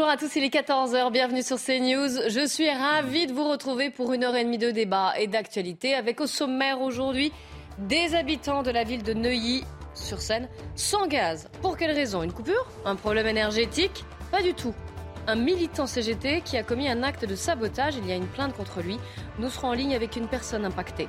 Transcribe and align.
Bonjour 0.00 0.12
à 0.14 0.16
tous, 0.16 0.34
il 0.36 0.44
est 0.44 0.54
14h, 0.54 1.12
bienvenue 1.12 1.42
sur 1.42 1.58
CNews. 1.58 2.30
Je 2.30 2.46
suis 2.46 2.70
ravie 2.70 3.26
de 3.26 3.34
vous 3.34 3.46
retrouver 3.46 3.90
pour 3.90 4.14
une 4.14 4.24
heure 4.24 4.34
et 4.34 4.44
demie 4.44 4.56
de 4.56 4.70
débat 4.70 5.12
et 5.18 5.26
d'actualité 5.26 5.94
avec 5.94 6.22
au 6.22 6.26
sommaire 6.26 6.80
aujourd'hui 6.80 7.34
des 7.76 8.14
habitants 8.14 8.62
de 8.62 8.70
la 8.70 8.82
ville 8.82 9.02
de 9.02 9.12
Neuilly 9.12 9.62
sur 9.92 10.22
Seine 10.22 10.48
sans 10.74 11.06
gaz. 11.06 11.50
Pour 11.60 11.76
quelle 11.76 11.90
raison? 11.90 12.22
Une 12.22 12.32
coupure? 12.32 12.66
Un 12.86 12.96
problème 12.96 13.26
énergétique? 13.26 14.06
Pas 14.30 14.40
du 14.40 14.54
tout. 14.54 14.74
Un 15.26 15.36
militant 15.36 15.86
CGT 15.86 16.40
qui 16.46 16.56
a 16.56 16.62
commis 16.62 16.88
un 16.88 17.02
acte 17.02 17.26
de 17.26 17.34
sabotage, 17.34 17.96
il 17.96 18.08
y 18.08 18.12
a 18.12 18.16
une 18.16 18.26
plainte 18.26 18.56
contre 18.56 18.80
lui. 18.80 18.98
Nous 19.38 19.50
serons 19.50 19.68
en 19.68 19.74
ligne 19.74 19.94
avec 19.94 20.16
une 20.16 20.28
personne 20.28 20.64
impactée. 20.64 21.08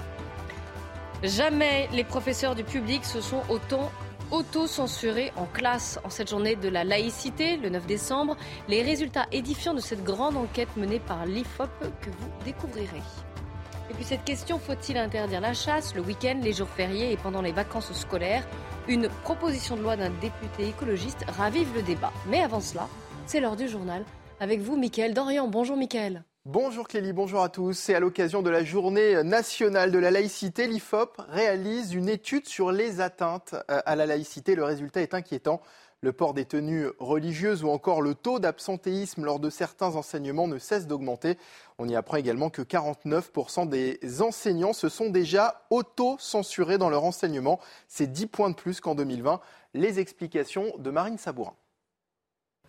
Jamais 1.24 1.88
les 1.94 2.04
professeurs 2.04 2.56
du 2.56 2.66
public 2.66 3.06
se 3.06 3.22
sont 3.22 3.42
autant 3.48 3.90
auto-censurés 4.32 5.32
en 5.36 5.46
classe 5.46 6.00
en 6.04 6.10
cette 6.10 6.30
journée 6.30 6.56
de 6.56 6.70
la 6.70 6.84
laïcité, 6.84 7.58
le 7.58 7.70
9 7.70 7.86
décembre. 7.86 8.38
Les 8.68 8.82
résultats 8.82 9.28
édifiants 9.32 9.74
de 9.74 9.80
cette 9.80 10.04
grande 10.04 10.38
enquête 10.38 10.76
menée 10.78 11.00
par 11.00 11.26
l'IFOP 11.26 11.70
que 12.02 12.10
vous 12.10 12.30
découvrirez. 12.46 13.02
Et 13.90 13.94
puis 13.94 14.06
cette 14.06 14.24
question, 14.24 14.58
faut-il 14.58 14.98
interdire 14.98 15.42
la 15.42 15.54
chasse 15.54 15.94
le 15.96 16.02
week-end, 16.02 16.40
les 16.42 16.54
jours 16.54 16.70
fériés 16.70 17.12
et 17.12 17.18
pendant 17.18 17.42
les 17.42 17.52
vacances 17.52 17.92
scolaires? 17.92 18.48
Une 18.88 19.10
proposition 19.24 19.76
de 19.76 19.82
loi 19.82 19.98
d'un 19.98 20.10
député 20.22 20.70
écologiste 20.70 21.26
ravive 21.28 21.74
le 21.76 21.82
débat. 21.82 22.14
Mais 22.28 22.42
avant 22.42 22.62
cela, 22.62 22.88
c'est 23.26 23.42
l'heure 23.42 23.58
du 23.58 23.68
journal. 23.68 24.06
Avec 24.40 24.62
vous, 24.62 24.78
Mickaël 24.78 25.14
Dorian. 25.14 25.48
Bonjour, 25.48 25.78
Mickaël. 25.78 26.24
Bonjour 26.48 26.88
Clélie, 26.88 27.14
bonjour 27.14 27.44
à 27.44 27.50
tous. 27.50 27.74
C'est 27.74 27.94
à 27.94 28.00
l'occasion 28.00 28.42
de 28.42 28.50
la 28.50 28.64
journée 28.64 29.22
nationale 29.22 29.92
de 29.92 30.00
la 30.00 30.10
laïcité, 30.10 30.66
l'IFOP 30.66 31.22
réalise 31.30 31.94
une 31.94 32.10
étude 32.10 32.48
sur 32.48 32.72
les 32.72 33.00
atteintes 33.00 33.54
euh, 33.70 33.80
à 33.86 33.96
la 33.96 34.08
laïcité. 34.08 34.56
Le 34.56 34.64
résultat 34.64 35.04
est 35.04 35.14
inquiétant. 35.14 35.62
Le 36.02 36.12
port 36.14 36.34
des 36.34 36.46
tenues 36.46 36.88
religieuses 36.98 37.64
ou 37.64 37.70
encore 37.70 38.02
le 38.02 38.16
taux 38.16 38.40
d'absentéisme 38.40 39.24
lors 39.24 39.40
de 39.40 39.52
certains 39.52 39.96
enseignements 39.96 40.48
ne 40.48 40.58
cesse 40.58 40.88
d'augmenter. 40.88 41.38
On 41.78 41.88
y 41.88 41.96
apprend 41.96 42.18
également 42.18 42.50
que 42.50 42.64
49% 42.64 43.70
des 43.70 44.00
enseignants 44.24 44.74
se 44.74 44.90
sont 44.90 45.12
déjà 45.12 45.62
auto-censurés 45.70 46.80
dans 46.80 46.90
leur 46.90 47.04
enseignement. 47.04 47.60
C'est 47.88 48.12
10 48.12 48.26
points 48.26 48.50
de 48.50 48.56
plus 48.56 48.82
qu'en 48.82 48.96
2020. 48.96 49.42
Les 49.76 50.00
explications 50.00 50.74
de 50.80 50.90
Marine 50.90 51.20
Sabourin. 51.20 51.54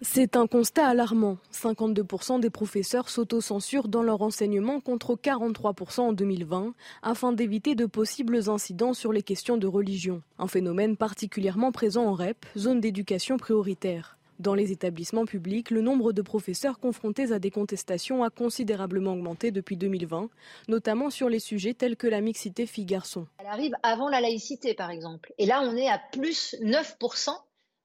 C'est 0.05 0.35
un 0.35 0.49
constat 0.49 0.89
alarmant. 0.89 1.39
52% 1.53 2.41
des 2.41 2.51
professeurs 2.51 3.09
s'autocensurent 3.09 3.87
dans 3.87 4.03
leur 4.03 4.23
enseignement 4.23 4.81
contre 4.81 5.15
43% 5.15 6.01
en 6.01 6.13
2020 6.13 6.75
afin 7.03 7.33
d'éviter 7.33 7.77
de 7.77 7.87
possibles 7.87 8.51
incidents 8.51 8.95
sur 8.95 9.13
les 9.13 9.23
questions 9.23 9.57
de 9.57 9.69
religion. 9.69 10.21
Un 10.41 10.49
phénomène 10.49 10.97
particulièrement 10.97 11.71
présent 11.71 12.05
en 12.05 12.15
REP, 12.15 12.45
zone 12.59 12.81
d'éducation 12.81 13.37
prioritaire. 13.37 14.19
Dans 14.41 14.55
les 14.57 14.73
établissements 14.73 15.25
publics, 15.25 15.71
le 15.71 15.83
nombre 15.83 16.13
de 16.13 16.21
professeurs 16.21 16.81
confrontés 16.81 17.31
à 17.31 17.39
des 17.39 17.53
contestations 17.53 18.25
a 18.25 18.31
considérablement 18.31 19.13
augmenté 19.13 19.53
depuis 19.53 19.77
2020, 19.77 20.31
notamment 20.67 21.11
sur 21.11 21.29
les 21.29 21.39
sujets 21.39 21.75
tels 21.75 21.97
que 21.97 22.09
la 22.09 22.21
mixité 22.21 22.67
filles-garçons. 22.67 23.29
Elle 23.39 23.47
arrive 23.47 23.75
avant 23.85 24.09
la 24.09 24.21
laïcité, 24.21 24.75
par 24.75 24.91
exemple. 24.91 25.33
Et 25.39 25.47
là, 25.47 25.63
on 25.63 25.77
est 25.77 25.89
à 25.89 26.01
plus 26.11 26.57
9% 26.61 27.31
euh, 27.31 27.33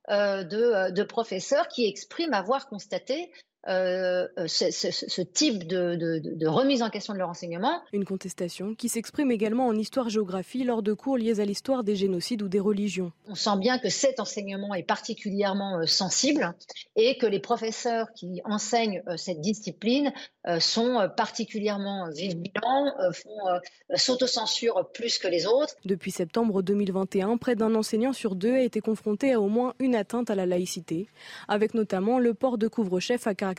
de, 0.10 0.92
de, 0.92 1.04
professeurs 1.04 1.68
qui 1.68 1.86
expriment 1.86 2.34
avoir 2.34 2.68
constaté 2.68 3.32
euh, 3.68 4.28
ce, 4.48 4.72
ce, 4.72 4.92
ce, 4.92 5.22
type 5.22 5.68
de, 5.68 5.96
de, 5.96 6.22
de, 6.24 6.48
remise 6.48 6.82
en 6.82 6.90
question 6.90 7.14
de 7.14 7.20
leur 7.20 7.30
enseignement. 7.30 7.82
Une 7.92 8.06
contestation 8.06 8.76
qui 8.76 8.88
s'exprime 8.88 9.30
également 9.30 9.68
en 9.68 9.76
histoire-géographie 9.76 10.64
lors 10.64 10.82
de 10.82 10.94
cours 10.94 11.18
liés 11.18 11.42
à 11.42 11.46
l'histoire 11.46 11.84
des 11.84 11.98
génocides 11.98 12.42
ou 12.42 12.48
des 12.48 12.62
religions. 12.62 13.12
On 13.28 13.36
sent 13.36 13.58
bien 13.60 13.78
que 13.78 13.90
cet 13.90 14.22
enseignement 14.22 14.74
est 14.74 14.84
particulièrement 14.84 15.80
euh, 15.80 15.86
sensible 15.86 16.56
et 16.96 17.18
que 17.18 17.26
les 17.26 17.40
professeurs 17.40 18.08
qui 18.16 18.42
enseignent 18.46 19.04
euh, 19.08 19.18
cette 19.18 19.42
discipline 19.42 20.14
sont 20.60 21.10
particulièrement 21.18 22.10
vigilants, 22.10 22.94
font 23.12 23.60
s'autocensurent 23.96 24.90
plus 24.94 25.18
que 25.18 25.28
les 25.28 25.46
autres. 25.46 25.76
Depuis 25.84 26.10
septembre 26.10 26.62
2021, 26.62 27.36
près 27.36 27.58
d'un 27.58 27.76
enseignant 27.76 28.14
sur 28.14 28.34
deux 28.36 28.54
a 28.54 28.62
été 28.62 28.80
confronté 28.80 29.34
à 29.34 29.42
au 29.42 29.50
moins 29.50 29.74
une 29.80 29.94
atteinte 29.94 30.30
à 30.30 30.36
la 30.36 30.46
laïcité, 30.46 31.10
avec 31.50 31.74
notamment 31.74 32.18
le 32.18 32.34
port 32.34 32.58
de 32.58 32.70
couvre-chef 32.70 33.28
à 33.28 33.36
caractère 33.36 33.57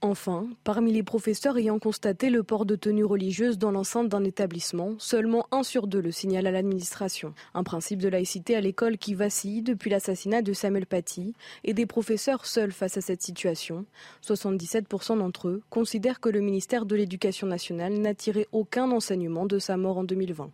Enfin, 0.00 0.48
parmi 0.64 0.92
les 0.92 1.02
professeurs 1.02 1.58
ayant 1.58 1.78
constaté 1.78 2.30
le 2.30 2.42
port 2.42 2.66
de 2.66 2.76
tenue 2.76 3.04
religieuse 3.04 3.58
dans 3.58 3.70
l'enceinte 3.70 4.08
d'un 4.08 4.24
établissement, 4.24 4.94
seulement 4.98 5.46
un 5.50 5.62
sur 5.62 5.86
deux 5.86 6.00
le 6.00 6.10
signale 6.10 6.46
à 6.46 6.50
l'administration. 6.50 7.34
Un 7.54 7.64
principe 7.64 8.00
de 8.00 8.08
laïcité 8.08 8.56
à 8.56 8.60
l'école 8.60 8.98
qui 8.98 9.14
vacille 9.14 9.62
depuis 9.62 9.90
l'assassinat 9.90 10.42
de 10.42 10.52
Samuel 10.52 10.86
Paty 10.86 11.34
et 11.64 11.74
des 11.74 11.86
professeurs 11.86 12.46
seuls 12.46 12.72
face 12.72 12.96
à 12.96 13.00
cette 13.00 13.22
situation. 13.22 13.84
77% 14.24 15.18
d'entre 15.18 15.48
eux 15.48 15.62
considèrent 15.70 16.20
que 16.20 16.28
le 16.28 16.40
ministère 16.40 16.86
de 16.86 16.96
l'Éducation 16.96 17.46
nationale 17.46 17.94
n'a 17.94 18.14
tiré 18.14 18.48
aucun 18.52 18.90
enseignement 18.90 19.46
de 19.46 19.58
sa 19.58 19.76
mort 19.76 19.98
en 19.98 20.04
2020. 20.04 20.50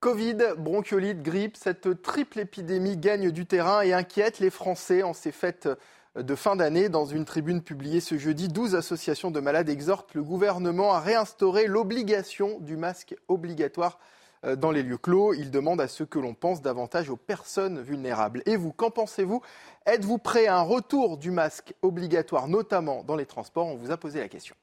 Covid, 0.00 0.36
bronchiolite, 0.58 1.22
grippe, 1.22 1.56
cette 1.56 2.02
triple 2.02 2.40
épidémie 2.40 2.96
gagne 2.96 3.30
du 3.30 3.46
terrain 3.46 3.82
et 3.82 3.92
inquiète 3.92 4.40
les 4.40 4.50
Français 4.50 5.04
en 5.04 5.12
ces 5.12 5.30
fêtes 5.30 5.68
de 6.16 6.34
fin 6.34 6.56
d'année. 6.56 6.88
Dans 6.88 7.04
une 7.04 7.24
tribune 7.24 7.62
publiée 7.62 8.00
ce 8.00 8.18
jeudi, 8.18 8.48
12 8.48 8.74
associations 8.74 9.30
de 9.30 9.40
malades 9.40 9.68
exhortent 9.68 10.14
le 10.14 10.22
gouvernement 10.22 10.92
à 10.92 11.00
réinstaurer 11.00 11.66
l'obligation 11.66 12.58
du 12.60 12.76
masque 12.76 13.14
obligatoire 13.28 13.98
euh, 14.44 14.56
dans 14.56 14.70
les 14.70 14.82
lieux 14.82 14.98
clos. 14.98 15.34
Ils 15.34 15.50
demandent 15.50 15.80
à 15.80 15.88
ce 15.88 16.04
que 16.04 16.18
l'on 16.18 16.34
pense 16.34 16.62
davantage 16.62 17.10
aux 17.10 17.16
personnes 17.16 17.80
vulnérables. 17.80 18.42
Et 18.46 18.56
vous, 18.56 18.72
qu'en 18.72 18.90
pensez-vous? 18.90 19.40
Êtes-vous 19.86 20.18
prêt 20.18 20.46
à 20.46 20.58
un 20.58 20.62
retour 20.62 21.16
du 21.16 21.30
masque 21.30 21.74
obligatoire, 21.82 22.48
notamment 22.48 23.04
dans 23.04 23.16
les 23.16 23.26
transports? 23.26 23.66
On 23.66 23.76
vous 23.76 23.90
a 23.90 23.96
posé 23.96 24.20
la 24.20 24.28
question. 24.28 24.54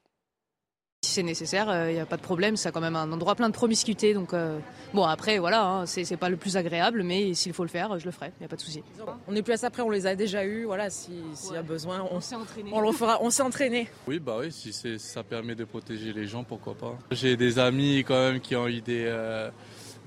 Si 1.02 1.12
c'est 1.12 1.22
nécessaire, 1.22 1.64
il 1.68 1.70
euh, 1.70 1.92
n'y 1.94 1.98
a 1.98 2.04
pas 2.04 2.18
de 2.18 2.22
problème. 2.22 2.58
C'est 2.58 2.70
quand 2.72 2.80
même 2.82 2.94
un 2.94 3.10
endroit 3.10 3.34
plein 3.34 3.48
de 3.48 3.54
promiscuité. 3.54 4.12
Donc, 4.12 4.34
euh, 4.34 4.58
bon, 4.92 5.04
après, 5.04 5.38
voilà, 5.38 5.64
hein, 5.64 5.86
c'est 5.86 6.18
pas 6.18 6.28
le 6.28 6.36
plus 6.36 6.58
agréable, 6.58 7.02
mais 7.02 7.32
s'il 7.32 7.54
faut 7.54 7.62
le 7.62 7.70
faire, 7.70 7.98
je 7.98 8.04
le 8.04 8.10
ferai. 8.10 8.32
Il 8.36 8.40
n'y 8.40 8.44
a 8.44 8.48
pas 8.48 8.56
de 8.56 8.60
souci. 8.60 8.82
On 9.26 9.32
n'est 9.32 9.40
plus 9.40 9.54
à 9.54 9.56
ça 9.56 9.68
après, 9.68 9.80
on 9.80 9.88
les 9.88 10.06
a 10.06 10.14
déjà 10.14 10.44
eus. 10.44 10.66
Voilà, 10.66 10.90
s'il 10.90 11.14
y 11.54 11.56
a 11.56 11.62
besoin, 11.62 12.06
on, 12.10 12.20
s'est 12.20 12.34
entraîné. 12.34 12.70
On 12.74 12.82
le 12.82 12.92
fera, 12.92 13.16
on 13.22 13.30
s'est 13.30 13.42
entraîné. 13.42 13.88
Oui, 14.06 14.18
bah 14.18 14.36
oui, 14.40 14.52
si 14.52 14.74
ça 14.98 15.22
permet 15.22 15.54
de 15.54 15.64
protéger 15.64 16.12
les 16.12 16.26
gens, 16.26 16.44
pourquoi 16.44 16.74
pas. 16.74 16.98
J'ai 17.12 17.34
des 17.34 17.58
amis 17.58 18.04
quand 18.06 18.20
même 18.20 18.40
qui 18.40 18.54
ont 18.54 18.68
eu 18.68 18.82
des. 18.82 19.04
Euh, 19.06 19.50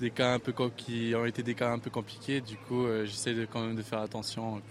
des 0.00 0.10
cas 0.10 0.34
un 0.34 0.38
peu 0.38 0.52
qui 0.76 1.12
ont 1.16 1.24
été 1.24 1.42
des 1.42 1.54
cas 1.54 1.70
un 1.70 1.78
peu 1.78 1.88
compliqués 1.88 2.40
du 2.40 2.56
coup 2.56 2.84
j'essaie 3.04 3.32
de, 3.32 3.46
quand 3.46 3.60
même 3.60 3.76
de 3.76 3.82
faire 3.82 4.00
attention 4.00 4.58
et 4.58 4.62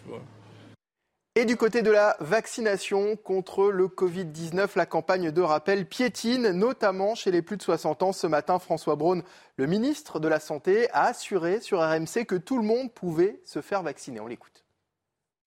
du 1.42 1.58
côté 1.58 1.82
de 1.82 1.90
la 1.90 2.16
vaccination 2.20 3.16
contre 3.16 3.72
le 3.72 3.88
Covid-19, 3.88 4.70
la 4.76 4.86
campagne 4.86 5.32
de 5.32 5.42
rappel 5.42 5.88
piétine, 5.88 6.52
notamment 6.52 7.16
chez 7.16 7.32
les 7.32 7.42
plus 7.42 7.58
de 7.58 7.64
60 7.64 8.04
ans. 8.04 8.14
Ce 8.14 8.28
matin, 8.28 8.60
François 8.60 8.96
Braun, 8.96 9.24
le 9.58 9.66
ministre 9.66 10.20
de 10.20 10.28
la 10.28 10.40
Santé, 10.40 10.90
a 10.92 11.06
assuré 11.06 11.60
sur 11.60 11.80
RMC 11.80 12.26
que 12.28 12.36
tout 12.36 12.58
le 12.58 12.64
monde 12.64 12.94
pouvait 12.94 13.42
se 13.46 13.62
faire 13.62 13.82
vacciner. 13.82 14.20
On 14.20 14.28
l'écoute. 14.28 14.64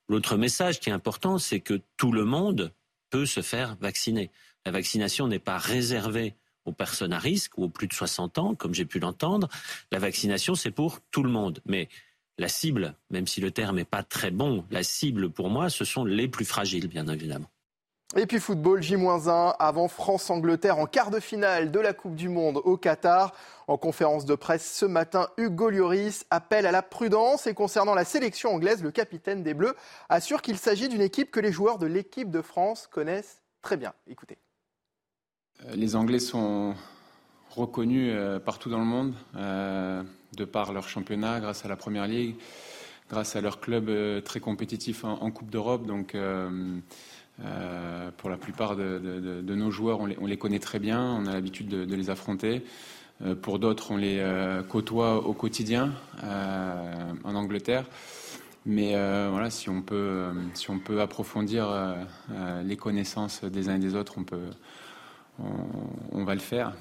L'autre 0.08 0.37
message 0.37 0.81
qui 0.81 0.90
est 0.90 0.93
important, 0.93 1.38
c'est 1.38 1.60
que 1.60 1.81
tout 1.96 2.12
le 2.12 2.25
monde 2.25 2.72
peut 3.10 3.26
se 3.26 3.40
faire 3.40 3.76
vacciner. 3.81 4.31
La 4.64 4.72
vaccination 4.72 5.28
n'est 5.28 5.38
pas 5.38 5.56
réservée 5.56 6.34
aux 6.64 6.72
personnes 6.72 7.12
à 7.12 7.19
risque 7.20 7.56
ou 7.58 7.64
aux 7.64 7.69
plus 7.69 7.87
de 7.87 7.94
60 7.94 8.38
ans, 8.38 8.55
comme 8.56 8.75
j'ai 8.75 8.84
pu 8.87 8.99
l'entendre. 8.99 9.49
La 9.93 10.00
vaccination, 10.00 10.56
c'est 10.56 10.72
pour 10.72 11.00
tout 11.12 11.22
le 11.22 11.31
monde. 11.31 11.60
Mais 11.64 11.88
la 12.38 12.48
cible, 12.48 12.94
même 13.10 13.26
si 13.26 13.40
le 13.40 13.50
terme 13.50 13.76
n'est 13.76 13.84
pas 13.84 14.02
très 14.02 14.30
bon, 14.30 14.64
la 14.70 14.82
cible 14.82 15.30
pour 15.30 15.48
moi, 15.48 15.70
ce 15.70 15.84
sont 15.84 16.04
les 16.04 16.28
plus 16.28 16.44
fragiles, 16.44 16.88
bien 16.88 17.06
évidemment. 17.08 17.50
Et 18.14 18.26
puis 18.26 18.38
football, 18.38 18.82
J-1 18.82 19.56
avant 19.58 19.88
France-Angleterre 19.88 20.78
en 20.78 20.86
quart 20.86 21.10
de 21.10 21.18
finale 21.18 21.72
de 21.72 21.80
la 21.80 21.92
Coupe 21.92 22.14
du 22.14 22.28
Monde 22.28 22.60
au 22.64 22.76
Qatar. 22.76 23.34
En 23.66 23.76
conférence 23.76 24.24
de 24.24 24.36
presse 24.36 24.72
ce 24.72 24.86
matin, 24.86 25.28
Hugo 25.36 25.70
Lloris 25.70 26.24
appelle 26.30 26.66
à 26.66 26.72
la 26.72 26.82
prudence 26.82 27.48
et 27.48 27.54
concernant 27.54 27.94
la 27.94 28.04
sélection 28.04 28.54
anglaise, 28.54 28.82
le 28.82 28.92
capitaine 28.92 29.42
des 29.42 29.54
Bleus 29.54 29.74
assure 30.08 30.40
qu'il 30.40 30.56
s'agit 30.56 30.88
d'une 30.88 31.00
équipe 31.00 31.32
que 31.32 31.40
les 31.40 31.50
joueurs 31.50 31.78
de 31.78 31.86
l'équipe 31.86 32.30
de 32.30 32.42
France 32.42 32.86
connaissent 32.86 33.42
très 33.60 33.76
bien. 33.76 33.92
Écoutez. 34.06 34.38
Euh, 35.64 35.74
les 35.74 35.96
Anglais 35.96 36.20
sont 36.20 36.76
reconnus 37.50 38.12
euh, 38.14 38.38
partout 38.38 38.70
dans 38.70 38.78
le 38.78 38.84
monde. 38.84 39.14
Euh, 40.36 40.44
de 40.44 40.44
par 40.44 40.72
leur 40.72 40.88
championnat, 40.88 41.40
grâce 41.40 41.64
à 41.64 41.68
la 41.68 41.76
Première 41.76 42.06
Ligue, 42.06 42.36
grâce 43.10 43.36
à 43.36 43.40
leur 43.40 43.60
club 43.60 43.90
très 44.24 44.40
compétitif 44.40 45.04
en, 45.04 45.30
Coupe 45.30 45.50
d'Europe. 45.50 45.86
Donc, 45.86 46.16
pour 48.16 48.30
la 48.30 48.36
plupart 48.36 48.76
de, 48.76 49.54
nos 49.54 49.70
joueurs, 49.70 50.00
on 50.00 50.26
les, 50.26 50.36
connaît 50.36 50.58
très 50.58 50.78
bien, 50.78 51.02
on 51.02 51.26
a 51.26 51.32
l'habitude 51.32 51.68
de, 51.68 51.94
les 51.94 52.10
affronter. 52.10 52.64
pour 53.42 53.58
d'autres, 53.58 53.92
on 53.92 53.96
les 53.96 54.22
côtoie 54.68 55.26
au 55.26 55.32
quotidien 55.32 55.92
en 56.22 57.34
Angleterre. 57.34 57.86
Mais 58.66 58.92
voilà, 59.30 59.50
si 59.50 59.70
on 59.70 59.82
peut, 59.82 60.30
si 60.54 60.70
on 60.70 60.78
peut 60.78 61.00
approfondir 61.00 61.96
les 62.64 62.76
connaissances 62.76 63.44
des 63.44 63.68
uns 63.68 63.76
et 63.76 63.80
des 63.80 63.94
autres, 63.94 64.14
on 64.18 64.24
peut, 64.24 64.50
on, 66.12 66.24
va 66.24 66.34
le 66.34 66.40
faire. 66.40 66.74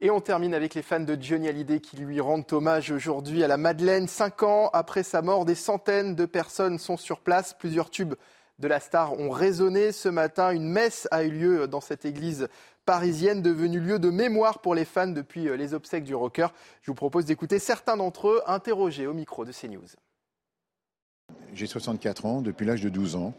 Et 0.00 0.12
on 0.12 0.20
termine 0.20 0.54
avec 0.54 0.76
les 0.76 0.82
fans 0.82 1.00
de 1.00 1.18
Johnny 1.20 1.48
Hallyday 1.48 1.80
qui 1.80 1.96
lui 1.96 2.20
rendent 2.20 2.46
hommage 2.52 2.92
aujourd'hui 2.92 3.42
à 3.42 3.48
la 3.48 3.56
Madeleine. 3.56 4.06
Cinq 4.06 4.44
ans 4.44 4.70
après 4.72 5.02
sa 5.02 5.22
mort, 5.22 5.44
des 5.44 5.56
centaines 5.56 6.14
de 6.14 6.24
personnes 6.24 6.78
sont 6.78 6.96
sur 6.96 7.18
place. 7.18 7.52
Plusieurs 7.52 7.90
tubes 7.90 8.14
de 8.60 8.68
la 8.68 8.78
star 8.78 9.18
ont 9.18 9.30
résonné 9.30 9.90
ce 9.90 10.08
matin. 10.08 10.52
Une 10.52 10.68
messe 10.68 11.08
a 11.10 11.24
eu 11.24 11.30
lieu 11.30 11.66
dans 11.66 11.80
cette 11.80 12.04
église 12.04 12.46
parisienne, 12.86 13.42
devenue 13.42 13.80
lieu 13.80 13.98
de 13.98 14.08
mémoire 14.08 14.60
pour 14.60 14.76
les 14.76 14.84
fans 14.84 15.08
depuis 15.08 15.48
les 15.56 15.74
obsèques 15.74 16.04
du 16.04 16.14
rocker. 16.14 16.46
Je 16.82 16.92
vous 16.92 16.94
propose 16.94 17.24
d'écouter 17.24 17.58
certains 17.58 17.96
d'entre 17.96 18.28
eux 18.28 18.42
interrogés 18.46 19.08
au 19.08 19.14
micro 19.14 19.44
de 19.44 19.50
CNews. 19.50 19.88
J'ai 21.54 21.66
64 21.66 22.24
ans, 22.24 22.40
depuis 22.40 22.66
l'âge 22.66 22.82
de 22.82 22.88
12 22.88 23.16
ans, 23.16 23.34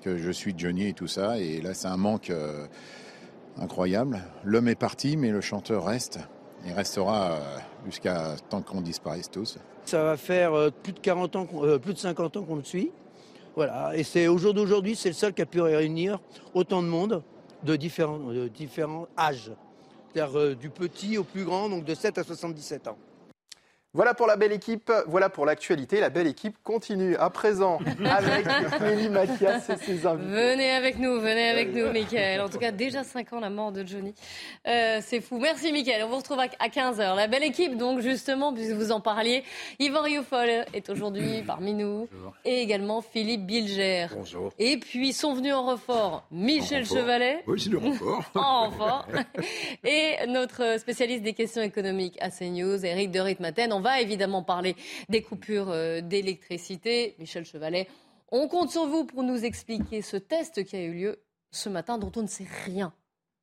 que 0.00 0.16
je 0.16 0.30
suis 0.30 0.54
Johnny 0.56 0.88
et 0.88 0.94
tout 0.94 1.06
ça. 1.06 1.38
Et 1.38 1.60
là, 1.60 1.74
c'est 1.74 1.86
un 1.86 1.98
manque. 1.98 2.30
Euh, 2.30 2.66
incroyable. 3.60 4.20
L'homme 4.44 4.68
est 4.68 4.74
parti, 4.74 5.16
mais 5.16 5.30
le 5.30 5.40
chanteur 5.40 5.84
reste. 5.84 6.18
Il 6.66 6.72
restera 6.72 7.32
euh, 7.32 7.58
jusqu'à 7.86 8.36
tant 8.48 8.62
qu'on 8.62 8.80
disparaisse 8.80 9.30
tous. 9.30 9.58
Ça 9.84 10.02
va 10.02 10.16
faire 10.16 10.54
euh, 10.54 10.70
plus 10.70 10.92
de 10.92 10.98
40 10.98 11.36
ans, 11.36 11.46
euh, 11.62 11.78
plus 11.78 11.94
de 11.94 11.98
50 11.98 12.36
ans 12.36 12.42
qu'on 12.42 12.56
le 12.56 12.64
suit. 12.64 12.90
Voilà. 13.54 13.96
Et 13.96 14.02
c'est 14.02 14.28
au 14.28 14.38
jour 14.38 14.54
d'aujourd'hui, 14.54 14.96
c'est 14.96 15.08
le 15.08 15.14
seul 15.14 15.32
qui 15.32 15.42
a 15.42 15.46
pu 15.46 15.60
réunir 15.60 16.20
autant 16.54 16.82
de 16.82 16.88
monde 16.88 17.22
de 17.64 17.76
différents, 17.76 18.18
de 18.18 18.48
différents 18.48 19.08
âges. 19.18 19.52
C'est-à-dire 20.12 20.56
du 20.56 20.70
petit 20.70 21.18
au 21.18 21.24
plus 21.24 21.44
grand, 21.44 21.68
donc 21.68 21.84
de 21.84 21.94
7 21.94 22.18
à 22.18 22.24
77 22.24 22.88
ans. 22.88 22.96
Voilà 23.94 24.12
pour 24.12 24.26
la 24.26 24.36
belle 24.36 24.52
équipe, 24.52 24.92
voilà 25.06 25.30
pour 25.30 25.46
l'actualité. 25.46 25.98
La 25.98 26.10
belle 26.10 26.26
équipe 26.26 26.56
continue 26.62 27.16
à 27.16 27.30
présent 27.30 27.78
avec 28.04 28.46
Mélie 28.82 29.08
Mathias 29.08 29.70
et 29.70 29.76
ses 29.76 30.06
invités. 30.06 30.30
Venez 30.30 30.70
avec 30.72 30.98
nous, 30.98 31.18
venez 31.18 31.48
avec 31.48 31.74
nous, 31.74 31.90
Mickaël. 31.90 32.42
En 32.42 32.50
tout 32.50 32.58
cas, 32.58 32.70
déjà 32.70 33.02
5 33.02 33.32
ans 33.32 33.40
la 33.40 33.48
mort 33.48 33.72
de 33.72 33.86
Johnny. 33.86 34.12
Euh, 34.66 34.98
c'est 35.00 35.22
fou. 35.22 35.38
Merci, 35.38 35.72
Mickaël. 35.72 36.04
On 36.04 36.10
vous 36.10 36.18
retrouve 36.18 36.38
à 36.38 36.68
15h. 36.68 37.16
La 37.16 37.28
belle 37.28 37.44
équipe, 37.44 37.78
donc, 37.78 38.00
justement, 38.00 38.52
puisque 38.52 38.72
vous 38.72 38.92
en 38.92 39.00
parliez, 39.00 39.42
Yvan 39.78 40.02
Rioufol 40.02 40.50
est 40.74 40.90
aujourd'hui 40.90 41.42
parmi 41.46 41.72
nous. 41.72 42.08
Et 42.44 42.60
également 42.60 43.00
Philippe 43.00 43.46
Bilger. 43.46 44.08
Bonjour. 44.14 44.52
Et 44.58 44.76
puis 44.76 45.14
sont 45.14 45.32
venus 45.32 45.54
en 45.54 45.62
renfort 45.62 46.26
Michel 46.30 46.84
Chevalet. 46.84 47.42
Oui, 47.46 47.58
c'est 47.58 47.70
le 47.70 47.78
renfort. 47.78 48.30
en 48.34 48.68
renfort. 48.68 49.06
Et 49.82 50.16
notre 50.28 50.78
spécialiste 50.78 51.22
des 51.22 51.32
questions 51.32 51.62
économiques 51.62 52.18
à 52.20 52.28
CNews, 52.28 52.84
Eric 52.84 53.10
de 53.10 53.20
Ritmaten. 53.20 53.77
On 53.78 53.80
va 53.80 54.00
évidemment 54.00 54.42
parler 54.42 54.74
des 55.08 55.22
coupures 55.22 55.70
euh, 55.70 56.00
d'électricité. 56.00 57.14
Michel 57.20 57.44
Chevalet, 57.44 57.86
on 58.32 58.48
compte 58.48 58.72
sur 58.72 58.88
vous 58.88 59.04
pour 59.04 59.22
nous 59.22 59.44
expliquer 59.44 60.02
ce 60.02 60.16
test 60.16 60.64
qui 60.64 60.74
a 60.74 60.82
eu 60.82 60.92
lieu 60.92 61.22
ce 61.52 61.68
matin 61.68 61.96
dont 61.96 62.10
on 62.16 62.22
ne 62.22 62.26
sait 62.26 62.48
rien. 62.64 62.92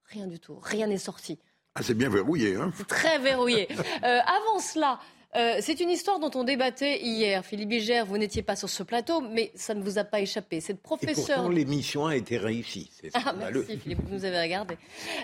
Rien 0.04 0.28
du 0.28 0.38
tout. 0.38 0.60
Rien 0.62 0.88
n'est 0.88 0.98
sorti. 0.98 1.40
Ah, 1.74 1.84
c'est 1.84 1.94
bien 1.94 2.10
verrouillé, 2.10 2.58
hein 2.58 2.70
C'est 2.76 2.86
très 2.86 3.18
verrouillé. 3.18 3.70
Euh, 3.72 4.20
avant 4.20 4.60
cela, 4.60 5.00
euh, 5.36 5.58
c'est 5.60 5.80
une 5.82 5.90
histoire 5.90 6.20
dont 6.20 6.32
on 6.36 6.44
débattait 6.44 7.02
hier. 7.02 7.44
Philippe 7.44 7.70
Bigère, 7.70 8.06
vous 8.06 8.18
n'étiez 8.18 8.42
pas 8.42 8.56
sur 8.56 8.70
ce 8.70 8.84
plateau, 8.84 9.22
mais 9.22 9.52
ça 9.54 9.74
ne 9.74 9.82
vous 9.82 9.98
a 9.98 10.04
pas 10.04 10.22
échappé. 10.22 10.62
Cette 10.62 10.82
professeure. 10.82 11.38
pourtant, 11.38 11.50
l'émission 11.50 12.06
a 12.06 12.16
été 12.16 12.38
réussie. 12.38 12.90
Ah, 13.14 13.34
merci 13.38 13.78
Philippe, 13.78 14.00
vous 14.04 14.14
nous 14.14 14.26
avez 14.26 14.42
regardé. 14.42 14.78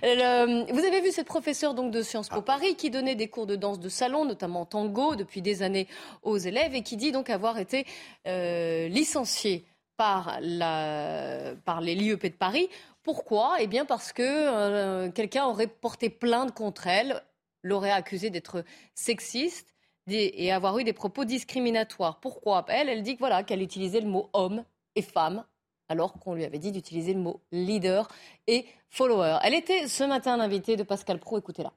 Euh, 0.03 0.65
vous 0.69 0.79
avez 0.79 1.01
vu 1.01 1.11
cette 1.11 1.27
professeure 1.27 1.73
donc 1.73 1.91
de 1.91 2.01
Sciences 2.01 2.29
Po 2.29 2.39
ah. 2.39 2.41
Paris 2.41 2.75
qui 2.75 2.89
donnait 2.89 3.15
des 3.15 3.27
cours 3.27 3.47
de 3.47 3.55
danse 3.55 3.79
de 3.79 3.89
salon, 3.89 4.25
notamment 4.25 4.65
tango, 4.65 5.15
depuis 5.15 5.41
des 5.41 5.63
années 5.63 5.87
aux 6.23 6.37
élèves 6.37 6.75
et 6.75 6.83
qui 6.83 6.97
dit 6.97 7.11
donc 7.11 7.29
avoir 7.29 7.57
été 7.57 7.85
euh, 8.27 8.87
licenciée 8.89 9.65
par, 9.95 10.39
la, 10.41 11.53
par 11.63 11.79
les 11.79 11.95
l'IEP 11.95 12.23
de 12.23 12.29
Paris. 12.29 12.69
Pourquoi? 13.03 13.57
Eh 13.59 13.67
bien 13.67 13.85
parce 13.85 14.11
que 14.11 15.09
quelqu'un 15.09 15.45
aurait 15.45 15.67
porté 15.67 16.09
plainte 16.09 16.53
contre 16.53 16.87
elle, 16.87 17.21
l'aurait 17.63 17.91
accusée 17.91 18.29
d'être 18.29 18.63
sexiste 18.93 19.71
et 20.17 20.51
avoir 20.51 20.77
eu 20.79 20.83
des 20.83 20.93
propos 20.93 21.25
discriminatoires. 21.25 22.19
Pourquoi? 22.19 22.65
Elle, 22.67 22.89
elle 22.89 23.03
dit 23.03 23.15
que 23.15 23.19
voilà, 23.19 23.43
qu'elle 23.43 23.61
utilisait 23.61 24.01
le 24.01 24.07
mot 24.07 24.29
homme 24.33 24.63
et 24.95 25.01
femme 25.01 25.43
alors 25.91 26.13
qu'on 26.13 26.33
lui 26.33 26.45
avait 26.45 26.57
dit 26.57 26.71
d'utiliser 26.71 27.13
le 27.13 27.19
mot 27.19 27.41
leader 27.51 28.07
et 28.47 28.65
follower. 28.89 29.39
Elle 29.43 29.53
était 29.53 29.89
ce 29.89 30.05
matin 30.05 30.37
l'invitée 30.37 30.77
de 30.77 30.83
Pascal 30.83 31.19
Pro, 31.19 31.37
écoutez-la. 31.37 31.73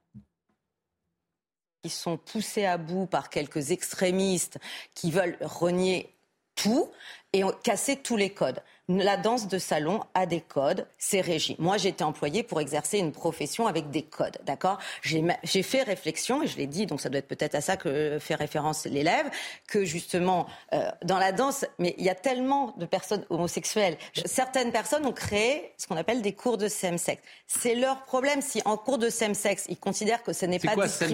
Ils 1.83 1.91
sont 1.91 2.17
poussés 2.17 2.65
à 2.65 2.79
bout 2.79 3.07
par 3.07 3.29
quelques 3.29 3.73
extrémistes 3.73 4.59
qui 4.95 5.11
veulent 5.11 5.37
renier 5.41 6.15
tout 6.55 6.89
et 7.33 7.43
casser 7.65 7.97
tous 7.97 8.17
les 8.17 8.31
codes 8.31 8.63
la 8.89 9.17
danse 9.17 9.49
de 9.49 9.59
salon 9.59 10.01
a 10.13 10.27
des 10.27 10.41
codes, 10.41 10.87
c'est 10.99 11.23
régi. 11.23 11.57
Moi, 11.59 11.79
j'ai 11.79 11.89
été 11.89 12.05
employée 12.05 12.43
pour 12.43 12.61
exercer 12.61 12.99
une 12.99 13.13
profession 13.13 13.67
avec 13.67 13.91
des 13.91 14.03
codes, 14.03 14.39
d'accord? 14.45 14.79
J'ai 15.03 15.63
fait 15.63 15.83
réflexion, 15.83 16.43
et 16.43 16.47
je 16.47 16.57
l'ai 16.59 16.67
dit, 16.67 16.85
donc 16.85 17.01
ça 17.01 17.09
doit 17.09 17.19
être 17.19 17.29
peut-être 17.29 17.55
à 17.55 17.61
ça 17.61 17.77
que 17.77 18.19
fait 18.21 18.35
référence 18.35 18.85
l'élève, 18.85 19.31
que 19.69 19.85
justement, 19.85 20.47
euh, 20.73 20.91
dans 21.03 21.19
la 21.19 21.33
danse, 21.33 21.65
mais 21.79 21.95
il 21.99 22.05
y 22.05 22.11
a 22.11 22.15
tellement 22.15 22.75
de 22.77 22.85
personnes 22.85 23.25
homosexuelles. 23.31 23.97
certaines 24.27 24.71
personnes 24.71 25.07
ont 25.07 25.13
créé 25.13 25.73
ce 25.79 25.87
qu'on 25.87 25.97
appelle 25.97 26.21
des 26.21 26.33
cours 26.33 26.59
de 26.59 26.69
same-sex. 26.69 27.23
C'est 27.47 27.75
leur 27.75 28.03
problème 28.05 28.43
si 28.43 28.61
en 28.65 28.77
cours 28.77 28.99
de 28.99 29.09
same-sex, 29.09 29.65
ils 29.69 29.79
considèrent 29.79 30.23
que 30.23 30.33
ce 30.33 30.45
n'est 30.45 30.59
pas 30.59 30.75
quoi, 30.75 30.89
C'est 30.89 31.09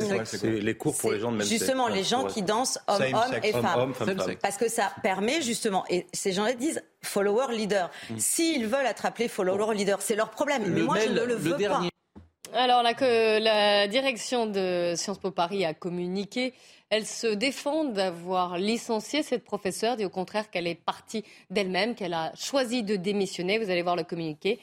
les 0.45 0.77
cours 0.77 0.97
pour 0.97 1.13
les 1.13 1.21
gens 1.21 1.31
de 1.31 1.37
même 1.37 1.47
Justement, 1.47 1.87
les 1.87 2.05
gens 2.05 2.25
qui 2.25 2.43
dansent 2.43 2.81
homme-homme 2.89 3.35
et 3.43 3.53
femme. 3.53 3.93
Parce 4.43 4.57
que 4.57 4.69
ça 4.69 4.93
permet 5.03 5.41
justement, 5.41 5.85
et 5.89 6.07
ces 6.13 6.33
gens-là 6.33 6.55
disent 6.55 6.83
follower 7.03 7.53
leader. 7.53 7.91
Mm. 8.11 8.19
S'ils 8.19 8.67
veulent 8.67 8.87
être 8.87 9.07
appelés 9.07 9.29
follower 9.29 9.75
leader, 9.75 10.01
c'est 10.03 10.17
leur 10.17 10.31
problème. 10.31 10.65
Mais 10.67 10.83
moi, 10.83 10.99
je 10.99 11.09
ne 11.09 11.25
le 11.25 11.35
veux 11.35 11.57
pas. 11.57 11.83
Alors 12.53 12.83
là, 12.83 12.95
que 12.95 13.39
la 13.39 13.87
direction 13.87 14.47
de 14.47 14.95
Sciences 14.97 15.19
Po 15.19 15.31
Paris 15.31 15.65
a 15.65 15.73
communiqué, 15.73 16.53
elle 16.89 17.07
se 17.07 17.29
défend 17.29 17.85
d'avoir 17.85 18.59
licencié 18.59 19.23
cette 19.23 19.45
professeure, 19.45 19.97
dit 19.97 20.05
au 20.05 20.11
contraire 20.11 20.51
qu'elle 20.51 20.67
est 20.67 20.75
partie 20.75 21.25
d'elle-même, 21.51 21.95
qu'elle 21.95 22.15
a 22.15 22.33
choisi 22.35 22.83
de 22.83 22.97
démissionner. 22.97 23.59
Vous 23.59 23.71
allez 23.71 23.83
voir 23.83 23.95
le 23.95 24.03
communiqué. 24.03 24.59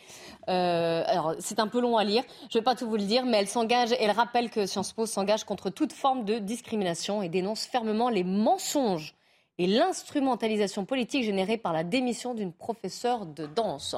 Euh, 0.50 1.04
alors 1.08 1.36
c'est 1.40 1.60
un 1.60 1.68
peu 1.68 1.80
long 1.80 1.96
à 1.96 2.04
lire, 2.04 2.24
je 2.50 2.58
ne 2.58 2.62
vais 2.62 2.64
pas 2.66 2.76
tout 2.76 2.90
vous 2.90 2.98
le 2.98 3.04
dire, 3.04 3.26
mais 3.26 3.38
elle 3.38 3.48
s'engage, 3.48 3.94
elle 3.98 4.12
rappelle 4.12 4.50
que 4.50 4.66
Sciences 4.66 4.92
Po 4.92 5.06
s'engage 5.06 5.46
contre 5.46 5.70
toute 5.70 5.94
forme 5.94 6.26
de 6.26 6.40
discrimination 6.40 7.22
et 7.22 7.30
dénonce 7.30 7.66
fermement 7.66 8.10
les 8.10 8.26
mensonges 8.26 9.16
et 9.58 9.68
l'instrumentalisation 9.68 10.86
politique 10.86 11.24
générée 11.24 11.58
par 11.58 11.74
la 11.74 11.84
démission 11.84 12.34
d'une 12.34 12.54
professeure 12.54 13.26
de 13.26 13.46
danse. 13.46 13.96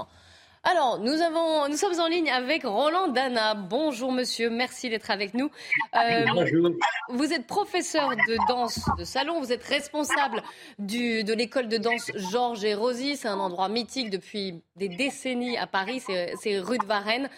Alors, 0.64 1.00
nous, 1.00 1.22
avons, 1.22 1.70
nous 1.70 1.78
sommes 1.78 2.00
en 2.02 2.08
ligne 2.08 2.30
avec 2.30 2.64
Roland 2.64 3.08
Dana. 3.08 3.56
Bonjour 3.56 4.12
monsieur, 4.12 4.50
merci 4.50 4.90
d'être 4.90 5.10
avec 5.10 5.34
nous. 5.34 5.50
Euh, 5.96 6.26
Bonjour. 6.34 6.72
Vous 7.10 7.32
êtes 7.32 7.48
professeur 7.48 8.10
de 8.10 8.48
danse 8.48 8.80
de 8.98 9.06
salon, 9.06 9.40
vous 9.40 9.54
êtes 9.54 9.64
responsable 9.64 10.44
du, 10.78 11.24
de 11.24 11.34
l'école 11.34 11.70
de 11.70 11.78
danse 11.78 12.12
Georges 12.32 12.66
et 12.66 12.74
Rosy. 12.74 13.16
C'est 13.16 13.30
un 13.30 13.40
endroit 13.40 13.70
mythique 13.70 14.10
depuis 14.10 14.62
des 14.76 14.90
décennies 14.90 15.58
à 15.58 15.66
Paris, 15.66 16.04
c'est 16.42 16.60
rue 16.60 16.78
de 16.78 16.86
Varennes. 16.86 17.30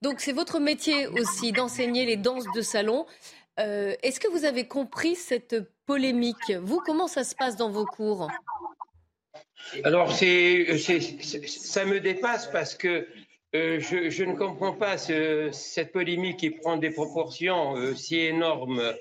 Donc 0.00 0.20
c'est 0.20 0.32
votre 0.32 0.58
métier 0.58 1.06
aussi 1.06 1.52
d'enseigner 1.52 2.06
les 2.06 2.16
danses 2.16 2.46
de 2.54 2.62
salon. 2.62 3.04
Euh, 3.60 3.94
est-ce 4.02 4.20
que 4.20 4.28
vous 4.28 4.44
avez 4.46 4.66
compris 4.66 5.16
cette 5.16 5.54
polémique 5.86 6.52
Vous, 6.62 6.80
comment 6.84 7.06
ça 7.06 7.24
se 7.24 7.34
passe 7.34 7.56
dans 7.56 7.70
vos 7.70 7.86
cours? 7.86 8.28
Alors, 9.82 10.12
c'est, 10.12 10.78
ça 10.78 11.84
me 11.84 12.00
dépasse 12.00 12.46
parce 12.50 12.74
que 12.74 13.08
euh, 13.54 13.80
je, 13.80 14.24
ne 14.24 14.34
comprends 14.34 14.72
pas 14.72 14.98
cette 14.98 15.92
polémique 15.92 16.38
qui 16.38 16.50
prend 16.50 16.76
des 16.76 16.90
proportions 16.90 17.76
euh, 17.76 17.94
si 17.94 18.18
énormes. 18.18 18.94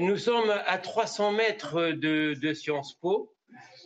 nous 0.00 0.16
sommes 0.16 0.50
à 0.66 0.78
300 0.78 1.32
mètres 1.32 1.92
de, 1.92 2.34
de 2.34 2.52
Sciences 2.52 2.94
Po. 2.94 3.34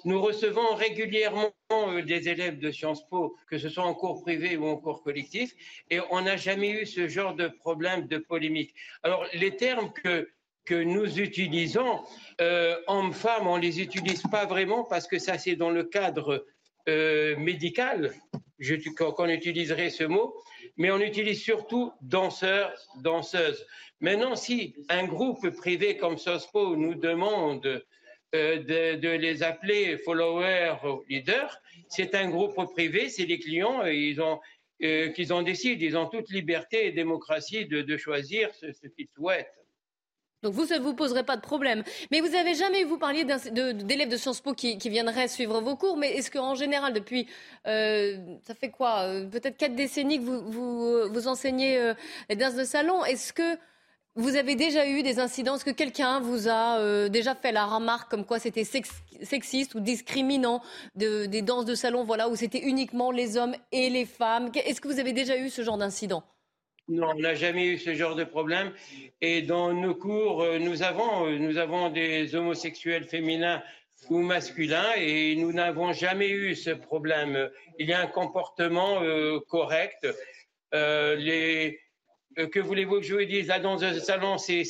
Nous 0.04 0.20
recevons 0.20 0.74
régulièrement 0.74 1.52
euh, 1.70 2.02
des 2.02 2.28
élèves 2.28 2.58
de 2.58 2.70
Sciences 2.72 3.06
Po, 3.08 3.36
que 3.48 3.58
ce 3.58 3.68
soit 3.68 3.84
en 3.84 3.94
cours 3.94 4.22
privé 4.22 4.56
ou 4.56 4.66
en 4.66 4.76
cours 4.76 5.02
collectif, 5.02 5.54
et 5.90 6.00
on 6.10 6.22
n'a 6.22 6.36
jamais 6.36 6.70
eu 6.70 6.86
ce 6.86 7.06
genre 7.06 7.34
de 7.34 7.46
problème 7.46 8.08
de 8.08 8.18
polémique. 8.18 8.74
Alors, 9.04 9.24
les 9.32 9.56
termes 9.56 9.92
que, 9.92 10.28
que 10.64 10.74
nous 10.74 11.18
utilisons, 11.18 12.00
euh, 12.40 12.76
hommes-femmes, 12.86 13.46
on 13.46 13.56
ne 13.56 13.62
les 13.62 13.80
utilise 13.80 14.22
pas 14.22 14.46
vraiment 14.46 14.84
parce 14.84 15.06
que 15.06 15.18
ça, 15.18 15.38
c'est 15.38 15.56
dans 15.56 15.70
le 15.70 15.84
cadre 15.84 16.46
euh, 16.88 17.36
médical 17.36 18.12
qu'on 18.96 19.28
utiliserait 19.28 19.90
ce 19.90 20.04
mot, 20.04 20.34
mais 20.76 20.92
on 20.92 21.00
utilise 21.00 21.42
surtout 21.42 21.92
danseurs, 22.00 22.72
danseuses. 23.02 23.66
Maintenant, 24.00 24.36
si 24.36 24.76
un 24.88 25.04
groupe 25.04 25.48
privé 25.50 25.96
comme 25.96 26.16
SOSPO 26.16 26.76
nous 26.76 26.94
demande 26.94 27.82
de, 28.32 28.96
de, 28.96 29.08
les 29.08 29.42
appeler 29.42 29.98
followers, 29.98 30.76
leaders. 31.08 31.60
C'est 31.88 32.14
un 32.14 32.30
groupe 32.30 32.56
privé, 32.72 33.08
c'est 33.08 33.26
les 33.26 33.38
clients, 33.38 33.84
ils 33.84 34.20
ont, 34.20 34.40
qu'ils 34.78 35.32
en 35.32 35.42
décident. 35.42 35.84
Ils 35.84 35.96
ont 35.96 36.06
toute 36.06 36.30
liberté 36.30 36.86
et 36.86 36.92
démocratie 36.92 37.66
de, 37.66 37.96
choisir 37.96 38.50
ce 38.54 38.86
qu'ils 38.88 39.08
souhaitent. 39.14 39.61
Donc 40.42 40.54
vous, 40.54 40.66
ça 40.66 40.78
ne 40.78 40.82
vous 40.82 40.94
poserait 40.94 41.22
pas 41.22 41.36
de 41.36 41.40
problème. 41.40 41.84
Mais 42.10 42.20
vous 42.20 42.34
avez 42.34 42.54
jamais, 42.54 42.84
vous 42.84 42.98
parliez 42.98 43.24
d'élèves 43.24 44.08
de, 44.08 44.16
Sciences 44.16 44.40
Po 44.40 44.54
qui, 44.54 44.76
viendraient 44.76 45.28
suivre 45.28 45.60
vos 45.60 45.76
cours, 45.76 45.96
mais 45.96 46.12
est-ce 46.16 46.30
qu'en 46.30 46.54
général, 46.54 46.92
depuis, 46.92 47.26
euh, 47.66 48.16
ça 48.46 48.54
fait 48.54 48.70
quoi 48.70 49.02
euh, 49.02 49.26
Peut-être 49.26 49.56
quatre 49.56 49.74
décennies 49.74 50.18
que 50.18 50.24
vous, 50.24 51.12
vous, 51.12 51.28
enseignez 51.28 51.78
euh, 51.78 51.94
les 52.28 52.36
danses 52.36 52.56
de 52.56 52.64
salon. 52.64 53.04
Est-ce 53.04 53.32
que 53.32 53.56
vous 54.14 54.36
avez 54.36 54.56
déjà 54.56 54.86
eu 54.86 55.02
des 55.02 55.18
incidents? 55.20 55.54
Est-ce 55.54 55.64
que 55.64 55.70
quelqu'un 55.70 56.20
vous 56.20 56.48
a 56.48 56.78
euh, 56.78 57.08
déjà 57.08 57.34
fait 57.34 57.52
la 57.52 57.64
remarque 57.64 58.10
comme 58.10 58.26
quoi 58.26 58.38
c'était 58.38 58.64
sexiste 58.64 59.74
ou 59.74 59.80
discriminant 59.80 60.60
de, 60.96 61.26
des 61.26 61.40
danses 61.40 61.64
de 61.64 61.74
salon, 61.74 62.04
voilà, 62.04 62.28
où 62.28 62.36
c'était 62.36 62.60
uniquement 62.60 63.10
les 63.10 63.38
hommes 63.38 63.54
et 63.70 63.88
les 63.88 64.04
femmes? 64.04 64.50
Est-ce 64.54 64.80
que 64.80 64.88
vous 64.88 64.98
avez 64.98 65.12
déjà 65.12 65.38
eu 65.38 65.48
ce 65.48 65.62
genre 65.62 65.78
d'incident? 65.78 66.24
Non, 66.88 67.10
on 67.14 67.20
n'a 67.20 67.34
jamais 67.34 67.66
eu 67.66 67.78
ce 67.78 67.94
genre 67.94 68.16
de 68.16 68.24
problème. 68.24 68.72
Et 69.20 69.42
dans 69.42 69.72
nos 69.72 69.94
cours, 69.94 70.42
euh, 70.42 70.58
nous 70.58 70.82
avons, 70.82 71.26
euh, 71.26 71.38
nous 71.38 71.56
avons 71.56 71.90
des 71.90 72.34
homosexuels 72.34 73.04
féminins 73.04 73.62
ou 74.10 74.18
masculins 74.18 74.92
et 74.96 75.36
nous 75.36 75.52
n'avons 75.52 75.92
jamais 75.92 76.28
eu 76.28 76.56
ce 76.56 76.70
problème. 76.70 77.48
Il 77.78 77.88
y 77.88 77.92
a 77.92 78.00
un 78.00 78.08
comportement 78.08 79.00
euh, 79.02 79.38
correct. 79.48 80.08
Que 80.72 82.60
voulez-vous 82.60 82.96
que 82.96 83.02
je 83.02 83.14
vous 83.14 83.24
dise? 83.24 83.46
La 83.46 83.60
danse 83.60 83.82
de 83.82 84.00
salon, 84.00 84.38
c'est 84.38 84.64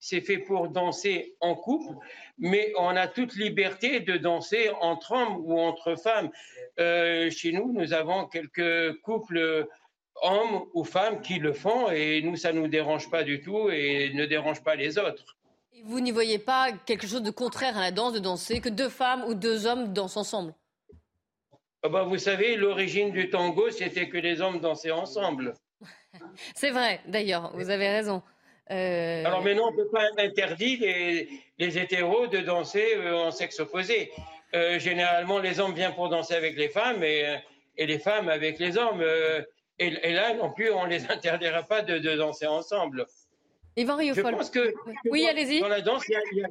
fait 0.00 0.38
pour 0.38 0.68
danser 0.68 1.36
en 1.40 1.54
couple, 1.54 1.94
mais 2.38 2.72
on 2.78 2.96
a 2.96 3.06
toute 3.06 3.36
liberté 3.36 4.00
de 4.00 4.16
danser 4.16 4.70
entre 4.80 5.12
hommes 5.12 5.36
ou 5.44 5.60
entre 5.60 5.94
femmes. 5.94 6.30
Chez 6.78 7.52
nous, 7.52 7.70
nous 7.70 7.92
avons 7.92 8.26
quelques 8.28 8.98
couples 9.02 9.68
hommes 10.20 10.64
ou 10.74 10.84
femmes 10.84 11.20
qui 11.22 11.38
le 11.38 11.52
font 11.52 11.90
et 11.90 12.22
nous, 12.22 12.36
ça 12.36 12.52
ne 12.52 12.60
nous 12.60 12.68
dérange 12.68 13.10
pas 13.10 13.24
du 13.24 13.40
tout 13.40 13.70
et 13.70 14.12
ne 14.14 14.26
dérange 14.26 14.62
pas 14.62 14.74
les 14.74 14.98
autres. 14.98 15.36
Et 15.72 15.82
vous 15.84 16.00
n'y 16.00 16.10
voyez 16.10 16.38
pas 16.38 16.72
quelque 16.72 17.06
chose 17.06 17.22
de 17.22 17.30
contraire 17.30 17.76
à 17.76 17.80
la 17.80 17.90
danse, 17.90 18.12
de 18.12 18.18
danser, 18.18 18.60
que 18.60 18.68
deux 18.68 18.88
femmes 18.88 19.24
ou 19.26 19.34
deux 19.34 19.66
hommes 19.66 19.92
dansent 19.92 20.16
ensemble? 20.16 20.54
Ah 21.82 21.88
bah, 21.88 22.04
Vous 22.04 22.18
savez, 22.18 22.56
l'origine 22.56 23.10
du 23.10 23.30
tango, 23.30 23.70
c'était 23.70 24.08
que 24.08 24.18
les 24.18 24.40
hommes 24.40 24.60
dansaient 24.60 24.92
ensemble. 24.92 25.54
C'est 26.54 26.70
vrai, 26.70 27.00
d'ailleurs, 27.06 27.52
vous 27.56 27.70
avez 27.70 27.88
raison. 27.88 28.22
Euh... 28.70 29.24
Alors 29.24 29.42
maintenant, 29.42 29.68
on 29.68 29.72
ne 29.72 29.76
peut 29.76 29.90
pas 29.90 30.06
interdire 30.18 30.78
les, 30.80 31.28
les, 31.58 31.78
hétéros 31.78 32.28
de 32.28 32.38
danser 32.38 32.94
euh, 32.94 33.26
en 33.26 33.30
sexe 33.32 33.58
opposé. 33.58 34.12
Euh, 34.54 34.78
généralement, 34.78 35.40
les 35.40 35.58
hommes 35.58 35.74
viennent 35.74 35.94
pour 35.94 36.08
danser 36.08 36.34
avec 36.34 36.56
les 36.56 36.68
femmes 36.68 37.02
et, 37.02 37.38
et 37.76 37.86
les 37.86 37.98
femmes 37.98 38.28
avec 38.28 38.58
les 38.60 38.78
hommes. 38.78 39.00
Euh, 39.00 39.42
et, 39.78 40.12
là, 40.12 40.34
non 40.34 40.52
plus, 40.52 40.70
on 40.70 40.84
ne 40.84 40.90
les 40.90 41.04
interdira 41.10 41.62
pas 41.62 41.82
de, 41.82 41.98
de 41.98 42.16
danser 42.16 42.46
ensemble. 42.46 43.06
Yvan 43.76 43.98
Je 44.00 44.20
pense 44.20 44.50
que, 44.50 44.74
oui, 45.10 45.26
allez-y. 45.26 45.60
Dans 45.60 45.68
la 45.68 45.80
danse, 45.80 46.04
il 46.08 46.12
y, 46.12 46.16
a, 46.16 46.50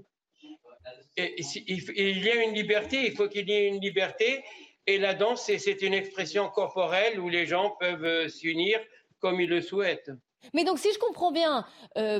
il, 1.17 2.23
y 2.23 2.29
a, 2.29 2.43
une 2.43 2.53
liberté, 2.53 3.05
il 3.05 3.15
faut 3.15 3.27
qu'il 3.27 3.47
y 3.49 3.53
ait 3.53 3.67
une 3.67 3.79
liberté. 3.79 4.43
Et 4.87 4.97
la 4.97 5.13
danse, 5.13 5.43
c'est 5.43 5.81
une 5.81 5.93
expression 5.93 6.49
corporelle 6.49 7.19
où 7.19 7.29
les 7.29 7.45
gens 7.45 7.75
peuvent 7.79 8.03
euh, 8.03 8.27
s'unir 8.29 8.79
comme 9.19 9.39
ils 9.39 9.49
le 9.49 9.61
souhaitent. 9.61 10.11
Mais 10.55 10.63
donc, 10.63 10.79
si 10.79 10.91
je 10.91 10.97
comprends 10.97 11.31
bien, 11.31 11.65
euh, 11.97 12.19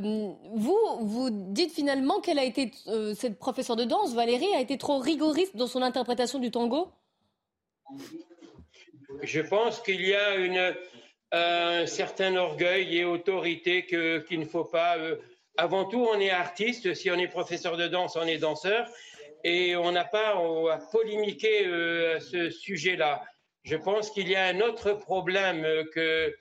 vous, 0.53 0.79
vous 1.00 1.29
dites 1.31 1.72
finalement 1.72 2.22
qu'elle 2.22 2.38
a 2.38 2.43
été, 2.43 2.72
euh, 2.88 3.15
cette 3.15 3.39
professeure 3.39 3.75
de 3.75 3.84
danse, 3.84 4.13
Valérie, 4.13 4.53
a 4.55 4.62
été 4.62 4.77
trop 4.77 5.00
rigoriste 5.00 5.55
dans 5.55 5.65
son 5.65 5.81
interprétation 5.81 6.38
du 6.38 6.51
tango? 6.51 6.89
Je 9.24 9.41
pense 9.41 9.82
qu'il 9.82 10.06
y 10.06 10.13
a 10.13 10.36
une, 10.36 10.75
un 11.32 11.86
certain 11.86 12.36
orgueil 12.36 12.98
et 12.98 13.06
autorité 13.06 13.86
qu'il 13.86 14.24
qu 14.27 14.38
ne 14.38 14.46
faut 14.46 14.65
pas. 14.65 14.98
Euh, 14.98 15.18
avant 15.58 15.86
tout, 15.86 16.06
on 16.06 16.20
est 16.20 16.30
artiste. 16.30 16.94
Si 16.94 17.12
on 17.12 17.15
est 17.15 17.27
professeur 17.27 17.77
de 17.77 17.88
danse, 17.88 18.15
on 18.15 18.27
est 18.27 18.38
danseur. 18.38 18.88
Et 19.44 19.75
on 19.75 19.91
n'a 19.91 20.06
pas 20.06 20.36
à 20.72 20.77
polémiquer 20.91 21.65
euh, 21.65 22.18
à 22.18 22.20
ce 22.20 22.50
sujet-là. 22.50 23.24
Je 23.63 23.75
pense 23.75 24.12
qu'il 24.12 24.27
y 24.27 24.36
a 24.36 24.46
un 24.46 24.60
autre 24.62 24.94
problème 24.94 25.86
que, 25.94 26.36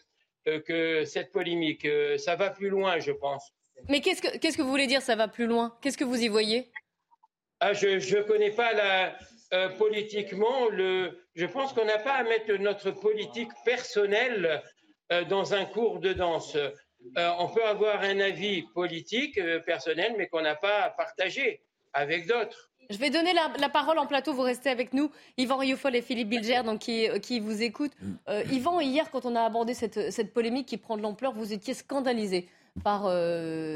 euh, 0.49 0.61
que 0.61 1.05
cette 1.05 1.33
polémique. 1.33 1.85
Euh, 1.85 2.19
ça 2.19 2.37
va 2.37 2.51
plus 2.51 2.69
loin, 2.69 2.99
je 2.99 3.13
pense. 3.13 3.53
Mais 3.89 4.01
qu'est-ce 4.01 4.23
que, 4.23 4.39
qu'est-ce 4.39 4.57
que 4.57 4.63
vous 4.63 4.71
voulez 4.71 4.87
dire, 4.87 5.03
ça 5.03 5.17
va 5.17 5.29
plus 5.29 5.47
loin? 5.47 5.77
Qu'est-ce 5.83 5.99
que 5.99 6.05
vous 6.05 6.23
y 6.23 6.29
voyez? 6.29 6.71
Ah, 7.61 7.73
Je 7.73 8.17
ne 8.17 8.23
connais 8.23 8.51
pas 8.51 8.73
la, 8.73 9.19
euh, 9.53 9.69
politiquement. 9.71 10.69
Je 11.35 11.47
pense 11.47 11.73
qu'on 11.73 11.85
n'a 11.85 11.99
pas 11.99 12.13
à 12.13 12.23
mettre 12.23 12.53
notre 12.53 12.93
politique 12.93 13.51
personnelle 13.65 14.63
euh, 15.11 15.25
dans 15.25 15.55
un 15.55 15.65
cours 15.65 15.99
de 15.99 16.13
danse. 16.13 16.55
Euh, 16.55 17.31
on 17.41 17.49
peut 17.49 17.65
avoir 17.65 18.01
un 18.03 18.21
avis 18.21 18.63
politique 18.75 19.41
personnel, 19.67 20.15
mais 20.17 20.29
qu'on 20.29 20.43
n'a 20.43 20.55
pas 20.55 20.83
à 20.83 20.91
partager 20.91 21.63
avec 21.93 22.29
d'autres. 22.29 22.71
Je 22.91 22.99
vais 22.99 23.11
donner 23.11 23.33
la, 23.33 23.69
parole 23.69 23.99
en 23.99 24.07
plateau, 24.07 24.35
vous 24.35 24.43
restez 24.43 24.71
avec 24.71 24.93
nous. 24.93 25.11
Yvan 25.37 25.57
Rioufol 25.57 25.97
et 25.97 26.03
Philippe 26.03 26.29
Bilger, 26.29 26.63
donc, 26.65 26.81
qui, 26.81 27.41
vous 27.41 27.63
écoutent. 27.63 27.97
Yvan, 28.53 28.79
hier, 28.79 29.11
quand 29.11 29.25
on 29.27 29.35
a 29.35 29.43
abordé 29.43 29.75
cette, 29.75 30.13
cette 30.13 30.33
polémique 30.33 30.67
qui 30.67 30.77
prend 30.77 30.97
de 30.97 31.03
l'ampleur, 31.03 31.33
vous 31.33 31.53
étiez 31.53 31.75
scandalisé 31.75 32.49
par, 32.85 33.09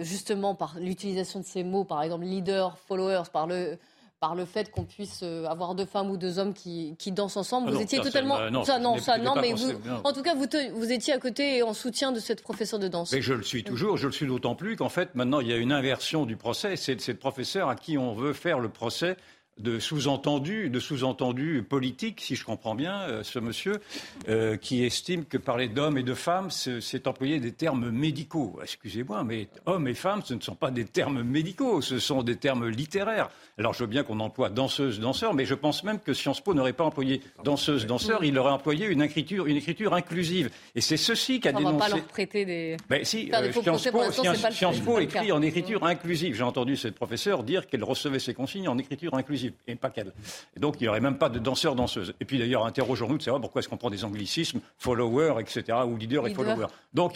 justement, 0.02 0.54
par 0.54 0.78
l'utilisation 0.78 1.40
de 1.40 1.44
ces 1.44 1.64
mots, 1.64 1.84
par 1.84 2.02
exemple, 2.02 2.24
leader, 2.24 2.78
followers, 2.78 3.24
par 3.32 3.46
le, 3.46 3.78
par 4.24 4.34
le 4.34 4.46
fait 4.46 4.70
qu'on 4.70 4.84
puisse 4.84 5.20
euh, 5.22 5.44
avoir 5.44 5.74
deux 5.74 5.84
femmes 5.84 6.10
ou 6.10 6.16
deux 6.16 6.38
hommes 6.38 6.54
qui, 6.54 6.96
qui 6.98 7.12
dansent 7.12 7.36
ensemble. 7.36 7.66
Ah 7.68 7.72
vous 7.72 7.76
non, 7.76 7.82
étiez 7.82 7.98
ça, 7.98 8.04
totalement. 8.04 8.38
ça, 8.38 8.50
non, 8.50 8.64
ça, 8.64 8.78
non, 8.78 8.96
ça, 8.96 9.18
non, 9.18 9.34
mais 9.38 9.52
vous, 9.52 9.70
en 10.02 10.14
tout 10.14 10.22
cas, 10.22 10.34
vous, 10.34 10.46
te, 10.46 10.70
vous 10.70 10.90
étiez 10.90 11.12
à 11.12 11.18
côté 11.18 11.58
et 11.58 11.62
en 11.62 11.74
soutien 11.74 12.10
de 12.10 12.18
cette 12.20 12.42
professeure 12.42 12.78
de 12.78 12.88
danse. 12.88 13.12
Mais 13.12 13.20
je 13.20 13.34
le 13.34 13.42
suis 13.42 13.64
toujours. 13.64 13.98
Je 13.98 14.06
le 14.06 14.14
suis 14.14 14.26
d'autant 14.26 14.54
plus 14.54 14.76
qu'en 14.76 14.88
fait, 14.88 15.14
maintenant, 15.14 15.40
il 15.40 15.48
y 15.48 15.52
a 15.52 15.58
une 15.58 15.72
inversion 15.72 16.24
du 16.24 16.36
procès. 16.36 16.76
C'est 16.76 16.98
cette 17.02 17.18
professeure 17.18 17.68
à 17.68 17.76
qui 17.76 17.98
on 17.98 18.14
veut 18.14 18.32
faire 18.32 18.60
le 18.60 18.70
procès 18.70 19.18
de 19.58 19.78
sous-entendu, 19.78 20.68
de 20.68 20.80
sous-entendu 20.80 21.62
politique, 21.62 22.20
si 22.20 22.34
je 22.34 22.44
comprends 22.44 22.74
bien, 22.74 23.02
euh, 23.02 23.22
ce 23.22 23.38
monsieur, 23.38 23.80
euh, 24.28 24.56
qui 24.56 24.84
estime 24.84 25.24
que 25.24 25.38
parler 25.38 25.68
d'hommes 25.68 25.96
et 25.96 26.02
de 26.02 26.14
femmes, 26.14 26.50
c'est 26.50 27.06
employer 27.06 27.38
des 27.38 27.52
termes 27.52 27.90
médicaux. 27.90 28.58
Excusez-moi, 28.62 29.22
mais 29.22 29.48
hommes 29.66 29.86
et 29.86 29.94
femmes, 29.94 30.22
ce 30.24 30.34
ne 30.34 30.40
sont 30.40 30.56
pas 30.56 30.70
des 30.70 30.84
termes 30.84 31.22
médicaux, 31.22 31.80
ce 31.80 31.98
sont 31.98 32.22
des 32.22 32.36
termes 32.36 32.68
littéraires. 32.68 33.30
Alors 33.56 33.72
je 33.72 33.80
veux 33.80 33.86
bien 33.86 34.02
qu'on 34.02 34.18
emploie 34.18 34.50
danseuse, 34.50 34.98
danseur, 34.98 35.34
mais 35.34 35.44
je 35.44 35.54
pense 35.54 35.84
même 35.84 36.00
que 36.00 36.12
Sciences 36.12 36.40
Po 36.40 36.54
n'aurait 36.54 36.72
pas 36.72 36.84
employé 36.84 37.20
danseuse, 37.44 37.86
danseur, 37.86 38.24
il 38.24 38.36
aurait 38.38 38.50
employé 38.50 38.86
une 38.86 39.02
écriture, 39.02 39.46
une 39.46 39.56
écriture 39.56 39.94
inclusive. 39.94 40.50
Et 40.74 40.80
c'est 40.80 40.96
ceci 40.96 41.38
qu'a 41.38 41.52
dénoncé. 41.52 41.74
On 41.74 41.78
va 41.78 41.84
pas 41.84 41.96
leur 41.96 42.04
prêter 42.06 42.44
des. 42.44 42.76
Ben, 42.88 43.04
si, 43.04 43.30
euh, 43.32 43.52
Sciences 43.52 43.88
Po, 43.88 44.10
Sciences, 44.10 44.50
Sciences 44.50 44.80
Po 44.80 44.98
écrit 44.98 45.30
en 45.30 45.42
écriture 45.42 45.84
inclusive. 45.84 46.34
J'ai 46.34 46.42
entendu 46.42 46.76
cette 46.76 46.96
professeure 46.96 47.44
dire 47.44 47.68
qu'elle 47.68 47.84
recevait 47.84 48.18
ses 48.18 48.34
consignes 48.34 48.68
en 48.68 48.78
écriture 48.78 49.14
inclusive 49.14 49.43
et 49.66 49.74
pas 49.76 49.90
qu'elle. 49.90 50.12
Et 50.56 50.60
donc, 50.60 50.76
il 50.80 50.84
n'y 50.84 50.88
aurait 50.88 51.00
même 51.00 51.18
pas 51.18 51.28
de 51.28 51.38
danseur-danseuse. 51.38 52.14
Et 52.20 52.24
puis, 52.24 52.38
d'ailleurs, 52.38 52.64
interrogeons-nous 52.66 53.18
de 53.18 53.22
savoir 53.22 53.40
pourquoi 53.40 53.60
est-ce 53.60 53.68
qu'on 53.68 53.76
prend 53.76 53.90
des 53.90 54.04
anglicismes, 54.04 54.60
follower, 54.78 55.34
etc., 55.40 55.78
ou 55.86 55.96
leader 55.96 56.26
et 56.26 56.34
follower. 56.34 56.66
Donc, 56.92 57.14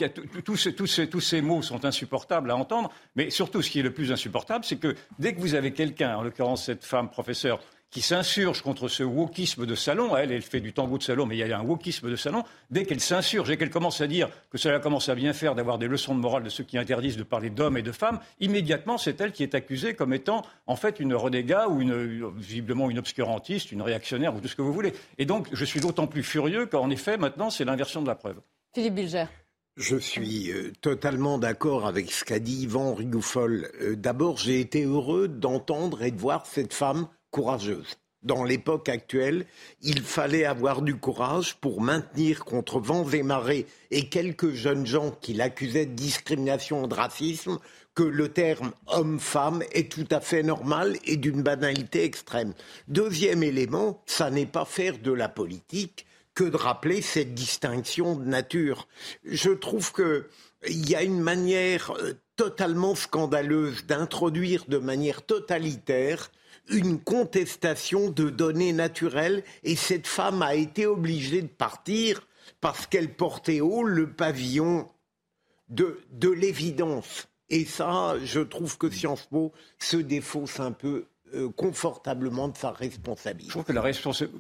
ces, 0.57 0.75
tous, 0.75 0.87
ces, 0.87 1.09
tous 1.09 1.21
ces 1.21 1.41
mots 1.41 1.63
sont 1.63 1.85
insupportables 1.85 2.51
à 2.51 2.57
entendre, 2.57 2.91
mais 3.17 3.31
surtout, 3.31 3.63
ce 3.63 3.71
qui 3.71 3.81
est 3.81 3.85
le 3.85 3.93
plus 3.93 4.13
insupportable, 4.13 4.65
c'est 4.65 4.77
que 4.77 4.95
dès 5.19 5.35
que 5.35 5.41
vous 5.41 5.55
avez 5.55 5.73
quelqu'un, 5.73 6.17
en 6.17 6.23
l'occurrence 6.23 6.65
cette 6.65 6.85
femme 6.85 7.11
professeure, 7.11 7.61
qui 7.91 8.03
s'insurge 8.03 8.63
contre 8.63 8.89
ce 8.89 9.03
wokisme 9.03 9.65
de 9.65 9.75
salon, 9.75 10.17
elle, 10.17 10.31
elle 10.31 10.43
fait 10.43 10.61
du 10.61 10.73
tango 10.73 10.99
de 10.99 11.03
salon, 11.03 11.27
mais 11.27 11.37
il 11.37 11.47
y 11.47 11.53
a 11.53 11.59
un 11.59 11.65
wokisme 11.65 12.11
de 12.11 12.17
salon, 12.17 12.45
dès 12.71 12.85
qu'elle 12.85 13.01
s'insurge 13.01 13.51
et 13.51 13.57
qu'elle 13.57 13.71
commence 13.71 14.01
à 14.01 14.07
dire 14.07 14.29
que 14.51 14.59
cela 14.59 14.79
commence 14.79 15.09
à 15.09 15.15
bien 15.15 15.33
faire 15.33 15.55
d'avoir 15.55 15.79
des 15.79 15.89
leçons 15.89 16.15
de 16.15 16.21
morale 16.21 16.43
de 16.43 16.49
ceux 16.51 16.65
qui 16.65 16.77
interdisent 16.77 17.17
de 17.17 17.23
parler 17.23 17.51
d'hommes 17.51 17.79
et 17.79 17.83
de 17.83 17.93
femmes, 17.93 18.21
immédiatement 18.41 18.99
c'est 18.99 19.21
elle 19.21 19.33
qui 19.33 19.43
est 19.43 19.55
accusée 19.55 19.95
comme 19.95 20.13
étant 20.13 20.43
en 20.67 20.77
fait 20.77 21.01
une 21.01 21.15
renégat 21.15 21.69
ou 21.69 21.81
une, 21.81 22.31
visiblement 22.37 22.91
une 22.91 22.99
obscurantiste, 22.99 23.73
une 23.73 23.83
réactionnaire 23.83 24.35
ou 24.35 24.41
tout 24.41 24.49
ce 24.49 24.57
que 24.57 24.63
vous 24.63 24.73
voulez. 24.73 24.93
Et 25.17 25.25
donc 25.25 25.49
je 25.53 25.65
suis 25.65 25.81
d'autant 25.81 26.07
plus 26.07 26.23
furieux 26.23 26.67
qu'en 26.67 26.91
effet 26.91 27.17
maintenant 27.17 27.51
c'est 27.51 27.65
l'inversion 27.65 28.03
de 28.03 28.07
la 28.07 28.15
preuve. 28.15 28.41
Philippe 28.75 28.95
Bilger. 28.95 29.25
Je 29.79 29.97
suis 29.97 30.51
euh, 30.51 30.73
totalement 30.81 31.39
d'accord 31.39 31.87
avec 31.87 32.11
ce 32.11 32.25
qu'a 32.25 32.41
dit 32.41 32.63
Yvan 32.63 32.95
Rigoufol. 32.95 33.71
Euh, 33.81 33.95
D'abord, 33.95 34.37
j'ai 34.37 34.59
été 34.59 34.83
heureux 34.83 35.29
d'entendre 35.29 36.03
et 36.03 36.11
de 36.11 36.19
voir 36.19 36.47
cette 36.47 36.75
femme 36.75 37.07
courageuse. 37.31 37.97
Dans 38.23 38.43
l'époque 38.43 38.89
actuelle, 38.89 39.47
il 39.81 40.03
fallait 40.03 40.45
avoir 40.45 40.83
du 40.83 40.97
courage 40.97 41.55
pour 41.57 41.81
maintenir 41.81 42.45
contre 42.45 42.81
vents 42.81 43.09
et 43.11 43.23
marées 43.23 43.67
et 43.93 44.09
quelques 44.09 44.51
jeunes 44.51 44.87
gens 44.87 45.13
qui 45.21 45.35
l'accusaient 45.35 45.87
de 45.87 45.95
discrimination 45.95 46.85
et 46.85 46.89
de 46.89 46.95
racisme 46.95 47.59
que 47.95 48.03
le 48.03 48.29
terme 48.29 48.73
homme-femme 48.89 49.63
est 49.73 49.91
tout 49.91 50.07
à 50.11 50.21
fait 50.21 50.43
normal 50.43 50.97
et 51.05 51.17
d'une 51.17 51.43
banalité 51.43 52.03
extrême. 52.03 52.55
Deuxième 52.89 53.45
élément, 53.45 54.03
ça 54.07 54.31
n'est 54.31 54.47
pas 54.47 54.65
faire 54.65 54.99
de 54.99 55.13
la 55.13 55.29
politique 55.29 56.05
que 56.35 56.45
de 56.45 56.57
rappeler 56.57 57.03
cette 57.03 57.35
distinction 57.35 58.17
de 58.17 58.25
nature. 58.25 58.89
Je 59.25 59.51
trouve 59.51 59.93
que 59.93 60.29
il 60.69 60.89
y 60.91 60.97
a 60.97 61.03
une 61.03 61.21
manière 61.21 61.93
euh, 61.99 62.15
totalement 62.37 62.95
scandaleuse 62.95 63.87
d'introduire 63.87 64.65
de 64.69 64.79
manière 64.79 65.23
totalitaire 65.23 66.31
une 66.71 67.01
contestation 67.01 68.11
de 68.11 68.31
données 68.31 68.73
naturelles 68.73 69.43
et 69.65 69.77
cette 69.77 70.07
femme 70.07 70.43
a 70.43 70.55
été 70.55 70.87
obligée 70.87 71.43
de 71.43 71.49
partir 71.49 72.27
parce 72.61 72.87
qu'elle 72.87 73.15
portait 73.15 73.61
haut 73.61 73.85
le 73.85 74.11
pavillon 74.11 74.89
de, 75.69 76.01
de 76.13 76.31
l'évidence. 76.31 77.29
Et 77.51 77.65
ça, 77.65 78.17
je 78.23 78.41
trouve 78.41 78.77
que 78.77 78.91
Sciences 78.91 79.27
Po 79.27 79.53
se 79.79 79.97
défausse 79.97 80.61
un 80.61 80.73
peu 80.73 81.07
euh, 81.35 81.49
confortablement 81.51 82.49
de 82.49 82.57
sa 82.57 82.71
responsabilité. 82.71 83.49
Je 83.49 83.51
trouve 83.51 83.65
que 83.65 83.73
la 83.73 83.83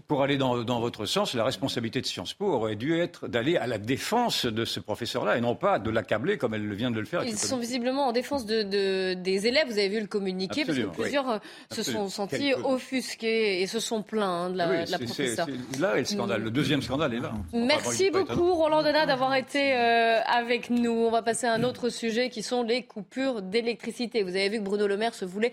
pour 0.06 0.22
aller 0.22 0.36
dans, 0.36 0.80
votre 0.80 1.06
sens, 1.06 1.34
la 1.34 1.44
responsabilité 1.44 2.00
de 2.00 2.06
Sciences 2.06 2.34
Po 2.34 2.46
aurait 2.46 2.76
dû 2.76 2.98
être 2.98 3.28
d'aller 3.28 3.56
à 3.56 3.66
la 3.66 3.78
défense 3.78 4.46
de 4.46 4.64
ce 4.64 4.80
professeur-là 4.80 5.36
et 5.36 5.40
non 5.40 5.54
pas 5.54 5.78
de 5.78 5.90
l'accabler 5.90 6.38
comme 6.38 6.54
elle 6.54 6.72
vient 6.74 6.90
de 6.90 7.00
le 7.00 7.06
faire. 7.06 7.24
Ils 7.24 7.38
sont 7.38 7.58
visiblement 7.58 8.08
en 8.08 8.12
défense 8.12 8.46
de, 8.46 9.14
des 9.14 9.46
élèves. 9.46 9.66
Vous 9.66 9.78
avez 9.78 9.88
vu 9.88 10.00
le 10.00 10.06
communiqué 10.06 10.64
parce 10.64 10.78
que 10.78 10.86
plusieurs 10.86 11.28
euh, 11.30 11.38
se 11.70 11.82
sont 11.82 12.08
sentis 12.08 12.54
offusqués 12.54 13.62
et 13.62 13.66
se 13.66 13.80
sont 13.80 14.02
plaints 14.02 14.44
hein, 14.44 14.50
de 14.50 14.56
la, 14.56 14.70
oui, 14.70 15.04
professeure. 15.04 15.46
là 15.78 15.96
est 15.96 16.00
le 16.00 16.04
scandale. 16.04 16.42
Le 16.42 16.50
deuxième 16.50 16.82
scandale 16.82 17.14
est 17.14 17.20
là. 17.20 17.32
Merci 17.52 18.10
beaucoup 18.10 18.54
Roland 18.54 18.82
Donat 18.82 19.06
d'avoir 19.06 19.34
été 19.34 19.74
euh, 19.74 20.20
avec 20.26 20.70
nous. 20.70 20.92
On 20.92 21.10
va 21.10 21.22
passer 21.22 21.46
à 21.46 21.52
un 21.52 21.62
autre 21.62 21.88
sujet 21.88 22.30
qui 22.30 22.42
sont 22.42 22.62
les 22.62 22.82
coupures 22.82 23.42
d'électricité. 23.42 24.22
Vous 24.22 24.30
avez 24.30 24.48
vu 24.48 24.58
que 24.58 24.64
Bruno 24.64 24.86
Le 24.86 24.96
Maire 24.96 25.14
se 25.14 25.24
voulait 25.24 25.52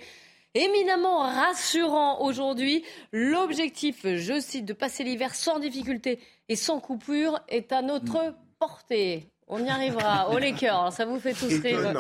éminemment 0.55 1.19
rassurant 1.19 2.21
aujourd'hui. 2.21 2.83
L'objectif, 3.12 4.05
je 4.05 4.39
cite, 4.39 4.65
de 4.65 4.74
passer 4.74 5.03
l'hiver 5.03 5.35
sans 5.35 5.59
difficulté 5.59 6.19
et 6.50 6.55
sans 6.55 6.79
coupure 6.79 7.39
est 7.47 7.71
à 7.71 7.81
notre 7.81 8.35
portée. 8.57 9.29
On 9.47 9.63
y 9.63 9.69
arrivera. 9.69 10.27
Oh 10.31 10.39
les 10.39 10.53
cœurs, 10.53 10.91
ça 10.91 11.05
vous 11.05 11.19
fait 11.19 11.33
tous 11.33 11.59
rire. 11.59 11.79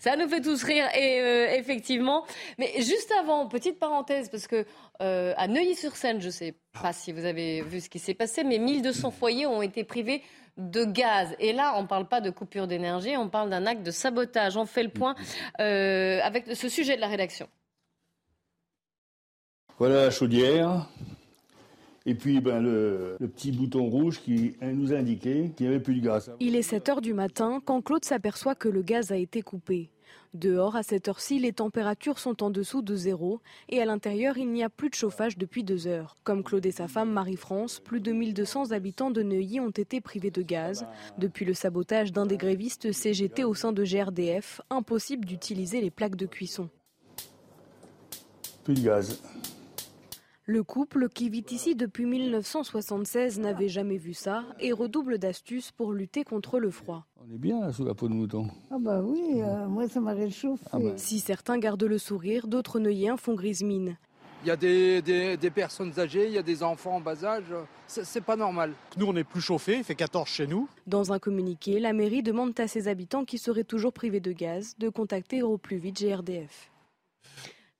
ça 0.00 0.16
nous 0.16 0.28
fait 0.28 0.40
tous 0.40 0.62
rire 0.64 0.86
et 0.94 1.20
euh, 1.20 1.54
effectivement. 1.56 2.24
Mais 2.58 2.72
juste 2.78 3.12
avant, 3.20 3.46
petite 3.46 3.78
parenthèse 3.78 4.28
parce 4.28 4.48
que 4.48 4.64
euh, 5.02 5.34
à 5.36 5.46
Neuilly-sur-Seine, 5.46 6.20
je 6.20 6.26
ne 6.26 6.32
sais 6.32 6.54
pas 6.82 6.92
si 6.92 7.12
vous 7.12 7.24
avez 7.24 7.62
vu 7.62 7.80
ce 7.80 7.88
qui 7.88 8.00
s'est 8.00 8.14
passé, 8.14 8.42
mais 8.42 8.58
1200 8.58 9.12
foyers 9.12 9.46
ont 9.46 9.62
été 9.62 9.84
privés 9.84 10.22
de 10.56 10.84
gaz. 10.84 11.34
Et 11.38 11.52
là, 11.52 11.74
on 11.76 11.82
ne 11.82 11.86
parle 11.86 12.06
pas 12.06 12.20
de 12.20 12.30
coupure 12.30 12.66
d'énergie, 12.66 13.16
on 13.16 13.28
parle 13.28 13.50
d'un 13.50 13.66
acte 13.66 13.82
de 13.82 13.90
sabotage. 13.90 14.56
On 14.56 14.66
fait 14.66 14.82
le 14.82 14.88
point 14.88 15.14
euh, 15.60 16.20
avec 16.22 16.46
ce 16.54 16.68
sujet 16.68 16.96
de 16.96 17.00
la 17.00 17.08
rédaction. 17.08 17.48
Voilà 19.78 20.04
la 20.04 20.10
chaudière. 20.10 20.88
Et 22.06 22.14
puis 22.14 22.40
ben, 22.40 22.60
le, 22.60 23.16
le, 23.18 23.28
petit 23.28 23.50
bouton 23.50 23.86
rouge 23.86 24.20
qui 24.20 24.54
nous 24.60 24.92
indiquait 24.92 25.52
qu'il 25.56 25.66
n'y 25.66 25.74
avait 25.74 25.82
plus 25.82 25.94
de 25.94 26.04
gaz. 26.04 26.30
Il 26.38 26.54
est 26.54 26.62
7 26.62 26.88
heures 26.90 27.00
du 27.00 27.14
matin 27.14 27.62
quand 27.64 27.80
Claude 27.80 28.04
s'aperçoit 28.04 28.54
que 28.54 28.68
le 28.68 28.82
gaz 28.82 29.10
a 29.10 29.16
été 29.16 29.40
coupé. 29.40 29.90
Dehors, 30.34 30.74
à 30.74 30.82
cette 30.82 31.06
heure-ci, 31.06 31.38
les 31.38 31.52
températures 31.52 32.18
sont 32.18 32.42
en 32.42 32.50
dessous 32.50 32.82
de 32.82 32.96
zéro 32.96 33.40
et 33.68 33.80
à 33.80 33.84
l'intérieur, 33.84 34.36
il 34.36 34.50
n'y 34.50 34.64
a 34.64 34.68
plus 34.68 34.90
de 34.90 34.94
chauffage 34.96 35.38
depuis 35.38 35.62
deux 35.62 35.86
heures. 35.86 36.16
Comme 36.24 36.42
Claude 36.42 36.66
et 36.66 36.72
sa 36.72 36.88
femme 36.88 37.12
Marie-France, 37.12 37.78
plus 37.78 38.00
de 38.00 38.10
1200 38.10 38.72
habitants 38.72 39.12
de 39.12 39.22
Neuilly 39.22 39.60
ont 39.60 39.70
été 39.70 40.00
privés 40.00 40.32
de 40.32 40.42
gaz. 40.42 40.86
Depuis 41.18 41.44
le 41.44 41.54
sabotage 41.54 42.10
d'un 42.10 42.26
des 42.26 42.36
grévistes 42.36 42.90
CGT 42.90 43.44
au 43.44 43.54
sein 43.54 43.70
de 43.70 43.84
GRDF, 43.84 44.60
impossible 44.70 45.24
d'utiliser 45.24 45.80
les 45.80 45.92
plaques 45.92 46.16
de 46.16 46.26
cuisson. 46.26 46.68
Plus 48.64 48.74
de 48.74 48.80
gaz. 48.80 49.22
Le 50.46 50.62
couple, 50.62 51.08
qui 51.08 51.30
vit 51.30 51.46
ici 51.52 51.74
depuis 51.74 52.04
1976, 52.04 53.38
n'avait 53.40 53.70
jamais 53.70 53.96
vu 53.96 54.12
ça 54.12 54.44
et 54.60 54.72
redouble 54.72 55.16
d'astuces 55.16 55.72
pour 55.72 55.94
lutter 55.94 56.22
contre 56.22 56.58
le 56.58 56.70
froid. 56.70 57.06
On 57.26 57.34
est 57.34 57.38
bien 57.38 57.72
sous 57.72 57.82
la 57.82 57.94
peau 57.94 58.08
de 58.08 58.12
mouton. 58.12 58.48
Ah 58.70 58.76
bah 58.78 59.00
oui, 59.02 59.40
euh, 59.40 59.66
moi 59.68 59.88
ça 59.88 60.00
m'a 60.00 60.12
réchauffé. 60.12 60.62
Ah 60.70 60.78
bah. 60.78 60.92
Si 60.96 61.20
certains 61.20 61.56
gardent 61.56 61.84
le 61.84 61.96
sourire, 61.96 62.46
d'autres 62.46 62.78
neuilliens 62.78 63.16
font 63.16 63.32
grise 63.32 63.62
mine. 63.62 63.96
Il 64.42 64.48
y 64.48 64.50
a 64.50 64.56
des, 64.56 65.00
des, 65.00 65.50
personnes 65.50 65.98
âgées, 65.98 66.26
il 66.26 66.34
y 66.34 66.38
a 66.38 66.42
des 66.42 66.62
enfants 66.62 66.96
en 66.96 67.00
bas 67.00 67.24
âge. 67.24 67.54
C'est 67.86 68.22
pas 68.22 68.36
normal. 68.36 68.74
Nous, 68.98 69.06
on 69.06 69.16
est 69.16 69.24
plus 69.24 69.40
chauffé, 69.40 69.78
il 69.78 69.84
fait 69.84 69.94
14 69.94 70.28
chez 70.28 70.46
nous. 70.46 70.68
Dans 70.86 71.14
un 71.14 71.18
communiqué, 71.18 71.80
la 71.80 71.94
mairie 71.94 72.22
demande 72.22 72.52
à 72.60 72.68
ses 72.68 72.86
habitants 72.88 73.24
qui 73.24 73.38
seraient 73.38 73.64
toujours 73.64 73.94
privés 73.94 74.20
de 74.20 74.32
gaz 74.32 74.74
de 74.78 74.90
contacter 74.90 75.42
au 75.42 75.56
plus 75.56 75.78
vite 75.78 75.98
GRDF. 75.98 76.70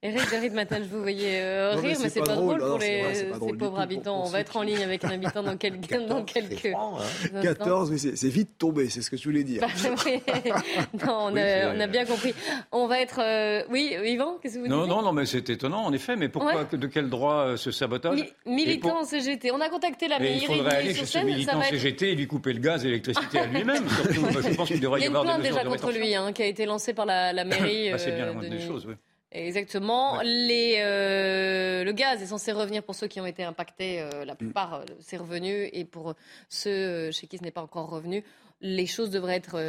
Eric, 0.05 0.31
David 0.31 0.53
Matin, 0.53 0.77
je 0.81 0.95
vous 0.95 1.01
voyais 1.01 1.41
euh, 1.41 1.77
rire, 1.77 1.97
mais 2.03 2.11
c'est 2.11 2.21
pas, 2.21 2.27
pas, 2.27 2.35
drôle 2.35 2.59
pour 2.59 2.79
les, 2.79 3.15
ces 3.15 3.25
pauvres 3.25 3.81
habitants. 3.81 4.23
On 4.23 4.29
va 4.29 4.41
être 4.41 4.55
en 4.55 4.61
ligne 4.61 4.83
avec 4.83 5.03
un 5.03 5.13
habitant 5.13 5.43
dans, 5.43 5.57
quelques, 5.57 5.87
14, 5.89 6.09
dans 6.11 6.25
quelques. 6.25 6.67
Hein. 6.67 7.41
14, 7.41 7.91
oui, 7.91 8.13
c'est 8.15 8.29
vite 8.29 8.59
tombé, 8.59 8.91
c'est 8.91 9.01
ce 9.01 9.09
que 9.11 9.17
je 9.17 9.25
voulais 9.25 9.45
dire. 9.45 9.63
non, 11.07 11.31
on, 11.31 11.37
a, 11.37 11.75
on, 11.75 11.81
a, 11.81 11.87
bien 11.87 12.05
compris. 12.05 12.35
On 12.71 12.87
va 12.87 13.01
être. 13.01 13.19
Euh, 13.23 13.63
oui, 13.71 13.97
Yvan, 14.05 14.37
qu'est-ce 14.43 14.57
que 14.57 14.59
vous 14.59 14.67
dites 14.67 14.77
Non, 14.77 14.87
non, 14.87 15.01
non, 15.01 15.15
mais 15.15 15.25
c'est 15.25 15.49
étonnant, 15.49 15.87
en 15.87 15.93
effet. 15.95 16.17
Mais 16.17 16.29
pourquoi, 16.29 16.65
de 16.65 16.87
quel 16.87 17.09
droit 17.09 17.37
euh, 17.37 17.57
ce 17.57 17.71
sabotage 17.71 18.27
Militant 18.45 18.99
pour... 18.99 19.07
CGT. 19.07 19.53
On 19.53 19.61
a 19.63 19.71
contacté 19.71 20.09
la 20.09 20.19
mairie. 20.19 20.41
Il 20.43 20.47
faudrait 20.47 20.77
aller 20.77 20.93
chez 20.93 21.07
ce 21.07 21.19
militant 21.21 21.63
CGT 21.63 22.13
et 22.13 22.15
lui 22.15 22.27
couper 22.27 22.53
le 22.53 22.61
gaz 22.61 22.85
et 22.85 22.89
l'électricité 22.89 23.39
à 23.39 23.47
lui-même. 23.47 23.85
je 24.11 24.55
pense 24.55 24.69
qu'il 24.69 24.81
devrait 24.81 25.01
y, 25.01 25.07
avoir 25.07 25.25
des 25.25 25.39
mesures 25.39 25.55
déjà 25.55 25.65
contre 25.65 25.93
lui, 25.93 26.15
hein, 26.15 26.35
qui 26.35 26.43
a 26.43 26.47
été 26.47 26.67
lancée 26.67 26.93
par 26.93 27.07
la, 27.07 27.33
mairie. 27.45 27.91
Bah, 27.91 27.97
c'est 27.97 28.13
bien 28.13 28.27
la 28.27 28.35
moindre 28.35 28.51
des 28.51 28.61
choses, 28.61 28.85
oui. 28.87 28.97
Exactement. 29.35 30.21
Les, 30.23 30.77
euh, 30.79 31.83
le 31.83 31.93
gaz 31.93 32.23
est 32.23 32.27
censé 32.27 32.53
revenir 32.53 32.85
pour 32.85 32.95
ceux 32.95 33.09
qui 33.09 33.21
ont 33.21 33.27
été 33.27 33.43
impactés. 33.43 34.01
Euh, 34.01 34.25
la 34.25 34.37
plupart, 34.37 34.75
euh, 34.75 34.85
c'est 35.01 35.17
revenu. 35.17 35.69
Et 35.73 35.85
pour 35.85 36.15
ceux 36.49 37.11
chez 37.11 37.27
qui 37.27 37.39
ce 37.39 37.43
n'est 37.43 37.51
pas 37.51 37.63
encore 37.63 37.91
revenu, 37.91 38.23
les 38.61 38.87
choses 38.87 39.11
devraient 39.11 39.35
être 39.35 39.61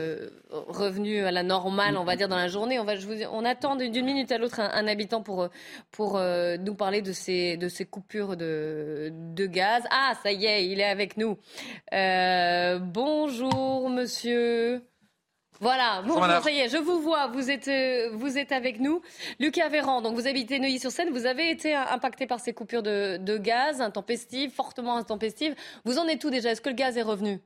revenues 0.51 1.25
à 1.25 1.32
la 1.32 1.41
normale, 1.41 1.97
on 1.97 2.04
va 2.04 2.15
dire, 2.15 2.30
dans 2.30 2.38
la 2.38 2.47
journée. 2.47 2.78
On, 2.80 2.84
va, 2.84 2.95
je 2.95 3.08
vous, 3.08 3.15
on 3.32 3.43
attend 3.43 3.75
d'une 3.75 4.06
minute 4.06 4.32
à 4.32 4.38
l'autre 4.38 4.60
un, 4.60 4.88
habitant 4.88 5.23
pour, 5.23 5.49
pour 5.91 6.21
nous 6.21 6.75
parler 6.75 7.01
de 7.01 7.12
ces, 7.12 7.58
de 7.58 7.67
ces 7.67 7.86
coupures 7.86 8.38
de, 8.38 9.12
de 9.12 9.45
gaz. 9.47 9.84
Ah, 9.89 10.13
ça 10.21 10.32
y 10.32 10.45
est, 10.45 10.67
il 10.67 10.80
est 10.80 10.86
avec 10.86 11.17
nous. 11.17 11.38
bonjour, 11.91 13.89
monsieur. 13.89 14.84
Voilà, 15.61 16.01
bon, 16.01 16.21
ça 16.21 16.51
y 16.51 16.59
est, 16.59 16.69
je 16.69 16.77
vous 16.77 17.01
vois, 17.01 17.27
vous 17.27 17.49
êtes, 17.49 17.67
euh, 17.67 18.09
vous 18.13 18.37
êtes 18.37 18.51
avec 18.51 18.79
nous. 18.79 19.01
Lucas 19.39 19.69
Véran, 19.69 20.01
donc 20.01 20.15
vous 20.15 20.27
habitez 20.27 20.59
Neuilly-sur-Seine, 20.59 21.11
vous 21.11 21.25
avez 21.25 21.49
été 21.49 21.73
impacté 21.73 22.27
par 22.27 22.39
ces 22.39 22.53
coupures 22.53 22.83
de, 22.83 23.37
gaz 23.37 23.81
intempestives, 23.81 24.51
fortement 24.51 24.97
intempestives. 24.97 25.55
Vous 25.85 25.97
en 25.97 26.07
êtes 26.07 26.19
tout 26.19 26.29
déjà? 26.29 26.51
Est-ce 26.51 26.61
que 26.61 26.69
le 26.69 26.75
gaz 26.75 26.97
est 26.97 27.03
revenu? 27.03 27.41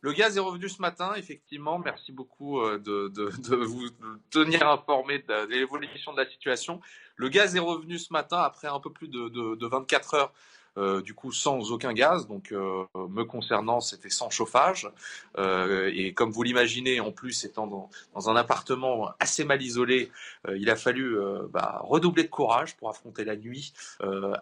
Le 0.00 0.12
gaz 0.12 0.36
est 0.36 0.40
revenu 0.40 0.68
ce 0.68 0.80
matin, 0.80 1.14
effectivement. 1.16 1.78
Merci 1.78 2.12
beaucoup 2.12 2.60
euh, 2.60 2.78
de, 2.78 3.64
vous 3.64 3.88
tenir 4.30 4.68
informé 4.68 5.18
de, 5.18 5.46
l'évolution 5.46 6.12
de 6.12 6.20
la 6.20 6.30
situation. 6.30 6.80
Le 7.16 7.28
gaz 7.28 7.54
est 7.56 7.60
revenu 7.60 7.98
ce 7.98 8.12
matin 8.12 8.38
après 8.38 8.68
un 8.68 8.80
peu 8.80 8.92
plus 8.92 9.08
de, 9.08 9.66
24 9.66 10.14
heures 10.14 10.32
euh, 10.78 11.00
du 11.00 11.14
coup 11.14 11.32
sans 11.32 11.72
aucun 11.72 11.92
gaz. 11.92 12.26
Donc 12.26 12.52
euh, 12.52 12.84
me 12.94 13.24
concernant, 13.24 13.80
c'était 13.80 14.10
sans 14.10 14.30
chauffage. 14.30 14.90
Euh, 15.38 15.90
et 15.94 16.12
comme 16.12 16.30
vous 16.30 16.42
l'imaginez, 16.42 17.00
en 17.00 17.12
plus 17.12 17.44
étant 17.44 17.66
dans, 17.66 18.28
un 18.28 18.36
appartement 18.36 19.10
assez 19.20 19.44
mal 19.44 19.62
isolé, 19.62 20.10
il 20.54 20.68
a 20.70 20.76
fallu 20.76 21.16
bah, 21.50 21.80
redoubler 21.82 22.24
de 22.24 22.28
courage 22.28 22.76
pour 22.76 22.88
affronter 22.88 23.24
la 23.24 23.36
nuit 23.36 23.72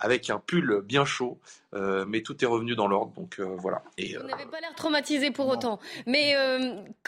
avec 0.00 0.30
un 0.30 0.38
pull 0.38 0.80
bien 0.82 1.04
chaud. 1.04 1.38
mais 1.72 2.22
tout 2.22 2.42
est 2.42 2.46
revenu 2.46 2.74
dans 2.76 2.86
l'ordre, 2.86 3.12
donc 3.12 3.40
voilà. 3.40 3.82
Et, 3.98 4.16
vous 4.16 4.26
n'avez 4.26 4.46
pas 4.46 4.60
l'air 4.60 4.74
traumatisé 4.74 5.30
pour 5.30 5.48
autant. 5.48 5.78
Mais 6.06 6.34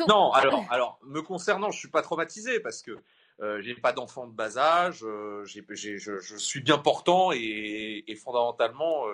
non, 0.09 0.33
alors, 0.33 0.65
alors 0.71 0.99
me 1.05 1.23
concernant, 1.23 1.71
je 1.71 1.79
suis 1.79 1.89
pas 1.89 2.03
traumatisé 2.03 2.61
parce 2.61 2.83
que 2.83 2.99
euh, 3.41 3.61
j'ai 3.63 3.75
pas 3.75 3.93
d'enfant 3.93 4.27
de 4.27 4.33
bas 4.33 4.59
âge, 4.59 5.01
euh, 5.05 5.45
je, 5.45 5.61
je, 5.99 6.37
suis 6.37 6.61
bien 6.61 6.79
portant 6.79 7.33
et, 7.33 8.05
et 8.07 8.15
fondamentalement, 8.15 9.05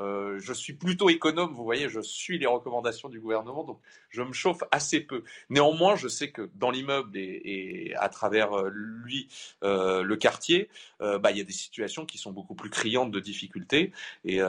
euh, 0.00 0.38
je 0.38 0.52
suis 0.52 0.72
plutôt 0.72 1.10
économe, 1.10 1.52
vous 1.52 1.64
voyez, 1.64 1.88
je 1.88 2.00
suis 2.00 2.38
les 2.38 2.46
recommandations 2.46 3.08
du 3.08 3.20
gouvernement, 3.20 3.64
donc 3.64 3.80
je 4.08 4.22
me 4.22 4.32
chauffe 4.32 4.62
assez 4.70 5.00
peu. 5.00 5.24
Néanmoins, 5.50 5.96
je 5.96 6.08
sais 6.08 6.30
que 6.30 6.48
dans 6.54 6.70
l'immeuble 6.70 7.16
et, 7.16 7.92
à 7.98 8.08
travers 8.08 8.52
euh, 8.52 8.70
lui, 8.72 9.28
euh, 9.62 10.02
le 10.02 10.16
quartier, 10.16 10.68
bah, 11.00 11.30
il 11.30 11.38
y 11.38 11.40
a 11.40 11.44
des 11.44 11.52
situations 11.52 12.04
qui 12.04 12.18
sont 12.18 12.30
beaucoup 12.30 12.54
plus 12.54 12.68
criantes 12.68 13.10
de 13.10 13.20
difficultés 13.20 13.92
et, 14.24 14.40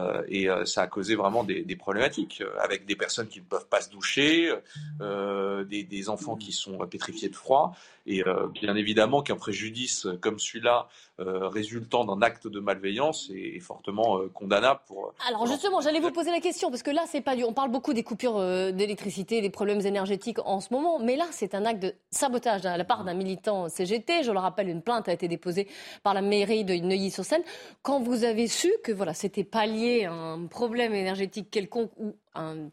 ça 0.65 0.81
a 0.81 0.87
causé 0.87 1.15
vraiment 1.15 1.43
des, 1.43 1.75
problématiques 1.75 2.43
avec 2.59 2.85
des 2.85 2.95
personnes 2.95 3.27
qui 3.27 3.39
ne 3.39 3.45
peuvent 3.45 3.67
pas 3.67 3.81
se 3.81 3.89
doucher, 3.89 4.53
des, 4.99 5.83
des, 5.83 6.09
enfants 6.09 6.35
qui 6.35 6.51
sont 6.51 6.77
pétrifiés 6.87 7.29
de 7.29 7.35
froid 7.35 7.73
et 8.05 8.23
bien 8.53 8.75
évidemment 8.75 9.21
qu'un 9.23 9.37
préjudice 9.37 10.07
comme 10.19 10.39
celui-là 10.39 10.89
résultant 11.23 12.05
d'un 12.05 12.21
acte 12.21 12.47
de 12.47 12.59
malveillance 12.59 13.29
est, 13.33 13.59
fortement 13.59 14.19
condamnable 14.33 14.81
pour. 14.87 15.13
Alors 15.27 15.45
justement, 15.45 15.81
j'allais 15.81 15.99
vous 15.99 16.11
poser 16.11 16.31
la 16.31 16.39
question 16.39 16.69
parce 16.69 16.83
que 16.83 16.91
là, 16.91 17.03
c'est 17.07 17.21
pas 17.21 17.35
du. 17.35 17.43
On 17.43 17.53
parle 17.53 17.71
beaucoup 17.71 17.93
des 17.93 18.03
coupures 18.03 18.37
euh, 18.37 18.71
d'électricité, 18.71 19.41
des 19.41 19.49
problèmes 19.49 19.85
énergétiques 19.85 20.39
en 20.45 20.59
ce 20.59 20.73
moment, 20.73 20.99
mais 20.99 21.15
là, 21.15 21.25
c'est 21.31 21.55
un 21.55 21.65
acte 21.65 21.81
de 21.81 21.93
sabotage 22.09 22.65
à 22.65 22.77
la 22.77 22.83
part 22.83 23.03
d'un 23.03 23.13
militant 23.13 23.69
CGT. 23.69 24.23
Je 24.23 24.31
le 24.31 24.39
rappelle, 24.39 24.69
une 24.69 24.81
plainte 24.81 25.07
a 25.09 25.13
été 25.13 25.27
déposée 25.27 25.67
par 26.03 26.13
la 26.13 26.21
mairie 26.21 26.63
de 26.63 26.73
Neuilly-sur-Seine. 26.73 27.43
Quand 27.81 27.99
vous 27.99 28.23
avez 28.23 28.47
su 28.47 28.71
que 28.83 28.91
voilà, 28.91 29.13
c'était 29.13 29.43
pas 29.43 29.65
lié 29.65 30.05
à 30.05 30.13
un 30.13 30.45
problème 30.47 30.93
énergétique 30.93 31.49
quelconque 31.51 31.91
ou 31.97 32.15
un, 32.35 32.69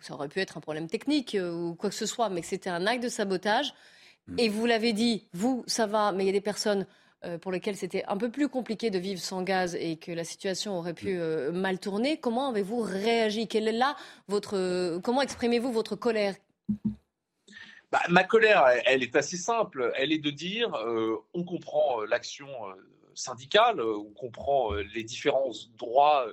ça 0.00 0.14
aurait 0.14 0.28
pu 0.28 0.40
être 0.40 0.56
un 0.56 0.60
problème 0.60 0.88
technique 0.88 1.34
euh, 1.34 1.52
ou 1.52 1.74
quoi 1.74 1.90
que 1.90 1.96
ce 1.96 2.06
soit, 2.06 2.28
mais 2.28 2.40
que 2.40 2.46
c'était 2.46 2.70
un 2.70 2.86
acte 2.86 3.02
de 3.02 3.08
sabotage. 3.08 3.74
Hmm. 4.26 4.38
Et 4.38 4.48
vous 4.48 4.66
l'avez 4.66 4.92
dit, 4.92 5.26
vous, 5.32 5.64
ça 5.66 5.86
va, 5.86 6.12
mais 6.12 6.24
il 6.24 6.26
y 6.26 6.30
a 6.30 6.32
des 6.32 6.40
personnes 6.40 6.82
euh, 6.82 7.03
pour 7.40 7.52
lesquels 7.52 7.76
c'était 7.76 8.04
un 8.06 8.16
peu 8.16 8.30
plus 8.30 8.48
compliqué 8.48 8.90
de 8.90 8.98
vivre 8.98 9.20
sans 9.20 9.42
gaz 9.42 9.74
et 9.74 9.96
que 9.96 10.12
la 10.12 10.24
situation 10.24 10.78
aurait 10.78 10.94
pu 10.94 11.18
euh, 11.18 11.52
mal 11.52 11.78
tourner. 11.78 12.18
Comment 12.18 12.50
avez-vous 12.50 12.80
réagi? 12.80 13.48
Quelle 13.48 13.68
est 13.68 13.72
là 13.72 13.96
votre, 14.28 14.98
Comment 15.00 15.22
exprimez-vous 15.22 15.72
votre 15.72 15.96
colère? 15.96 16.34
Bah, 17.92 18.00
ma 18.08 18.24
colère, 18.24 18.66
elle, 18.86 19.02
est 19.02 19.16
assez 19.16 19.36
simple. 19.36 19.92
Elle 19.96 20.12
est 20.12 20.18
de 20.18 20.30
dire, 20.30 20.72
on 21.32 21.44
comprend 21.44 22.02
l'action 22.02 22.48
syndicale, 23.14 23.80
on 23.80 24.10
comprend 24.10 24.72
les 24.72 25.04
différents 25.04 25.52
droits 25.78 26.26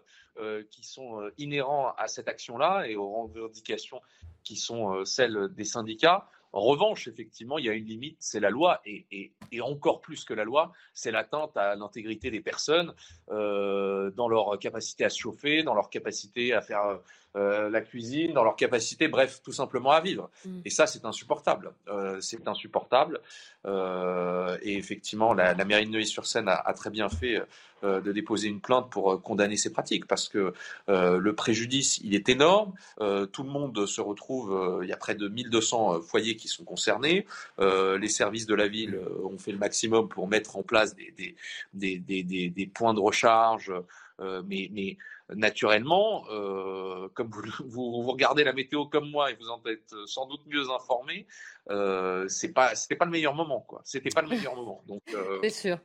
qui 0.72 0.84
sont 0.84 1.30
inhérents 1.38 1.94
à 1.98 2.08
cette 2.08 2.28
action-là 2.28 2.86
et 2.88 2.96
aux 2.96 3.10
revendications 3.10 4.02
qui 4.44 4.56
sont 4.56 5.06
celles 5.06 5.50
des 5.54 5.66
syndicats. 5.66 6.28
En 6.54 6.62
revanche, 6.62 7.08
effectivement, 7.08 7.58
il 7.58 7.66
y 7.66 7.70
a 7.70 7.74
une 7.74 7.86
limite, 7.86 8.18
c'est 8.20 8.40
la 8.40 8.50
loi, 8.50 8.82
et, 8.86 9.32
encore 9.62 10.02
plus 10.02 10.26
que 10.26 10.34
la 10.34 10.44
loi, 10.44 10.72
c'est 10.94 11.12
l'atteinte 11.12 11.56
à 11.56 11.76
l'intégrité 11.76 12.30
des 12.30 12.42
personnes 12.42 12.94
euh, 13.30 14.12
dans 14.12 14.28
leur 14.28 14.58
capacité 14.60 15.06
à 15.06 15.10
chauffer, 15.10 15.64
dans 15.64 15.74
leur 15.74 15.90
capacité 15.90 16.54
à 16.54 16.62
faire 16.62 17.00
euh, 17.38 17.70
la 17.70 17.82
cuisine, 17.82 18.34
dans 18.34 18.44
leur 18.44 18.58
capacité, 18.58 19.08
bref, 19.08 19.42
tout 19.44 19.54
simplement 19.54 19.92
à 19.92 20.02
vivre. 20.02 20.30
Mm. 20.46 20.60
Et 20.66 20.70
ça, 20.70 20.86
c'est 20.86 21.06
insupportable. 21.06 21.72
Euh, 21.88 22.20
c'est 22.20 22.48
insupportable. 22.48 23.22
et 23.66 24.78
effectivement, 24.78 25.34
la, 25.34 25.54
mairie 25.66 25.86
de 25.86 25.92
Neuilly-sur-Seine 25.92 26.50
a, 26.50 26.74
très 26.74 26.90
bien 26.90 27.10
fait 27.10 27.42
de 27.84 28.12
déposer 28.12 28.48
une 28.48 28.60
plainte 28.60 28.90
pour 28.92 29.22
condamner 29.22 29.56
ces 29.56 29.72
pratiques, 29.72 30.08
parce 30.08 30.30
que 30.30 30.54
le 30.88 31.36
préjudice, 31.36 32.00
il 32.04 32.16
est 32.16 32.28
énorme. 32.28 32.74
tout 32.98 33.44
le 33.44 33.50
monde 33.50 33.86
se 33.86 34.02
retrouve, 34.02 34.80
il 34.82 34.90
y 34.90 34.94
a 34.94 34.98
près 34.98 35.14
de 35.14 35.28
1200 35.28 36.02
foyers 36.02 36.36
qui 36.36 36.48
sont 36.48 36.64
concernés. 36.64 37.28
les 37.60 38.10
services 38.10 38.48
de 38.48 38.56
la 38.56 38.68
ville 38.68 39.00
ont 39.24 39.38
fait 39.38 39.52
le 39.52 39.60
maximum 39.60 40.10
pour 40.10 40.28
mettre 40.28 40.58
en 40.58 40.64
place 40.64 40.96
des, 40.96 41.36
des, 41.74 42.00
des, 42.00 42.50
des 42.50 42.66
points 42.66 42.96
de 42.96 43.00
recharge, 43.00 43.72
mais, 44.20 44.70
mais 44.74 44.98
naturellement, 45.36 46.26
euh, 46.30 47.10
comme 47.14 47.30
vous, 47.30 47.44
vous, 47.68 48.02
regardez 48.12 48.44
la 48.44 48.54
météo 48.54 48.86
comme 48.86 49.10
moi 49.10 49.32
et 49.32 49.36
vous 49.36 49.50
en 49.50 49.62
êtes 49.66 49.94
sans 50.06 50.26
doute 50.28 50.42
mieux 50.48 50.70
informé, 50.70 51.28
euh, 51.70 52.28
c'est 52.28 52.54
pas 52.54 52.76
c'était 52.76 52.96
pas 52.96 53.06
le 53.06 53.12
meilleur 53.12 53.34
moment 53.34 53.62
quoi. 53.62 53.82
C'était 53.84 54.10
pas 54.10 54.22
le 54.22 54.30
meilleur 54.30 54.56
moment. 54.56 54.84
Donc 54.88 55.04
euh, 55.14 55.40
c'est 55.44 55.50
sûr. 55.50 55.78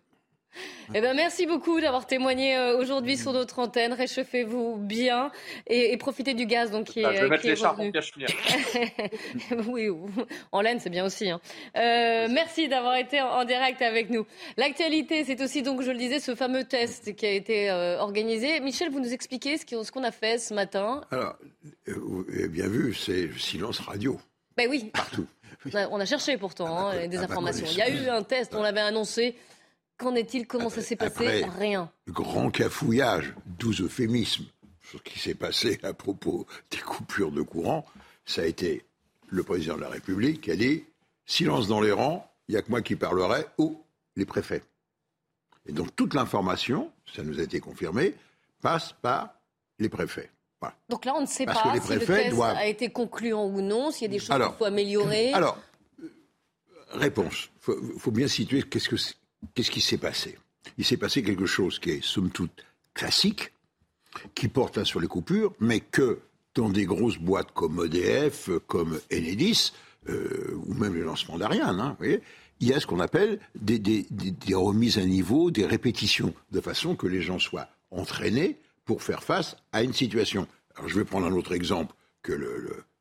Eh 0.94 1.00
ben, 1.00 1.14
merci 1.14 1.46
beaucoup 1.46 1.80
d'avoir 1.80 2.06
témoigné 2.06 2.56
euh, 2.56 2.78
aujourd'hui 2.78 3.16
sur 3.16 3.32
notre 3.32 3.58
antenne. 3.58 3.92
Réchauffez-vous 3.92 4.76
bien 4.76 5.30
et, 5.66 5.96
profitez 5.96 6.34
du 6.34 6.46
gaz 6.46 6.70
donc 6.70 6.86
qui 6.86 7.02
bah, 7.02 7.12
est. 7.12 7.16
Je 7.16 7.22
vais 7.22 7.28
mettre 7.28 7.46
les 7.46 7.64
en 7.64 7.76
oui, 9.68 9.88
en 10.52 10.60
laine 10.60 10.80
c'est 10.80 10.90
bien 10.90 11.04
aussi. 11.04 11.30
Hein. 11.30 11.40
Euh, 11.76 12.28
merci 12.30 12.68
d'avoir 12.68 12.96
été 12.96 13.20
en, 13.20 13.44
direct 13.44 13.82
avec 13.82 14.10
nous. 14.10 14.26
L'actualité, 14.56 15.24
c'est 15.24 15.40
aussi 15.40 15.62
donc, 15.62 15.82
je 15.82 15.90
le 15.90 15.98
disais, 15.98 16.20
ce 16.20 16.34
fameux 16.34 16.64
test 16.64 17.14
qui 17.16 17.26
a 17.26 17.32
été 17.32 17.70
euh, 17.70 17.98
organisé. 17.98 18.60
Michel, 18.60 18.90
vous 18.90 19.00
nous 19.00 19.12
expliquez 19.12 19.56
ce 19.58 19.90
qu'on 19.90 20.04
a 20.04 20.12
fait 20.12 20.38
ce 20.38 20.54
matin. 20.54 21.02
Alors, 21.10 21.36
vous 21.86 22.24
avez 22.28 22.48
bien 22.48 22.68
vu, 22.68 22.94
c'est 22.94 23.30
silence 23.38 23.80
radio. 23.80 24.18
Ben 24.56 24.68
oui. 24.70 24.90
Partout. 24.92 25.26
On, 25.90 26.00
a, 26.00 26.04
cherché 26.04 26.36
pourtant 26.36 26.90
hein, 26.90 27.08
des 27.08 27.18
informations. 27.18 27.66
Il 27.68 27.76
y 27.76 27.82
a 27.82 27.88
eu 27.88 28.08
un 28.08 28.22
test, 28.22 28.54
on 28.54 28.62
l'avait 28.62 28.80
annoncé. 28.80 29.34
Qu'en 29.98 30.14
est-il? 30.14 30.46
Comment 30.46 30.70
ça 30.70 30.82
s'est 30.82 30.96
passé? 30.96 31.44
Rien. 31.58 31.90
Grand 32.08 32.50
cafouillage, 32.50 33.34
doux 33.46 33.72
euphémisme. 33.80 34.44
Ce 34.92 34.98
qui 34.98 35.18
s'est 35.18 35.34
passé 35.34 35.80
à 35.82 35.92
propos 35.92 36.46
des 36.70 36.78
coupures 36.78 37.32
de 37.32 37.42
courant, 37.42 37.84
ça 38.24 38.42
a 38.42 38.44
été 38.44 38.84
le 39.28 39.42
président 39.42 39.76
de 39.76 39.80
la 39.80 39.88
République 39.88 40.42
qui 40.42 40.50
a 40.50 40.56
dit 40.56 40.84
silence 41.24 41.66
dans 41.66 41.80
les 41.80 41.92
rangs, 41.92 42.30
il 42.48 42.52
n'y 42.52 42.58
a 42.58 42.62
que 42.62 42.70
moi 42.70 42.82
qui 42.82 42.94
parlerai, 42.94 43.46
ou 43.58 43.80
les 44.14 44.24
préfets. 44.24 44.62
Et 45.66 45.72
donc 45.72 45.94
toute 45.96 46.14
l'information, 46.14 46.92
ça 47.12 47.24
nous 47.24 47.40
a 47.40 47.42
été 47.42 47.58
confirmé, 47.58 48.14
passe 48.62 48.94
par 49.02 49.34
les 49.78 49.88
préfets. 49.88 50.30
Donc 50.88 51.04
là, 51.04 51.14
on 51.16 51.20
ne 51.20 51.26
sait 51.26 51.46
pas 51.46 51.62
si 51.80 51.92
le 51.92 52.04
test 52.04 52.40
a 52.40 52.66
été 52.66 52.90
concluant 52.90 53.46
ou 53.46 53.60
non, 53.60 53.90
s'il 53.90 54.02
y 54.02 54.10
a 54.10 54.12
des 54.12 54.18
choses 54.18 54.36
qu'il 54.36 54.56
faut 54.58 54.64
améliorer. 54.64 55.32
Alors, 55.32 55.58
euh, 56.02 56.08
réponse. 56.92 57.50
Il 57.68 57.98
faut, 57.98 58.10
bien 58.10 58.28
situer 58.28 58.62
qu'est-ce 58.62 58.88
que 58.88 58.96
c'est 58.96 59.14
qu'est-ce 59.54 59.70
qui 59.70 59.80
s'est 59.80 59.98
passé? 59.98 60.38
Il 60.78 60.84
s'est 60.84 60.96
passé 60.96 61.22
quelque 61.22 61.46
chose 61.46 61.78
qui 61.78 61.90
est, 61.90 62.04
somme 62.04 62.30
toute, 62.30 62.64
classique, 62.94 63.52
qui 64.34 64.48
porte 64.48 64.82
sur 64.84 65.00
les 65.00 65.06
coupures, 65.06 65.54
mais 65.60 65.80
que 65.80 66.20
dans 66.54 66.70
des 66.70 66.86
grosses 66.86 67.18
boîtes 67.18 67.52
comme 67.52 67.84
EDF, 67.84 68.50
comme 68.66 68.98
Enedis, 69.12 69.72
euh, 70.08 70.58
ou 70.66 70.74
même 70.74 70.94
le 70.94 71.04
lancement 71.04 71.38
d'Ariane, 71.38 71.80
hein, 71.80 71.96
il 72.60 72.68
y 72.68 72.72
a 72.72 72.80
ce 72.80 72.86
qu'on 72.86 73.00
appelle 73.00 73.38
des, 73.54 74.06
remises 74.54 74.98
à 74.98 75.04
niveau, 75.04 75.50
des 75.50 75.66
répétitions, 75.66 76.32
de 76.52 76.60
façon 76.60 76.96
que 76.96 77.06
les 77.06 77.20
gens 77.20 77.38
soient 77.38 77.68
entraînés 77.90 78.58
pour 78.84 79.02
faire 79.02 79.22
face 79.22 79.56
à 79.72 79.82
une 79.82 79.92
situation. 79.92 80.48
Alors 80.76 80.88
je 80.88 80.98
vais 80.98 81.04
prendre 81.04 81.26
un 81.26 81.32
autre 81.32 81.52
exemple 81.52 81.94
que 82.22 82.32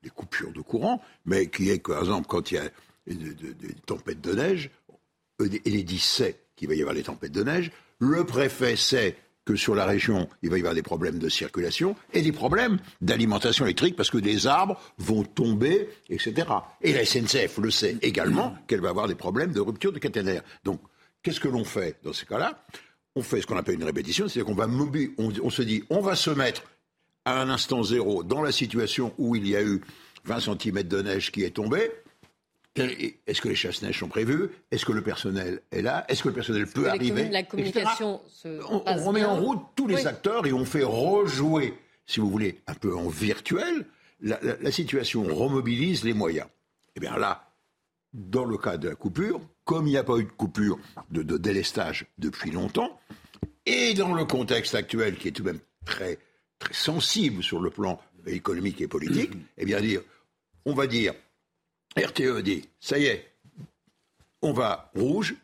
les 0.04 0.10
coupures 0.10 0.52
de 0.52 0.62
courant, 0.62 1.02
mais 1.26 1.48
qui 1.48 1.70
est, 1.70 1.80
par 1.80 2.00
exemple, 2.00 2.28
quand 2.28 2.52
il 2.52 2.56
y 2.56 2.58
a 2.58 2.70
des 3.08 3.74
tempêtes 3.86 4.22
de 4.22 4.34
neige, 4.34 4.72
Enedis 5.40 6.00
sait 6.00 6.40
qu'il 6.56 6.68
va 6.68 6.76
y 6.76 6.82
avoir 6.82 6.96
des 6.96 7.04
tempêtes 7.04 7.32
de 7.32 7.44
neige, 7.44 7.72
le 8.00 8.26
préfet 8.26 8.76
sait 8.76 9.16
que 9.46 9.56
sur 9.56 9.76
la 9.76 9.86
région, 9.86 10.28
il 10.42 10.50
va 10.50 10.58
y 10.58 10.60
avoir 10.60 10.74
des 10.74 10.82
problèmes 10.82 11.20
de 11.20 11.30
circulation 11.30 11.96
et 12.14 12.22
des 12.22 12.32
problèmes 12.32 12.80
d'alimentation 13.02 13.66
électrique 13.66 13.96
parce 13.96 14.10
que 14.10 14.18
des 14.18 14.48
arbres 14.48 14.82
vont 14.98 15.24
tomber, 15.24 15.88
etc. 16.10 16.48
Et 16.82 16.94
la 16.94 17.06
SNCF 17.06 17.60
le 17.60 17.70
sait 17.70 17.98
également 18.02 18.58
qu'elle 18.68 18.82
va 18.82 18.90
avoir 18.90 19.08
des 19.08 19.16
problèmes 19.16 19.54
de 19.54 19.60
rupture 19.60 19.92
de 19.92 20.00
caténaire. 20.00 20.42
Donc, 20.64 20.82
qu'est-ce 21.22 21.40
que 21.40 21.48
l'on 21.48 21.64
fait 21.64 21.98
dans 22.04 22.14
ces 22.14 22.26
cas-là? 22.26 22.66
On 23.16 23.22
fait 23.22 23.40
ce 23.40 23.48
qu'on 23.48 23.58
appelle 23.58 23.76
une 23.76 23.84
répétition, 23.84 24.28
c'est-à-dire 24.28 24.46
qu'on 24.46 24.56
va 24.56 24.68
on, 25.18 25.32
on 25.44 25.50
se 25.50 25.62
dit, 25.62 25.84
on 25.90 26.02
va 26.02 26.16
se 26.16 26.32
mettre 26.32 26.64
à 27.24 27.40
un 27.40 27.50
instant 27.50 27.84
zéro 27.84 28.24
dans 28.24 28.42
la 28.42 28.52
situation 28.52 29.14
où 29.18 29.36
il 29.36 29.48
y 29.48 29.56
a 29.56 29.64
eu 29.64 29.82
20 30.26 30.40
cm 30.40 30.84
de 30.84 31.02
neige 31.02 31.32
qui 31.32 31.44
est 31.44 31.52
tombée, 31.52 31.92
est-ce 32.76 33.42
que 33.42 33.48
les 33.48 33.56
chasse-neige 33.56 34.00
sont 34.00 34.08
prévus? 34.08 34.50
Est-ce 34.72 34.86
que 34.86 34.92
le 34.92 35.02
personnel 35.02 35.62
est 35.72 35.82
là? 35.82 36.06
Est-ce 36.10 36.24
que 36.24 36.28
le 36.28 36.34
personnel 36.34 36.68
peut 36.68 36.90
arriver? 36.90 37.30
La 37.30 37.44
communication 37.44 38.22
se 38.28 38.60
on, 38.70 38.80
remet 38.80 39.24
en 39.24 39.38
route 39.38 39.62
tous 39.76 39.88
les 39.88 40.08
acteurs 40.08 40.46
et 40.46 40.54
on 40.54 40.66
fait 40.66 40.84
rejouer, 40.84 41.74
si 42.06 42.20
vous 42.20 42.30
voulez, 42.30 42.60
un 42.68 42.74
peu 42.74 42.96
en 42.96 43.08
virtuel, 43.08 43.86
la, 44.22 44.72
situation. 44.72 45.26
On 45.30 45.34
remobilise 45.34 46.04
les 46.04 46.14
moyens. 46.14 46.48
Eh 46.96 47.00
bien 47.00 47.18
là, 47.18 47.50
dans 48.14 48.46
le 48.46 48.58
cas 48.58 48.78
de 48.78 48.90
la 48.90 48.96
coupure, 48.96 49.40
comme 49.64 49.88
il 49.88 49.92
n'y 49.92 49.98
a 49.98 50.04
pas 50.04 50.18
eu 50.18 50.26
de 50.26 50.32
coupure 50.32 50.78
de, 51.12 51.38
délestage 51.38 52.06
depuis 52.18 52.52
longtemps, 52.52 53.00
et 53.66 53.94
dans 53.94 54.14
le 54.14 54.26
contexte 54.26 54.76
actuel 54.76 55.16
qui 55.16 55.30
est 55.30 55.32
tout 55.32 55.44
de 55.44 55.52
même 55.52 55.62
très, 55.86 56.20
très 56.60 56.74
sensible 56.74 57.42
sur 57.42 57.62
le 57.62 57.70
plan 57.70 58.02
économique 58.28 58.82
et 58.82 58.88
politique, 58.88 59.32
eh 59.58 59.66
bien 59.66 59.80
dire, 59.80 60.02
on 60.66 60.74
va 60.74 60.88
dire 60.88 61.14
RTE 61.98 62.42
dit, 62.42 62.68
ça 62.80 62.98
y 62.98 63.06
est, 63.06 63.32
on 64.42 64.54
va 64.54 64.92
rouge, 64.96 65.36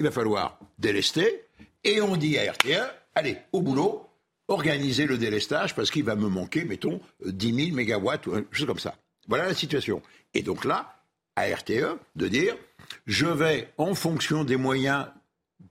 il 0.00 0.06
va 0.06 0.10
falloir 0.10 0.58
délester, 0.78 1.44
et 1.84 2.00
on 2.00 2.16
dit 2.16 2.38
à 2.38 2.52
RTE, 2.52 2.90
allez, 3.14 3.36
au 3.52 3.62
boulot, 3.62 4.06
organisez 4.48 5.06
le 5.06 5.18
délestage 5.18 5.74
parce 5.74 5.90
qu'il 5.90 6.04
va 6.04 6.16
me 6.16 6.28
manquer, 6.28 6.64
mettons, 6.64 7.00
10 7.24 7.54
000 7.66 7.76
mégawatts 7.76 8.26
ou 8.26 8.44
chose 8.50 8.66
comme 8.66 8.78
ça. 8.78 8.96
Voilà 9.26 9.46
la 9.46 9.54
situation. 9.54 10.02
Et 10.34 10.42
donc 10.42 10.64
là, 10.64 11.02
à 11.36 11.44
RTE, 11.44 11.98
de 12.16 12.28
dire, 12.28 12.56
je 13.06 13.26
vais, 13.26 13.68
en 13.76 13.94
fonction 13.94 14.44
des 14.44 14.56
moyens 14.56 15.06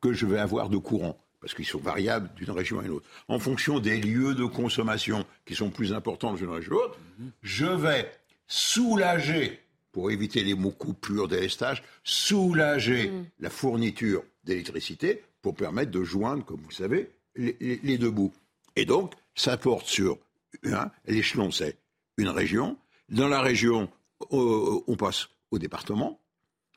que 0.02 0.14
je 0.14 0.26
vais 0.26 0.40
avoir 0.40 0.70
de 0.70 0.78
courant, 0.78 1.20
parce 1.42 1.54
qu'ils 1.54 1.66
sont 1.66 1.80
variables 1.80 2.30
d'une 2.36 2.52
région 2.52 2.80
à 2.80 2.84
une 2.84 2.92
autre, 2.92 3.08
en 3.28 3.40
fonction 3.40 3.80
des 3.80 3.98
lieux 3.98 4.36
de 4.36 4.46
consommation 4.46 5.26
qui 5.46 5.56
sont 5.56 5.72
plus 5.72 5.94
importants 5.94 6.34
d'une 6.34 6.50
région 6.50 6.72
à 6.72 6.76
l'autre, 6.76 7.00
je 7.42 7.66
vais 7.66 8.12
soulager 8.48 9.60
pour 9.98 10.12
éviter 10.12 10.44
les 10.44 10.54
mots 10.54 10.70
coupures, 10.70 11.28
délestage, 11.28 11.82
soulager 12.04 13.10
mm. 13.10 13.26
la 13.40 13.50
fourniture 13.50 14.24
d'électricité 14.44 15.24
pour 15.42 15.56
permettre 15.56 15.90
de 15.90 16.04
joindre, 16.04 16.46
comme 16.46 16.62
vous 16.62 16.70
le 16.70 16.76
savez, 16.76 17.10
les, 17.36 17.98
deux 17.98 18.12
bouts. 18.12 18.32
Et 18.76 18.86
donc, 18.86 19.16
ça 19.34 19.58
porte 19.58 19.88
sur 19.88 20.20
l'échelon, 21.08 21.50
c'est 21.50 21.80
une 22.18 22.30
région. 22.30 22.78
Dans 23.10 23.28
la 23.28 23.42
région, 23.42 23.90
on 24.30 24.96
passe 25.00 25.30
au 25.50 25.58
département. 25.58 26.22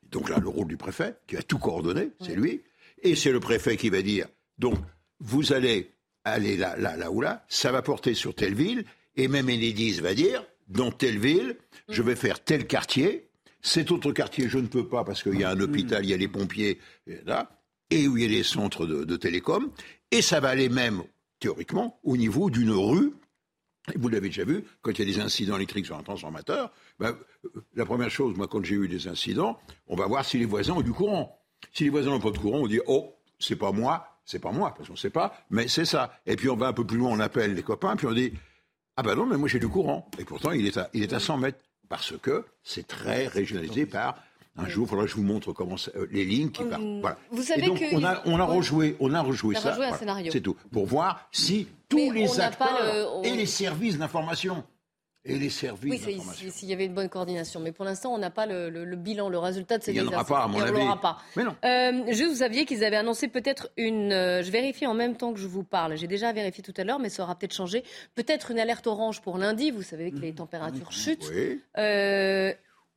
Donc 0.09 0.27
là, 0.27 0.39
le 0.39 0.49
rôle 0.49 0.67
du 0.67 0.77
préfet, 0.77 1.13
qui 1.27 1.35
va 1.35 1.43
tout 1.43 1.59
coordonner, 1.59 2.09
c'est 2.21 2.33
lui. 2.33 2.63
Et 3.03 3.13
c'est 3.15 3.31
le 3.31 3.39
préfet 3.39 3.77
qui 3.77 3.91
va 3.91 4.01
dire, 4.01 4.25
donc, 4.57 4.79
vous 5.19 5.53
allez 5.53 5.91
aller 6.23 6.57
là, 6.57 6.75
là, 6.75 6.97
là 6.97 7.11
ou 7.11 7.21
là, 7.21 7.45
ça 7.49 7.71
va 7.71 7.83
porter 7.83 8.15
sur 8.15 8.33
telle 8.33 8.55
ville, 8.55 8.83
et 9.15 9.27
même 9.27 9.47
Enedis 9.47 9.99
va 9.99 10.15
dire, 10.15 10.43
dans 10.71 10.91
telle 10.91 11.19
ville, 11.19 11.57
je 11.89 12.01
vais 12.01 12.15
faire 12.15 12.43
tel 12.43 12.65
quartier. 12.67 13.29
Cet 13.61 13.91
autre 13.91 14.11
quartier, 14.11 14.49
je 14.49 14.57
ne 14.57 14.67
peux 14.67 14.87
pas 14.87 15.03
parce 15.03 15.21
qu'il 15.21 15.39
y 15.39 15.43
a 15.43 15.49
un 15.49 15.59
hôpital, 15.59 16.03
il 16.03 16.09
y 16.09 16.13
a 16.13 16.17
les 16.17 16.27
pompiers, 16.27 16.79
et, 17.07 17.19
là, 17.25 17.51
et 17.89 18.07
où 18.07 18.17
il 18.17 18.23
y 18.23 18.25
a 18.25 18.29
les 18.29 18.43
centres 18.43 18.85
de, 18.85 19.15
télécom. 19.17 19.71
Et 20.11 20.21
ça 20.21 20.39
va 20.39 20.49
aller 20.49 20.69
même, 20.69 21.03
théoriquement, 21.39 21.99
au 22.03 22.17
niveau 22.17 22.49
d'une 22.49 22.71
rue. 22.71 23.13
vous 23.95 24.09
l'avez 24.09 24.29
déjà 24.29 24.45
vu, 24.45 24.63
quand 24.81 24.91
il 24.91 24.99
y 24.99 25.01
a 25.01 25.13
des 25.13 25.19
incidents 25.19 25.57
électriques 25.57 25.85
sur 25.85 25.97
un 25.97 26.03
transformateur, 26.03 26.71
ben, 26.99 27.15
euh, 27.45 27.49
la 27.75 27.85
première 27.85 28.09
chose, 28.09 28.35
moi, 28.35 28.47
quand 28.47 28.63
j'ai 28.63 28.75
eu 28.75 28.87
des 28.87 29.07
incidents, 29.07 29.59
on 29.87 29.95
va 29.95 30.07
voir 30.07 30.25
si 30.25 30.37
les 30.39 30.45
voisins 30.45 30.73
ont 30.73 30.81
du 30.81 30.93
courant. 30.93 31.37
Si 31.73 31.83
les 31.83 31.89
voisins 31.89 32.09
n'ont 32.09 32.19
pas 32.19 32.31
de 32.31 32.37
courant, 32.37 32.59
on 32.59 32.67
dit, 32.67 32.79
oh, 32.87 33.15
c'est 33.37 33.55
pas 33.55 33.71
moi, 33.71 34.07
c'est 34.25 34.39
pas 34.39 34.51
moi, 34.51 34.73
parce 34.75 34.87
qu'on 34.87 34.93
ne 34.93 34.99
sait 34.99 35.09
pas, 35.09 35.33
mais 35.49 35.67
c'est 35.67 35.85
ça. 35.85 36.19
Et 36.25 36.35
puis 36.35 36.49
on 36.49 36.55
va 36.55 36.67
un 36.67 36.73
peu 36.73 36.85
plus 36.85 36.97
loin, 36.97 37.11
on 37.11 37.19
appelle 37.19 37.53
les 37.53 37.63
copains, 37.63 37.95
puis 37.95 38.07
on 38.07 38.13
dit 38.13 38.33
Ah 39.01 39.03
ben 39.03 39.15
non, 39.15 39.25
mais 39.25 39.35
moi 39.37 39.47
j'ai 39.49 39.57
du 39.57 39.67
courant. 39.67 40.07
Et 40.19 40.23
pourtant, 40.25 40.51
il 40.51 40.67
est 40.67 40.77
à, 40.77 40.91
il 40.93 41.01
est 41.01 41.11
à 41.11 41.19
100 41.19 41.37
mètres, 41.37 41.57
parce 41.89 42.13
que 42.21 42.45
c'est 42.63 42.85
très 42.87 43.25
régionalisé 43.27 43.87
par. 43.87 44.15
Un 44.57 44.67
jour, 44.67 44.85
il 44.85 44.89
faudra 44.89 45.05
que 45.05 45.09
je 45.11 45.15
vous 45.15 45.23
montre 45.23 45.53
comment 45.53 45.75
euh, 45.95 46.05
les 46.11 46.23
lignes 46.25 46.51
qui 46.51 46.63
partent. 46.65 46.83
Voilà. 46.99 47.17
Vous 47.31 47.41
savez 47.41 47.63
Et 47.63 47.65
donc, 47.67 47.79
que- 47.79 47.95
on 47.95 48.03
a, 48.03 48.21
on 48.25 48.37
a 48.37 48.43
rejoué, 48.43 48.97
on 48.99 49.13
a 49.15 49.21
rejoué 49.21 49.55
On 49.55 49.57
a 49.57 49.61
ça. 49.61 49.69
rejoué 49.71 49.85
un 49.85 49.87
voilà. 49.87 49.97
scénario. 49.99 50.29
C'est 50.31 50.41
tout. 50.41 50.55
Pour 50.71 50.85
voir 50.85 51.27
si 51.31 51.67
tous 51.89 51.95
Mais 51.95 52.09
les 52.11 52.39
acteurs 52.41 52.67
le- 52.93 53.07
on- 53.07 53.23
et 53.23 53.31
les 53.35 53.45
services 53.47 53.97
d'information 53.97 54.63
et 55.23 55.37
les 55.37 55.49
services 55.49 56.03
Oui, 56.05 56.19
si- 56.33 56.51
s'il 56.51 56.69
y 56.69 56.73
avait 56.73 56.85
une 56.85 56.93
bonne 56.95 57.09
coordination. 57.09 57.59
Mais 57.59 57.71
pour 57.71 57.85
l'instant, 57.85 58.13
on 58.13 58.17
n'a 58.17 58.31
pas 58.31 58.45
le, 58.47 58.69
le- 58.69 58.85
le 58.85 58.95
bilan, 58.95 59.29
le 59.29 59.37
résultat 59.37 59.77
de 59.77 59.83
ces 59.83 59.91
Il 59.91 59.97
y 59.97 60.01
en 60.01 60.07
aura 60.07 60.25
pas, 60.25 60.43
à 60.43 60.47
mon 60.47 60.57
Et 60.59 60.61
on 60.61 60.65
avis. 60.65 60.79
l'aura 60.79 60.99
pas. 60.99 61.17
Mais 61.35 61.43
non. 61.43 61.55
Euh, 61.63 62.11
juste, 62.11 62.31
vous 62.31 62.37
saviez 62.37 62.65
qu'ils 62.65 62.83
avaient 62.83 62.95
annoncé 62.95 63.27
peut-être 63.27 63.69
une. 63.77 64.11
euh, 64.11 64.41
je 64.41 64.49
vérifie 64.51 64.87
en 64.87 64.93
même 64.95 65.15
temps 65.15 65.31
que 65.33 65.39
je 65.39 65.47
vous 65.47 65.63
parle. 65.63 65.95
J'ai 65.97 66.07
déjà 66.07 66.31
vérifié 66.33 66.63
tout 66.63 66.73
à 66.77 66.83
l'heure, 66.83 66.97
mais 66.99 67.09
ça 67.09 67.23
aura 67.23 67.35
peut-être 67.35 67.53
changé. 67.53 67.83
Peut-être 68.15 68.49
une 68.51 68.59
alerte 68.59 68.87
orange 68.87 69.21
pour 69.21 69.37
lundi. 69.37 69.69
Vous 69.71 69.83
savez 69.83 70.11
que 70.11 70.17
les 70.17 70.33
températures 70.33 70.91
chutent. 70.91 71.29
Oui. 71.33 71.61
Euh, 71.77 72.53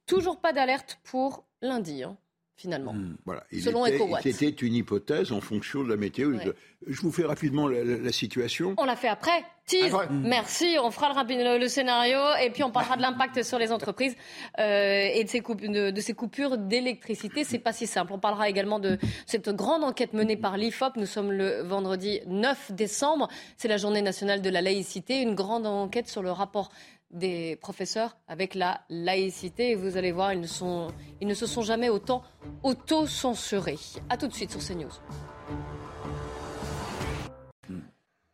toujours 0.07 0.41
pas 0.41 0.53
d'alerte 0.53 0.99
pour 1.05 1.45
lundi, 1.61 2.03
hein, 2.03 2.17
finalement. 2.57 2.95
Voilà. 3.25 3.45
Il 3.51 3.63
Selon 3.63 3.85
était, 3.87 3.97
EcoWatt. 3.97 4.23
C'était 4.23 4.49
une 4.49 4.75
hypothèse 4.75 5.33
en 5.33 5.41
fonction 5.41 5.83
de 5.83 5.89
la 5.89 5.97
météo. 5.97 6.31
Ouais. 6.35 6.45
Je, 6.87 6.93
je 6.93 7.01
vous 7.01 7.11
fais 7.11 7.25
rapidement 7.25 7.67
la, 7.67 7.83
la- 7.83 7.99
la 7.99 8.13
situation. 8.13 8.75
On 8.79 8.85
l'a 8.85 8.97
fait 8.97 9.09
après. 9.09 9.45
Tease. 9.67 9.91
Ah, 9.93 9.97
ouais. 9.99 10.07
Merci. 10.11 10.77
On 10.83 10.91
fera 10.91 11.25
le, 11.25 11.35
le- 11.55 11.59
le 11.59 11.69
scénario 11.69 12.19
et 12.43 12.51
puis 12.51 12.63
on 12.63 12.71
parlera 12.71 12.97
de 12.97 13.03
l'impact 13.07 13.43
sur 13.43 13.59
les 13.59 13.73
entreprises 13.73 14.15
euh, 14.59 15.09
et 15.15 15.25
de 15.25 15.29
ces, 15.29 15.41
coup- 15.41 15.55
de- 15.55 15.91
de 15.91 16.01
ces 16.01 16.15
coupures 16.15 16.57
d'électricité. 16.59 17.45
C'est 17.45 17.59
pas 17.59 17.73
si 17.73 17.87
simple. 17.87 18.13
On 18.13 18.19
parlera 18.19 18.49
également 18.49 18.79
de 18.79 18.99
cette 19.27 19.49
grande 19.49 19.83
enquête 19.83 20.13
menée 20.13 20.37
par 20.37 20.57
l'IFOP. 20.57 20.97
Nous 20.97 21.07
sommes 21.07 21.33
le 21.33 21.63
vendredi 21.63 22.21
9 22.27 22.73
décembre. 22.73 23.29
C'est 23.57 23.69
la 23.69 23.79
journée 23.79 24.03
nationale 24.03 24.43
de 24.43 24.51
la 24.51 24.61
laïcité. 24.63 25.21
Une 25.23 25.35
grande 25.35 25.67
enquête 25.67 26.09
sur 26.09 26.23
le 26.23 26.31
rapport 26.31 26.71
des 27.11 27.57
professeurs 27.57 28.17
avec 28.29 28.55
la 28.55 28.81
laïcité. 28.89 29.71
Et 29.71 29.75
vous 29.75 29.97
allez 29.97 30.13
voir, 30.13 30.33
ils 30.33 30.41
ne, 30.41 30.47
sont, 30.47 30.89
ils 31.21 31.29
ne 31.29 31.35
se 31.35 31.47
sont 31.47 31.63
jamais 31.63 31.89
autant 31.89 32.23
auto-censurés. 32.63 33.79
A 34.09 34.17
tout 34.17 34.29
de 34.29 34.35
suite 34.35 34.51
sur 34.51 34.61
CNews. 34.61 34.93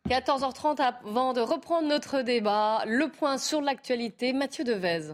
14h30 0.09 0.81
avant 0.81 1.31
de 1.31 1.39
reprendre 1.39 1.87
notre 1.87 2.21
débat, 2.21 2.83
le 2.85 3.07
point 3.07 3.37
sur 3.37 3.61
l'actualité, 3.61 4.33
Mathieu 4.33 4.65
Devez. 4.65 5.13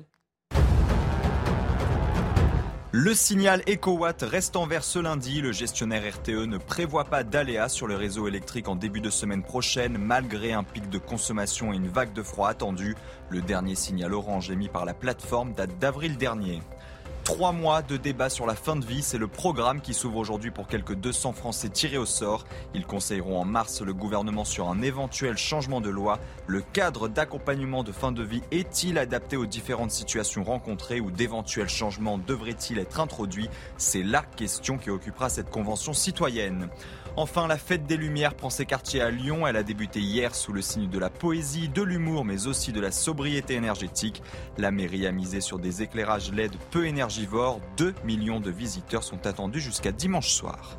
Le 2.94 3.14
signal 3.14 3.64
EcoWatt 3.68 4.22
reste 4.22 4.56
en 4.56 4.66
vert 4.66 4.86
ce 4.86 4.98
lundi. 4.98 5.42
Le 5.42 5.52
gestionnaire 5.52 6.10
RTE 6.10 6.46
ne 6.46 6.58
prévoit 6.58 7.04
pas 7.04 7.26
d'aléas 7.26 7.68
sur 7.68 7.86
le 7.86 7.98
réseau 7.98 8.30
électrique 8.30 8.70
en 8.70 8.78
début 8.78 9.02
de 9.02 9.10
semaine 9.10 9.44
prochaine, 9.44 9.98
malgré 9.98 10.54
un 10.54 10.64
pic 10.64 10.90
de 10.90 10.98
consommation 10.98 11.74
et 11.74 11.76
une 11.76 11.90
vague 11.90 12.14
de 12.14 12.24
froid 12.24 12.48
attendue. 12.48 12.96
Le 13.30 13.42
dernier 13.42 13.76
signal 13.76 14.14
orange 14.14 14.50
émis 14.52 14.70
par 14.70 14.86
la 14.86 14.94
plateforme 14.94 15.52
date 15.52 15.78
d'avril 15.80 16.16
dernier. 16.16 16.62
Trois 17.28 17.52
mois 17.52 17.82
de 17.82 17.98
débat 17.98 18.30
sur 18.30 18.46
la 18.46 18.56
fin 18.56 18.78
de 18.78 18.86
vie, 18.86 19.02
c'est 19.02 19.18
le 19.18 19.28
programme 19.28 19.82
qui 19.82 19.94
s'ouvre 19.94 20.16
aujourd'hui 20.16 20.50
pour 20.50 20.66
quelques 20.66 20.96
200 20.96 21.34
Français 21.34 21.68
tirés 21.68 21.98
au 21.98 22.06
sort. 22.06 22.46
Ils 22.74 22.86
conseilleront 22.86 23.42
en 23.42 23.44
mars 23.44 23.82
le 23.82 23.94
gouvernement 23.94 24.46
sur 24.46 24.70
un 24.70 24.82
éventuel 24.82 25.36
changement 25.38 25.82
de 25.82 25.90
loi. 25.90 26.20
Le 26.48 26.62
cadre 26.62 27.10
d'accompagnement 27.10 27.84
de 27.84 27.92
fin 27.92 28.14
de 28.14 28.24
vie 28.24 28.44
est-il 28.52 28.98
adapté 28.98 29.36
aux 29.36 29.46
différentes 29.46 29.92
situations 29.92 30.46
rencontrées 30.46 31.02
ou 31.02 31.12
d'éventuels 31.12 31.68
changements 31.68 32.18
devraient-ils 32.18 32.80
être 32.80 33.02
introduits? 33.02 33.50
C'est 33.76 34.04
la 34.04 34.22
question 34.22 34.78
qui 34.78 34.90
occupera 34.90 35.28
cette 35.28 35.50
convention 35.50 35.92
citoyenne. 35.92 36.70
Enfin, 37.20 37.48
la 37.48 37.58
fête 37.58 37.88
des 37.88 37.98
Lumières 37.98 38.36
prend 38.36 38.52
ses 38.52 38.68
quartiers 38.68 39.02
à 39.02 39.10
Lyon. 39.10 39.48
Elle 39.48 39.56
a 39.56 39.64
débuté 39.64 40.00
hier 40.00 40.36
sous 40.36 40.54
le 40.54 40.62
signe 40.62 40.88
de 40.88 41.00
la 41.00 41.10
poésie, 41.10 41.68
de 41.68 41.82
l'humour, 41.82 42.24
mais 42.24 42.46
aussi 42.46 42.72
de 42.72 42.80
la 42.80 42.92
sobriété 42.92 43.56
énergétique. 43.56 44.22
La 44.60 44.70
mairie 44.70 45.08
a 45.08 45.12
misé 45.12 45.42
sur 45.42 45.58
des 45.58 45.82
éclairages 45.82 46.32
LED 46.32 46.56
peu 46.70 46.86
énergivores. 46.86 47.60
2 47.78 47.96
millions 48.06 48.40
de 48.40 48.52
visiteurs 48.52 49.04
sont 49.04 49.26
attendus 49.26 49.62
jusqu'à 49.62 49.92
dimanche 49.92 50.30
soir. 50.30 50.78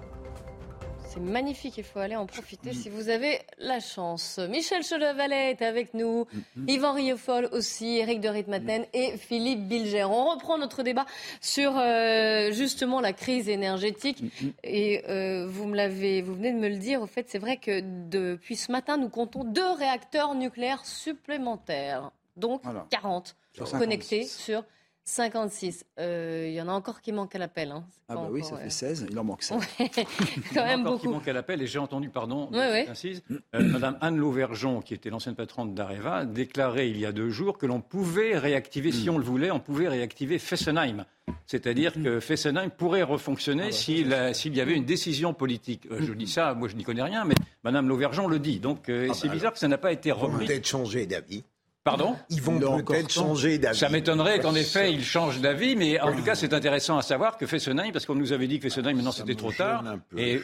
C'est 1.18 1.24
magnifique, 1.24 1.76
il 1.78 1.82
faut 1.84 1.98
aller 1.98 2.14
en 2.14 2.26
profiter 2.26 2.72
si 2.72 2.88
vous 2.88 3.08
avez 3.08 3.40
la 3.58 3.80
chance. 3.80 4.38
Michel 4.48 4.84
Chelevalet 4.84 5.50
est 5.50 5.62
avec 5.62 5.92
nous, 5.92 6.26
Yvan 6.68 6.92
Riofol 6.92 7.48
aussi, 7.50 7.96
Eric 7.98 8.20
de 8.20 8.28
Ritmaten 8.28 8.84
et 8.92 9.16
Philippe 9.16 9.66
Bilger. 9.66 10.04
On 10.04 10.26
reprend 10.30 10.58
notre 10.58 10.84
débat 10.84 11.06
sur 11.40 11.76
euh, 11.76 12.52
justement 12.52 13.00
la 13.00 13.12
crise 13.12 13.48
énergétique. 13.48 14.22
Et 14.62 15.02
euh, 15.08 15.48
vous 15.48 15.66
me 15.66 15.74
l'avez, 15.74 16.22
vous 16.22 16.34
venez 16.36 16.52
de 16.52 16.58
me 16.58 16.68
le 16.68 16.76
dire. 16.76 17.02
Au 17.02 17.06
fait, 17.08 17.26
c'est 17.28 17.40
vrai 17.40 17.56
que 17.56 17.80
depuis 18.08 18.54
ce 18.54 18.70
matin, 18.70 18.96
nous 18.96 19.08
comptons 19.08 19.42
deux 19.42 19.72
réacteurs 19.72 20.36
nucléaires 20.36 20.86
supplémentaires, 20.86 22.12
donc 22.36 22.60
Voilà. 22.62 22.86
40 22.90 23.34
Sur 23.54 23.70
connectés 23.72 24.22
56. 24.22 24.44
sur 24.44 24.64
56. 25.08 25.84
Euh, 25.98 26.46
Il 26.48 26.54
y 26.54 26.60
en 26.60 26.68
a 26.68 26.72
encore 26.72 27.00
qui 27.00 27.12
manquent 27.12 27.34
à 27.34 27.38
l'appel. 27.38 27.70
hein. 27.70 27.84
Ah 28.10 28.14
bah 28.14 28.28
oui, 28.30 28.44
ça 28.44 28.56
euh, 28.56 28.58
fait 28.64 28.70
16, 28.70 29.06
il 29.10 29.18
en 29.18 29.24
manque 29.24 29.42
7. 29.42 29.56
Ouais, 29.58 29.90
quand 30.54 30.64
même 30.64 30.80
encore 30.80 31.00
qui 31.00 31.06
beaucoup. 31.06 31.18
manque 31.18 31.28
à 31.28 31.32
l'appel, 31.32 31.62
et 31.62 31.66
j'ai 31.66 31.78
entendu, 31.78 32.10
pardon, 32.10 32.48
Ouais, 32.52 32.86
euh, 32.88 33.60
Madame 33.60 33.96
Anne 34.00 34.16
Lauvergeon, 34.18 34.80
qui 34.82 34.92
était 34.94 35.08
l'ancienne 35.10 35.34
patronne 35.34 35.74
d'Areva, 35.74 36.24
déclarait 36.26 36.90
il 36.90 36.98
y 36.98 37.06
a 37.06 37.12
deux 37.12 37.30
jours 37.30 37.56
que 37.58 37.66
l'on 37.66 37.80
pouvait 37.80 38.36
réactiver, 38.36 38.92
si 38.92 39.08
on 39.08 39.16
le 39.18 39.24
voulait, 39.24 39.50
on 39.50 39.60
pouvait 39.60 39.88
réactiver 39.88 40.38
Fessenheim. 40.38 41.04
C'est-à-dire 41.46 41.92
que 41.94 42.20
Fessenheim 42.20 42.70
pourrait 42.70 43.02
refonctionner 43.02 43.72
s'il 43.72 44.12
a- 44.14 44.32
s'il 44.34 44.54
y 44.56 44.60
avait 44.60 44.74
une 44.74 44.84
décision 44.86 45.34
politique. 45.34 45.86
Euh, 45.90 46.00
je 46.02 46.12
dis 46.12 46.26
ça, 46.26 46.54
moi 46.54 46.68
je 46.68 46.76
n'y 46.76 46.84
connais 46.84 47.02
rien, 47.02 47.24
mais 47.24 47.34
Madame 47.64 47.88
Lauvergeon 47.88 48.28
le 48.28 48.38
dit. 48.38 48.60
Donc 48.60 48.88
euh, 48.88 49.12
c'est 49.14 49.28
bizarre 49.28 49.52
que 49.52 49.58
ça 49.58 49.68
n'a 49.68 49.78
pas 49.78 49.92
été 49.92 50.10
repris. 50.12 50.46
peut-être 50.46 50.66
changer 50.66 51.04
d'avis. 51.06 51.44
Pardon 51.88 52.16
Ils 52.30 52.42
vont 52.42 52.82
peut-être 52.82 53.10
changer 53.10 53.58
d'avis. 53.58 53.78
Ça 53.78 53.88
m'étonnerait 53.88 54.40
qu'en 54.40 54.54
effet, 54.54 54.92
il 54.92 55.04
change 55.04 55.40
d'avis, 55.40 55.76
mais 55.76 56.00
en 56.00 56.14
tout 56.14 56.22
cas, 56.22 56.34
c'est 56.34 56.52
intéressant 56.52 56.98
à 56.98 57.02
savoir 57.02 57.36
que 57.36 57.46
Fessenheim, 57.46 57.92
parce 57.92 58.06
qu'on 58.06 58.14
nous 58.14 58.32
avait 58.32 58.46
dit 58.46 58.58
que 58.60 58.68
Fessenheim, 58.68 58.94
maintenant 58.94 59.12
c'était 59.12 59.34
trop 59.34 59.52
tard. 59.52 59.84
Et... 60.16 60.40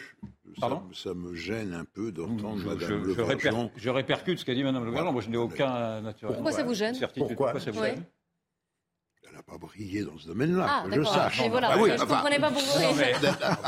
Pardon 0.61 0.83
ça, 0.93 1.11
ça 1.11 1.15
me 1.15 1.35
gêne 1.35 1.75
un 1.75 1.85
peu 1.85 2.13
d'entendre 2.13 2.59
je, 2.59 2.67
Madame 2.67 3.13
je, 3.13 3.21
réper- 3.23 3.43
Vergeon. 3.43 3.71
je 3.75 3.91
répercute 3.91 4.39
ce 4.39 4.45
qu'a 4.45 4.55
dit 4.55 4.63
Mme 4.63 4.85
Le 4.85 4.93
Gallon. 4.93 5.13
Moi, 5.13 5.21
je 5.21 5.29
n'ai 5.29 5.37
aucun 5.37 6.01
naturel. 6.01 6.35
Pourquoi 6.35 6.53
ça 6.53 6.63
vous 6.63 6.75
gêne 6.75 6.95
certitude. 6.95 7.27
Pourquoi 7.27 7.59
ça 7.59 7.73
vous 7.73 7.83
gêne 7.83 8.05
Elle 9.35 9.38
n'a 9.38 9.42
pas 9.42 9.59
brillé 9.59 10.05
dans 10.05 10.16
ce 10.16 10.29
domaine-là, 10.29 10.66
Ah, 10.68 10.83
que 10.85 10.92
je 10.92 10.97
d'accord. 11.01 11.12
sache. 11.14 11.40
Et 11.42 11.49
voilà, 11.49 11.70
Ah 11.73 11.77
oui, 11.79 11.90
je 11.90 11.97
ne 11.97 12.03
enfin, 12.03 12.14
comprenais 12.14 12.38
pas 12.38 12.51
pourquoi. 12.53 12.81
Non, 12.83 12.94
mais 12.94 13.12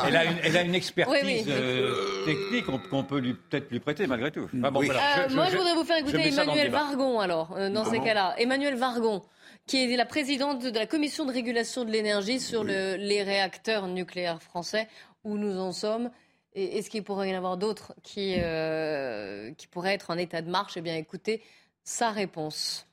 elle, 0.07 0.17
a 0.17 0.25
une, 0.25 0.37
elle 0.45 0.57
a 0.57 0.63
une 0.63 0.75
expertise 0.77 1.15
Oui, 1.25 1.43
oui. 1.45 1.45
euh, 1.49 2.25
technique 2.25 2.67
qu'on 2.89 3.03
peut 3.03 3.19
lui- 3.19 3.35
peut-être 3.35 3.69
lui 3.73 3.81
prêter 3.81 4.07
malgré 4.07 4.31
tout. 4.31 4.49
Bon, 4.53 4.71
Oui. 4.79 4.87
voilà. 4.87 5.25
Euh, 5.25 5.29
moi, 5.35 5.47
je 5.51 5.57
voudrais 5.57 5.75
vous 5.75 5.83
faire 5.85 5.97
écouter 5.97 6.29
Emmanuel. 6.29 6.71
Vargon, 6.71 7.19
alors, 7.19 7.57
euh, 7.57 7.69
dans 7.69 7.85
ces 7.85 7.99
cas-là. 7.99 8.37
Emmanuel 8.39 8.77
Vargon, 8.77 9.23
qui 9.67 9.93
est 9.93 9.97
la 9.97 10.07
présidente 10.07 10.63
de 10.63 10.71
la 10.79 10.87
commission 10.87 11.25
de 11.25 11.33
régulation 11.33 11.85
de 11.85 11.91
l'énergie 11.91 12.39
sur 12.39 12.63
le- 12.63 12.95
les 12.95 13.25
réacteurs 13.25 13.89
nucléaires 13.89 14.41
français, 14.43 14.87
où 15.25 15.37
nous 15.37 15.59
en 15.59 15.73
sommes. 15.73 16.13
Et 16.55 16.79
est-ce 16.79 16.91
qu'il 16.91 17.03
pourrait 17.03 17.29
y 17.31 17.35
en 17.35 17.39
avoir 17.39 17.57
d'autres 17.57 17.93
qui, 18.05 18.37
euh, 18.39 19.53
qui 19.59 19.67
pourraient 19.67 19.95
être 19.95 20.11
en 20.11 20.17
état 20.17 20.43
de 20.43 20.49
marche 20.49 20.75
Eh 20.77 20.81
bien, 20.81 20.95
écoutez 20.95 21.43
sa 21.83 22.11
réponse. 22.11 22.86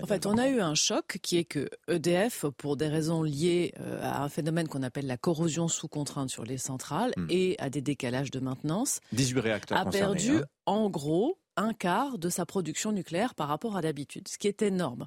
En 0.00 0.06
fait, 0.06 0.26
on 0.26 0.38
a 0.38 0.48
eu 0.48 0.60
un 0.60 0.74
choc 0.74 1.18
qui 1.22 1.38
est 1.38 1.44
que 1.44 1.68
EDF, 1.88 2.46
pour 2.56 2.76
des 2.76 2.88
raisons 2.88 3.22
liées 3.22 3.74
euh, 3.80 4.00
à 4.02 4.22
un 4.22 4.28
phénomène 4.28 4.68
qu'on 4.68 4.82
appelle 4.82 5.06
la 5.06 5.16
corrosion 5.16 5.68
sous 5.68 5.88
contrainte 5.88 6.30
sur 6.30 6.44
les 6.44 6.58
centrales 6.58 7.10
Hmm. 7.16 7.26
et 7.28 7.56
à 7.58 7.70
des 7.70 7.80
décalages 7.80 8.30
de 8.30 8.40
maintenance, 8.40 9.00
18 9.12 9.40
réacteurs 9.40 9.78
a 9.78 9.84
perdu 9.86 10.36
hein. 10.36 10.44
en 10.66 10.90
gros 10.90 11.38
un 11.56 11.72
quart 11.72 12.18
de 12.18 12.28
sa 12.28 12.46
production 12.46 12.92
nucléaire 12.92 13.34
par 13.34 13.48
rapport 13.48 13.76
à 13.76 13.82
d'habitude, 13.82 14.28
ce 14.28 14.38
qui 14.38 14.48
est 14.48 14.62
énorme. 14.62 15.06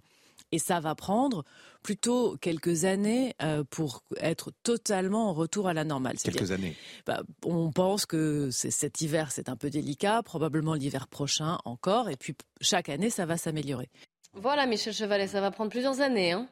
Et 0.51 0.59
ça 0.59 0.79
va 0.79 0.93
prendre 0.93 1.43
plutôt 1.81 2.37
quelques 2.39 2.85
années 2.85 3.33
euh, 3.41 3.63
pour 3.67 4.03
être 4.17 4.51
totalement 4.61 5.29
en 5.29 5.33
retour 5.33 5.67
à 5.67 5.73
la 5.73 5.83
normale. 5.83 6.17
Quelques 6.17 6.51
années. 6.51 6.75
bah, 7.07 7.23
on 7.43 7.71
pense 7.71 8.05
que 8.05 8.49
cet 8.51 9.01
hiver, 9.01 9.31
c'est 9.31 9.49
un 9.49 9.55
peu 9.55 9.71
délicat, 9.71 10.21
probablement 10.21 10.75
l'hiver 10.75 11.07
prochain 11.07 11.57
encore, 11.65 12.09
et 12.09 12.17
puis 12.17 12.35
chaque 12.61 12.89
année, 12.89 13.09
ça 13.09 13.25
va 13.25 13.37
s'améliorer. 13.37 13.89
Voilà, 14.33 14.65
Michel 14.65 14.93
Chevalet, 14.93 15.27
ça 15.27 15.41
va 15.41 15.51
prendre 15.51 15.69
plusieurs 15.71 16.01
années. 16.01 16.31
Hein. 16.31 16.47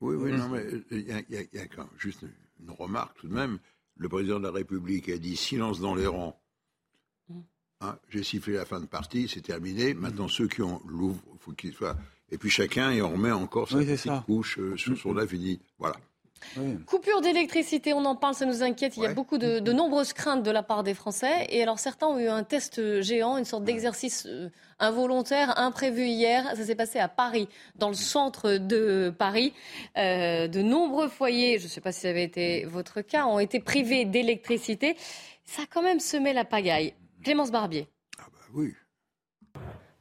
Oui, 0.00 0.14
oui, 0.16 0.32
non, 0.32 0.48
mais 0.48 0.60
euh, 0.60 0.84
il 0.90 1.08
y 1.08 1.12
a, 1.12 1.20
y 1.20 1.44
y 1.44 1.68
quand 1.68 1.82
même 1.82 1.88
juste 1.98 2.22
une, 2.22 2.70
remarque 2.70 3.16
tout 3.18 3.28
de 3.28 3.34
même. 3.34 3.58
Le 3.96 4.08
président 4.08 4.38
de 4.38 4.44
la 4.44 4.52
République 4.52 5.08
a 5.08 5.18
dit 5.18 5.36
silence 5.36 5.80
dans 5.80 5.94
les 5.94 6.06
rangs. 6.06 6.38
Mm. 7.28 7.40
Hein, 7.80 7.98
J'ai 8.10 8.22
sifflé 8.22 8.54
la 8.54 8.64
fin 8.64 8.80
de 8.80 8.86
partie, 8.86 9.28
c'est 9.28 9.40
terminé. 9.40 9.94
Maintenant, 9.94 10.28
ceux 10.28 10.48
qui 10.48 10.62
ont 10.62 10.80
l'ouvrent, 10.86 11.22
il 11.32 11.38
faut 11.40 11.52
qu'ils 11.52 11.72
soient. 11.72 11.96
Et 12.30 12.38
puis 12.38 12.50
chacun, 12.50 12.90
et 12.90 13.00
on 13.00 13.12
remet 13.12 13.32
encore 13.32 13.68
sa 13.68 13.78
Oui, 13.78 13.86
petite 13.86 14.00
ça. 14.00 14.22
couche 14.26 14.58
euh, 14.58 14.76
sur 14.76 14.96
son 14.98 15.16
œuf 15.16 15.32
et 15.32 15.58
Coupure 16.86 17.20
d'électricité, 17.20 17.92
on 17.92 18.04
en 18.04 18.16
parle, 18.16 18.34
ça 18.34 18.46
nous 18.46 18.62
inquiète. 18.62 18.96
Il 18.96 19.02
y 19.02 19.06
a 19.06 19.14
beaucoup 19.14 19.38
de, 19.38 19.72
nombreuses 19.72 20.12
craintes 20.12 20.42
de 20.42 20.50
la 20.50 20.62
part 20.62 20.82
des 20.82 20.94
Français. 20.94 21.46
Et 21.50 21.62
alors 21.62 21.78
certains 21.78 22.06
ont 22.06 22.18
eu 22.18 22.28
un 22.28 22.42
test 22.42 23.00
géant, 23.00 23.36
une 23.36 23.44
sorte 23.44 23.64
d'exercice 23.64 24.26
euh, 24.26 24.48
involontaire, 24.78 25.58
imprévu 25.58 26.06
hier. 26.06 26.44
Ça 26.56 26.64
s'est 26.64 26.74
passé 26.74 26.98
à 26.98 27.08
Paris, 27.08 27.48
dans 27.76 27.88
le 27.88 27.94
centre 27.94 28.56
de 28.56 29.14
Paris. 29.16 29.52
Euh, 29.96 30.48
de 30.48 30.62
nombreux 30.62 31.08
foyers, 31.08 31.58
je 31.58 31.64
ne 31.64 31.68
sais 31.68 31.80
pas 31.80 31.92
si 31.92 32.00
ça 32.00 32.08
avait 32.08 32.24
été 32.24 32.64
votre 32.64 33.00
cas, 33.00 33.26
ont 33.26 33.38
été 33.38 33.60
privés 33.60 34.04
d'électricité. 34.04 34.96
Ça 35.44 35.62
a 35.62 35.66
quand 35.66 35.82
même 35.82 36.00
semé 36.00 36.32
la 36.32 36.44
pagaille. 36.44 36.94
Clémence 37.24 37.50
Barbier. 37.50 37.88
Ah 38.18 38.26
bah 38.32 38.38
oui. 38.54 38.74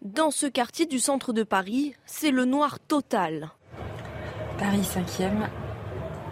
Dans 0.01 0.31
ce 0.31 0.45
quartier 0.45 0.85
du 0.85 0.99
centre 0.99 1.33
de 1.33 1.43
Paris, 1.43 1.93
c'est 2.05 2.31
le 2.31 2.45
noir 2.45 2.79
total. 2.79 3.51
Paris 4.57 4.81
5e, 4.81 5.49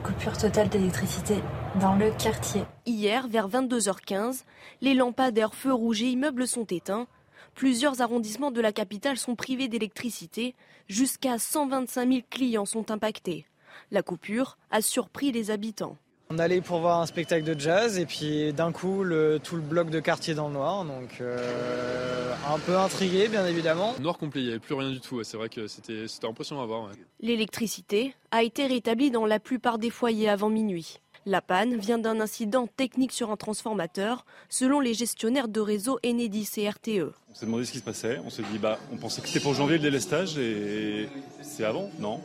coupure 0.05 0.37
totale 0.37 0.69
d'électricité 0.69 1.37
dans 1.81 1.95
le 1.95 2.11
quartier. 2.11 2.61
Hier, 2.85 3.27
vers 3.27 3.49
22h15, 3.49 4.43
les 4.81 4.93
lampadaires 4.93 5.55
feux 5.55 5.73
rouges 5.73 6.03
et 6.03 6.09
immeubles 6.09 6.47
sont 6.47 6.65
éteints. 6.65 7.07
Plusieurs 7.55 8.01
arrondissements 8.01 8.51
de 8.51 8.61
la 8.61 8.71
capitale 8.71 9.17
sont 9.17 9.35
privés 9.35 9.67
d'électricité. 9.67 10.53
Jusqu'à 10.87 11.39
125 11.39 12.07
000 12.07 12.21
clients 12.29 12.67
sont 12.67 12.91
impactés. 12.91 13.47
La 13.89 14.03
coupure 14.03 14.59
a 14.69 14.83
surpris 14.83 15.31
les 15.31 15.49
habitants. 15.49 15.97
On 16.31 16.39
allait 16.39 16.61
pour 16.61 16.79
voir 16.79 17.01
un 17.01 17.05
spectacle 17.05 17.43
de 17.43 17.59
jazz 17.59 17.99
et 17.99 18.05
puis 18.07 18.51
d'un 18.51 18.71
coup 18.71 19.03
tout 19.43 19.55
le 19.55 19.61
bloc 19.61 19.91
de 19.91 19.99
quartier 19.99 20.33
dans 20.33 20.47
le 20.47 20.55
noir, 20.55 20.83
donc 20.83 21.21
euh, 21.21 22.33
un 22.49 22.57
peu 22.57 22.75
intrigué 22.75 23.27
bien 23.27 23.45
évidemment. 23.45 23.93
Noir 23.99 24.17
complet, 24.17 24.41
il 24.41 24.45
n'y 24.45 24.49
avait 24.49 24.59
plus 24.59 24.73
rien 24.73 24.89
du 24.89 24.99
tout, 24.99 25.23
c'est 25.23 25.37
vrai 25.37 25.49
que 25.49 25.67
c'était 25.67 26.05
impressionnant 26.23 26.63
à 26.63 26.65
voir. 26.65 26.89
L'électricité 27.19 28.15
a 28.31 28.41
été 28.41 28.65
rétablie 28.65 29.11
dans 29.11 29.27
la 29.27 29.39
plupart 29.39 29.77
des 29.77 29.91
foyers 29.91 30.27
avant 30.27 30.49
minuit. 30.49 30.99
La 31.27 31.41
panne 31.41 31.77
vient 31.77 31.97
d'un 31.99 32.19
incident 32.19 32.67
technique 32.67 33.11
sur 33.11 33.31
un 33.31 33.35
transformateur, 33.35 34.25
selon 34.49 34.79
les 34.79 34.93
gestionnaires 34.93 35.47
de 35.47 35.59
réseau 35.59 35.99
Enedis 36.05 36.49
et 36.57 36.69
RTE. 36.69 37.13
On 37.31 37.35
s'est 37.35 37.45
demandé 37.45 37.65
ce 37.65 37.71
qui 37.71 37.79
se 37.79 37.83
passait, 37.83 38.19
on 38.25 38.31
s'est 38.31 38.43
dit 38.51 38.57
bah 38.57 38.79
on 38.91 38.97
pensait 38.97 39.21
que 39.21 39.27
c'était 39.27 39.39
pour 39.39 39.53
janvier 39.53 39.77
le 39.77 39.83
délestage 39.83 40.37
et 40.39 41.07
c'est 41.41 41.65
avant, 41.65 41.89
non? 41.99 42.19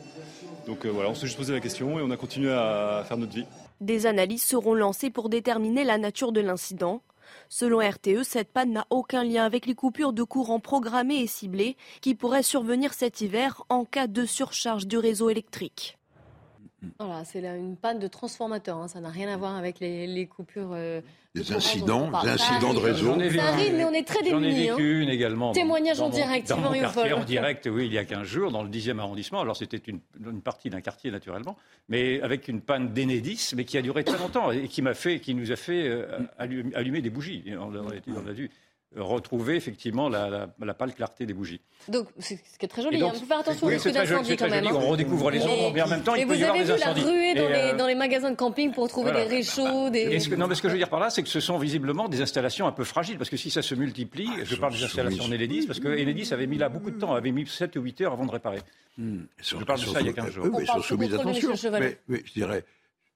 Donc 0.67 0.85
euh, 0.85 0.89
voilà, 0.89 1.09
on 1.09 1.15
s'est 1.15 1.27
juste 1.27 1.37
posé 1.37 1.53
la 1.53 1.59
question 1.59 1.99
et 1.99 2.01
on 2.01 2.11
a 2.11 2.17
continué 2.17 2.51
à 2.51 3.03
faire 3.07 3.17
notre 3.17 3.33
vie. 3.33 3.45
Des 3.81 4.05
analyses 4.05 4.43
seront 4.43 4.75
lancées 4.75 5.09
pour 5.09 5.27
déterminer 5.27 5.83
la 5.83 5.97
nature 5.97 6.31
de 6.31 6.39
l'incident. 6.39 7.01
Selon 7.49 7.79
RTE, 7.79 8.23
cette 8.23 8.51
panne 8.51 8.73
n'a 8.73 8.85
aucun 8.91 9.23
lien 9.23 9.43
avec 9.43 9.65
les 9.65 9.73
coupures 9.73 10.13
de 10.13 10.21
courant 10.21 10.59
programmées 10.59 11.21
et 11.21 11.27
ciblées 11.27 11.75
qui 11.99 12.13
pourraient 12.13 12.43
survenir 12.43 12.93
cet 12.93 13.21
hiver 13.21 13.63
en 13.69 13.83
cas 13.83 14.05
de 14.05 14.25
surcharge 14.25 14.85
du 14.85 14.97
réseau 14.97 15.31
électrique. 15.31 15.97
Voilà, 16.99 17.23
c'est 17.25 17.45
une 17.45 17.77
panne 17.77 17.99
de 17.99 18.07
transformateur, 18.07 18.77
hein. 18.77 18.87
ça 18.87 18.99
n'a 19.01 19.09
rien 19.09 19.31
à 19.31 19.37
voir 19.37 19.55
avec 19.55 19.79
les, 19.79 20.25
coupures. 20.25 20.71
Euh, 20.73 21.01
des 21.35 21.53
incidents, 21.53 22.09
des 22.23 22.29
incidents 22.29 22.73
de 22.73 22.79
réseau. 22.79 23.15
Ça 23.35 23.47
arrive, 23.49 23.75
mais 23.75 23.85
on 23.85 23.93
est 23.93 24.07
très 24.07 24.23
démunis. 24.23 24.51
J'en 24.51 24.57
ai 24.57 24.69
vécu 24.69 24.95
hein. 24.95 25.01
une 25.01 25.09
également. 25.09 25.51
Témoignage 25.51 26.01
en 26.01 26.09
direct, 26.09 26.49
dans 26.49 26.57
mon 26.57 26.73
quartier, 26.73 27.13
en 27.13 27.23
direct, 27.23 27.69
oui, 27.71 27.85
il 27.85 27.93
y 27.93 27.99
a 27.99 28.05
15 28.05 28.23
jours, 28.23 28.51
dans 28.51 28.63
le 28.63 28.69
10e 28.69 28.97
arrondissement. 28.97 29.41
Alors 29.41 29.55
c'était 29.55 29.77
une, 29.77 30.01
partie 30.41 30.71
d'un 30.71 30.81
quartier 30.81 31.11
naturellement, 31.11 31.55
mais 31.87 32.19
avec 32.21 32.47
une 32.47 32.61
panne 32.61 32.93
d'Enedis, 32.93 33.51
mais 33.55 33.63
qui 33.63 33.77
a 33.77 33.83
duré 33.83 34.03
très 34.03 34.17
longtemps 34.17 34.51
et 34.51 34.67
qui 34.67 34.81
m'a 34.81 34.95
fait, 34.95 35.19
qui 35.19 35.35
nous 35.35 35.51
a 35.51 35.55
fait 35.55 35.87
euh, 35.87 36.07
allumer 36.39 37.01
des 37.01 37.11
bougies. 37.11 37.43
On 37.59 37.71
on 37.75 38.27
a 38.27 38.33
dû 38.33 38.49
retrouver 38.97 39.55
effectivement 39.55 40.09
la, 40.09 40.73
pâle 40.73 40.93
clarté 40.93 41.25
des 41.25 41.33
bougies. 41.33 41.61
Donc, 41.87 42.07
ce 42.19 42.33
qui 42.33 42.65
est 42.65 42.67
très 42.67 42.81
joli. 42.81 42.99
Donc, 42.99 43.13
il 43.13 43.15
hein. 43.15 43.19
faut 43.19 43.25
faire 43.25 43.39
attention 43.39 43.67
oui, 43.67 43.73
au 43.73 43.77
risque 43.77 43.91
d'incendie 43.91 44.35
quand 44.35 44.49
même. 44.49 44.63
Joli, 44.65 44.75
hein. 44.75 44.81
On 44.83 44.89
redécouvre 44.89 45.31
les 45.31 45.41
ombres, 45.41 45.71
mais 45.73 45.81
en 45.81 45.87
même 45.87 46.03
temps, 46.03 46.15
il 46.15 46.27
peut 46.27 46.35
y 46.35 46.43
avoir 46.43 46.57
des 46.57 46.71
incendies. 46.71 47.01
Et 47.01 47.03
vous 47.03 47.09
avez 47.09 47.15
vu 47.15 47.33
la 47.33 47.33
ruée 47.33 47.35
dans, 47.35 47.49
les, 47.49 47.77
dans, 47.77 47.87
les, 47.87 47.95
magasins 47.95 48.31
de 48.31 48.35
camping 48.35 48.71
pour 48.71 48.89
trouver 48.89 49.11
des 49.11 49.23
réchauds 49.23 49.89
des... 49.89 50.19
Ce 50.19 50.29
que, 50.29 50.35
non, 50.35 50.47
mais 50.47 50.55
ce 50.55 50.61
que 50.61 50.67
je 50.67 50.73
veux 50.73 50.79
dire 50.79 50.89
par 50.89 50.99
là, 50.99 51.09
c'est 51.09 51.23
que 51.23 51.29
ce 51.29 51.39
sont 51.39 51.57
visiblement 51.57 52.09
des 52.09 52.21
installations 52.21 52.67
un 52.67 52.71
peu 52.71 52.83
fragiles, 52.83 53.17
parce 53.17 53.29
que 53.29 53.37
si 53.37 53.49
ça 53.49 53.61
se 53.61 53.75
multiplie, 53.75 54.29
ah, 54.33 54.43
je 54.43 54.55
parle 54.55 54.73
des 54.73 54.83
installations 54.83 55.23
Enedis, 55.23 55.65
parce 55.65 55.79
que 55.79 55.87
Enedis 55.87 56.33
avait 56.33 56.47
mis 56.47 56.57
là 56.57 56.69
beaucoup 56.69 56.91
de 56.91 56.99
temps, 56.99 57.13
avait 57.13 57.31
mis 57.31 57.47
7 57.47 57.75
ou 57.77 57.81
8 57.81 58.01
heures 58.01 58.13
avant 58.13 58.25
de 58.25 58.31
réparer. 58.31 58.59
Hmm. 58.97 59.21
Je 59.41 59.55
parle 59.57 59.79
de 59.79 59.85
ça 59.85 60.01
il 60.01 60.07
y 60.07 60.09
a 60.09 60.13
15 60.13 60.31
jours. 60.31 60.47
Mais 60.57 60.65
sont 60.65 60.81
soumis 60.81 61.07
d'attention. 61.07 61.53
Mais 61.71 61.97
je 62.09 62.33
dirais 62.33 62.65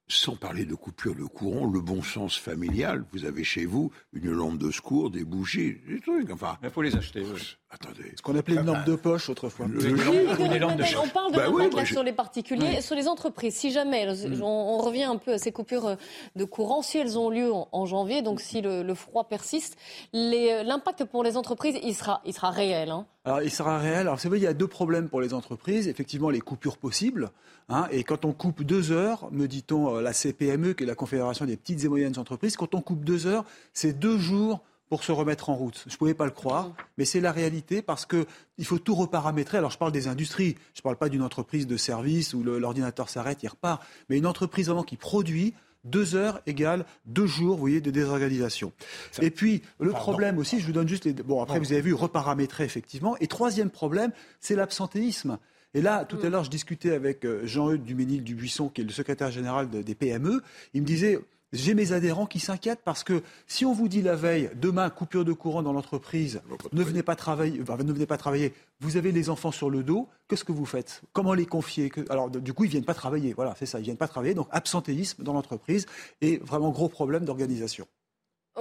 sans 0.07 0.35
parler 0.35 0.65
de 0.65 0.75
coupure 0.75 1.15
de 1.15 1.23
courant, 1.23 1.65
le 1.65 1.81
bon 1.81 2.03
sens 2.03 2.37
familial, 2.37 3.03
vous 3.11 3.25
avez 3.25 3.43
chez 3.43 3.65
vous 3.65 3.91
une 4.13 4.31
lampe 4.31 4.59
de 4.59 4.69
secours, 4.69 5.09
des 5.09 5.23
bougies, 5.23 5.77
des 5.87 5.99
trucs, 5.99 6.29
enfin... 6.31 6.57
Il 6.63 6.69
faut 6.69 6.83
les 6.83 6.95
acheter. 6.95 7.23
Attendez. 7.71 8.13
Ce 8.15 8.21
qu'on 8.21 8.35
appelait 8.37 8.55
une 8.55 8.65
lampe 8.65 8.85
de 8.85 8.95
poche 8.95 9.29
autrefois. 9.29 9.65
On 9.65 11.07
parle 11.09 11.31
de 11.31 11.39
l'impact 11.39 11.87
sur 11.87 12.03
les 12.03 12.13
particuliers, 12.13 12.81
sur 12.81 12.95
les 12.95 13.07
entreprises. 13.07 13.55
Si 13.55 13.71
jamais, 13.71 14.05
mm. 14.05 14.43
on, 14.43 14.77
revient 14.77 15.03
un 15.03 15.17
peu 15.17 15.33
à 15.33 15.37
ces 15.39 15.51
coupures 15.51 15.87
euh, 15.87 15.95
de 16.35 16.45
courant, 16.45 16.81
si 16.81 16.99
elles 16.99 17.17
ont 17.17 17.29
lieu 17.29 17.51
en, 17.51 17.85
janvier, 17.85 18.21
donc 18.21 18.41
si 18.41 18.61
le, 18.61 18.93
froid 18.93 19.27
persiste, 19.27 19.77
euh, 20.13 20.63
l'impact 20.63 21.05
pour 21.05 21.23
les 21.23 21.35
entreprises, 21.37 21.79
il 21.83 21.95
sera, 21.95 22.21
il 22.25 22.33
sera 22.33 22.51
réel. 22.51 22.91
Hein. 22.91 23.07
Alors, 23.25 23.41
il 23.41 23.49
sera 23.49 23.79
réel. 23.79 24.01
Alors, 24.01 24.19
c'est 24.19 24.29
vrai, 24.29 24.37
il 24.37 24.43
y 24.43 24.47
a 24.47 24.53
deux 24.53 24.67
problèmes 24.67 25.09
pour 25.09 25.19
les 25.19 25.33
entreprises. 25.33 25.87
Effectivement, 25.87 26.29
les 26.29 26.41
coupures 26.41 26.77
possibles. 26.77 27.31
Hein, 27.69 27.87
et 27.91 28.03
quand 28.03 28.23
on 28.23 28.33
coupe 28.33 28.61
deux 28.61 28.91
heures, 28.91 29.27
me 29.31 29.47
dit-on, 29.47 29.95
euh, 29.95 30.01
la 30.01 30.13
CPME, 30.13 30.73
qui 30.73 30.83
est 30.83 30.87
la 30.87 30.93
Confédération 30.93 31.45
des 31.45 31.57
petites 31.57 31.83
et 31.83 31.87
moyennes 31.87 32.19
entreprises, 32.19 32.55
quand 32.55 32.75
on 32.75 32.81
coupe 32.81 33.03
deux 33.03 33.25
heures, 33.25 33.43
c'est 33.73 33.97
deux 33.97 34.19
jours 34.19 34.61
pour 34.89 35.03
se 35.03 35.11
remettre 35.11 35.49
en 35.49 35.55
route. 35.55 35.83
Je 35.87 35.93
ne 35.93 35.97
pouvais 35.97 36.13
pas 36.13 36.25
le 36.25 36.31
croire, 36.31 36.73
mais 36.99 37.05
c'est 37.05 37.19
la 37.19 37.31
réalité 37.31 37.81
parce 37.81 38.05
qu'il 38.05 38.65
faut 38.65 38.77
tout 38.77 38.93
reparamétrer. 38.93 39.57
Alors 39.57 39.71
je 39.71 39.79
parle 39.79 39.91
des 39.91 40.07
industries, 40.07 40.55
je 40.75 40.81
ne 40.81 40.83
parle 40.83 40.97
pas 40.97 41.09
d'une 41.09 41.23
entreprise 41.23 41.65
de 41.65 41.75
service 41.75 42.35
où 42.35 42.43
l'ordinateur 42.43 43.09
s'arrête, 43.09 43.41
il 43.41 43.47
repart, 43.47 43.81
mais 44.09 44.17
une 44.19 44.27
entreprise 44.27 44.67
vraiment 44.67 44.83
qui 44.83 44.95
produit, 44.95 45.55
deux 45.85 46.15
heures 46.15 46.41
égale 46.45 46.85
deux 47.05 47.27
jours, 47.27 47.55
vous 47.55 47.61
voyez, 47.61 47.81
de 47.81 47.91
désorganisation. 47.91 48.73
Et 49.21 49.29
puis, 49.29 49.61
le 49.79 49.91
problème 49.91 50.37
aussi, 50.37 50.59
je 50.59 50.65
vous 50.65 50.73
donne 50.73 50.87
juste 50.87 51.05
les... 51.05 51.13
Bon, 51.13 51.41
après, 51.41 51.59
vous 51.59 51.71
avez 51.71 51.81
vu, 51.81 51.93
reparamétrer, 51.93 52.63
effectivement. 52.63 53.15
Et 53.19 53.27
troisième 53.27 53.69
problème, 53.69 54.11
c'est 54.39 54.55
l'absentéisme. 54.55 55.37
Et 55.73 55.81
là, 55.81 56.05
tout 56.05 56.17
à 56.23 56.27
mm. 56.27 56.31
l'heure, 56.31 56.43
je 56.43 56.49
discutais 56.49 56.93
avec 56.93 57.25
euh, 57.25 57.45
Jean-Eudes 57.45 57.83
Duménil-Dubuisson, 57.83 58.69
qui 58.69 58.81
est 58.81 58.85
le 58.85 58.91
secrétaire 58.91 59.29
général 59.29 59.69
des 59.69 59.95
PME. 59.95 60.41
Il 60.73 60.81
me 60.81 60.87
disait, 60.87 61.19
j'ai 61.55 61.73
mes 61.73 61.91
adhérents 61.91 62.25
qui 62.25 62.39
s'inquiètent 62.39 62.81
parce 62.83 63.03
que 63.03 63.23
si 63.47 63.65
on 63.65 63.73
vous 63.73 63.87
dit 63.87 64.01
la 64.01 64.15
veille, 64.15 64.49
demain, 64.55 64.89
coupure 64.89 65.25
de 65.25 65.33
courant 65.33 65.63
dans 65.63 65.73
l'entreprise, 65.73 66.41
ne 66.71 66.83
venez 66.83 67.03
pas 67.03 67.15
travailler, 67.15 67.59
ne 67.59 67.93
venez 67.93 68.05
pas 68.05 68.17
travailler, 68.17 68.53
vous 68.81 68.97
avez 68.97 69.11
les 69.11 69.29
enfants 69.29 69.51
sur 69.51 69.69
le 69.69 69.83
dos, 69.83 70.09
qu'est-ce 70.27 70.43
que 70.43 70.51
vous 70.51 70.65
faites? 70.65 71.01
Comment 71.13 71.33
les 71.33 71.45
confier? 71.45 71.91
Alors, 72.09 72.29
du 72.29 72.53
coup, 72.53 72.65
ils 72.65 72.69
viennent 72.69 72.85
pas 72.85 72.93
travailler. 72.93 73.33
Voilà, 73.33 73.55
c'est 73.57 73.65
ça, 73.65 73.79
ils 73.79 73.83
viennent 73.83 73.97
pas 73.97 74.07
travailler. 74.07 74.33
Donc, 74.33 74.47
absentéisme 74.51 75.23
dans 75.23 75.33
l'entreprise 75.33 75.85
et 76.21 76.37
vraiment 76.37 76.71
gros 76.71 76.89
problème 76.89 77.25
d'organisation 77.25 77.87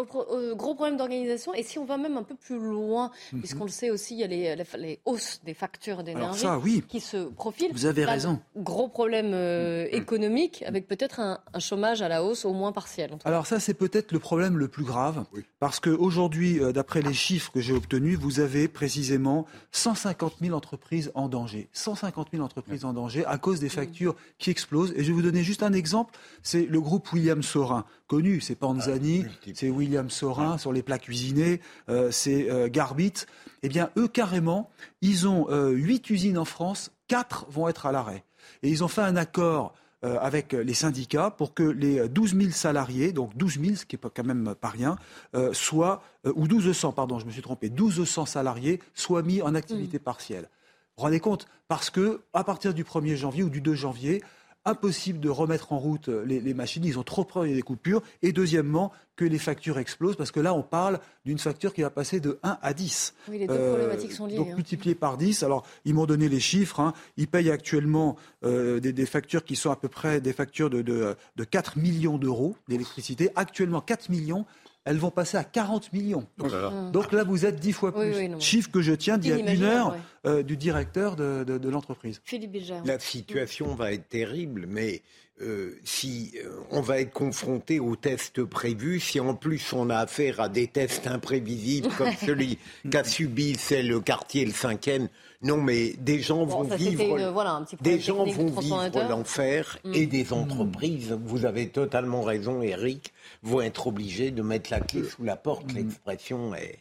gros 0.03 0.75
problème 0.75 0.97
d'organisation. 0.97 1.55
Et 1.55 1.63
si 1.63 1.79
on 1.79 1.85
va 1.85 1.97
même 1.97 2.17
un 2.17 2.23
peu 2.23 2.35
plus 2.35 2.59
loin, 2.59 3.11
mhm. 3.33 3.41
puisqu'on 3.41 3.65
le 3.65 3.71
sait 3.71 3.91
aussi, 3.91 4.15
il 4.15 4.21
y 4.21 4.49
a 4.49 4.55
les, 4.57 5.01
hausses 5.05 5.41
des 5.45 5.55
factures 5.55 6.03
d'énergie 6.03 6.83
qui 6.89 7.01
se 7.01 7.29
profilent. 7.29 7.73
Vous 7.73 7.87
avez 7.87 8.05
raison. 8.05 8.41
Gros 8.57 8.89
problème 8.89 9.33
euh, 9.33 9.85
mhm. 9.85 9.95
économique, 9.95 10.65
avec 10.67 10.87
peut-être 10.87 11.21
un, 11.21 11.41
chômage 11.59 12.03
à 12.03 12.09
la 12.09 12.25
hausse, 12.25 12.45
au 12.45 12.53
moins 12.53 12.73
partiel. 12.73 13.17
Alors 13.25 13.47
ça, 13.47 13.61
c'est 13.61 13.75
peut-être 13.75 14.13
le 14.13 14.19
problème 14.19 14.59
le 14.59 14.69
plus 14.69 14.85
grave, 14.85 15.25
parce 15.61 15.81
qu'aujourd'hui, 15.81 16.61
euh, 16.61 16.73
d'après 16.73 17.01
les 17.01 17.15
chiffres 17.15 17.53
que 17.53 17.61
j'ai 17.61 17.73
obtenus, 17.73 18.19
vous 18.19 18.41
avez 18.41 18.69
précisément 18.69 19.47
150 19.73 20.35
000 20.41 20.57
entreprises 20.57 21.13
en 21.15 21.29
danger. 21.29 21.69
150 21.73 22.29
000 22.33 22.43
entreprises 22.43 22.85
en 22.85 22.93
danger 22.93 23.25
à 23.27 23.39
cause 23.39 23.61
des 23.61 23.69
factures 23.69 24.17
qui 24.39 24.51
explosent. 24.51 24.93
Et 24.97 25.05
je 25.05 25.09
vais 25.09 25.13
vous 25.13 25.23
donner 25.23 25.43
juste 25.43 25.63
un 25.63 25.73
exemple. 25.73 26.15
C'est 26.43 26.67
le 26.67 26.81
groupe 26.81 27.13
William 27.13 27.43
Sorin, 27.43 27.85
connu. 28.07 28.41
C'est 28.41 28.55
Panzani, 28.55 29.25
ah, 29.27 29.51
c'est 29.55 29.71
William 29.71 30.11
Sorin 30.11 30.59
sur 30.59 30.73
les 30.73 30.83
plats 30.83 30.99
cuisinés, 30.99 31.61
euh, 31.89 32.11
c'est 32.11 32.51
euh, 32.51 32.69
Garbit. 32.69 33.13
Eh 33.63 33.69
bien, 33.69 33.91
eux, 33.97 34.09
carrément, 34.09 34.71
ils 35.01 35.27
ont 35.27 35.49
euh, 35.51 35.71
huit 35.71 36.09
usines 36.11 36.39
en 36.39 36.45
France, 36.45 36.93
quatre 37.09 37.47
vont 37.51 37.69
être 37.69 37.87
à 37.87 37.93
l'arrêt. 37.93 38.25
Et 38.63 38.69
ils 38.69 38.85
ont 38.85 38.89
fait 38.89 39.03
un 39.03 39.17
accord 39.17 39.75
avec 40.21 40.53
les 40.53 40.75
syndicats 40.75 41.31
pour 41.31 41.55
que 41.55 41.63
les 41.63 42.11
12 42.11 42.37
000 42.37 42.51
salariés, 42.51 43.11
donc 43.11 43.35
12 43.39 43.59
000, 43.59 43.77
ce 43.77 43.87
qui 43.87 43.97
est 43.97 43.99
quand 43.99 44.23
même 44.23 44.55
pas 44.55 44.69
rien, 44.69 44.97
soient, 45.53 46.03
ou 46.27 46.47
1200, 46.47 46.93
pardon, 46.93 47.19
je 47.19 47.25
me 47.25 47.31
suis 47.31 47.41
trompé, 47.41 47.71
1200 47.71 48.27
salariés 48.27 48.81
soient 48.93 49.23
mis 49.23 49.41
en 49.41 49.55
activité 49.55 49.97
mmh. 49.97 50.03
partielle. 50.03 50.43
Vous 50.43 51.01
vous 51.01 51.03
rendez 51.05 51.21
compte 51.21 51.47
Parce 51.69 51.89
que 51.89 52.21
à 52.35 52.45
partir 52.45 52.75
du 52.75 52.85
1er 52.85 53.17
janvier 53.17 53.45
ou 53.45 53.49
du 53.49 53.63
2 53.63 53.75
janvier, 53.75 54.23
impossible 54.65 55.21
de 55.21 55.29
remettre 55.29 55.73
en 55.73 55.79
route 55.79 56.09
les, 56.09 56.55
machines, 56.55 56.85
ils 56.85 56.99
ont 56.99 57.03
trop 57.03 57.25
peur 57.25 57.45
des 57.45 57.63
coupures. 57.63 58.03
Et 58.23 58.33
deuxièmement, 58.33 58.93
que 59.17 59.25
les 59.25 59.39
factures 59.39 59.79
explosent, 59.79 60.17
parce 60.17 60.33
que 60.33 60.41
là, 60.41 60.55
on 60.55 60.63
parle 60.63 60.99
d'une 61.25 61.39
facture 61.39 61.73
qui 61.73 61.83
va 61.83 61.91
passer 61.91 62.21
de 62.21 62.39
1 62.43 62.59
à 62.61 62.75
10. 62.75 63.15
Oui, 63.29 63.39
les 63.39 63.47
deux 63.47 63.55
problématiques 63.55 64.13
sont 64.13 64.27
liées. 64.27 64.37
Donc 64.37 64.49
hein. 64.51 64.57
multiplié 64.57 64.95
par 64.95 65.17
10. 65.17 65.43
Alors, 65.43 65.65
ils 65.85 65.95
m'ont 65.95 66.07
donné 66.07 66.29
les 66.29 66.41
chiffres. 66.41 66.81
Hein. 66.81 66.95
Ils 67.17 67.29
payent 67.29 67.51
actuellement 67.51 68.17
euh, 68.45 68.81
des, 68.81 69.07
factures 69.07 69.45
qui 69.45 69.57
sont 69.57 69.71
à 69.71 69.77
peu 69.77 69.89
près 69.89 70.21
des 70.21 70.33
factures 70.33 70.71
de, 70.71 70.83
de, 70.83 71.17
de 71.37 71.45
4 71.45 71.79
millions 71.79 72.19
d'euros 72.19 72.57
d'électricité. 72.69 73.31
Actuellement, 73.37 73.81
4 73.81 74.09
millions 74.09 74.47
elles 74.85 74.99
vont 74.99 75.11
passer 75.11 75.37
à 75.37 75.45
40 75.45 75.93
millions. 75.93 76.27
Oh 76.43 76.47
là. 76.47 76.91
Donc 76.93 77.13
là, 77.13 77.25
vous 77.25 77.47
êtes 77.47 77.57
10 77.59 77.73
fois 77.73 77.93
plus. 77.95 78.15
oui, 78.17 78.29
non. 78.29 78.39
Chiffre 78.41 78.71
que 78.71 78.83
je 78.83 78.93
tiens 78.93 79.17
d'il 79.19 79.31
y 79.31 79.33
a 79.49 79.53
une 79.53 79.63
heure 79.63 79.93
ouais. 79.93 79.99
euh, 80.31 80.43
du 80.43 80.57
directeur 80.57 81.17
de, 81.17 81.45
de- 81.47 81.59
de 81.59 81.69
l'entreprise. 81.71 82.21
Philippe 82.25 82.53
Bilger. 82.53 82.77
La 82.85 82.99
situation 82.99 83.75
va 83.75 83.93
être 83.93 84.09
terrible, 84.09 84.67
mais 84.69 85.01
euh, 85.41 85.79
si 85.85 86.33
euh, 86.45 86.51
on 86.71 86.81
va 86.83 87.01
être 87.01 87.13
confronté 87.13 87.81
aux 87.81 87.97
tests 87.97 88.45
prévus, 88.45 89.01
si 89.01 89.19
en 89.21 89.35
plus 89.35 89.73
on 89.73 89.89
a 89.91 89.97
affaire 89.97 90.39
à 90.41 90.49
des 90.49 90.67
tests 90.69 91.07
imprévisibles 91.07 91.89
comme 91.99 92.13
celui 92.25 92.59
qu'a 92.91 93.03
subi 93.05 93.57
c'est 93.59 93.83
le 93.83 94.01
quartier 94.01 94.45
le 94.45 94.53
cinquième, 94.53 95.09
non 95.43 95.57
mais 95.57 95.95
des 95.99 96.21
gens 96.21 96.45
Bon, 96.47 96.63
vont 96.63 96.77
vivre, 96.77 97.19
une- 97.19 97.31
voilà, 97.31 97.53
un 97.55 97.65
petit 97.65 97.77
des 97.81 97.99
gens 97.99 98.25
technique 98.25 98.37
vont 98.37 98.45
de 98.45 98.49
vivre 98.51 98.61
transformateur. 98.77 99.09
l'enfer 99.09 99.79
et 99.95 100.07
des 100.07 100.33
entreprises. 100.33 101.19
Vous 101.25 101.47
avez 101.47 101.69
totalement 101.69 102.23
raison, 102.23 102.63
Eric, 102.63 103.13
vont 103.45 103.61
être 103.61 103.87
obligées 103.87 104.31
de 104.33 104.43
mettre 104.43 104.71
la 104.73 104.81
clé 104.81 105.05
sous 105.05 105.23
la 105.23 105.37
porte. 105.37 105.73
L'expression 105.73 106.55
est. 106.55 106.79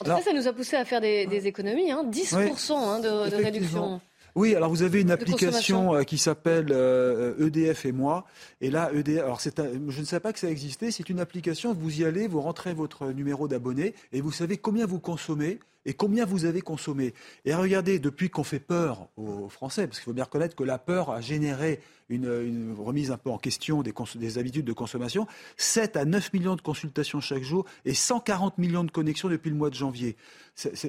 En 0.00 0.04
tout 0.04 0.10
cas, 0.10 0.22
ça 0.22 0.32
nous 0.32 0.46
a 0.46 0.52
poussé 0.52 0.76
à 0.76 0.84
faire 0.84 1.00
des, 1.00 1.26
des 1.26 1.46
économies, 1.46 1.90
hein, 1.90 2.04
10% 2.10 2.72
hein, 2.72 3.00
de, 3.00 3.30
de 3.30 3.36
réduction. 3.36 4.00
Oui, 4.34 4.54
alors 4.54 4.68
vous 4.68 4.82
avez 4.82 5.00
une 5.00 5.10
application 5.10 5.94
euh, 5.94 6.02
qui 6.02 6.18
s'appelle 6.18 6.66
euh, 6.70 7.46
EDF 7.46 7.86
et 7.86 7.92
moi. 7.92 8.26
Et 8.60 8.70
là, 8.70 8.90
EDF, 8.92 9.22
alors 9.22 9.40
c'est 9.40 9.58
un- 9.60 9.68
je 9.88 10.00
ne 10.00 10.04
savais 10.04 10.20
pas 10.20 10.34
que 10.34 10.38
ça 10.38 10.50
existait. 10.50 10.90
C'est 10.90 11.08
une 11.08 11.20
application. 11.20 11.72
Vous 11.72 12.00
y 12.02 12.04
allez, 12.04 12.26
vous 12.28 12.42
rentrez 12.42 12.74
votre 12.74 13.06
numéro 13.12 13.48
d'abonné 13.48 13.94
et 14.12 14.20
vous 14.20 14.32
savez 14.32 14.58
combien 14.58 14.84
vous 14.84 15.00
consommez 15.00 15.58
et 15.86 15.94
combien 15.94 16.26
vous 16.26 16.44
avez 16.44 16.60
consommé. 16.60 17.14
Et 17.46 17.54
regardez, 17.54 17.98
depuis 17.98 18.28
qu'on 18.28 18.44
fait 18.44 18.58
peur 18.60 19.08
aux 19.16 19.48
Français, 19.48 19.86
parce 19.86 19.98
qu'il 19.98 20.04
faut 20.04 20.12
bien 20.12 20.24
reconnaître 20.24 20.54
que 20.54 20.64
la 20.64 20.78
peur 20.78 21.10
a 21.10 21.20
généré 21.22 21.80
une, 22.08 22.24
une 22.24 22.74
remise 22.78 23.10
un 23.10 23.16
peu 23.16 23.30
en 23.30 23.38
question 23.38 23.82
des, 23.82 24.38
habitudes 24.38 24.64
de 24.64 24.72
consommation, 24.72 25.26
7 25.56 25.96
à 25.96 26.04
9 26.04 26.32
millions 26.34 26.54
de 26.56 26.60
consultations 26.60 27.20
chaque 27.20 27.42
jour 27.42 27.64
et 27.84 27.94
140 27.94 28.58
millions 28.58 28.84
de 28.84 28.90
connexions 28.90 29.28
depuis 29.28 29.50
le 29.50 29.56
mois 29.56 29.70
de 29.70 29.74
janvier. 29.74 30.16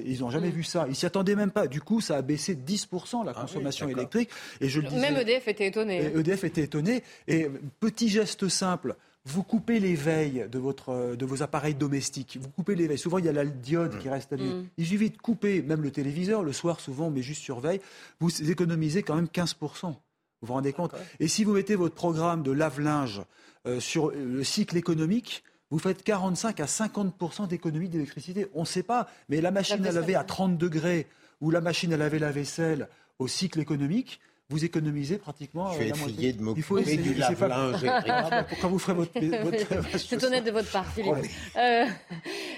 Ils 0.04 0.20
n'ont 0.20 0.30
jamais 0.30 0.48
Mm. 0.48 0.52
vu 0.52 0.64
ça. 0.64 0.86
Ils 0.88 0.96
s'y 0.96 1.06
attendaient 1.06 1.34
même 1.36 1.50
pas. 1.50 1.66
Du 1.66 1.80
coup, 1.80 2.00
ça 2.00 2.16
a 2.16 2.22
baissé 2.22 2.54
10% 2.54 3.24
la 3.24 3.34
consommation 3.34 3.88
électrique. 3.88 4.30
Et 4.60 4.68
je 4.68 4.80
le 4.80 4.88
disais, 4.88 5.00
Même 5.00 5.16
EDF 5.16 5.48
était 5.48 5.66
étonné. 5.66 6.02
et 6.02 6.18
EDF 6.18 6.44
était 6.44 6.62
étonné. 6.62 7.02
Et 7.26 7.48
petit 7.80 8.08
geste 8.08 8.48
simple. 8.48 8.96
Vous 9.24 9.42
coupez 9.42 9.78
les 9.78 9.94
veilles 9.94 10.46
de, 10.50 10.58
votre, 10.58 10.90
euh, 10.90 11.16
de 11.16 11.26
vos 11.26 11.42
appareils 11.42 11.74
domestiques. 11.74 12.38
Vous 12.40 12.48
coupez 12.48 12.74
les 12.74 12.86
veilles. 12.86 12.98
Souvent, 12.98 13.18
il 13.18 13.24
y 13.24 13.28
a 13.28 13.32
la 13.32 13.44
diode 13.44 13.98
qui 13.98 14.08
reste 14.08 14.32
allumée. 14.32 14.54
Mm. 14.54 14.68
Il 14.78 14.86
suffit 14.86 15.10
de 15.10 15.18
couper 15.18 15.60
même 15.62 15.82
le 15.82 15.90
téléviseur. 15.90 16.42
Le 16.42 16.52
soir, 16.52 16.80
souvent, 16.80 17.06
on 17.06 17.10
met 17.10 17.22
juste 17.22 17.42
sur 17.42 17.60
veille. 17.60 17.80
Vous 18.20 18.50
économisez 18.50 19.02
quand 19.02 19.16
même 19.16 19.26
15%. 19.26 19.94
Vous 20.40 20.46
vous 20.46 20.52
rendez 20.52 20.72
compte? 20.72 20.92
Et 21.20 21.28
si 21.28 21.44
vous 21.44 21.52
mettez 21.52 21.74
votre 21.74 21.94
programme 21.94 22.42
de 22.42 22.52
lave-linge 22.52 23.22
euh, 23.66 23.80
sur 23.80 24.10
le 24.12 24.44
cycle 24.44 24.76
économique, 24.76 25.42
vous 25.70 25.78
faites 25.78 26.02
45 26.02 26.60
à 26.60 26.64
50% 26.64 27.48
d'économie 27.48 27.88
d'électricité. 27.88 28.46
On 28.54 28.60
ne 28.60 28.66
sait 28.66 28.82
pas, 28.82 29.08
mais 29.28 29.40
la 29.40 29.50
machine 29.50 29.84
à 29.86 29.92
laver 29.92 30.14
à 30.14 30.24
30 30.24 30.56
degrés 30.56 31.06
ou 31.40 31.50
la 31.50 31.60
machine 31.60 31.92
à 31.92 31.96
laver 31.96 32.18
la 32.18 32.32
vaisselle 32.32 32.88
au 33.18 33.28
cycle 33.28 33.60
économique, 33.60 34.20
vous 34.50 34.64
économisez 34.64 35.18
pratiquement. 35.18 35.72
Je 35.74 35.78
vais 35.78 35.84
euh, 35.84 35.94
la 35.94 35.94
essayer 36.10 36.32
de 36.32 36.40
m'occuper 36.42 36.60
Il 36.60 36.62
faut 36.64 36.78
essayer, 36.78 36.96
du 36.96 37.14
lave-linge, 37.14 37.84
Ah, 38.08 38.46
Quand 38.62 38.68
vous 38.70 38.78
ferez 38.78 38.94
votre. 38.94 39.12
votre- 39.42 39.98
C'est 39.98 40.24
honnête 40.24 40.44
de 40.44 40.50
votre 40.50 40.70
part, 40.70 40.86
Philippe. 40.86 41.12
Euh, 41.56 41.84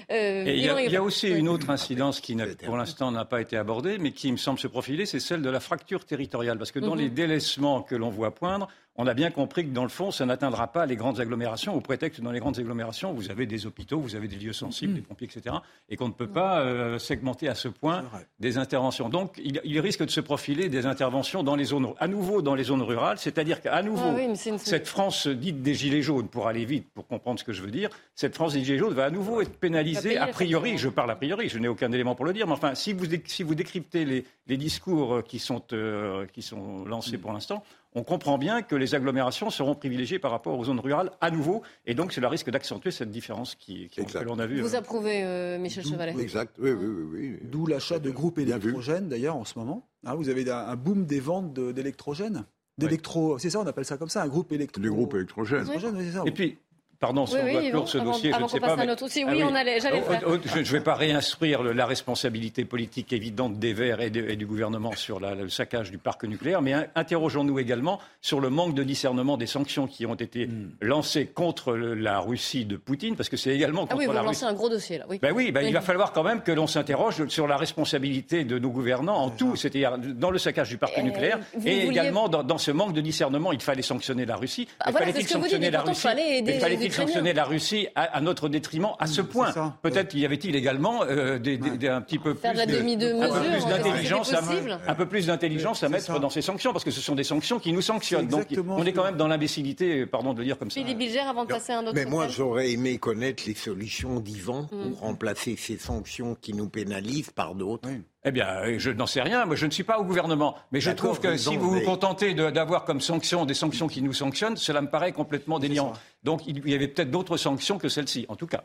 euh, 0.09 0.45
Et 0.45 0.53
il 0.55 0.63
y 0.63 0.69
a, 0.69 0.71
Yvan 0.71 0.77
il 0.77 0.83
y 0.83 0.87
a 0.87 0.89
Rigaud. 0.91 1.03
aussi 1.03 1.27
une 1.27 1.49
autre 1.49 1.69
incidence 1.69 2.21
qui, 2.21 2.37
pour 2.65 2.77
l'instant, 2.77 3.11
n'a 3.11 3.25
pas 3.25 3.41
été 3.41 3.57
abordée, 3.57 3.97
mais 3.97 4.11
qui 4.13 4.31
me 4.31 4.37
semble 4.37 4.57
se 4.59 4.67
profiler, 4.67 5.05
c'est 5.05 5.19
celle 5.19 5.41
de 5.41 5.49
la 5.49 5.59
fracture 5.59 6.05
territoriale. 6.05 6.57
Parce 6.57 6.71
que 6.71 6.79
dans 6.79 6.95
Mhm. 6.95 7.01
les 7.01 7.09
délaissements 7.09 7.81
que 7.81 7.95
l'on 7.95 8.09
voit 8.09 8.33
poindre, 8.33 8.69
on 8.97 9.07
a 9.07 9.13
bien 9.13 9.31
compris 9.31 9.63
que 9.65 9.71
dans 9.73 9.83
le 9.83 9.89
fond, 9.89 10.11
ça 10.11 10.25
n'atteindra 10.25 10.67
pas 10.67 10.85
les 10.85 10.95
grandes 10.97 11.19
agglomérations, 11.21 11.73
au 11.75 11.79
prétexte 11.81 12.19
que 12.19 12.23
dans 12.25 12.31
les 12.31 12.39
grandes 12.39 12.59
agglomérations, 12.59 13.13
vous 13.13 13.31
avez 13.31 13.45
des 13.45 13.65
hôpitaux, 13.65 13.99
vous 13.99 14.15
avez 14.15 14.27
des 14.27 14.35
lieux 14.35 14.51
sensibles, 14.53 14.93
des 14.95 15.01
pompiers, 15.01 15.27
etc., 15.33 15.55
et 15.89 15.95
qu'on 15.95 16.09
ne 16.09 16.13
peut 16.13 16.27
pas 16.27 16.59
euh, 16.59 16.99
segmenter 16.99 17.47
à 17.47 17.55
ce 17.55 17.69
point 17.69 18.03
des 18.39 18.57
interventions. 18.57 19.07
Donc, 19.09 19.39
il, 19.43 19.61
il 19.63 19.79
risque 19.79 20.03
de 20.03 20.11
se 20.11 20.19
profiler 20.19 20.67
des 20.67 20.85
interventions 20.85 21.41
dans 21.41 21.55
les 21.55 21.63
zones, 21.63 21.87
à 21.99 22.07
nouveau 22.07 22.41
dans 22.41 22.53
les 22.53 22.63
zones 22.65 22.81
rurales, 22.81 23.17
c'est-à-dire 23.17 23.61
qu'à 23.61 23.81
nouveau, 23.81 24.09
Ah 24.09 24.13
oui, 24.15 24.25
une- 24.25 24.57
cette 24.57 24.87
France 24.87 25.27
dite 25.27 25.61
des 25.61 25.73
gilets 25.73 26.01
jaunes, 26.01 26.27
pour 26.27 26.47
aller 26.47 26.65
vite, 26.65 26.89
pour 26.93 27.07
comprendre 27.07 27.39
ce 27.39 27.45
que 27.45 27.53
je 27.53 27.61
veux 27.63 27.71
dire, 27.71 27.89
cette 28.13 28.35
France 28.35 28.53
des 28.53 28.63
gilets 28.63 28.77
jaunes 28.79 28.93
va 28.93 29.05
à 29.05 29.09
nouveau 29.09 29.41
être 29.41 29.57
pénalisée, 29.57 30.17
a 30.17 30.27
priori, 30.27 30.77
je 30.77 30.89
parle 30.89 31.11
a 31.11 31.15
priori, 31.15 31.47
je 31.49 31.57
n'ai 31.59 31.67
aucun 31.69 31.91
élément 31.93 32.13
pour 32.15 32.25
le 32.25 32.33
dire, 32.33 32.45
mais 32.45 32.53
enfin, 32.53 32.75
si 32.75 32.91
vous, 32.93 33.05
si 33.25 33.43
vous 33.43 33.55
décryptez 33.55 34.03
les, 34.05 34.25
les 34.47 34.57
discours 34.57 35.23
qui 35.23 35.39
sont, 35.39 35.61
euh, 35.73 36.25
qui 36.33 36.41
sont 36.41 36.83
lancés 36.85 37.17
Mm. 37.17 37.21
pour 37.21 37.33
l'instant, 37.33 37.63
on 37.93 38.03
comprend 38.03 38.37
bien 38.37 38.61
que 38.61 38.75
les 38.75 38.95
agglomérations 38.95 39.49
seront 39.49 39.75
privilégiées 39.75 40.19
par 40.19 40.31
rapport 40.31 40.57
aux 40.57 40.63
zones 40.65 40.79
rurales 40.79 41.11
à 41.19 41.29
nouveau, 41.31 41.61
et 41.85 41.93
donc 41.93 42.13
cela 42.13 42.29
risque 42.29 42.49
d'accentuer 42.49 42.91
cette 42.91 43.11
différence 43.11 43.55
qui, 43.55 43.87
qui- 43.89 44.05
que 44.05 44.17
l'on 44.19 44.39
a 44.39 44.45
vue. 44.45 44.61
Vous 44.61 44.75
euh, 44.75 44.79
approuvez, 44.79 45.23
euh, 45.23 45.57
Michel 45.59 45.85
Chevalet 45.85 46.15
Exact, 46.19 46.55
oui, 46.59 46.71
oui, 46.71 46.85
oui. 46.87 47.05
oui. 47.11 47.39
D'où 47.43 47.65
l'achat 47.67 47.99
de 47.99 48.09
groupes 48.09 48.39
électrogènes, 48.39 49.09
d'ailleurs, 49.09 49.35
en 49.35 49.45
ce 49.45 49.57
moment. 49.59 49.87
Hein, 50.05 50.15
vous 50.15 50.29
avez 50.29 50.49
un, 50.49 50.75
boom 50.75 51.05
des 51.05 51.19
ventes 51.19 51.53
de- 51.53 51.71
d'électrogènes. 51.71 52.45
D'électro, 52.77 53.37
c'est 53.37 53.49
ça, 53.49 53.59
on 53.59 53.67
appelle 53.67 53.85
ça 53.85 53.97
comme 53.97 54.09
ça, 54.09 54.23
un 54.23 54.27
groupe 54.27 54.51
électro. 54.53 54.81
Des 54.81 54.89
groupes 54.89 55.13
électrogènes. 55.13 55.59
électrogènes, 55.67 55.95
oui, 55.97 56.05
c'est 56.07 56.17
ça. 56.17 56.23
Et 56.25 56.31
puis, 56.31 56.57
pardon, 57.01 57.25
si 57.25 57.33
Oui, 57.33 57.39
on 57.41 57.45
oui, 57.45 57.51
doit 57.51 57.61
Yvan, 57.63 57.71
clore 57.71 57.89
ce 57.89 57.97
avant- 57.97 58.11
dossier, 58.13 58.29
je 58.31 58.35
avant 58.35 58.45
ne 58.45 58.49
sais 58.51 58.59
qu'on 58.59 58.65
pas. 58.67 58.71
passe 58.75 58.83
à 58.83 58.85
notre 58.87 59.03
dossier. 59.03 59.25
Oui, 59.25 59.43
on 59.43 59.53
allait- 59.55 59.77
Oh, 59.81 60.09
faire. 60.09 60.21
oh, 60.27 60.35
Je 60.45 60.59
ne 60.59 60.63
vais 60.63 60.79
pas 60.79 60.93
réinstruire 60.95 61.63
le- 61.63 61.73
la 61.73 61.85
responsabilité 61.85 62.63
politique 62.63 63.11
évidente 63.11 63.59
des 63.59 63.73
Verts 63.73 63.99
et, 64.01 64.09
de- 64.09 64.29
et 64.29 64.35
du 64.37 64.45
gouvernement 64.45 64.93
sur 64.95 65.19
la- 65.19 65.35
le 65.35 65.49
saccage 65.49 65.91
du 65.91 65.97
parc 65.97 66.23
nucléaire, 66.23 66.61
mais 66.61 66.73
interrogeons-nous 66.95 67.59
également 67.59 67.99
sur 68.21 68.39
le 68.39 68.49
manque 68.49 68.75
de 68.75 68.83
discernement 68.83 69.35
des 69.37 69.47
sanctions 69.47 69.87
qui 69.87 70.05
ont 70.05 70.15
été 70.15 70.47
Hmm. 70.47 70.69
lancées 70.81 71.25
contre 71.25 71.73
le- 71.73 71.95
la 71.95 72.19
Russie 72.19 72.65
de 72.65 72.77
Poutine, 72.77 73.15
parce 73.15 73.29
que 73.29 73.37
c'est 73.37 73.53
également 73.55 73.81
Ah 73.83 73.87
contre 73.87 73.97
oui, 73.99 74.05
vous 74.05 74.11
la 74.13 74.19
lancez 74.21 74.45
Russie. 74.45 74.45
un 74.45 74.53
gros 74.53 74.69
dossier 74.69 74.97
là. 74.99 75.05
Oui, 75.09 75.19
Ben 75.21 75.31
oui, 75.33 75.51
ben 75.51 75.61
il 75.65 75.73
va 75.73 75.81
falloir 75.81 76.13
quand 76.13 76.23
même 76.23 76.41
que 76.41 76.51
l'on 76.51 76.67
s'interroge 76.67 77.27
sur 77.27 77.47
la 77.47 77.57
responsabilité 77.57 78.43
de 78.43 78.59
nos 78.59 78.69
gouvernants 78.69 79.17
en 79.23 79.29
tout, 79.31 79.55
c'est-à-dire 79.55 79.97
dans 79.97 80.29
le 80.29 80.37
saccage 80.37 80.69
du 80.69 80.77
parc 80.77 80.97
Euh, 80.97 81.01
nucléaire 81.01 81.39
vous 81.55 81.67
et 81.67 81.71
vouliez- 81.85 81.87
également 81.89 82.29
dans, 82.29 82.43
dans 82.43 82.57
ce 82.59 82.69
manque 82.71 82.93
de 82.93 83.01
discernement. 83.01 83.51
Il 83.51 83.61
fallait 83.61 83.81
sanctionner 83.81 84.25
la 84.25 84.35
Russie. 84.35 84.67
Ah, 84.79 84.83
mais 84.87 84.91
voilà, 84.91 85.05
fallait-il 85.07 85.27
sanctionner 85.27 85.65
mais 85.65 85.71
la 85.71 85.81
Russie 85.81 86.90
sanctionner 86.91 87.33
la 87.33 87.43
Russie 87.45 87.87
à, 87.95 88.03
à 88.03 88.21
notre 88.21 88.49
détriment 88.49 88.89
à 88.99 89.07
ce 89.07 89.21
point 89.21 89.51
Peut-être 89.81 90.15
y 90.15 90.25
avait-il 90.25 90.55
également 90.55 91.03
euh, 91.03 91.39
des, 91.39 91.57
des- 91.57 91.77
des- 91.77 91.87
un 91.87 92.01
petit 92.01 92.19
peu 92.19 92.33
Faire 92.33 92.53
plus 92.53 92.65
de 92.65 92.71
la 92.71 92.77
demi-mesure, 92.77 93.21
un 93.21 93.29
peu 93.29 93.35
euh, 93.35 93.49
plus 93.51 93.65
d'intelligence, 93.67 94.33
à, 94.33 94.41
un 94.87 94.95
peu 94.95 95.05
plus 95.05 95.27
d'intelligence 95.27 95.83
à 95.83 95.89
mettre 95.89 96.05
ça. 96.05 96.19
dans 96.19 96.29
ces 96.29 96.41
sanctions, 96.41 96.71
parce 96.73 96.83
que 96.83 96.91
ce 96.91 97.01
sont 97.01 97.15
des 97.15 97.23
sanctions 97.23 97.59
qui 97.59 97.73
nous 97.73 97.81
sanctionnent. 97.81 98.27
Donc 98.27 98.47
on 98.67 98.85
est 98.85 98.93
quand 98.93 99.03
même 99.03 99.17
dans 99.17 99.27
l'imbécilité, 99.27 100.05
pardon 100.05 100.33
de 100.33 100.39
le 100.39 100.45
dire 100.45 100.57
comme 100.57 100.71
ça. 100.71 100.79
Philippe 100.81 100.97
Bilger, 100.97 101.19
avant 101.19 101.43
de 101.45 101.49
passer 101.49 101.73
à 101.73 101.79
un 101.79 101.83
autre 101.83 101.93
Mais 101.95 102.05
moi, 102.05 102.27
j'aurais 102.27 102.71
aimé 102.71 102.97
connaître 102.97 103.43
les 103.47 103.55
solutions 103.55 104.19
d'Ivan 104.19 104.61
Mm. 104.71 104.89
pour 104.91 104.99
remplacer 104.99 105.55
ces 105.57 105.77
sanctions 105.77 106.35
qui 106.39 106.53
nous 106.53 106.69
pénalisent 106.69 107.31
par 107.31 107.55
d'autres. 107.55 107.89
Eh 108.23 108.31
bien, 108.31 108.47
euh, 108.47 108.75
je 108.77 108.91
n'en 108.91 109.07
sais 109.07 109.21
rien. 109.21 109.45
Moi, 109.45 109.55
je 109.55 109.65
ne 109.65 109.71
suis 109.71 109.83
pas 109.83 109.97
au 109.99 110.03
gouvernement. 110.03 110.55
Mais 110.71 110.79
je 110.79 110.91
trouve 110.91 111.19
que 111.19 111.37
si 111.37 111.57
vous 111.57 111.71
vous 111.71 111.81
contentez 111.81 112.33
d'avoir 112.33 112.85
comme 112.85 113.01
sanction 113.01 113.45
des 113.45 113.55
sanctions 113.55 113.87
qui 113.87 114.01
nous 114.01 114.13
sanctionnent, 114.13 114.57
cela 114.57 114.81
me 114.81 114.89
paraît 114.89 115.11
complètement 115.11 115.57
délirant. 115.59 115.93
Donc, 116.23 116.41
il 116.45 116.67
y 116.69 116.75
avait 116.75 116.87
peut-être 116.87 117.09
d'autres 117.11 117.37
sanctions 117.37 117.77
que 117.79 117.89
celles-ci, 117.89 118.25
en 118.29 118.35
tout 118.35 118.47
cas. 118.47 118.63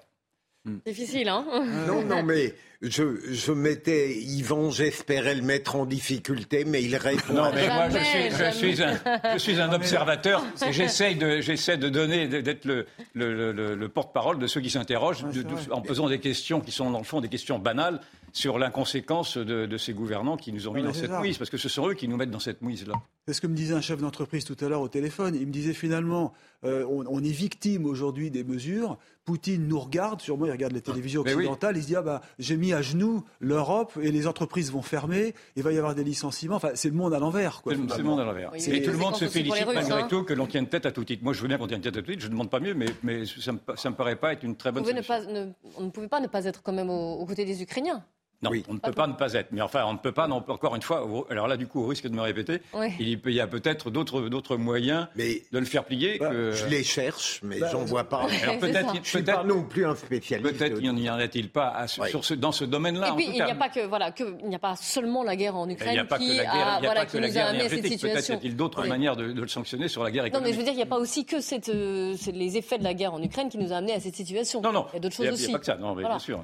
Difficile, 0.84 1.28
hein 1.28 1.44
Non, 1.86 2.02
non, 2.02 2.24
mais 2.24 2.52
je, 2.82 3.20
je 3.30 3.52
mettais 3.52 4.16
Yvan, 4.16 4.70
j'espérais 4.72 5.36
le 5.36 5.42
mettre 5.42 5.76
en 5.76 5.86
difficulté, 5.86 6.64
mais 6.64 6.82
il 6.82 6.96
répond. 6.96 7.34
Non, 7.34 7.52
mais 7.54 7.68
moi, 7.68 7.88
je 7.88 7.98
suis, 7.98 8.30
je 8.32 8.36
jamais. 8.36 8.52
suis 8.52 8.82
un, 8.82 8.98
je 9.34 9.38
suis 9.38 9.60
un 9.60 9.72
observateur 9.72 10.44
et 10.68 10.72
j'essaie 10.72 11.14
de, 11.14 11.40
j'essaie 11.40 11.76
de 11.76 11.88
donner, 11.88 12.26
d'être 12.26 12.64
le, 12.64 12.84
le, 13.14 13.52
le- 13.52 13.76
le 13.76 13.88
porte-parole 13.88 14.40
de 14.40 14.48
ceux 14.48 14.60
qui 14.60 14.68
s'interrogent 14.70 15.24
en 15.70 15.82
posant 15.82 16.08
des 16.08 16.18
questions 16.18 16.60
qui 16.60 16.72
sont, 16.72 16.90
dans 16.90 16.98
le 16.98 17.04
fond, 17.04 17.20
des 17.20 17.28
questions 17.28 17.60
banales 17.60 18.00
sur 18.36 18.58
l'inconséquence 18.58 19.38
de, 19.38 19.64
de 19.64 19.76
ces 19.78 19.94
gouvernants 19.94 20.36
qui 20.36 20.52
nous 20.52 20.68
ont 20.68 20.72
mis 20.74 20.82
dans 20.82 20.92
cette 20.92 21.10
ça. 21.10 21.20
mouise, 21.20 21.38
parce 21.38 21.48
que 21.48 21.56
ce 21.56 21.70
sont 21.70 21.88
eux 21.88 21.94
qui 21.94 22.06
nous 22.06 22.18
mettent 22.18 22.30
dans 22.30 22.38
cette 22.38 22.60
mouise-là. 22.60 22.92
C'est 23.26 23.32
ce 23.32 23.40
que 23.40 23.46
me 23.46 23.54
disait 23.56 23.72
un 23.72 23.80
chef 23.80 23.98
d'entreprise 23.98 24.44
tout 24.44 24.56
à 24.60 24.68
l'heure 24.68 24.82
au 24.82 24.88
téléphone. 24.88 25.34
Il 25.34 25.46
me 25.46 25.52
disait 25.52 25.72
finalement, 25.72 26.34
euh, 26.64 26.84
on, 26.86 27.06
on 27.08 27.24
est 27.24 27.30
victime 27.30 27.86
aujourd'hui 27.86 28.30
des 28.30 28.44
mesures. 28.44 28.98
Poutine 29.24 29.66
nous 29.66 29.80
regarde, 29.80 30.20
sûrement 30.20 30.44
il 30.44 30.52
regarde 30.52 30.74
les 30.74 30.82
télévisions 30.82 31.22
Mais 31.24 31.30
oui. 31.32 31.44
occidentales, 31.46 31.78
il 31.78 31.82
se 31.82 31.86
dit 31.88 31.96
ah 31.96 32.02
bah 32.02 32.20
j'ai 32.38 32.58
mis 32.58 32.74
à 32.74 32.82
genoux 32.82 33.24
l'Europe 33.40 33.98
et 34.02 34.12
les 34.12 34.26
entreprises 34.26 34.70
vont 34.70 34.82
fermer, 34.82 35.34
il 35.56 35.62
va 35.62 35.72
y 35.72 35.78
avoir 35.78 35.94
des 35.94 36.04
licenciements. 36.04 36.56
Enfin 36.56 36.72
c'est 36.74 36.90
le 36.90 36.94
monde 36.94 37.14
à 37.14 37.18
l'envers. 37.18 37.62
quoi, 37.62 37.72
C'est 37.72 37.78
le- 37.80 37.84
c'est 37.84 37.88
le 37.88 37.94
finalement. 38.02 38.10
monde 38.16 38.20
à 38.20 38.24
l'envers. 38.26 38.50
Oui, 38.52 38.62
et 38.70 38.82
tout 38.82 38.90
le 38.92 38.98
monde 38.98 39.16
se 39.16 39.26
félicite 39.28 39.64
Russes, 39.64 39.74
malgré 39.74 40.02
hein. 40.02 40.06
tout 40.10 40.24
que 40.24 40.34
l'on 40.34 40.46
tienne 40.46 40.68
tête 40.68 40.84
à 40.84 40.92
tout 40.92 41.04
titre. 41.04 41.24
Moi, 41.24 41.32
je 41.32 41.40
veux 41.40 41.48
bien 41.48 41.56
qu'on 41.56 41.66
tienne 41.66 41.80
tête 41.80 41.96
à 41.96 42.02
tout 42.02 42.10
titre. 42.10 42.20
Je 42.22 42.26
ne 42.26 42.32
demande 42.32 42.50
pas 42.50 42.60
mieux, 42.60 42.74
mais, 42.74 42.86
mais 43.02 43.24
ça 43.24 43.52
ne 43.52 43.56
me, 43.90 43.94
paraît 43.96 44.16
pas 44.16 44.34
être 44.34 44.42
une 44.44 44.56
très 44.56 44.70
bonne 44.72 44.84
ne- 44.84 45.52
on 45.78 45.84
ne 45.84 45.90
pouvait 45.90 46.08
pas 46.08 46.20
ne 46.20 46.26
pas 46.28 46.44
être 46.44 46.62
quand 46.62 46.74
même 46.74 46.90
aux, 46.90 47.14
aux 47.14 47.24
côtés 47.26 47.46
des 47.46 47.62
Ukrainiens. 47.62 48.04
Non, 48.42 48.50
on 48.68 48.74
ne 48.74 48.78
peut 48.78 48.92
pas 48.92 49.06
ne 49.06 49.14
pas 49.14 49.32
être. 49.32 49.48
Mais 49.52 49.62
enfin, 49.62 49.84
on 49.86 49.94
ne 49.94 49.98
peut 49.98 50.12
pas, 50.12 50.28
non, 50.28 50.44
encore 50.48 50.76
une 50.76 50.82
fois, 50.82 51.06
alors 51.30 51.48
là, 51.48 51.56
du 51.56 51.66
coup, 51.66 51.82
au 51.82 51.86
risque 51.86 52.06
de 52.06 52.14
me 52.14 52.20
répéter, 52.20 52.60
il 52.98 53.18
y 53.30 53.40
a 53.40 53.46
peut-être 53.46 53.90
d'autres 53.90 54.56
moyens 54.56 55.08
de 55.16 55.58
le 55.58 55.64
faire 55.64 55.84
plier. 55.84 56.18
Bah, 56.18 56.30
que... 56.30 56.52
Je 56.52 56.66
les 56.66 56.84
cherche, 56.84 57.40
mais 57.42 57.58
bah, 57.58 57.68
j'en 57.72 57.84
vois 57.84 58.04
pas. 58.04 58.26
peut-être, 58.60 58.94
je 59.02 59.08
suis 59.08 59.22
pas 59.22 59.44
non 59.44 59.62
plus 59.62 59.86
un 59.86 59.94
spécialiste. 59.94 60.58
Peut-être 60.58 60.80
n'y 60.80 61.10
en 61.10 61.18
a-t-il 61.18 61.50
pas 61.50 61.86
sur 61.86 62.24
ce, 62.24 62.34
dans 62.34 62.52
ce 62.52 62.64
domaine-là. 62.64 63.10
Et 63.10 63.16
puis, 63.16 63.26
il 63.26 63.32
n'y 63.32 63.40
a 63.40 63.54
pas 63.54 63.68
que 63.68 63.86
voilà, 63.86 64.10
que, 64.12 64.36
il 64.42 64.48
n'y 64.48 64.54
a 64.54 64.60
pas 64.60 64.76
seulement 64.76 65.22
la 65.22 65.36
guerre 65.36 65.56
en 65.56 65.68
Ukraine 65.68 65.90
il 65.90 65.94
n'y 65.94 65.98
a 65.98 66.04
pas 66.04 66.18
qui, 66.18 66.28
que 66.28 66.36
la 66.36 66.42
guerre, 66.42 66.68
a, 66.68 66.80
voilà, 66.80 67.06
qui 67.06 67.20
nous 67.20 67.38
a 67.38 67.42
amené 67.42 67.64
à 67.64 67.68
cette 67.68 67.86
situation. 67.86 68.08
Peut-être 68.12 68.28
y 68.28 68.32
a-t-il 68.32 68.56
d'autres 68.56 68.86
manières 68.86 69.16
de, 69.16 69.24
le 69.24 69.48
sanctionner 69.48 69.88
sur 69.88 70.02
la 70.02 70.10
guerre 70.10 70.26
économique. 70.26 70.44
Non, 70.44 70.48
mais 70.48 70.52
je 70.52 70.58
veux 70.58 70.64
dire, 70.64 70.72
il 70.72 70.76
n'y 70.76 70.82
a 70.82 70.86
pas 70.86 70.98
aussi 70.98 71.24
que 71.24 71.40
cette, 71.40 71.68
euh, 71.68 72.14
les 72.32 72.56
effets 72.56 72.78
de 72.78 72.84
la 72.84 72.94
guerre 72.94 73.14
en 73.14 73.22
Ukraine 73.22 73.48
qui 73.48 73.58
nous 73.58 73.72
a 73.72 73.76
amené 73.76 73.94
à 73.94 74.00
cette 74.00 74.16
situation. 74.16 74.60
Non, 74.60 74.72
non. 74.72 74.86
Il 74.92 74.94
y 74.94 74.96
a 74.96 75.00
d'autres 75.00 75.14
choses 75.14 75.28
aussi. 75.28 75.44
Il 75.44 75.48
n'y 75.48 75.54
a 75.54 75.58
pas 75.58 75.60
que 75.60 75.66
ça. 75.66 75.76
Non, 75.76 75.94
mais 75.94 76.02
bien 76.02 76.18
sûr. 76.18 76.42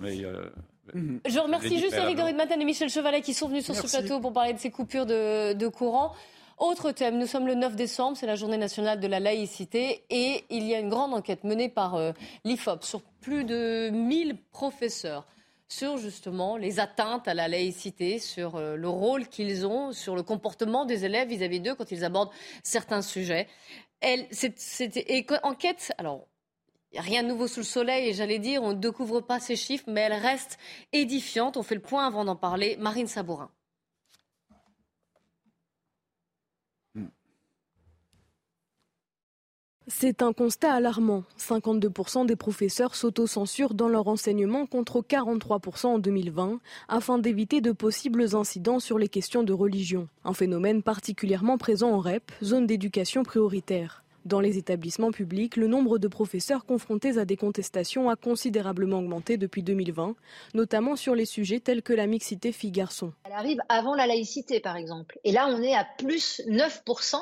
Mhm. 0.93 1.21
Je 1.27 1.39
remercie 1.39 1.79
juste 1.79 1.95
Eric 1.95 2.17
de 2.17 2.37
Matin 2.37 2.59
et 2.59 2.65
Michel 2.65 2.89
Chevalet 2.89 3.23
qui 3.23 3.35
sont 3.35 3.49
venus 3.49 3.65
sur 3.65 3.75
ce 3.75 3.87
plateau 3.87 4.21
pour 4.21 4.33
parler 4.33 4.53
de 4.53 4.59
ces 4.59 4.71
coupures 4.71 5.07
de, 5.07 5.69
courant. 5.69 6.13
Autre 6.59 6.93
thème, 6.93 7.19
nous 7.19 7.27
sommes 7.27 7.47
le 7.47 7.55
9 7.55 7.75
décembre, 7.75 8.17
c'est 8.17 8.27
la 8.27 8.37
journée 8.37 8.59
nationale 8.59 9.01
de 9.01 9.07
la 9.09 9.19
laïcité 9.19 10.05
et 10.11 10.45
il 10.51 10.65
y 10.65 10.75
a 10.75 10.79
une 10.79 10.91
grande 10.91 11.13
enquête 11.13 11.45
menée 11.45 11.69
par 11.69 11.97
euh, 11.97 12.13
l'IFOP 12.45 12.85
sur 12.85 13.03
plus 13.21 13.45
de 13.45 13.91
1000 13.91 14.37
professeurs 14.53 15.27
sur 15.73 15.97
justement 15.97 16.59
les 16.59 16.81
atteintes 16.81 17.27
à 17.27 17.35
la 17.35 17.49
laïcité, 17.49 18.19
sur 18.19 18.57
euh, 18.57 18.77
le 18.77 18.89
rôle 18.89 19.27
qu'ils 19.27 19.67
ont, 19.67 19.93
sur 19.93 20.15
le 20.15 20.23
comportement 20.23 20.85
des 20.85 21.07
élèves 21.07 21.29
vis-à-vis 21.29 21.61
d'eux 21.61 21.75
quand 21.75 21.91
ils 21.91 22.05
abordent 22.05 22.31
certains 22.63 23.01
sujets. 23.01 23.49
Elle, 24.01 24.27
enquête, 25.43 25.93
alors 25.97 26.27
rien 26.97 27.23
de 27.23 27.29
nouveau 27.29 27.47
sous 27.47 27.61
le 27.61 27.65
soleil 27.65 28.09
et 28.09 28.15
j'allais 28.15 28.39
dire, 28.39 28.63
on 28.63 28.71
ne 28.71 28.79
découvre 28.81 29.21
pas 29.21 29.41
ces 29.41 29.57
chiffres, 29.57 29.85
mais 29.89 30.03
elles 30.03 30.13
restent 30.13 30.59
édifiantes. 30.93 31.57
On 31.57 31.63
fait 31.63 31.75
le 31.75 31.81
point 31.81 32.07
avant 32.07 32.25
d'en 32.25 32.37
parler. 32.37 32.77
Marine 32.79 33.07
Sabourin. 33.07 33.51
C'est 39.89 40.23
un 40.23 40.33
constat 40.33 40.73
alarmant. 40.73 41.25
52% 41.39 42.25
des 42.25 42.37
professeurs 42.37 42.95
s'autocensurent 42.95 43.75
dans 43.75 43.89
leur 43.89 44.09
enseignement 44.09 44.65
contre 44.65 45.03
43% 45.03 45.87
en 45.87 45.99
2020 45.99 46.61
afin 46.89 47.19
d'éviter 47.19 47.61
de 47.61 47.73
possibles 47.73 48.35
incidents 48.35 48.81
sur 48.81 48.99
les 48.99 49.09
questions 49.09 49.43
de 49.43 49.53
religion. 49.53 50.09
Un 50.25 50.35
phénomène 50.35 50.83
particulièrement 50.83 51.59
présent 51.59 51.91
en 51.91 51.99
REP, 51.99 52.33
zone 52.43 52.67
d'éducation 52.67 53.23
prioritaire. 53.23 54.02
Dans 54.25 54.41
les 54.41 54.57
établissements 54.57 55.11
publics, 55.11 55.57
le 55.57 55.67
nombre 55.67 55.99
de 55.99 56.09
professeurs 56.09 56.65
confrontés 56.65 57.19
à 57.19 57.25
des 57.25 57.37
contestations 57.37 58.09
a 58.09 58.17
considérablement 58.17 58.99
augmenté 58.99 59.37
depuis 59.37 59.63
2020, 59.63 60.15
notamment 60.55 60.97
sur 60.97 61.15
les 61.15 61.25
sujets 61.25 61.61
tels 61.61 61.83
que 61.83 61.93
la 61.93 62.07
mixité 62.07 62.53
filles-garçons. 62.53 63.13
Elle 63.25 63.33
arrive 63.33 63.59
avant 63.69 63.95
la 63.95 64.07
laïcité, 64.07 64.61
par 64.61 64.77
exemple. 64.77 65.19
Et 65.25 65.33
là, 65.33 65.49
on 65.49 65.61
est 65.63 65.75
à 65.75 65.87
plus 65.99 66.41
9% 66.47 67.17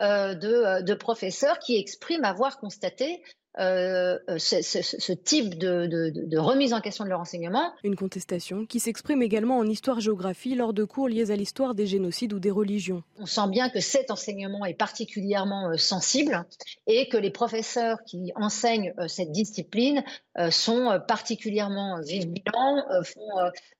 euh, 0.00 0.34
de, 0.34 0.82
de 0.82 0.94
professeurs 0.94 1.58
qui 1.58 1.76
expriment 1.76 2.24
avoir 2.24 2.58
constaté 2.58 3.22
euh, 3.58 4.18
euh, 4.30 4.38
ce, 4.38 5.12
type 5.12 5.58
de, 5.58 6.38
remise 6.38 6.72
en 6.72 6.80
question 6.80 7.04
de 7.04 7.10
leur 7.10 7.20
enseignement. 7.20 7.72
Une 7.84 7.96
contestation 7.96 8.64
qui 8.64 8.80
s'exprime 8.80 9.20
également 9.20 9.58
en 9.58 9.66
histoire-géographie 9.66 10.54
lors 10.54 10.72
de 10.72 10.84
cours 10.84 11.08
liés 11.08 11.30
à 11.30 11.36
l'histoire 11.36 11.74
des 11.74 11.86
génocides 11.86 12.32
ou 12.32 12.38
des 12.38 12.50
religions. 12.50 13.02
On 13.18 13.26
sent 13.26 13.48
bien 13.50 13.68
que 13.68 13.80
cet 13.80 14.10
enseignement 14.10 14.64
est 14.64 14.74
particulièrement 14.74 15.70
euh, 15.70 15.76
sensible 15.76 16.46
et 16.86 17.08
que 17.10 17.18
les 17.18 17.30
professeurs 17.30 17.98
qui 18.04 18.32
enseignent 18.36 18.94
cette 19.06 19.32
discipline 19.32 20.02
sont 20.50 20.98
particulièrement 21.06 22.00
vigilants, 22.00 22.82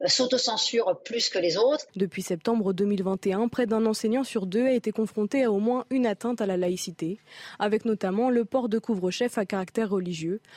s'autocensurent 0.07 1.01
plus 1.03 1.31
que 1.31 1.39
les 1.39 1.57
autres. 1.57 1.87
Depuis 1.97 2.21
septembre 2.21 2.75
2021, 2.75 3.49
près 3.49 3.67
d'un 3.67 3.87
enseignant 3.87 4.23
sur 4.23 4.47
deux 4.47 4.67
a 4.67 4.73
été 4.73 4.93
confronté 4.93 5.45
à 5.45 5.51
au 5.51 5.59
moins 5.61 5.87
une 5.91 6.07
atteinte 6.07 6.41
à 6.43 6.47
la 6.47 6.59
laïcité, 6.59 7.19
avec 7.59 7.87
notamment 7.87 8.29
le 8.29 8.45
port 8.45 8.69
de 8.69 8.79
couvre-chef 8.79 9.39
à 9.39 9.47
caractère 9.47 9.62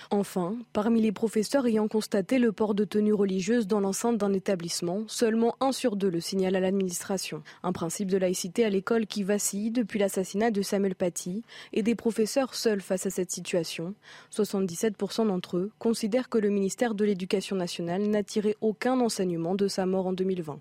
Enfin, 0.10 0.58
parmi 0.74 1.02
les 1.02 1.12
professeurs 1.12 1.68
ayant 1.68 1.88
constaté 1.88 2.40
le 2.40 2.52
port 2.52 2.76
de 2.76 2.84
tenue 2.84 3.14
religieuse 3.14 3.68
dans 3.68 3.80
l'enceinte 3.80 4.18
d'un 4.18 4.34
établissement, 4.34 5.04
seulement 5.08 5.56
un 5.60 5.72
sur 5.72 5.96
deux 5.96 6.10
le 6.10 6.20
signale 6.20 6.56
à 6.56 6.60
l'administration. 6.60 7.44
Un 7.64 7.72
principe 7.72 8.10
de 8.10 8.18
laïcité 8.18 8.66
à 8.66 8.70
l'école 8.70 9.08
qui 9.08 9.24
vacille 9.24 9.72
depuis 9.72 10.00
l'assassinat 10.00 10.52
de 10.52 10.62
Samuel 10.62 10.96
Paty 10.96 11.44
et 11.74 11.84
des 11.84 11.96
professeurs 11.96 12.56
seuls 12.56 12.82
face 12.82 13.06
à 13.06 13.10
cette 13.10 13.32
situation. 13.32 13.94
77% 14.32 15.28
d'entre 15.28 15.58
eux 15.58 15.72
considèrent 15.80 16.30
que 16.30 16.38
le 16.38 16.50
ministère 16.50 16.96
de 16.96 17.06
l'Éducation 17.06 17.56
nationale 17.56 18.04
n'a 18.04 18.24
tiré 18.24 18.58
aucun 18.62 19.00
enseignement 19.00 19.56
de 19.56 19.68
sa 19.68 19.86
mort 19.86 20.08
en 20.08 20.14
2020. 20.14 20.60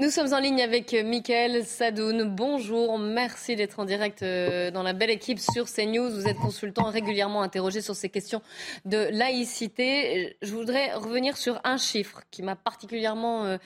Nous 0.00 0.08
sommes 0.08 0.32
en 0.32 0.38
ligne 0.38 0.62
avec 0.62 0.94
Mickaël 0.94 1.62
Sadoun. 1.62 2.24
Bonjour, 2.34 2.98
merci 2.98 3.54
d'être 3.54 3.80
en 3.80 3.84
direct 3.84 4.22
euh, 4.22 4.70
dans 4.70 4.82
la 4.82 4.94
belle 4.94 5.10
équipe 5.10 5.38
sur 5.38 5.66
CNews. 5.66 6.08
Vous 6.08 6.26
êtes 6.26 6.38
consultant 6.38 6.84
régulièrement 6.84 7.42
interrogé 7.42 7.82
sur 7.82 7.94
ces 7.94 8.08
questions 8.08 8.40
de 8.86 8.96
laïcité. 9.12 10.38
Je 10.40 10.54
voudrais 10.54 10.94
revenir 10.94 11.36
sur 11.36 11.60
un 11.64 11.76
chiffre 11.76 12.22
qui 12.30 12.42
m'a 12.42 12.56
particulièrement 12.56 13.44
euh, 13.44 13.58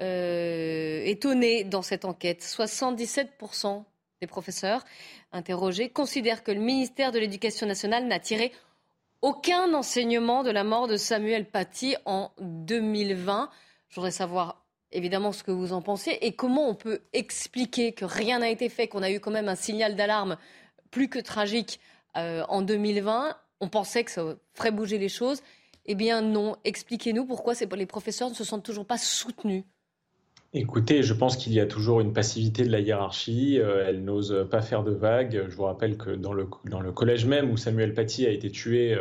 euh, 0.00 1.02
étonné 1.04 1.62
dans 1.64 1.82
cette 1.82 2.06
enquête. 2.06 2.40
77% 2.40 3.84
des 4.22 4.26
professeurs 4.26 4.86
interrogés 5.30 5.90
considèrent 5.90 6.42
que 6.42 6.52
le 6.52 6.60
ministère 6.60 7.12
de 7.12 7.18
l'Éducation 7.18 7.66
nationale 7.66 8.06
n'a 8.06 8.18
tiré 8.18 8.50
aucun 9.20 9.74
enseignement 9.74 10.42
de 10.42 10.52
la 10.52 10.64
mort 10.64 10.88
de 10.88 10.96
Samuel 10.96 11.44
Paty 11.44 11.96
en 12.06 12.30
2020. 12.40 13.50
Je 13.90 13.96
voudrais 13.96 14.10
savoir 14.10 14.61
évidemment 14.92 15.32
ce 15.32 15.42
que 15.42 15.50
vous 15.50 15.72
en 15.72 15.82
pensez 15.82 16.18
et 16.20 16.32
comment 16.32 16.68
on 16.68 16.74
peut 16.74 17.00
expliquer 17.12 17.92
que 17.92 18.04
rien 18.04 18.40
n'a 18.40 18.50
été 18.50 18.68
fait, 18.68 18.88
qu'on 18.88 19.02
a 19.02 19.10
eu 19.10 19.20
quand 19.20 19.30
même 19.30 19.48
un 19.48 19.54
signal 19.54 19.96
d'alarme 19.96 20.36
plus 20.90 21.08
que 21.08 21.18
tragique 21.18 21.80
euh, 22.16 22.42
en 22.48 22.62
2020. 22.62 23.36
On 23.60 23.68
pensait 23.68 24.04
que 24.04 24.10
ça 24.10 24.36
ferait 24.54 24.70
bouger 24.70 24.98
les 24.98 25.08
choses. 25.08 25.42
Eh 25.86 25.94
bien 25.94 26.22
non, 26.22 26.56
expliquez-nous 26.64 27.26
pourquoi 27.26 27.54
les 27.76 27.86
professeurs 27.86 28.28
ne 28.28 28.34
se 28.34 28.44
sentent 28.44 28.64
toujours 28.64 28.86
pas 28.86 28.98
soutenus. 28.98 29.64
Écoutez, 30.54 31.02
je 31.02 31.14
pense 31.14 31.38
qu'il 31.38 31.54
y 31.54 31.60
a 31.60 31.66
toujours 31.66 32.00
une 32.00 32.12
passivité 32.12 32.62
de 32.64 32.70
la 32.70 32.80
hiérarchie. 32.80 33.58
Euh, 33.58 33.86
elle 33.88 34.04
n'ose 34.04 34.46
pas 34.50 34.60
faire 34.60 34.84
de 34.84 34.92
vagues. 34.92 35.46
Je 35.48 35.56
vous 35.56 35.64
rappelle 35.64 35.96
que 35.96 36.10
dans 36.10 36.34
le, 36.34 36.44
collège 36.92 37.24
même 37.24 37.50
où 37.50 37.56
Samuel 37.56 37.94
Paty 37.94 38.26
a 38.26 38.30
été 38.30 38.50
tué, 38.50 38.98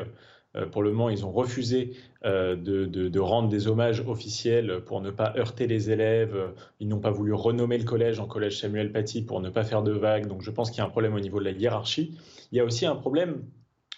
euh, 0.56 0.66
pour 0.66 0.82
le 0.82 0.92
moment, 0.92 1.10
ils 1.10 1.26
ont 1.26 1.32
refusé 1.32 1.94
euh, 2.24 2.56
de, 2.56 3.20
rendre 3.20 3.50
des 3.50 3.68
hommages 3.68 4.02
officiels 4.08 4.82
pour 4.86 5.02
ne 5.02 5.10
pas 5.10 5.34
heurter 5.38 5.68
les 5.68 5.90
élèves. 5.90 6.36
Ils 6.80 6.88
n'ont 6.88 7.00
pas 7.00 7.12
voulu 7.12 7.34
renommer 7.34 7.78
le 7.78 7.84
collège 7.84 8.20
en 8.20 8.28
collège 8.28 8.60
Samuel 8.60 8.92
Paty 8.92 9.24
pour 9.24 9.42
ne 9.42 9.50
pas 9.50 9.64
faire 9.64 9.84
de 9.84 9.92
vagues. 9.92 10.28
Donc 10.28 10.42
je 10.42 10.52
pense 10.52 10.70
qu'il 10.70 10.80
y 10.80 10.82
a 10.82 10.86
un 10.86 10.90
problème 10.90 11.16
au 11.16 11.20
niveau 11.20 11.40
de 11.40 11.46
la 11.46 11.52
hiérarchie. 11.52 12.18
Il 12.52 12.58
y 12.58 12.62
a 12.62 12.66
aussi 12.66 12.86
un 12.86 12.96
problème 12.96 13.44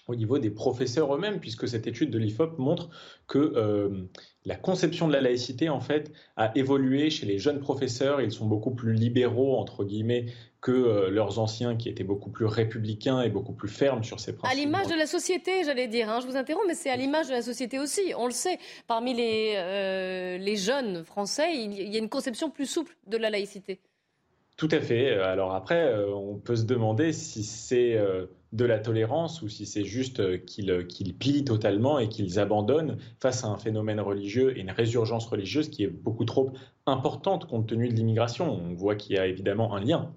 au 0.07 0.15
niveau 0.15 0.37
des 0.37 0.49
professeurs 0.49 1.13
eux-mêmes, 1.15 1.39
puisque 1.39 1.67
cette 1.67 1.87
étude 1.87 2.11
de 2.11 2.17
l'IFOP 2.17 2.57
montre 2.57 2.89
que 3.27 3.53
euh, 3.55 4.03
la 4.45 4.55
conception 4.55 5.07
de 5.07 5.13
la 5.13 5.21
laïcité, 5.21 5.69
en 5.69 5.79
fait, 5.79 6.11
a 6.35 6.51
évolué 6.57 7.09
chez 7.09 7.25
les 7.25 7.39
jeunes 7.39 7.59
professeurs. 7.59 8.21
Ils 8.21 8.31
sont 8.31 8.45
beaucoup 8.45 8.75
plus 8.75 8.93
libéraux, 8.93 9.57
entre 9.57 9.85
guillemets, 9.85 10.25
que 10.63 10.71
euh, 10.71 11.09
leurs 11.09 11.39
anciens 11.39 11.75
qui 11.75 11.89
étaient 11.89 12.05
beaucoup 12.05 12.29
plus 12.29 12.45
républicains 12.45 13.21
et 13.21 13.29
beaucoup 13.29 13.51
plus 13.51 13.67
fermes 13.67 14.03
sur 14.03 14.21
ces 14.21 14.33
principes. 14.33 14.57
À 14.57 14.59
l'image 14.59 14.87
de 14.87 14.95
la 14.95 15.05
société, 15.05 15.65
j'allais 15.65 15.89
dire, 15.89 16.09
hein, 16.09 16.21
je 16.21 16.25
vous 16.25 16.37
interromps, 16.37 16.65
mais 16.65 16.73
c'est 16.73 16.89
à 16.89 16.95
l'image 16.95 17.27
de 17.27 17.33
la 17.33 17.41
société 17.41 17.79
aussi. 17.79 18.13
On 18.17 18.25
le 18.25 18.31
sait, 18.31 18.57
parmi 18.87 19.13
les, 19.13 19.55
euh, 19.57 20.37
les 20.37 20.55
jeunes 20.55 21.03
français, 21.03 21.53
il 21.53 21.73
y 21.73 21.95
a 21.97 21.99
une 21.99 22.07
conception 22.07 22.49
plus 22.49 22.65
souple 22.65 22.95
de 23.07 23.17
la 23.17 23.29
laïcité. 23.29 23.81
Tout 24.55 24.69
à 24.71 24.79
fait. 24.79 25.15
Alors 25.15 25.53
après, 25.53 25.93
on 26.13 26.37
peut 26.37 26.55
se 26.55 26.63
demander 26.63 27.11
si 27.11 27.43
c'est 27.43 27.99
de 28.51 28.65
la 28.65 28.77
tolérance 28.77 29.41
ou 29.41 29.49
si 29.49 29.65
c'est 29.65 29.83
juste 29.83 30.45
qu'ils 30.45 30.85
qu'ils 30.85 31.15
plient 31.17 31.43
totalement 31.43 31.97
et 31.97 32.07
qu'ils 32.07 32.39
abandonnent 32.39 32.97
face 33.19 33.43
à 33.43 33.47
un 33.47 33.57
phénomène 33.57 33.99
religieux 33.99 34.55
et 34.55 34.61
une 34.61 34.69
résurgence 34.69 35.25
religieuse 35.25 35.69
qui 35.69 35.83
est 35.83 35.87
beaucoup 35.87 36.23
trop 36.23 36.51
importante 36.85 37.47
compte 37.47 37.65
tenu 37.65 37.89
de 37.89 37.95
l'immigration. 37.95 38.53
On 38.53 38.75
voit 38.75 38.95
qu'il 38.95 39.15
y 39.15 39.19
a 39.19 39.25
évidemment 39.25 39.73
un 39.73 39.81
lien 39.81 40.13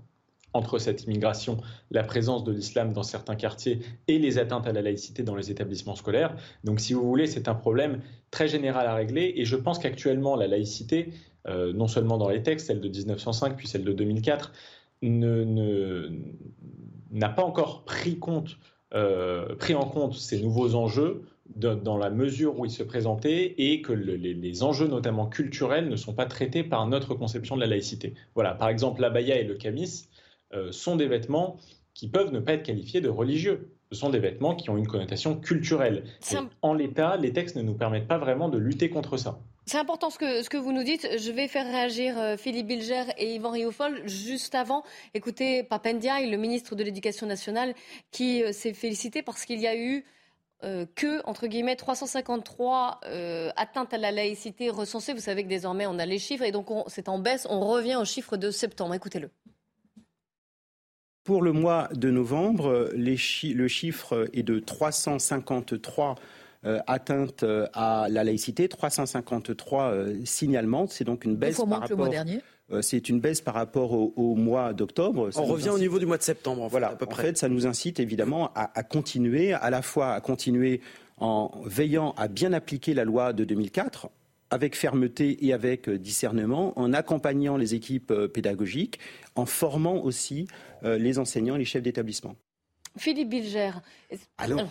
entre 0.57 0.79
cette 0.79 1.05
immigration, 1.05 1.59
la 1.91 2.03
présence 2.03 2.45
de 2.45 2.53
l'islam 2.53 2.93
dans 2.93 3.03
certains 3.03 3.37
quartiers 3.37 3.81
et 4.09 4.19
les 4.19 4.39
atteintes 4.39 4.67
à 4.67 4.73
la 4.73 4.83
laïcité 4.83 5.23
dans 5.23 5.37
les 5.37 5.51
établissements 5.51 5.95
scolaires. 5.95 6.35
Donc 6.65 6.81
si 6.81 6.95
vous 6.95 7.07
voulez, 7.07 7.27
c'est 7.27 7.49
un 7.49 7.55
problème 7.55 8.01
très 8.31 8.49
général 8.49 8.87
à 8.87 8.95
régler 8.95 9.35
et 9.37 9.45
je 9.45 9.57
pense 9.57 9.79
qu'actuellement 9.79 10.37
la 10.37 10.47
laïcité, 10.47 11.11
euh, 11.47 11.73
non 11.73 11.89
seulement 11.89 12.19
dans 12.19 12.29
les 12.29 12.43
textes, 12.43 12.67
celle 12.67 12.81
de 12.81 12.89
1905 12.89 13.57
puis 13.57 13.69
celle 13.69 13.85
de 13.85 13.93
2004, 13.93 14.53
ne, 15.03 16.11
n'a 17.13 17.29
pas 17.29 17.43
encore 17.43 17.85
euh, 18.95 19.55
pris 19.57 19.75
en 19.75 19.85
compte 19.85 20.15
ces 20.15 20.41
nouveaux 20.41 20.75
enjeux 20.75 21.23
dans 21.55 21.97
la 21.97 22.11
mesure 22.11 22.59
où 22.59 22.65
ils 22.65 22.71
se 22.71 22.83
présentaient 22.83 23.55
et 23.59 23.81
que 23.81 23.93
les, 23.93 24.63
enjeux, 24.63 24.89
notamment 24.89 25.27
culturels, 25.27 25.89
ne 25.89 25.97
sont 25.97 26.13
pas 26.13 26.27
traités 26.27 26.65
par 26.65 26.87
notre 26.87 27.15
conception 27.15 27.55
de 27.55 27.61
la 27.61 27.69
laïcité. 27.69 28.15
Voilà, 28.35 28.55
par 28.55 28.69
exemple, 28.69 29.01
l'abaya 29.01 29.39
et 29.39 29.45
le 29.45 29.55
camis 29.55 30.09
sont 30.70 30.97
des 30.97 31.07
vêtements 31.07 31.57
qui 31.94 32.09
peuvent 32.09 32.32
ne 32.32 32.40
pas 32.40 32.53
être 32.53 32.62
qualifiés 32.62 33.01
de 33.01 33.09
religieux. 33.09 33.72
Ce 33.92 33.99
sont 33.99 34.11
des 34.11 34.18
vêtements 34.18 34.55
qui 34.55 34.70
ont 34.70 34.76
une 34.76 34.86
connotation 34.86 35.36
culturelle. 35.36 36.05
En 36.62 36.74
l'état, 36.74 37.16
les 37.16 37.32
textes 37.32 37.57
ne 37.57 37.62
nous 37.62 37.74
permettent 37.74 38.09
pas 38.09 38.18
vraiment 38.18 38.49
de 38.49 38.59
lutter 38.59 38.90
contre 38.90 39.16
ça. 39.16 39.38
C'est 39.68 39.78
important 39.78 40.11
ce 40.11 40.18
que, 40.18 40.42
ce 40.42 40.49
que 40.49 40.57
vous 40.57 40.72
nous 40.72 40.84
dites. 40.84 41.09
Je 41.18 41.32
vais 41.32 41.49
faire 41.49 41.66
réagir 41.66 42.16
euh, 42.18 42.36
Philippe 42.36 42.68
Bilger 42.68 43.03
et 43.18 43.34
Yvan 43.34 43.51
Rioufol. 43.51 44.07
Juste 44.07 44.55
avant, 44.55 44.84
écoutez 45.12 45.64
Papendiaï, 45.64 46.30
le 46.30 46.36
ministre 46.36 46.76
de 46.76 46.84
l'Éducation 46.84 47.26
nationale, 47.26 47.74
qui 48.12 48.44
euh, 48.44 48.53
s'est 48.53 48.74
félicité 48.74 49.22
parce 49.22 49.44
qu'il 49.44 49.61
y 49.61 49.66
a 49.66 49.76
eu 49.76 50.05
euh, 50.62 50.86
que, 50.94 51.20
entre 51.26 51.49
guillemets, 51.49 51.74
353 51.74 53.01
atteintes 53.57 53.92
à 53.92 53.99
la 53.99 54.12
laïcité 54.12 54.70
recensées. 54.70 55.12
Vous 55.12 55.20
savez 55.20 55.42
que 55.42 55.49
désormais, 55.49 55.88
on 55.88 55.99
a 55.99 56.07
les 56.07 56.20
chiffres 56.20 56.44
et 56.44 56.53
donc 56.53 56.68
c'est 56.86 57.09
en 57.09 57.18
baisse. 57.18 57.49
On 57.51 57.61
revient 57.66 57.97
au 57.97 58.05
chiffre 58.05 58.36
de 58.36 58.53
septembre. 58.53 58.94
Écoutez-le. 58.94 59.30
Pour 61.27 61.43
le 61.43 61.51
mois 61.51 61.89
de 61.93 62.09
novembre, 62.09 62.89
le 62.95 63.66
chiffre 63.66 64.29
est 64.33 64.45
de 64.45 64.61
353 64.61 66.14
euh, 66.64 66.79
atteinte 66.87 67.43
euh, 67.43 67.66
à 67.74 68.07
la 68.09 68.22
laïcité, 68.22 68.68
353 68.68 69.83
euh, 69.83 70.16
signalements. 70.24 70.87
C'est 70.89 71.03
donc 71.03 71.24
une 71.24 71.35
baisse 71.35 71.57
par 71.57 71.81
rapport. 71.81 72.09
C'est 72.81 73.09
une 73.09 73.18
baisse 73.18 73.41
par 73.41 73.55
rapport 73.55 73.93
au, 73.93 74.35
mois 74.37 74.72
d'octobre. 74.72 75.31
On 75.35 75.45
revient 75.47 75.70
au 75.70 75.81
niveau 75.81 75.99
du 75.99 76.07
mois 76.07 76.18
de 76.18 76.22
septembre. 76.22 76.62
En 76.62 76.68
voilà. 76.68 76.91
à 76.91 76.95
peu 76.95 77.07
près. 77.07 77.22
En 77.22 77.27
fait, 77.27 77.39
ça 77.39 77.49
nous 77.49 77.66
incite 77.66 77.99
évidemment 77.99 78.53
à, 78.55 78.83
continuer, 78.85 79.53
à 79.53 79.68
la 79.70 79.83
fois 79.83 80.12
à 80.12 80.20
continuer 80.20 80.81
en 81.18 81.51
veillant 81.64 82.14
à 82.16 82.29
bien 82.29 82.53
appliquer 82.53 82.95
la 82.95 83.05
loi 83.05 83.33
de 83.33 83.43
2004 83.43 84.11
avec 84.51 84.76
fermeté 84.76 85.44
et 85.44 85.53
avec 85.53 85.90
discernement, 85.90 86.78
en 86.78 86.92
accompagnant 86.92 87.57
les 87.57 87.74
équipes 87.74 88.12
pédagogiques, 88.32 88.99
en 89.34 89.47
formant 89.47 90.03
aussi 90.03 90.47
les 90.82 91.18
enseignants, 91.18 91.57
les 91.57 91.64
chefs 91.64 91.82
d'établissement. 91.82 92.36
Philippe 92.97 93.28
Bilger. 93.28 93.72
Alors, 94.38 94.68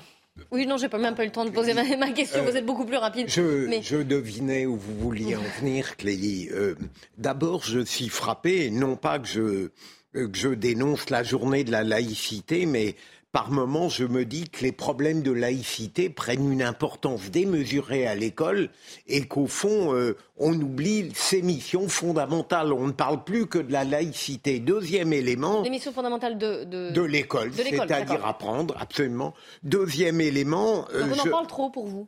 oui, 0.51 0.67
non, 0.67 0.77
j'ai 0.77 0.89
pas 0.89 0.97
même 0.97 1.15
pas 1.15 1.23
eu 1.23 1.27
le 1.27 1.31
temps 1.31 1.45
de 1.45 1.49
poser 1.49 1.73
ma, 1.73 2.11
question. 2.11 2.43
vous 2.43 2.57
êtes 2.57 2.65
beaucoup 2.65 2.85
plus 2.85 2.97
rapide. 2.97 3.29
Je, 3.29 4.01
devinais 4.01 4.65
où 4.65 4.75
vous 4.75 4.97
vouliez 4.97 5.35
en 5.35 5.43
venir, 5.59 5.95
Clélie. 5.95 6.49
Euh, 6.51 6.75
d'abord, 7.17 7.63
je 7.63 7.79
suis 7.79 8.09
frappé, 8.09 8.69
non 8.69 8.97
pas 8.97 9.19
que 9.19 9.27
je, 9.27 9.69
que 10.13 10.37
je 10.37 10.49
dénonce 10.49 11.09
la 11.09 11.23
journée 11.23 11.63
de 11.63 11.71
la 11.71 11.83
laïcité, 11.83 12.65
mais 12.65 12.95
par 13.35 13.51
moments, 13.51 13.89
je 13.89 14.05
me 14.05 14.23
dis 14.23 14.47
que 14.47 14.63
les 14.63 14.71
problèmes 14.71 15.21
de 15.21 15.33
laïcité 15.33 16.09
prennent 16.09 16.49
une 16.53 16.61
importance 16.61 17.31
démesurée 17.31 18.07
à 18.07 18.15
l'école 18.15 18.69
et 19.07 19.27
qu'au 19.27 19.45
fond, 19.45 19.93
euh, 19.93 20.15
on 20.37 20.53
oublie 20.53 21.11
ses 21.13 21.41
missions 21.41 21.89
fondamentales. 21.89 22.71
On 22.71 22.87
ne 22.87 22.93
parle 22.93 23.25
plus 23.25 23.45
que 23.45 23.59
de 23.59 23.73
la 23.73 23.83
laïcité. 23.83 24.61
Deuxième 24.61 25.11
élément. 25.11 25.63
Les 25.63 25.69
missions 25.69 25.91
fondamentales 25.91 26.37
de, 26.37 26.63
de... 26.63 27.01
l'école, 27.01 27.51
c'est-à-dire 27.53 28.25
apprendre, 28.25 28.73
absolument. 28.79 29.33
Deuxième 29.63 30.21
élément. 30.21 30.87
Donc 30.97 31.11
on 31.17 31.27
en 31.27 31.29
parle 31.29 31.47
trop 31.47 31.69
pour 31.69 31.87
vous 31.87 32.07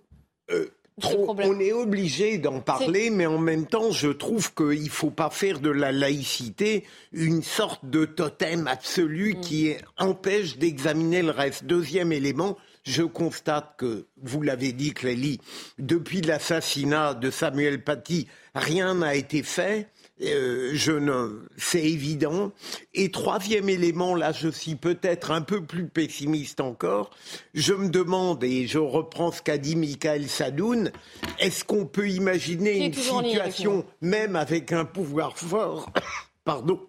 euh, 0.50 0.70
on 1.04 1.60
est 1.60 1.74
obligé 1.74 2.38
d'en 2.38 2.60
parler, 2.60 3.10
mais 3.10 3.28
en 3.28 3.38
même 3.38 3.68
temps, 3.68 3.91
je 3.91 4.10
trouve 4.10 4.54
qu'il 4.54 4.84
ne 4.84 4.89
faut 4.89 5.12
pas 5.12 5.30
faire 5.30 5.60
de 5.60 5.70
la 5.70 5.91
laïcité 5.91 6.86
une 7.12 7.43
sorte 7.43 7.86
de 7.86 8.06
totem 8.06 8.68
absolu 8.68 9.36
mm. 9.36 9.41
qui 9.41 9.74
empêche 9.98 10.58
d'examiner 10.58 11.22
le 11.22 11.32
reste. 11.32 11.66
Deuxième 11.66 12.12
élément, 12.12 12.58
je 12.84 13.04
constate 13.04 13.76
que, 13.78 14.08
vous 14.22 14.41
l'avez 14.41 14.72
dit, 14.72 14.93
Clélie, 14.93 15.39
depuis 15.78 16.22
l'assassinat 16.22 17.14
de 17.14 17.30
Samuel 17.30 17.84
Paty, 17.84 18.28
rien 18.56 18.95
n'a 18.95 19.14
été 19.14 19.43
fait. 19.43 19.89
Euh, 20.22 20.72
je 20.74 20.91
ne, 20.91 21.43
c'est 21.57 21.84
évident. 21.84 22.51
Et 22.93 23.11
troisième 23.11 23.70
élément, 23.70 24.15
là, 24.15 24.32
je 24.32 24.47
suis 24.47 24.76
peut-être 24.76 25.32
un 25.32 25.41
peu 25.41 25.63
plus 25.63 25.88
pessimiste 25.88 26.59
encore. 26.59 27.11
Je 27.53 27.74
me 27.74 27.89
demande, 27.89 28.43
et 28.43 28.65
je 28.65 28.80
reprends 28.80 29.32
ce 29.32 29.41
qu'a 29.41 29.57
dit 29.57 29.76
Michael 29.76 30.28
Sadoun, 30.28 30.91
est-ce 31.39 31.63
qu'on 31.63 31.86
peut 31.86 32.09
imaginer 32.09 32.86
une 32.86 32.93
situation, 32.93 33.86
même 34.01 34.36
avec 34.36 34.72
un 34.72 34.86
pouvoir 34.86 35.38
fort, 35.38 35.91
pardon, 36.45 36.80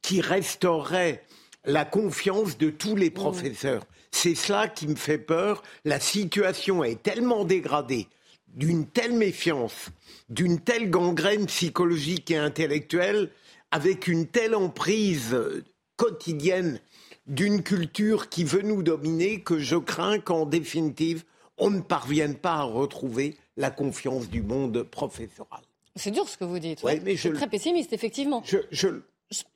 qui 0.00 0.20
restaurerait 0.20 1.24
la 1.64 1.84
confiance 1.84 2.56
de 2.56 2.70
tous 2.70 2.94
les 2.94 3.10
mmh. 3.10 3.14
professeurs? 3.14 3.82
C'est 4.12 4.36
cela 4.36 4.68
qui 4.68 4.86
me 4.86 4.94
fait 4.94 5.18
peur. 5.18 5.64
La 5.84 5.98
situation 5.98 6.84
est 6.84 7.02
tellement 7.02 7.44
dégradée 7.44 8.06
d'une 8.54 8.86
telle 8.86 9.12
méfiance, 9.12 9.90
d'une 10.28 10.60
telle 10.60 10.90
gangrène 10.90 11.46
psychologique 11.46 12.30
et 12.30 12.36
intellectuelle, 12.36 13.30
avec 13.70 14.06
une 14.08 14.26
telle 14.26 14.54
emprise 14.54 15.36
quotidienne 15.96 16.80
d'une 17.26 17.62
culture 17.62 18.28
qui 18.28 18.44
veut 18.44 18.62
nous 18.62 18.82
dominer, 18.82 19.40
que 19.40 19.58
je 19.58 19.76
crains 19.76 20.18
qu'en 20.18 20.46
définitive, 20.46 21.24
on 21.58 21.70
ne 21.70 21.80
parvienne 21.80 22.34
pas 22.34 22.54
à 22.54 22.62
retrouver 22.62 23.36
la 23.56 23.70
confiance 23.70 24.28
du 24.28 24.42
monde 24.42 24.82
professoral. 24.82 25.62
C'est 25.96 26.10
dur 26.10 26.28
ce 26.28 26.36
que 26.36 26.44
vous 26.44 26.58
dites. 26.58 26.82
Ouais, 26.82 27.00
mais 27.04 27.16
je, 27.16 27.28
très 27.28 27.48
pessimiste, 27.48 27.92
effectivement. 27.92 28.42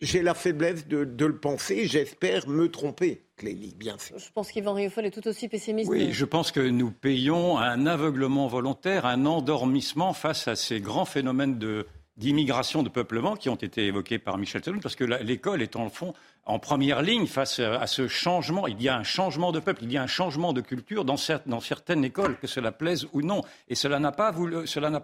J'ai 0.01 0.23
la 0.23 0.35
faiblesse 0.35 0.87
de, 0.87 1.05
de 1.05 1.27
le 1.27 1.37
penser, 1.37 1.87
j'espère 1.87 2.49
me 2.49 2.69
tromper. 2.69 3.25
Clélie, 3.37 3.75
bien 3.77 3.97
sûr. 3.99 4.19
Je 4.19 4.31
pense 4.33 4.51
qu'Yvan 4.51 4.75
Rioufol 4.75 5.07
est 5.07 5.11
tout 5.11 5.27
aussi 5.29 5.49
pessimiste. 5.49 5.89
Oui, 5.89 6.13
je 6.13 6.25
pense 6.25 6.51
que 6.51 6.61
nous 6.61 6.91
payons 6.91 7.59
un 7.59 7.87
aveuglement 7.87 8.49
volontaire, 8.49 9.07
un 9.07 9.27
endormissement 9.27 10.13
face 10.13 10.49
à 10.49 10.57
ces 10.57 10.81
grands 10.81 11.05
phénomènes 11.05 11.59
d'immigration, 12.17 12.83
de 12.83 12.89
peuplement 12.89 13.37
qui 13.37 13.49
ont 13.49 13.55
été 13.55 13.87
évoqués 13.87 14.19
par 14.19 14.39
Michel 14.39 14.65
Saloun, 14.65 14.81
parce 14.81 14.97
que 14.97 15.05
l'école 15.05 15.63
est 15.63 15.77
en 15.77 15.89
fond 15.89 16.15
en 16.49 16.59
première 16.59 17.03
ligne 17.03 17.27
face 17.27 17.61
à 17.61 17.87
ce 17.87 18.09
changement. 18.09 18.67
Il 18.67 18.83
y 18.83 18.89
a 18.89 18.97
un 18.97 19.05
changement 19.05 19.53
de 19.53 19.61
peuple, 19.61 19.85
il 19.85 19.93
y 19.93 19.99
a 19.99 20.03
un 20.03 20.09
changement 20.09 20.55
de 20.55 20.63
culture 20.63 21.05
dans, 21.05 21.19
certaines 21.19 22.05
écoles, 22.05 22.39
que 22.39 22.47
cela 22.47 22.73
plaise 22.73 23.07
ou 23.13 23.21
non. 23.21 23.43
Et 23.69 23.75
cela 23.75 24.01
n'a 24.01 24.13
pas, 24.13 24.33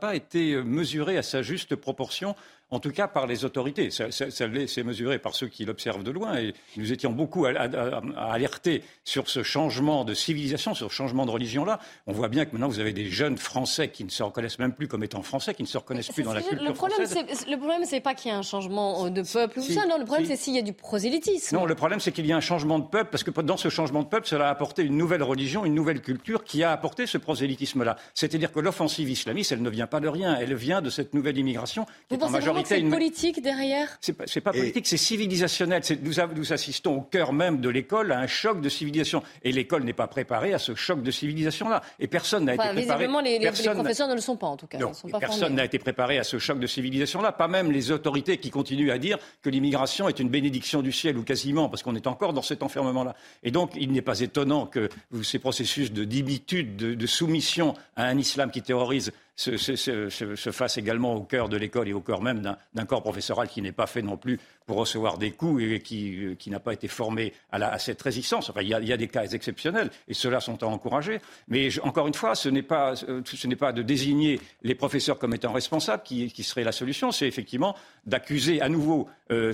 pas, 0.00 0.16
été 0.16 0.56
mesuré 0.62 1.18
à 1.18 1.22
sa 1.22 1.42
juste 1.42 1.76
proportion 1.76 2.34
en 2.70 2.80
tout 2.80 2.90
cas 2.90 3.06
par 3.06 3.26
les 3.26 3.44
autorités. 3.44 3.90
Ça, 3.90 4.06
c'est 4.10 4.82
mesuré 4.82 5.18
par 5.18 5.34
ceux 5.34 5.48
qui 5.48 5.64
l'observent 5.64 6.02
de 6.02 6.10
loin. 6.10 6.38
Et 6.38 6.54
nous 6.76 6.92
étions 6.92 7.12
beaucoup 7.12 7.44
à, 7.44 7.50
alerter 7.52 8.82
sur 9.04 9.28
ce 9.28 9.42
changement 9.42 10.04
de 10.04 10.14
civilisation, 10.14 10.74
sur 10.74 10.90
ce 10.90 10.94
changement 10.94 11.26
de 11.26 11.30
religion-là. 11.30 11.78
On 12.06 12.12
voit 12.12 12.28
bien 12.28 12.46
que 12.46 12.52
maintenant, 12.52 12.68
vous 12.68 12.80
avez 12.80 12.92
des 12.92 13.06
jeunes 13.06 13.36
Français 13.36 13.88
qui 13.88 14.02
ne 14.02 14.10
se 14.10 14.22
reconnaissent 14.22 14.58
même 14.58 14.72
plus 14.72 14.88
comme 14.88 15.04
étant 15.04 15.22
Français, 15.22 15.54
qui 15.54 15.62
ne 15.62 15.68
se 15.68 15.78
reconnaissent 15.78 16.10
plus 16.10 16.22
dans 16.22 16.32
la 16.32 16.42
culture 16.42 16.64
le 16.66 16.72
problème, 16.72 17.06
française. 17.06 17.46
Le 17.48 17.56
problème, 17.56 17.82
c'est 17.84 18.00
pas 18.00 18.14
qu'il 18.14 18.30
y 18.30 18.34
ait 18.34 18.36
un 18.36 18.42
changement 18.42 19.10
de 19.10 19.22
peuple 19.22 19.58
ou 19.58 19.62
ça. 19.62 19.86
Non, 19.86 19.98
le 19.98 20.04
problème, 20.04 20.26
c'est 20.26 20.36
s'il 20.36 20.54
y 20.54 20.58
a 20.58 20.62
du 20.62 20.72
prosélytisme. 20.72 21.33
Non, 21.52 21.66
le 21.66 21.74
problème, 21.74 22.00
c'est 22.00 22.12
qu'il 22.12 22.26
y 22.26 22.32
a 22.32 22.36
un 22.36 22.40
changement 22.40 22.78
de 22.78 22.86
peuple, 22.86 23.10
parce 23.10 23.22
que 23.22 23.30
dans 23.40 23.56
ce 23.56 23.68
changement 23.68 24.02
de 24.02 24.08
peuple, 24.08 24.26
cela 24.26 24.48
a 24.48 24.50
apporté 24.50 24.82
une 24.82 24.96
nouvelle 24.96 25.22
religion, 25.22 25.64
une 25.64 25.74
nouvelle 25.74 26.00
culture 26.00 26.44
qui 26.44 26.62
a 26.62 26.72
apporté 26.72 27.06
ce 27.06 27.18
prosélytisme-là. 27.18 27.96
C'est-à-dire 28.14 28.52
que 28.52 28.60
l'offensive 28.60 29.10
islamiste, 29.10 29.52
elle 29.52 29.62
ne 29.62 29.70
vient 29.70 29.86
pas 29.86 30.00
de 30.00 30.08
rien. 30.08 30.36
Elle 30.36 30.54
vient 30.54 30.82
de 30.82 30.90
cette 30.90 31.14
nouvelle 31.14 31.38
immigration 31.38 31.86
qui 32.08 32.14
est 32.14 32.22
en 32.22 32.30
majorité 32.30 32.80
c'est 32.80 32.88
politique 32.88 33.42
derrière? 33.42 33.98
C'est 34.00 34.12
pas, 34.12 34.24
pas 34.24 34.52
politique, 34.52 34.86
c'est 34.86 34.96
civilisationnel. 34.96 35.82
Nous, 36.02 36.12
nous, 36.36 36.52
assistons 36.52 36.96
au 36.96 37.00
cœur 37.00 37.32
même 37.32 37.60
de 37.60 37.68
l'école 37.68 38.12
à 38.12 38.18
un 38.18 38.26
choc 38.26 38.60
de 38.60 38.68
civilisation. 38.68 39.22
Et 39.42 39.52
l'école 39.52 39.84
n'est 39.84 39.92
pas 39.92 40.06
préparée 40.06 40.54
à 40.54 40.58
ce 40.58 40.74
choc 40.74 41.02
de 41.02 41.10
civilisation-là. 41.10 41.82
Et 41.98 42.06
personne 42.06 42.44
n'a 42.44 42.54
été 42.54 42.62
préparé. 42.62 42.80
Visiblement, 42.82 43.20
les, 43.20 43.38
les, 43.38 43.50
professeurs 43.50 44.08
ne 44.08 44.14
le 44.14 44.20
sont 44.20 44.36
pas, 44.36 44.46
en 44.46 44.56
tout 44.56 44.66
cas. 44.66 44.78
personne 45.18 45.54
n'a 45.54 45.64
été 45.64 45.78
préparé 45.78 46.18
à 46.18 46.24
ce 46.24 46.38
choc 46.38 46.58
de 46.58 46.66
civilisation-là. 46.66 47.32
Pas 47.32 47.48
même 47.48 47.70
les 47.70 47.90
autorités 47.90 48.38
qui 48.38 48.50
continuent 48.50 48.90
à 48.90 48.98
dire 48.98 49.18
que 49.42 49.50
l'immigration 49.50 50.08
est 50.08 50.18
une 50.20 50.28
bénédiction 50.28 50.82
du 50.82 50.92
ciel, 50.92 51.13
ou 51.18 51.22
quasiment, 51.22 51.68
parce 51.68 51.82
qu'on 51.82 51.94
est 51.94 52.06
encore 52.06 52.32
dans 52.32 52.42
cet 52.42 52.62
enfermement-là. 52.62 53.14
Et 53.42 53.50
donc, 53.50 53.72
il 53.76 53.92
n'est 53.92 54.02
pas 54.02 54.20
étonnant 54.20 54.66
que 54.66 54.88
ces 55.22 55.38
processus 55.38 55.92
de 55.92 56.04
d'imitude, 56.04 56.76
de 56.76 57.06
soumission 57.06 57.74
à 57.96 58.04
un 58.04 58.18
islam 58.18 58.50
qui 58.50 58.62
terrorise 58.62 59.12
se, 59.36 59.56
se, 59.56 60.50
fasse 60.52 60.78
également 60.78 61.14
au 61.14 61.22
cœur 61.22 61.48
de 61.48 61.56
l'école 61.56 61.88
et 61.88 61.92
au 61.92 62.00
cœur 62.00 62.22
même 62.22 62.40
d'un 62.74 62.84
corps 62.84 63.02
professoral 63.02 63.48
qui 63.48 63.62
n'est 63.62 63.72
pas 63.72 63.86
fait 63.86 64.02
non 64.02 64.16
plus 64.16 64.38
pour 64.66 64.76
recevoir 64.76 65.18
des 65.18 65.32
coups 65.32 65.62
et 65.62 65.80
qui, 65.80 66.24
euh, 66.24 66.36
n'a 66.46 66.60
pas 66.60 66.72
été 66.72 66.88
formé 66.88 67.32
à, 67.50 67.78
cette 67.78 68.00
résistance. 68.00 68.50
Enfin, 68.50 68.62
il 68.62 68.68
y, 68.68 68.92
a, 68.92 68.96
des 68.96 69.08
cas 69.08 69.24
exceptionnels 69.24 69.90
et 70.08 70.14
ceux-là 70.14 70.40
sont 70.40 70.62
à 70.62 70.66
encourager. 70.66 71.20
Mais 71.48 71.68
encore 71.80 72.06
une 72.06 72.14
fois, 72.14 72.34
ce 72.34 72.48
n'est 72.48 72.62
pas, 72.62 72.94
euh, 73.08 73.22
ce 73.24 73.46
n'est 73.46 73.56
pas 73.56 73.72
de 73.72 73.82
désigner 73.82 74.40
les 74.62 74.74
professeurs 74.74 75.18
comme 75.18 75.34
étant 75.34 75.52
responsables 75.52 76.02
qui, 76.04 76.30
qui 76.32 76.44
serait 76.44 76.64
la 76.64 76.72
solution. 76.72 77.10
C'est 77.10 77.26
effectivement 77.26 77.74
d'accuser 78.06 78.60
à 78.60 78.68
nouveau 78.68 79.08
euh, 79.32 79.52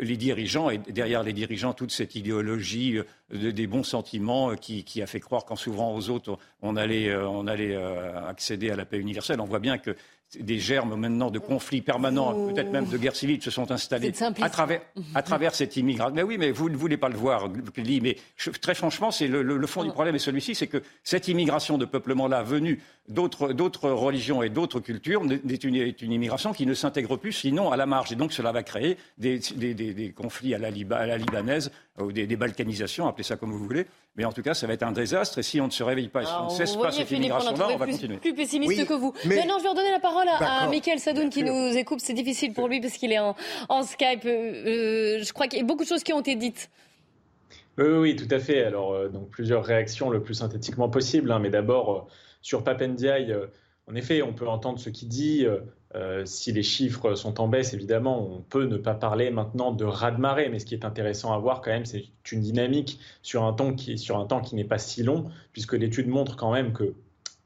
les 0.00 0.16
dirigeants 0.16 0.70
et 0.70 0.78
derrière 0.78 1.22
les 1.22 1.32
dirigeants 1.34 1.74
toute 1.74 1.90
cette 1.90 2.14
idéologie 2.14 2.98
euh, 3.34 3.52
des 3.52 3.66
bons 3.66 3.82
sentiments 3.82 4.54
qui, 4.56 4.84
qui, 4.84 5.02
a 5.02 5.06
fait 5.06 5.20
croire 5.20 5.44
qu'en 5.44 5.56
s'ouvrant 5.56 5.94
aux 5.94 6.10
autres, 6.10 6.38
on 6.62 6.76
allait, 6.76 7.14
on 7.14 7.46
allait 7.46 7.76
accéder 7.76 8.70
à 8.70 8.76
la 8.76 8.84
paix 8.84 8.98
universelle. 8.98 9.40
On 9.40 9.44
voit 9.44 9.58
bien 9.58 9.78
que 9.78 9.96
des 10.38 10.58
germes 10.58 10.94
maintenant 10.94 11.30
de 11.30 11.38
conflits 11.38 11.80
permanents, 11.80 12.48
peut-être 12.48 12.70
même 12.70 12.86
de 12.86 12.98
guerres 12.98 13.16
civiles, 13.16 13.42
se 13.42 13.50
sont 13.50 13.70
installés 13.70 14.12
à 14.42 14.50
travers, 14.50 14.82
à 15.14 15.22
travers 15.22 15.54
cette 15.54 15.76
immigration. 15.76 16.14
Mais 16.14 16.22
oui, 16.22 16.36
mais 16.38 16.50
vous 16.50 16.68
ne 16.68 16.76
voulez 16.76 16.98
pas 16.98 17.08
le 17.08 17.16
voir, 17.16 17.48
mais 18.02 18.16
très 18.60 18.74
franchement, 18.74 19.10
c'est 19.10 19.26
le, 19.26 19.66
fond 19.66 19.84
du 19.84 19.90
problème 19.90 20.14
est 20.14 20.18
celui-ci, 20.20 20.54
c'est 20.54 20.66
que 20.66 20.82
cette 21.02 21.28
immigration 21.28 21.78
de 21.78 21.86
peuplement-là, 21.86 22.42
venue 22.42 22.80
d'autres 23.08 23.90
religions 23.90 24.42
et 24.42 24.50
d'autres 24.50 24.80
cultures, 24.80 25.22
est 25.48 25.64
une, 25.64 25.76
est 25.76 26.02
une, 26.02 26.12
immigration 26.12 26.52
qui 26.52 26.66
ne 26.66 26.74
s'intègre 26.74 27.16
plus, 27.16 27.32
sinon 27.32 27.70
à 27.70 27.76
la 27.78 27.86
marge. 27.86 28.12
Et 28.12 28.16
donc 28.16 28.32
cela 28.32 28.52
va 28.52 28.62
créer 28.62 28.98
des, 29.16 29.38
des, 29.56 29.72
des, 29.72 30.12
conflits 30.12 30.54
à 30.54 30.58
la, 30.58 30.68
à 30.68 31.06
la 31.06 31.16
libanaise, 31.16 31.70
ou 31.98 32.12
des, 32.12 32.26
balkanisations, 32.36 33.08
appelez 33.08 33.24
ça 33.24 33.36
comme 33.36 33.50
vous 33.50 33.64
voulez. 33.66 33.86
Mais 34.18 34.24
en 34.24 34.32
tout 34.32 34.42
cas, 34.42 34.52
ça 34.52 34.66
va 34.66 34.72
être 34.72 34.82
un 34.82 34.90
désastre. 34.90 35.38
Et 35.38 35.44
si 35.44 35.60
on 35.60 35.66
ne 35.66 35.70
se 35.70 35.84
réveille 35.84 36.08
pas, 36.08 36.24
si 36.24 36.32
on 36.32 36.46
ne 36.46 36.50
cesse 36.50 36.74
pas 36.74 36.90
cette 36.90 37.08
immigration-là, 37.12 37.68
on 37.72 37.76
va 37.76 37.86
continuer. 37.86 38.16
Plus 38.16 38.34
pessimiste 38.34 38.84
que 38.84 38.94
vous. 38.94 39.14
Mais... 39.24 39.36
Maintenant, 39.36 39.58
je 39.58 39.62
vais 39.62 39.68
redonner 39.68 39.92
la 39.92 40.00
parole 40.00 40.26
à, 40.28 40.66
Michael 40.68 40.98
Sadoun 40.98 41.30
qui 41.30 41.44
nous 41.44 41.76
écoute. 41.76 42.00
C'est 42.00 42.14
difficile 42.14 42.52
pour 42.52 42.66
lui 42.66 42.80
parce 42.80 42.94
qu'il 42.94 43.12
est 43.12 43.20
en, 43.20 43.34
Skype. 43.84 44.24
Euh, 44.26 45.22
je 45.22 45.32
crois 45.32 45.46
qu'il 45.46 45.60
y 45.60 45.62
a 45.62 45.64
beaucoup 45.64 45.84
de 45.84 45.88
choses 45.88 46.02
qui 46.02 46.12
ont 46.12 46.20
été 46.20 46.34
dites. 46.34 46.68
Oui, 47.78 47.86
oui, 47.86 48.16
tout 48.16 48.26
à 48.34 48.40
fait. 48.40 48.64
Alors, 48.64 49.08
donc 49.08 49.30
plusieurs 49.30 49.64
réactions 49.64 50.10
le 50.10 50.20
plus 50.20 50.34
synthétiquement 50.34 50.88
possible. 50.88 51.30
Hein. 51.30 51.38
mais 51.38 51.50
d'abord, 51.50 52.08
sur 52.42 52.64
Papendiaï, 52.64 53.32
en 53.86 53.94
effet, 53.94 54.20
on 54.22 54.32
peut 54.32 54.48
entendre 54.48 54.80
ce 54.80 54.90
qu'il 54.90 55.08
dit. 55.08 55.46
Euh, 55.94 56.26
si 56.26 56.52
les 56.52 56.62
chiffres 56.62 57.14
sont 57.14 57.40
en 57.40 57.48
baisse, 57.48 57.72
évidemment, 57.72 58.30
on 58.30 58.42
peut 58.42 58.66
ne 58.66 58.76
pas 58.76 58.94
parler 58.94 59.30
maintenant 59.30 59.72
de 59.72 59.84
raz-de-marée, 59.84 60.50
mais 60.50 60.58
ce 60.58 60.66
qui 60.66 60.74
est 60.74 60.84
intéressant 60.84 61.32
à 61.32 61.38
voir 61.38 61.62
quand 61.62 61.70
même, 61.70 61.86
c'est 61.86 62.04
une 62.30 62.40
dynamique 62.40 63.00
sur 63.22 63.44
un 63.44 63.54
temps 63.54 63.72
qui, 63.74 63.96
sur 63.96 64.18
un 64.18 64.26
temps 64.26 64.42
qui 64.42 64.54
n'est 64.54 64.64
pas 64.64 64.78
si 64.78 65.02
long, 65.02 65.30
puisque 65.52 65.72
l'étude 65.72 66.08
montre 66.08 66.36
quand 66.36 66.52
même 66.52 66.72
que 66.72 66.94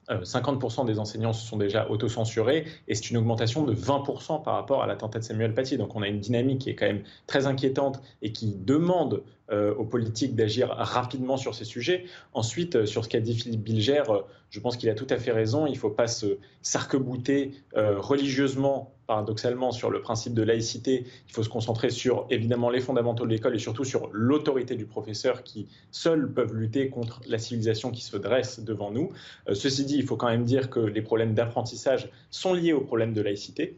50% 0.08 0.82
euh, 0.82 0.84
des 0.84 0.98
enseignants 0.98 1.32
se 1.32 1.46
sont 1.46 1.56
déjà 1.56 1.88
autocensurés 1.88 2.64
et 2.88 2.94
c'est 2.94 3.10
une 3.10 3.16
augmentation 3.16 3.64
de 3.64 3.74
20% 3.74 4.42
par 4.42 4.54
rapport 4.54 4.82
à 4.82 4.86
l'attentat 4.86 5.20
de 5.20 5.24
Samuel 5.24 5.54
Paty. 5.54 5.76
Donc 5.76 5.94
on 5.94 6.02
a 6.02 6.08
une 6.08 6.20
dynamique 6.20 6.60
qui 6.62 6.70
est 6.70 6.74
quand 6.74 6.86
même 6.86 7.02
très 7.26 7.46
inquiétante 7.46 8.00
et 8.20 8.32
qui 8.32 8.54
demande 8.54 9.22
euh, 9.50 9.74
aux 9.74 9.84
politiques 9.84 10.34
d'agir 10.34 10.68
rapidement 10.70 11.36
sur 11.36 11.54
ces 11.54 11.64
sujets. 11.64 12.04
Ensuite, 12.32 12.76
euh, 12.76 12.86
sur 12.86 13.04
ce 13.04 13.08
qu'a 13.08 13.20
dit 13.20 13.34
Philippe 13.34 13.62
Bilger, 13.62 14.04
je 14.50 14.60
pense 14.60 14.76
qu'il 14.76 14.88
a 14.90 14.94
tout 14.94 15.06
à 15.10 15.18
fait 15.18 15.32
raison. 15.32 15.66
Il 15.66 15.72
ne 15.72 15.78
faut 15.78 15.90
pas 15.90 16.08
se 16.08 16.38
s'arc-bouter 16.62 17.52
religieusement 17.74 18.92
paradoxalement 19.06 19.72
sur 19.72 19.90
le 19.90 20.00
principe 20.00 20.34
de 20.34 20.42
laïcité, 20.42 21.06
il 21.28 21.32
faut 21.32 21.42
se 21.42 21.48
concentrer 21.48 21.90
sur 21.90 22.26
évidemment 22.30 22.70
les 22.70 22.80
fondamentaux 22.80 23.24
de 23.24 23.30
l'école 23.30 23.54
et 23.54 23.58
surtout 23.58 23.84
sur 23.84 24.08
l'autorité 24.12 24.76
du 24.76 24.86
professeur 24.86 25.42
qui 25.42 25.68
seuls 25.90 26.32
peuvent 26.32 26.54
lutter 26.54 26.88
contre 26.88 27.20
la 27.26 27.38
civilisation 27.38 27.90
qui 27.90 28.02
se 28.02 28.16
dresse 28.16 28.60
devant 28.60 28.90
nous. 28.90 29.10
Euh, 29.48 29.54
ceci 29.54 29.84
dit, 29.84 29.96
il 29.96 30.06
faut 30.06 30.16
quand 30.16 30.28
même 30.28 30.44
dire 30.44 30.70
que 30.70 30.80
les 30.80 31.02
problèmes 31.02 31.34
d'apprentissage 31.34 32.10
sont 32.30 32.54
liés 32.54 32.72
aux 32.72 32.80
problèmes 32.80 33.12
de 33.12 33.22
laïcité 33.22 33.76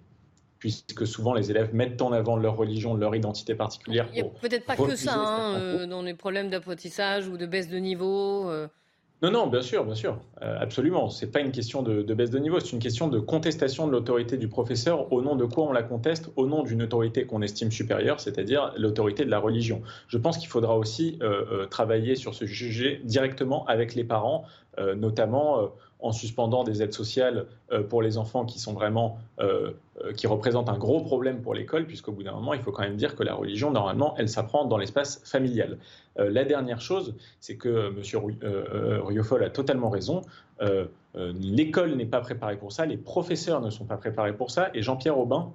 puisque 0.64 1.06
souvent 1.06 1.34
les 1.34 1.50
élèves 1.50 1.74
mettent 1.74 2.00
en 2.00 2.12
avant 2.12 2.38
leur 2.38 2.56
religion, 2.56 2.94
leur 2.94 3.14
identité 3.14 3.54
particulière. 3.54 4.08
Il 4.14 4.22
n'y 4.22 4.28
a 4.28 4.30
peut-être 4.40 4.64
pas 4.64 4.76
que 4.76 4.96
ça 4.96 5.14
hein, 5.14 5.56
euh, 5.56 5.86
dans 5.86 6.00
les 6.00 6.14
problèmes 6.14 6.48
d'apprentissage 6.48 7.28
ou 7.28 7.36
de 7.36 7.44
baisse 7.44 7.68
de 7.68 7.76
niveau. 7.76 8.48
Euh. 8.48 8.66
Non, 9.24 9.30
non, 9.30 9.46
bien 9.46 9.62
sûr, 9.62 9.86
bien 9.86 9.94
sûr, 9.94 10.18
euh, 10.42 10.58
absolument. 10.60 11.08
C'est 11.08 11.32
pas 11.32 11.40
une 11.40 11.50
question 11.50 11.82
de, 11.82 12.02
baisse 12.12 12.28
de 12.28 12.38
niveau, 12.38 12.60
c'est 12.60 12.72
une 12.72 12.78
question 12.78 13.08
de 13.08 13.18
contestation 13.18 13.86
de 13.86 13.92
l'autorité 13.92 14.36
du 14.36 14.48
professeur. 14.48 15.10
Au 15.14 15.22
nom 15.22 15.34
de 15.34 15.46
quoi 15.46 15.64
on 15.64 15.72
la 15.72 15.82
conteste? 15.82 16.30
Au 16.36 16.46
nom 16.46 16.62
d'une 16.62 16.82
autorité 16.82 17.24
qu'on 17.24 17.40
estime 17.40 17.72
supérieure, 17.72 18.20
c'est-à-dire 18.20 18.74
l'autorité 18.76 19.24
de 19.24 19.30
la 19.30 19.38
religion. 19.38 19.80
Je 20.08 20.18
pense 20.18 20.36
qu'il 20.36 20.48
faudra 20.48 20.76
aussi 20.76 21.18
euh, 21.22 21.42
euh, 21.50 21.66
travailler 21.66 22.16
sur 22.16 22.34
ce 22.34 22.46
sujet 22.46 23.00
directement 23.04 23.64
avec 23.64 23.94
les 23.94 24.04
parents, 24.04 24.44
notamment 24.96 25.70
en 26.04 26.12
suspendant 26.12 26.64
des 26.64 26.82
aides 26.82 26.92
sociales 26.92 27.46
euh, 27.72 27.82
pour 27.82 28.02
les 28.02 28.18
enfants 28.18 28.44
qui 28.44 28.58
sont 28.58 28.74
vraiment 28.74 29.16
euh, 29.40 29.72
euh, 30.04 30.12
qui 30.12 30.26
représentent 30.26 30.68
un 30.68 30.76
gros 30.76 31.00
problème 31.00 31.40
pour 31.40 31.54
l'école, 31.54 31.86
puisqu'au 31.86 32.12
bout 32.12 32.22
d'un 32.22 32.34
moment, 32.34 32.52
il 32.52 32.60
faut 32.60 32.72
quand 32.72 32.82
même 32.82 32.96
dire 32.96 33.16
que 33.16 33.22
la 33.22 33.34
religion, 33.34 33.70
normalement, 33.70 34.14
elle 34.18 34.28
s'apprend 34.28 34.66
dans 34.66 34.76
l'espace 34.76 35.22
familial. 35.24 35.78
la 36.16 36.44
dernière 36.44 36.80
chose, 36.80 37.14
c'est 37.40 37.56
que 37.56 37.88
M. 37.88 39.02
Riofol 39.06 39.42
a 39.42 39.50
totalement 39.50 39.88
raison. 39.88 40.22
L'école 41.14 41.94
n'est 41.94 42.06
pas 42.06 42.20
préparée 42.20 42.56
pour 42.56 42.72
ça, 42.72 42.86
les 42.86 42.96
professeurs 42.96 43.60
ne 43.60 43.70
sont 43.70 43.84
pas 43.84 43.96
préparés 43.96 44.36
pour 44.36 44.50
ça, 44.50 44.70
et 44.74 44.82
Jean-Pierre 44.82 45.18
Aubin, 45.18 45.52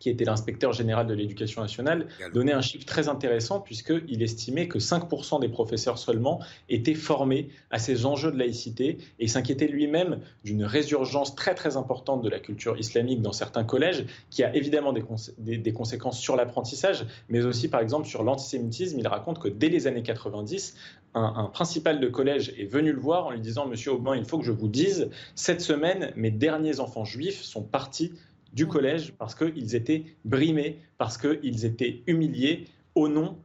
qui 0.00 0.08
était 0.08 0.24
l'inspecteur 0.24 0.72
général 0.72 1.06
de 1.06 1.14
l'éducation 1.14 1.62
nationale, 1.62 2.08
donnait 2.34 2.54
un 2.54 2.62
chiffre 2.62 2.86
très 2.86 3.08
intéressant 3.08 3.60
puisqu'il 3.60 4.22
estimait 4.22 4.66
que 4.66 4.78
5% 4.78 5.40
des 5.40 5.48
professeurs 5.48 5.98
seulement 5.98 6.40
étaient 6.68 6.94
formés 6.94 7.50
à 7.70 7.78
ces 7.78 8.06
enjeux 8.06 8.32
de 8.32 8.38
laïcité 8.38 8.98
et 9.18 9.28
s'inquiétait 9.28 9.68
lui-même 9.68 10.20
d'une 10.42 10.64
résurgence 10.64 11.34
très 11.34 11.54
très 11.54 11.76
importante 11.76 12.22
de 12.22 12.28
la 12.28 12.40
culture 12.40 12.78
islamique 12.78 13.20
dans 13.20 13.32
certains 13.32 13.62
collèges 13.62 14.06
qui 14.30 14.42
a 14.42 14.54
évidemment 14.56 14.92
des, 14.92 15.58
des, 15.58 15.72
conséquences 15.72 16.18
sur 16.18 16.34
l'apprentissage, 16.34 17.04
mais 17.28 17.44
aussi 17.44 17.68
par 17.68 17.80
exemple 17.80 18.08
sur 18.08 18.22
l'antisémitisme. 18.22 18.98
Il 18.98 19.06
raconte 19.06 19.38
que 19.38 19.48
dès 19.48 19.68
les 19.68 19.86
années 19.86 20.02
90, 20.02 20.76
un, 21.12 21.34
un, 21.36 21.44
principal 21.44 22.00
de 22.00 22.08
collège 22.08 22.54
est 22.58 22.64
venu 22.64 22.92
le 22.92 23.00
voir 23.00 23.26
en 23.26 23.30
lui 23.32 23.40
disant 23.40 23.66
Monsieur 23.66 23.92
Aubin, 23.92 24.16
il 24.16 24.24
faut 24.24 24.38
que 24.38 24.44
je 24.44 24.52
vous 24.52 24.68
dise, 24.68 25.10
cette 25.34 25.60
semaine, 25.60 26.12
mes 26.16 26.30
derniers 26.30 26.80
enfants 26.80 27.04
juifs 27.04 27.42
sont 27.42 27.62
partis 27.62 28.12
du 28.52 28.66
collège 28.66 29.12
parce 29.18 29.34
qu'ils 29.34 29.74
étaient 29.74 30.04
brimés, 30.24 30.78
parce 30.98 31.18
qu'ils 31.18 31.64
étaient 31.64 32.02
humiliés 32.06 32.66
au 32.94 33.08
nom 33.08 33.36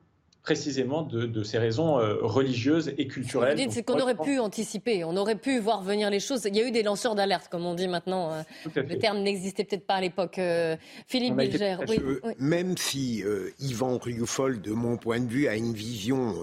précisément 0.46 1.02
de, 1.02 1.44
ces 1.44 1.58
raisons 1.58 1.98
euh, 1.98 2.18
religieuses 2.22 2.94
et 3.00 3.08
culturelles. 3.08 3.60
c'est 3.72 3.82
qu'on 3.82 4.00
aurait 4.00 4.16
pu 4.16 4.38
anticiper, 4.38 5.04
on 5.04 5.18
aurait 5.18 5.38
pu 5.38 5.58
voir 5.58 5.82
venir 5.82 6.12
les 6.12 6.20
choses. 6.20 6.46
Il 6.46 6.56
y 6.56 6.62
a 6.62 6.68
eu 6.68 6.72
des 6.72 6.84
lanceurs 6.84 7.16
d'alerte, 7.16 7.48
comme 7.50 7.66
on 7.66 7.74
dit 7.74 7.88
maintenant. 7.88 8.32
Euh, 8.32 8.44
le 8.76 8.98
terme 9.00 9.24
n'existait 9.24 9.64
peut-être 9.64 9.88
pas 9.88 9.96
à 9.96 10.02
l'époque. 10.02 10.38
Euh, 10.38 10.78
Philippe 11.08 11.36
Bilger. 11.36 11.78
Oui, 11.90 11.98
Même 12.38 12.78
si 12.78 13.24
Yvan 13.60 13.98
Rioufol, 13.98 14.62
de 14.62 14.72
mon 14.72 14.98
point 14.98 15.20
de 15.20 15.28
vue, 15.28 15.48
a 15.48 15.56
une 15.56 15.74
vision 15.74 16.36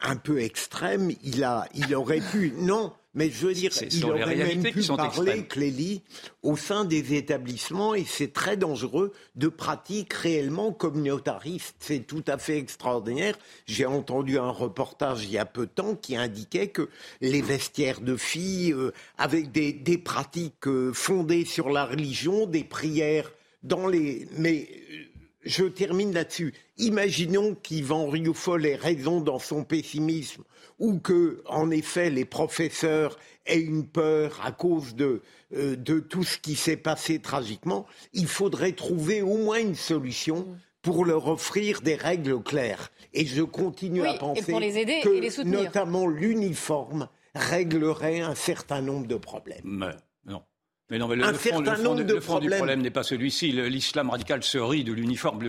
un 0.00 0.16
peu 0.16 0.40
extrême, 0.42 1.10
il, 1.24 1.44
a, 1.44 1.66
il 1.74 1.94
aurait 1.94 2.20
pu. 2.20 2.52
Non, 2.58 2.92
mais 3.18 3.30
je 3.30 3.48
veux 3.48 3.52
dire, 3.52 3.72
il 3.90 4.04
aurait 4.04 4.36
même 4.36 4.62
pu 4.62 4.80
parler, 4.86 5.44
Clélie, 5.44 6.02
au 6.44 6.56
sein 6.56 6.84
des 6.84 7.14
établissements, 7.14 7.96
et 7.96 8.04
c'est 8.06 8.32
très 8.32 8.56
dangereux 8.56 9.12
de 9.34 9.48
pratiques 9.48 10.12
réellement 10.12 10.70
communautaristes. 10.70 11.74
C'est 11.80 12.06
tout 12.06 12.22
à 12.28 12.38
fait 12.38 12.58
extraordinaire. 12.58 13.36
J'ai 13.66 13.86
entendu 13.86 14.38
un 14.38 14.50
reportage 14.50 15.24
il 15.24 15.32
y 15.32 15.38
a 15.38 15.46
peu 15.46 15.66
de 15.66 15.72
temps 15.72 15.96
qui 15.96 16.14
indiquait 16.14 16.68
que 16.68 16.90
les 17.20 17.42
vestiaires 17.42 18.00
de 18.00 18.16
filles, 18.16 18.72
euh, 18.72 18.92
avec 19.16 19.50
des, 19.50 19.72
des 19.72 19.98
pratiques 19.98 20.68
euh, 20.68 20.92
fondées 20.92 21.44
sur 21.44 21.70
la 21.70 21.86
religion, 21.86 22.46
des 22.46 22.62
prières 22.62 23.32
dans 23.64 23.88
les... 23.88 24.28
Mais 24.36 24.68
euh, 24.92 24.96
je 25.42 25.64
termine 25.64 26.14
là-dessus. 26.14 26.54
Imaginons 26.76 27.56
qu'Yvan 27.56 28.08
Rioufol 28.08 28.64
ait 28.64 28.76
raison 28.76 29.20
dans 29.20 29.40
son 29.40 29.64
pessimisme 29.64 30.44
ou 30.78 30.98
que, 30.98 31.42
en 31.46 31.70
effet, 31.70 32.10
les 32.10 32.24
professeurs 32.24 33.18
aient 33.46 33.60
une 33.60 33.86
peur 33.86 34.40
à 34.44 34.52
cause 34.52 34.94
de, 34.94 35.22
euh, 35.54 35.76
de 35.76 35.98
tout 35.98 36.24
ce 36.24 36.38
qui 36.38 36.54
s'est 36.54 36.76
passé 36.76 37.18
tragiquement, 37.18 37.86
il 38.12 38.26
faudrait 38.26 38.72
trouver 38.72 39.22
au 39.22 39.38
moins 39.38 39.58
une 39.58 39.74
solution 39.74 40.46
pour 40.82 41.04
leur 41.04 41.26
offrir 41.28 41.80
des 41.80 41.96
règles 41.96 42.42
claires. 42.42 42.90
Et 43.12 43.26
je 43.26 43.42
continue 43.42 44.06
à 44.06 44.14
penser 44.14 44.52
que 44.52 45.42
notamment 45.42 46.06
l'uniforme 46.06 47.08
réglerait 47.34 48.20
un 48.20 48.34
certain 48.34 48.80
nombre 48.80 49.06
de 49.06 49.16
problèmes. 49.16 49.92
Mais 50.90 50.96
non, 50.96 51.06
mais 51.06 51.16
le, 51.16 51.34
fond, 51.34 52.38
du 52.38 52.48
problème 52.48 52.80
n'est 52.80 52.90
pas 52.90 53.02
celui-ci. 53.02 53.52
L'islam 53.52 54.08
radical 54.08 54.42
se 54.42 54.56
rit 54.56 54.84
de 54.84 54.92
l'uniforme. 54.94 55.40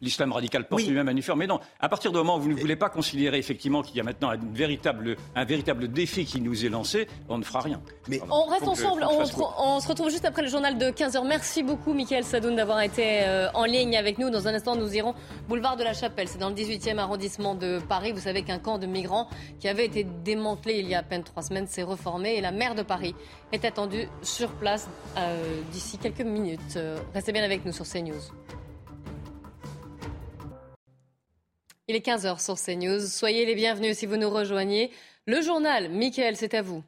L'islam 0.00 0.32
radical 0.32 0.66
porte 0.66 0.82
lui-même 0.82 1.06
un 1.06 1.12
uniforme. 1.12 1.38
Mais 1.38 1.46
non, 1.46 1.60
à 1.78 1.88
partir 1.88 2.10
du 2.10 2.18
moment 2.18 2.36
où 2.36 2.40
vous 2.40 2.48
ne 2.48 2.56
voulez 2.56 2.74
pas 2.74 2.88
considérer 2.88 3.38
effectivement 3.38 3.82
qu'il 3.82 3.96
y 3.96 4.00
a 4.00 4.02
maintenant 4.02 4.30
un 4.30 4.38
véritable, 4.52 5.16
un 5.36 5.44
véritable 5.44 5.86
défi 5.86 6.24
qui 6.24 6.40
nous 6.40 6.64
est 6.64 6.68
lancé, 6.68 7.06
on 7.28 7.38
ne 7.38 7.44
fera 7.44 7.60
rien. 7.60 7.80
Mais 8.08 8.20
on 8.28 8.46
reste 8.46 8.66
ensemble. 8.66 9.06
On, 9.08 9.78
se 9.78 9.88
retrouve 9.88 10.10
juste 10.10 10.24
après 10.24 10.42
le 10.42 10.48
journal 10.48 10.76
de 10.76 10.86
15h. 10.86 11.24
Merci 11.28 11.62
beaucoup, 11.62 11.94
Michael 11.94 12.24
Sadoun, 12.24 12.56
d'avoir 12.56 12.80
été 12.80 13.22
euh, 13.22 13.48
en 13.54 13.64
ligne 13.64 13.96
avec 13.96 14.18
nous. 14.18 14.30
Dans 14.30 14.48
un 14.48 14.54
instant, 14.54 14.74
nous 14.74 14.92
irons 14.96 15.14
boulevard 15.48 15.76
de 15.76 15.84
la 15.84 15.94
Chapelle. 15.94 16.26
C'est 16.26 16.38
dans 16.38 16.48
le 16.48 16.56
18e 16.56 16.98
arrondissement 16.98 17.54
de 17.54 17.78
Paris. 17.88 18.10
Vous 18.10 18.20
savez 18.20 18.42
qu'un 18.42 18.58
camp 18.58 18.78
de 18.78 18.86
migrants 18.86 19.28
qui 19.60 19.68
avait 19.68 19.86
été 19.86 20.04
démantelé 20.24 20.80
il 20.80 20.88
y 20.88 20.96
a 20.96 20.98
à 20.98 21.02
peine 21.04 21.22
trois 21.22 21.42
semaines 21.42 21.68
s'est 21.68 21.84
reformé 21.84 22.34
et 22.34 22.40
la 22.40 22.50
maire 22.50 22.74
de 22.74 22.82
Paris 22.82 23.14
est 23.52 23.64
attendue 23.64 24.08
sur 24.22 24.50
place 24.50 24.71
euh, 25.16 25.60
d'ici 25.70 25.98
quelques 25.98 26.20
minutes. 26.20 26.76
Euh, 26.76 26.98
restez 27.14 27.32
bien 27.32 27.42
avec 27.42 27.64
nous 27.64 27.72
sur 27.72 27.86
CNews. 27.86 28.20
Il 31.88 31.96
est 31.96 32.06
15h 32.06 32.42
sur 32.42 32.56
CNews. 32.56 33.00
Soyez 33.00 33.44
les 33.44 33.54
bienvenus 33.54 33.98
si 33.98 34.06
vous 34.06 34.16
nous 34.16 34.30
rejoignez. 34.30 34.90
Le 35.26 35.40
journal, 35.42 35.90
Mickaël, 35.90 36.36
c'est 36.36 36.54
à 36.54 36.62
vous. 36.62 36.82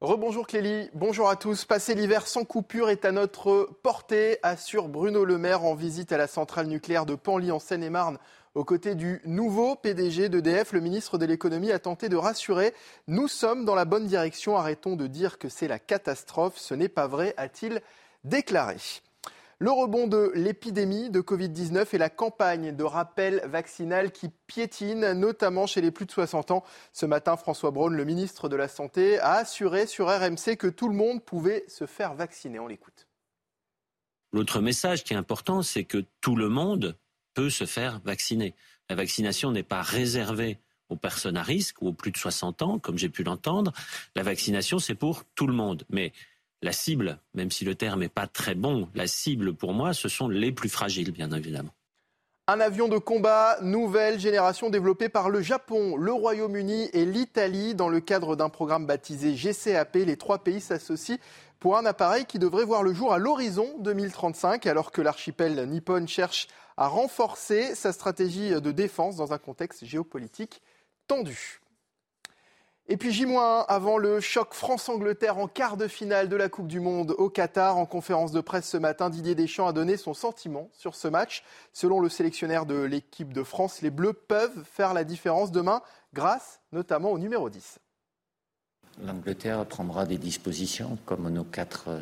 Rebonjour 0.00 0.46
Clélie, 0.46 0.88
bonjour 0.94 1.28
à 1.28 1.36
tous. 1.36 1.66
Passer 1.66 1.94
l'hiver 1.94 2.26
sans 2.26 2.44
coupure 2.44 2.88
est 2.88 3.04
à 3.04 3.12
notre 3.12 3.68
portée, 3.82 4.38
assure 4.42 4.88
Bruno 4.88 5.26
Le 5.26 5.36
Maire 5.36 5.62
en 5.62 5.74
visite 5.74 6.10
à 6.12 6.16
la 6.16 6.26
centrale 6.26 6.68
nucléaire 6.68 7.04
de 7.04 7.14
Panly 7.14 7.50
en 7.52 7.58
Seine-et-Marne 7.58 8.18
aux 8.54 8.64
côtés 8.64 8.94
du 8.94 9.20
nouveau 9.24 9.76
PDG 9.76 10.28
d'EDF, 10.28 10.72
le 10.72 10.80
ministre 10.80 11.18
de 11.18 11.26
l'économie 11.26 11.70
a 11.70 11.78
tenté 11.78 12.08
de 12.08 12.16
rassurer. 12.16 12.74
Nous 13.06 13.28
sommes 13.28 13.64
dans 13.64 13.76
la 13.76 13.84
bonne 13.84 14.06
direction, 14.06 14.56
arrêtons 14.56 14.96
de 14.96 15.06
dire 15.06 15.38
que 15.38 15.48
c'est 15.48 15.68
la 15.68 15.78
catastrophe. 15.78 16.58
Ce 16.58 16.74
n'est 16.74 16.88
pas 16.88 17.06
vrai, 17.06 17.32
a-t-il 17.36 17.80
déclaré. 18.24 18.76
Le 19.60 19.70
rebond 19.70 20.06
de 20.06 20.32
l'épidémie 20.34 21.10
de 21.10 21.20
Covid-19 21.20 21.88
et 21.92 21.98
la 21.98 22.08
campagne 22.08 22.74
de 22.74 22.82
rappel 22.82 23.42
vaccinal 23.44 24.10
qui 24.10 24.30
piétine, 24.46 25.12
notamment 25.12 25.66
chez 25.66 25.82
les 25.82 25.90
plus 25.90 26.06
de 26.06 26.10
60 26.10 26.50
ans. 26.50 26.64
Ce 26.94 27.04
matin, 27.04 27.36
François 27.36 27.70
Braun, 27.70 27.94
le 27.94 28.04
ministre 28.06 28.48
de 28.48 28.56
la 28.56 28.68
Santé, 28.68 29.18
a 29.20 29.34
assuré 29.34 29.86
sur 29.86 30.08
RMC 30.08 30.56
que 30.58 30.66
tout 30.66 30.88
le 30.88 30.94
monde 30.94 31.22
pouvait 31.22 31.64
se 31.68 31.84
faire 31.84 32.14
vacciner. 32.14 32.58
On 32.58 32.66
l'écoute. 32.66 33.06
L'autre 34.32 34.60
message 34.60 35.04
qui 35.04 35.12
est 35.12 35.16
important, 35.16 35.60
c'est 35.60 35.84
que 35.84 36.04
tout 36.20 36.36
le 36.36 36.48
monde 36.48 36.96
peut 37.34 37.50
se 37.50 37.64
faire 37.64 38.00
vacciner. 38.04 38.54
La 38.88 38.96
vaccination 38.96 39.50
n'est 39.52 39.62
pas 39.62 39.82
réservée 39.82 40.58
aux 40.88 40.96
personnes 40.96 41.36
à 41.36 41.42
risque 41.42 41.80
ou 41.80 41.88
aux 41.88 41.92
plus 41.92 42.10
de 42.10 42.16
60 42.16 42.62
ans, 42.62 42.78
comme 42.78 42.98
j'ai 42.98 43.08
pu 43.08 43.22
l'entendre. 43.22 43.72
La 44.16 44.22
vaccination, 44.22 44.78
c'est 44.78 44.94
pour 44.94 45.24
tout 45.34 45.46
le 45.46 45.54
monde. 45.54 45.84
Mais 45.88 46.12
la 46.62 46.72
cible, 46.72 47.20
même 47.34 47.50
si 47.50 47.64
le 47.64 47.74
terme 47.74 48.00
n'est 48.00 48.08
pas 48.08 48.26
très 48.26 48.54
bon, 48.54 48.88
la 48.94 49.06
cible 49.06 49.54
pour 49.54 49.72
moi, 49.72 49.94
ce 49.94 50.08
sont 50.08 50.28
les 50.28 50.52
plus 50.52 50.68
fragiles, 50.68 51.12
bien 51.12 51.30
évidemment. 51.30 51.74
Un 52.52 52.58
avion 52.58 52.88
de 52.88 52.98
combat 52.98 53.58
nouvelle 53.62 54.18
génération 54.18 54.70
développé 54.70 55.08
par 55.08 55.30
le 55.30 55.40
Japon, 55.40 55.96
le 55.96 56.12
Royaume-Uni 56.12 56.90
et 56.92 57.04
l'Italie 57.04 57.76
dans 57.76 57.88
le 57.88 58.00
cadre 58.00 58.34
d'un 58.34 58.48
programme 58.48 58.86
baptisé 58.86 59.36
GCAP. 59.36 59.94
Les 59.94 60.16
trois 60.16 60.42
pays 60.42 60.60
s'associent 60.60 61.18
pour 61.60 61.78
un 61.78 61.86
appareil 61.86 62.24
qui 62.24 62.40
devrait 62.40 62.64
voir 62.64 62.82
le 62.82 62.92
jour 62.92 63.12
à 63.12 63.18
l'horizon 63.18 63.68
2035 63.78 64.66
alors 64.66 64.90
que 64.90 65.00
l'archipel 65.00 65.64
nippon 65.68 66.08
cherche 66.08 66.48
à 66.76 66.88
renforcer 66.88 67.76
sa 67.76 67.92
stratégie 67.92 68.50
de 68.60 68.72
défense 68.72 69.14
dans 69.14 69.32
un 69.32 69.38
contexte 69.38 69.84
géopolitique 69.84 70.60
tendu. 71.06 71.59
Et 72.92 72.96
puis 72.96 73.12
J-1 73.12 73.66
avant 73.68 73.98
le 73.98 74.18
choc 74.18 74.52
France-Angleterre 74.52 75.38
en 75.38 75.46
quart 75.46 75.76
de 75.76 75.86
finale 75.86 76.28
de 76.28 76.34
la 76.34 76.48
Coupe 76.48 76.66
du 76.66 76.80
Monde 76.80 77.14
au 77.18 77.30
Qatar. 77.30 77.76
En 77.76 77.86
conférence 77.86 78.32
de 78.32 78.40
presse 78.40 78.68
ce 78.68 78.76
matin, 78.76 79.10
Didier 79.10 79.36
Deschamps 79.36 79.68
a 79.68 79.72
donné 79.72 79.96
son 79.96 80.12
sentiment 80.12 80.68
sur 80.72 80.96
ce 80.96 81.06
match. 81.06 81.44
Selon 81.72 82.00
le 82.00 82.08
sélectionnaire 82.08 82.66
de 82.66 82.74
l'équipe 82.74 83.32
de 83.32 83.44
France, 83.44 83.80
les 83.80 83.90
Bleus 83.90 84.12
peuvent 84.12 84.64
faire 84.64 84.92
la 84.92 85.04
différence 85.04 85.52
demain 85.52 85.82
grâce 86.14 86.58
notamment 86.72 87.12
au 87.12 87.18
numéro 87.20 87.48
10. 87.48 87.78
L'Angleterre 89.04 89.64
prendra 89.66 90.04
des 90.04 90.18
dispositions 90.18 90.98
comme 91.06 91.28
nos 91.30 91.44
quatre 91.44 91.90
euh, 91.90 92.00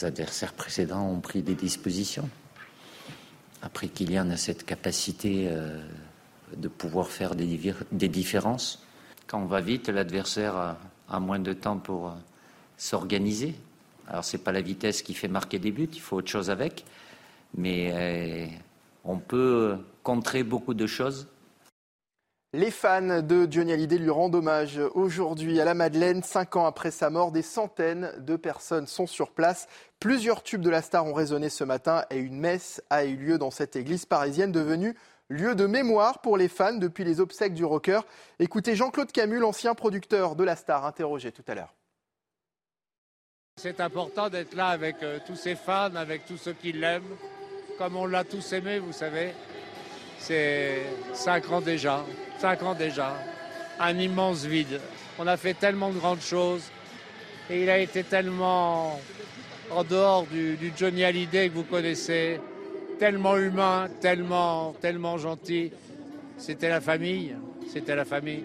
adversaires 0.00 0.54
précédents 0.54 1.06
ont 1.08 1.20
pris 1.20 1.42
des 1.42 1.54
dispositions. 1.54 2.30
Après 3.60 3.88
Kylian 3.88 4.30
a 4.30 4.38
cette 4.38 4.64
capacité 4.64 5.48
euh, 5.50 5.78
de 6.56 6.68
pouvoir 6.68 7.08
faire 7.08 7.34
des 7.34 8.08
différences 8.08 8.82
quand 9.30 9.40
on 9.40 9.46
va 9.46 9.60
vite, 9.60 9.88
l'adversaire 9.88 10.76
a, 11.08 11.20
moins 11.20 11.38
de 11.38 11.52
temps 11.52 11.78
pour 11.78 12.08
euh, 12.08 12.12
s'organiser. 12.76 13.54
Alors, 14.08 14.24
ce 14.24 14.36
n'est 14.36 14.42
pas 14.42 14.50
la 14.50 14.60
vitesse 14.60 15.02
qui 15.02 15.14
fait 15.14 15.28
marquer 15.28 15.60
des 15.60 15.70
buts, 15.70 15.88
il 15.92 16.00
faut 16.00 16.16
autre 16.16 16.28
chose 16.28 16.50
avec. 16.50 16.84
Mais 17.56 17.92
euh, 17.92 18.46
on 19.04 19.18
peut 19.18 19.76
contrer 20.02 20.42
beaucoup 20.42 20.74
de 20.74 20.86
choses. 20.86 21.28
Les 22.52 22.72
fans 22.72 23.22
de 23.22 23.46
Johnny 23.48 23.72
Hallyday 23.72 23.98
lui 23.98 24.10
rendent 24.10 24.34
hommage 24.34 24.80
aujourd'hui 24.94 25.60
à 25.60 25.64
la 25.64 25.74
Madeleine. 25.74 26.24
Cinq 26.24 26.56
ans 26.56 26.66
après 26.66 26.90
sa 26.90 27.08
mort, 27.08 27.30
des 27.30 27.42
centaines 27.42 28.12
de 28.18 28.34
personnes 28.34 28.88
sont 28.88 29.06
sur 29.06 29.30
place. 29.30 29.68
Plusieurs 30.00 30.42
tubes 30.42 30.62
de 30.62 30.70
la 30.70 30.82
star 30.82 31.06
ont 31.06 31.14
résonné 31.14 31.50
ce 31.50 31.62
matin 31.62 32.04
et 32.10 32.16
une 32.16 32.40
messe 32.40 32.82
a 32.90 33.04
eu 33.04 33.14
lieu 33.14 33.38
dans 33.38 33.52
cette 33.52 33.76
église 33.76 34.06
parisienne 34.06 34.50
devenue 34.50 34.96
lieu 35.30 35.54
de 35.54 35.66
mémoire 35.66 36.20
pour 36.20 36.36
les 36.36 36.48
fans 36.48 36.74
depuis 36.74 37.04
les 37.04 37.20
obsèques 37.20 37.54
du 37.54 37.64
rocker. 37.64 38.00
Écoutez 38.40 38.74
Jean-Claude 38.74 39.12
Camus, 39.12 39.38
l'ancien 39.38 39.74
producteur 39.74 40.36
de 40.36 40.44
la 40.44 40.56
star, 40.56 40.84
interrogé 40.84 41.32
tout 41.32 41.44
à 41.46 41.54
l'heure. 41.54 41.74
C'est 43.56 43.80
important 43.80 44.28
d'être 44.28 44.54
là 44.54 44.68
avec 44.68 45.02
euh, 45.02 45.18
tous 45.24 45.36
ses 45.36 45.54
fans, 45.54 45.94
avec 45.94 46.26
tous 46.26 46.36
ceux 46.36 46.52
qui 46.52 46.72
l'aiment, 46.72 47.16
comme 47.78 47.96
on 47.96 48.06
l'a 48.06 48.24
tous 48.24 48.52
aimé, 48.52 48.78
vous 48.78 48.92
savez. 48.92 49.32
C'est 50.18 50.82
cinq 51.14 51.50
ans 51.50 51.60
déjà, 51.60 52.04
cinq 52.38 52.62
ans 52.62 52.74
déjà, 52.74 53.16
un 53.78 53.98
immense 53.98 54.44
vide. 54.44 54.80
On 55.18 55.26
a 55.26 55.36
fait 55.36 55.54
tellement 55.54 55.90
de 55.90 55.98
grandes 55.98 56.22
choses 56.22 56.64
et 57.48 57.62
il 57.62 57.70
a 57.70 57.78
été 57.78 58.02
tellement 58.02 59.00
en 59.70 59.84
dehors 59.84 60.26
du, 60.26 60.56
du 60.56 60.72
Johnny 60.76 61.04
Hallyday 61.04 61.48
que 61.50 61.54
vous 61.54 61.64
connaissez, 61.64 62.40
tellement 63.00 63.38
humain, 63.38 63.88
tellement, 64.02 64.74
tellement 64.74 65.16
gentil. 65.16 65.72
C'était 66.36 66.68
la 66.68 66.82
famille, 66.82 67.34
c'était 67.72 67.96
la 67.96 68.04
famille. 68.04 68.44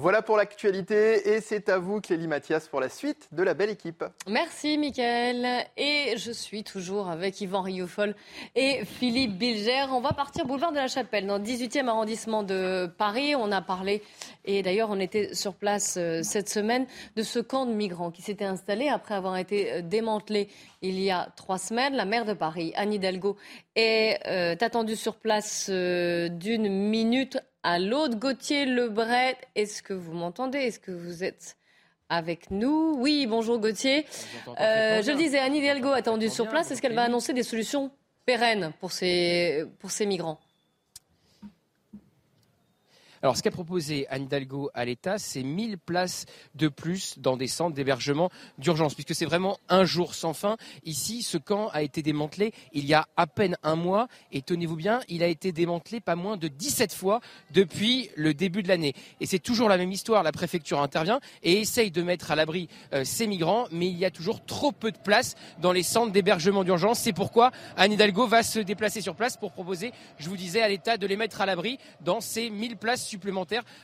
Voilà 0.00 0.22
pour 0.22 0.36
l'actualité 0.36 1.34
et 1.34 1.40
c'est 1.40 1.68
à 1.68 1.78
vous 1.78 2.00
Clélie 2.00 2.28
Mathias 2.28 2.68
pour 2.68 2.78
la 2.78 2.88
suite 2.88 3.26
de 3.32 3.42
la 3.42 3.54
belle 3.54 3.70
équipe. 3.70 4.04
Merci 4.28 4.78
Mickaël 4.78 5.66
et 5.76 6.14
je 6.16 6.30
suis 6.30 6.62
toujours 6.62 7.08
avec 7.08 7.40
Yvan 7.40 7.62
Rioufol 7.62 8.14
et 8.54 8.84
Philippe 8.84 9.36
Bilger. 9.36 9.86
On 9.90 10.00
va 10.00 10.12
partir 10.12 10.46
boulevard 10.46 10.70
de 10.70 10.76
la 10.76 10.86
Chapelle 10.86 11.26
dans 11.26 11.38
le 11.38 11.42
18e 11.42 11.88
arrondissement 11.88 12.44
de 12.44 12.86
Paris. 12.96 13.34
On 13.34 13.50
a 13.50 13.60
parlé 13.60 14.04
et 14.44 14.62
d'ailleurs 14.62 14.90
on 14.90 15.00
était 15.00 15.34
sur 15.34 15.54
place 15.54 15.96
euh, 15.98 16.20
cette 16.22 16.48
semaine 16.48 16.86
de 17.16 17.24
ce 17.24 17.40
camp 17.40 17.66
de 17.66 17.72
migrants 17.72 18.12
qui 18.12 18.22
s'était 18.22 18.44
installé 18.44 18.88
après 18.88 19.16
avoir 19.16 19.36
été 19.36 19.72
euh, 19.72 19.82
démantelé 19.82 20.46
il 20.80 21.00
y 21.00 21.10
a 21.10 21.26
trois 21.34 21.58
semaines. 21.58 21.96
La 21.96 22.04
maire 22.04 22.24
de 22.24 22.34
Paris, 22.34 22.72
Anne 22.76 22.92
Hidalgo, 22.92 23.36
est 23.74 24.20
euh, 24.28 24.54
attendue 24.60 24.94
sur 24.94 25.16
place 25.16 25.68
d'une 25.68 26.68
minute 26.68 27.38
à 27.62 27.78
l'autre. 27.78 28.16
Gauthier 28.16 28.66
Lebret, 28.66 29.36
est-ce 29.54 29.82
que 29.82 29.94
vous 29.94 30.12
m'entendez? 30.12 30.58
Est-ce 30.58 30.78
que 30.78 30.90
vous 30.90 31.24
êtes 31.24 31.56
avec 32.08 32.50
nous? 32.50 32.96
Oui, 32.98 33.26
bonjour 33.26 33.58
Gauthier. 33.58 34.06
Euh, 34.60 35.02
je 35.02 35.10
le 35.10 35.16
disais, 35.16 35.38
Annie 35.38 35.58
Hidalgo 35.58 35.90
attendue 35.90 36.28
sur 36.30 36.48
place. 36.48 36.70
Est-ce 36.70 36.80
qu'elle 36.80 36.94
va 36.94 37.04
annoncer 37.04 37.32
des 37.32 37.42
solutions 37.42 37.90
pérennes 38.24 38.72
pour 38.80 38.92
ces, 38.92 39.64
pour 39.78 39.90
ces 39.90 40.06
migrants? 40.06 40.38
Alors, 43.28 43.36
ce 43.36 43.42
qu'a 43.42 43.50
proposé 43.50 44.06
Anne 44.08 44.22
Hidalgo 44.22 44.70
à 44.72 44.86
l'État, 44.86 45.18
c'est 45.18 45.42
1000 45.42 45.76
places 45.76 46.24
de 46.54 46.68
plus 46.68 47.18
dans 47.18 47.36
des 47.36 47.46
centres 47.46 47.74
d'hébergement 47.74 48.30
d'urgence, 48.56 48.94
puisque 48.94 49.14
c'est 49.14 49.26
vraiment 49.26 49.58
un 49.68 49.84
jour 49.84 50.14
sans 50.14 50.32
fin. 50.32 50.56
Ici, 50.86 51.22
ce 51.22 51.36
camp 51.36 51.68
a 51.74 51.82
été 51.82 52.00
démantelé 52.00 52.54
il 52.72 52.86
y 52.86 52.94
a 52.94 53.06
à 53.18 53.26
peine 53.26 53.58
un 53.62 53.76
mois, 53.76 54.08
et 54.32 54.40
tenez-vous 54.40 54.76
bien, 54.76 55.00
il 55.10 55.22
a 55.22 55.26
été 55.26 55.52
démantelé 55.52 56.00
pas 56.00 56.16
moins 56.16 56.38
de 56.38 56.48
17 56.48 56.94
fois 56.94 57.20
depuis 57.50 58.08
le 58.16 58.32
début 58.32 58.62
de 58.62 58.68
l'année. 58.68 58.94
Et 59.20 59.26
c'est 59.26 59.40
toujours 59.40 59.68
la 59.68 59.76
même 59.76 59.92
histoire. 59.92 60.22
La 60.22 60.32
préfecture 60.32 60.80
intervient 60.80 61.20
et 61.42 61.60
essaye 61.60 61.90
de 61.90 62.00
mettre 62.00 62.30
à 62.30 62.34
l'abri 62.34 62.70
euh, 62.94 63.04
ces 63.04 63.26
migrants, 63.26 63.66
mais 63.70 63.88
il 63.88 63.98
y 63.98 64.06
a 64.06 64.10
toujours 64.10 64.42
trop 64.46 64.72
peu 64.72 64.90
de 64.90 64.96
places 64.96 65.34
dans 65.60 65.72
les 65.72 65.82
centres 65.82 66.12
d'hébergement 66.12 66.64
d'urgence. 66.64 67.00
C'est 67.00 67.12
pourquoi 67.12 67.50
Anne 67.76 67.92
Hidalgo 67.92 68.26
va 68.26 68.42
se 68.42 68.58
déplacer 68.58 69.02
sur 69.02 69.14
place 69.14 69.36
pour 69.36 69.52
proposer, 69.52 69.92
je 70.16 70.30
vous 70.30 70.36
disais, 70.38 70.62
à 70.62 70.68
l'État 70.68 70.96
de 70.96 71.06
les 71.06 71.16
mettre 71.18 71.42
à 71.42 71.44
l'abri 71.44 71.76
dans 72.00 72.22
ces 72.22 72.48
1000 72.48 72.78
places 72.78 73.04
supplémentaires 73.04 73.17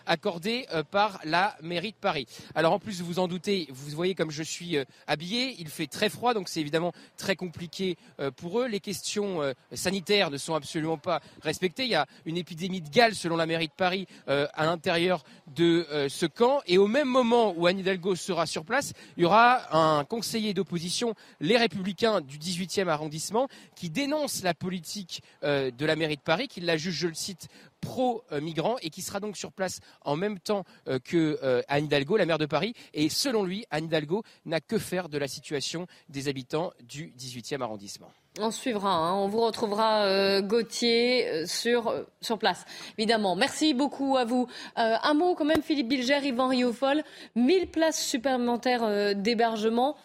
accordés 0.06 0.66
euh, 0.72 0.82
par 0.82 1.20
la 1.24 1.56
mairie 1.62 1.92
de 1.92 1.96
Paris. 1.96 2.26
Alors 2.54 2.72
en 2.72 2.78
plus, 2.78 3.00
vous 3.00 3.06
vous 3.06 3.18
en 3.18 3.28
doutez, 3.28 3.68
vous 3.70 3.90
voyez 3.90 4.14
comme 4.14 4.30
je 4.30 4.42
suis 4.42 4.76
euh, 4.76 4.84
habillé, 5.06 5.56
il 5.58 5.68
fait 5.68 5.86
très 5.86 6.08
froid, 6.08 6.34
donc 6.34 6.48
c'est 6.48 6.60
évidemment 6.60 6.92
très 7.16 7.36
compliqué 7.36 7.96
euh, 8.20 8.30
pour 8.30 8.60
eux. 8.60 8.66
Les 8.66 8.80
questions 8.80 9.54
sanitaires 9.72 10.30
ne 10.30 10.36
sont 10.36 10.54
absolument 10.54 10.98
pas 10.98 11.20
respectées. 11.42 11.84
Il 11.84 11.90
y 11.90 11.94
a 11.94 12.06
une 12.24 12.36
épidémie 12.36 12.80
de 12.80 12.88
gale, 12.88 13.14
selon 13.14 13.36
la 13.36 13.46
mairie 13.46 13.68
de 13.68 13.72
Paris, 13.72 14.06
à 14.26 14.64
l'intérieur 14.64 15.24
de 15.54 15.86
ce 16.08 16.26
camp. 16.26 16.60
Et 16.66 16.78
au 16.78 16.86
même 16.86 17.08
moment 17.08 17.54
où 17.56 17.66
Anne 17.66 17.78
Hidalgo 17.78 18.16
sera 18.16 18.46
sur 18.46 18.64
place, 18.64 18.92
il 19.16 19.22
y 19.22 19.26
aura 19.26 19.74
un 19.76 20.04
conseiller 20.04 20.54
d'opposition, 20.54 21.14
les 21.40 21.56
Républicains 21.56 22.20
du 22.20 22.38
18e 22.38 22.88
arrondissement, 22.88 23.48
qui 23.74 23.90
dénonce 23.90 24.42
la 24.42 24.54
politique 24.54 25.22
de 25.42 25.86
la 25.86 25.96
mairie 25.96 26.16
de 26.16 26.22
Paris, 26.22 26.48
qui 26.48 26.60
la 26.60 26.76
juge, 26.76 26.94
je 26.94 27.08
le 27.08 27.14
cite, 27.14 27.48
pro-migrants 27.84 28.76
et 28.82 28.90
qui 28.90 29.02
sera 29.02 29.20
donc 29.20 29.36
sur 29.36 29.52
place 29.52 29.80
en 30.02 30.16
même 30.16 30.38
temps 30.38 30.64
euh, 30.88 30.98
que 30.98 31.38
euh, 31.42 31.62
Anne 31.68 31.84
Hidalgo, 31.84 32.16
la 32.16 32.26
maire 32.26 32.38
de 32.38 32.46
Paris. 32.46 32.74
Et 32.94 33.08
selon 33.08 33.44
lui, 33.44 33.64
Anne 33.70 33.84
Hidalgo 33.84 34.22
n'a 34.46 34.60
que 34.60 34.78
faire 34.78 35.08
de 35.08 35.18
la 35.18 35.28
situation 35.28 35.86
des 36.08 36.28
habitants 36.28 36.72
du 36.82 37.12
18e 37.18 37.60
arrondissement. 37.60 38.10
On 38.40 38.50
suivra, 38.50 38.90
hein. 38.90 39.14
on 39.14 39.28
vous 39.28 39.42
retrouvera 39.42 40.06
euh, 40.06 40.42
Gauthier 40.42 41.46
sur, 41.46 41.94
sur 42.20 42.38
place, 42.38 42.64
évidemment. 42.98 43.36
Merci 43.36 43.74
beaucoup 43.74 44.16
à 44.16 44.24
vous. 44.24 44.48
un 44.74 45.14
mot 45.14 45.36
quand 45.36 45.44
même, 45.44 45.62
Philippe 45.62 45.88
Bilger, 45.88 46.18
Yvan 46.24 46.48
Riofol, 46.48 47.04
1000 47.36 47.68
places 47.68 48.04
supplémentaires 48.04 49.14
d'hébergement. 49.14 49.96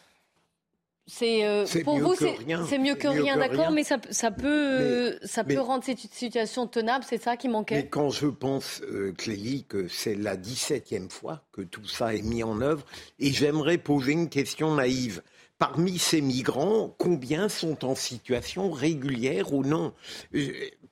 C'est 1.10 1.84
pour 1.84 1.98
vous, 1.98 2.16
c'est 2.16 2.78
mieux 2.78 2.96
que 2.96 3.08
rien, 3.08 3.38
d'accord, 3.38 3.72
mais 3.72 3.84
ça, 3.84 3.98
peut, 3.98 5.18
ça 5.24 5.44
peut 5.44 5.60
rendre 5.60 5.84
cette 5.84 6.00
situation 6.00 6.68
tenable, 6.68 7.04
c'est 7.08 7.22
ça 7.22 7.36
qui 7.36 7.50
manquait? 7.50 7.76
Mais 7.76 7.88
quand 7.88 8.10
je 8.10 8.28
pense, 8.28 8.82
euh, 8.84 9.14
Clélie, 9.18 9.66
que 9.68 9.88
c'est 9.88 10.16
la 10.16 10.38
17e 10.38 11.10
fois 11.10 11.42
que 11.52 11.62
tout 11.62 11.86
ça 11.88 12.14
est 12.14 12.22
mis 12.22 12.44
en 12.44 12.62
œuvre, 12.62 12.86
et 13.20 13.32
j'aimerais 13.32 13.78
poser 13.78 14.14
une 14.14 14.30
question 14.30 14.76
naïve. 14.76 15.22
Parmi 15.58 15.98
ces 15.98 16.22
migrants, 16.22 16.96
combien 16.98 17.50
sont 17.50 17.84
en 17.84 17.94
situation 17.94 18.72
régulière 18.72 19.54
ou 19.54 19.64
non? 19.66 19.94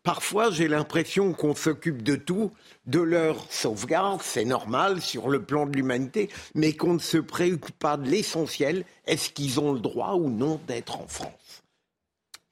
Parfois, 0.07 0.51
j'ai 0.51 0.69
l'impression 0.69 1.33
qu'on 1.33 1.53
s'occupe 1.53 2.01
de 2.01 2.15
tout, 2.15 2.51
de 2.85 3.01
leur 3.01 3.51
sauvegarde, 3.51 4.21
c'est 4.23 4.45
normal 4.45 5.01
sur 5.01 5.27
le 5.27 5.43
plan 5.43 5.65
de 5.65 5.75
l'humanité, 5.75 6.29
mais 6.55 6.71
qu'on 6.71 6.93
ne 6.93 6.99
se 6.99 7.17
préoccupe 7.17 7.77
pas 7.77 7.97
de 7.97 8.07
l'essentiel. 8.07 8.85
Est-ce 9.05 9.31
qu'ils 9.31 9.59
ont 9.59 9.73
le 9.73 9.81
droit 9.81 10.13
ou 10.13 10.29
non 10.29 10.61
d'être 10.65 10.97
en 10.97 11.07
France? 11.07 11.61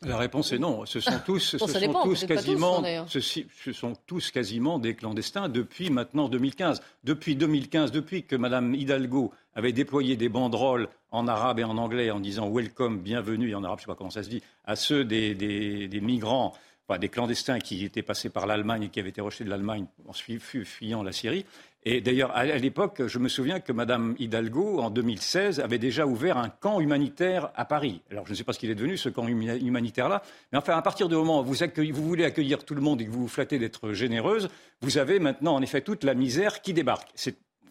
La 0.01 0.17
réponse 0.17 0.51
est 0.51 0.59
non. 0.59 0.85
Ce 0.85 0.99
sont 0.99 1.17
tous, 1.25 1.39
ce 1.39 1.57
sont 1.57 1.93
tous 2.03 2.25
quasiment, 2.25 2.83
hein, 2.83 3.05
ce, 3.07 3.71
sont 3.71 3.93
tous 4.05 4.31
quasiment 4.31 4.77
des 4.77 4.93
clandestins 4.93 5.47
depuis 5.47 5.89
maintenant 5.89 6.27
2015. 6.27 6.81
Depuis 7.05 7.37
2015, 7.37 7.93
depuis 7.93 8.23
que 8.23 8.35
Mme 8.35 8.75
Hidalgo 8.75 9.31
avait 9.55 9.71
déployé 9.71 10.17
des 10.17 10.27
banderoles 10.27 10.89
en 11.09 11.25
arabe 11.29 11.59
et 11.59 11.63
en 11.63 11.77
anglais 11.77 12.11
en 12.11 12.19
disant 12.19 12.49
welcome, 12.49 12.99
bienvenue, 12.99 13.51
et 13.51 13.55
en 13.55 13.63
arabe, 13.63 13.79
je 13.79 13.83
ne 13.83 13.85
sais 13.85 13.93
pas 13.93 13.95
comment 13.95 14.09
ça 14.09 14.23
se 14.23 14.29
dit, 14.29 14.43
à 14.65 14.75
ceux 14.75 15.05
des, 15.05 15.33
des 15.35 16.01
migrants 16.01 16.53
des 16.99 17.09
clandestins 17.09 17.59
qui 17.59 17.83
étaient 17.83 18.03
passés 18.03 18.29
par 18.29 18.45
l'Allemagne 18.45 18.83
et 18.83 18.89
qui 18.89 18.99
avaient 18.99 19.09
été 19.09 19.21
rejetés 19.21 19.43
de 19.43 19.49
l'Allemagne 19.49 19.85
en 20.07 20.13
fuyant 20.13 21.03
la 21.03 21.11
Syrie. 21.11 21.45
Et 21.87 22.01
d'ailleurs, 22.01 22.35
à, 22.35 22.45
l'époque, 22.45 23.05
je 23.05 23.19
me 23.19 23.27
souviens 23.27 23.59
que 23.59 23.71
Mme 23.71 24.15
Hidalgo, 24.17 24.79
en 24.79 24.89
2016, 24.89 25.59
avait 25.59 25.77
déjà 25.77 26.07
ouvert 26.07 26.37
un 26.37 26.49
camp 26.49 26.79
humanitaire 26.79 27.51
à 27.55 27.65
Paris. 27.65 28.01
Alors, 28.09 28.25
je 28.25 28.31
ne 28.31 28.35
sais 28.35 28.43
pas 28.43 28.53
ce 28.53 28.59
qu'il 28.59 28.71
est 28.71 28.75
devenu, 28.75 28.97
ce 28.97 29.09
camp 29.09 29.27
humanitaire-là. 29.27 30.23
Mais 30.51 30.57
enfin, 30.57 30.75
à 30.75 30.81
partir 30.81 31.09
du 31.09 31.15
moment 31.15 31.41
où 31.41 31.43
vous, 31.43 32.07
voulez 32.07 32.25
accueillir 32.25 32.63
tout 32.63 32.73
le 32.73 32.81
monde 32.81 33.01
et 33.01 33.05
que 33.05 33.11
vous 33.11 33.21
vous 33.21 33.27
flattez 33.27 33.59
d'être 33.59 33.93
généreuse, 33.93 34.49
vous 34.81 34.97
avez 34.97 35.19
maintenant, 35.19 35.53
en 35.53 35.61
effet, 35.61 35.81
toute 35.81 36.03
la 36.03 36.15
misère 36.15 36.61
qui 36.61 36.73
débarque. 36.73 37.09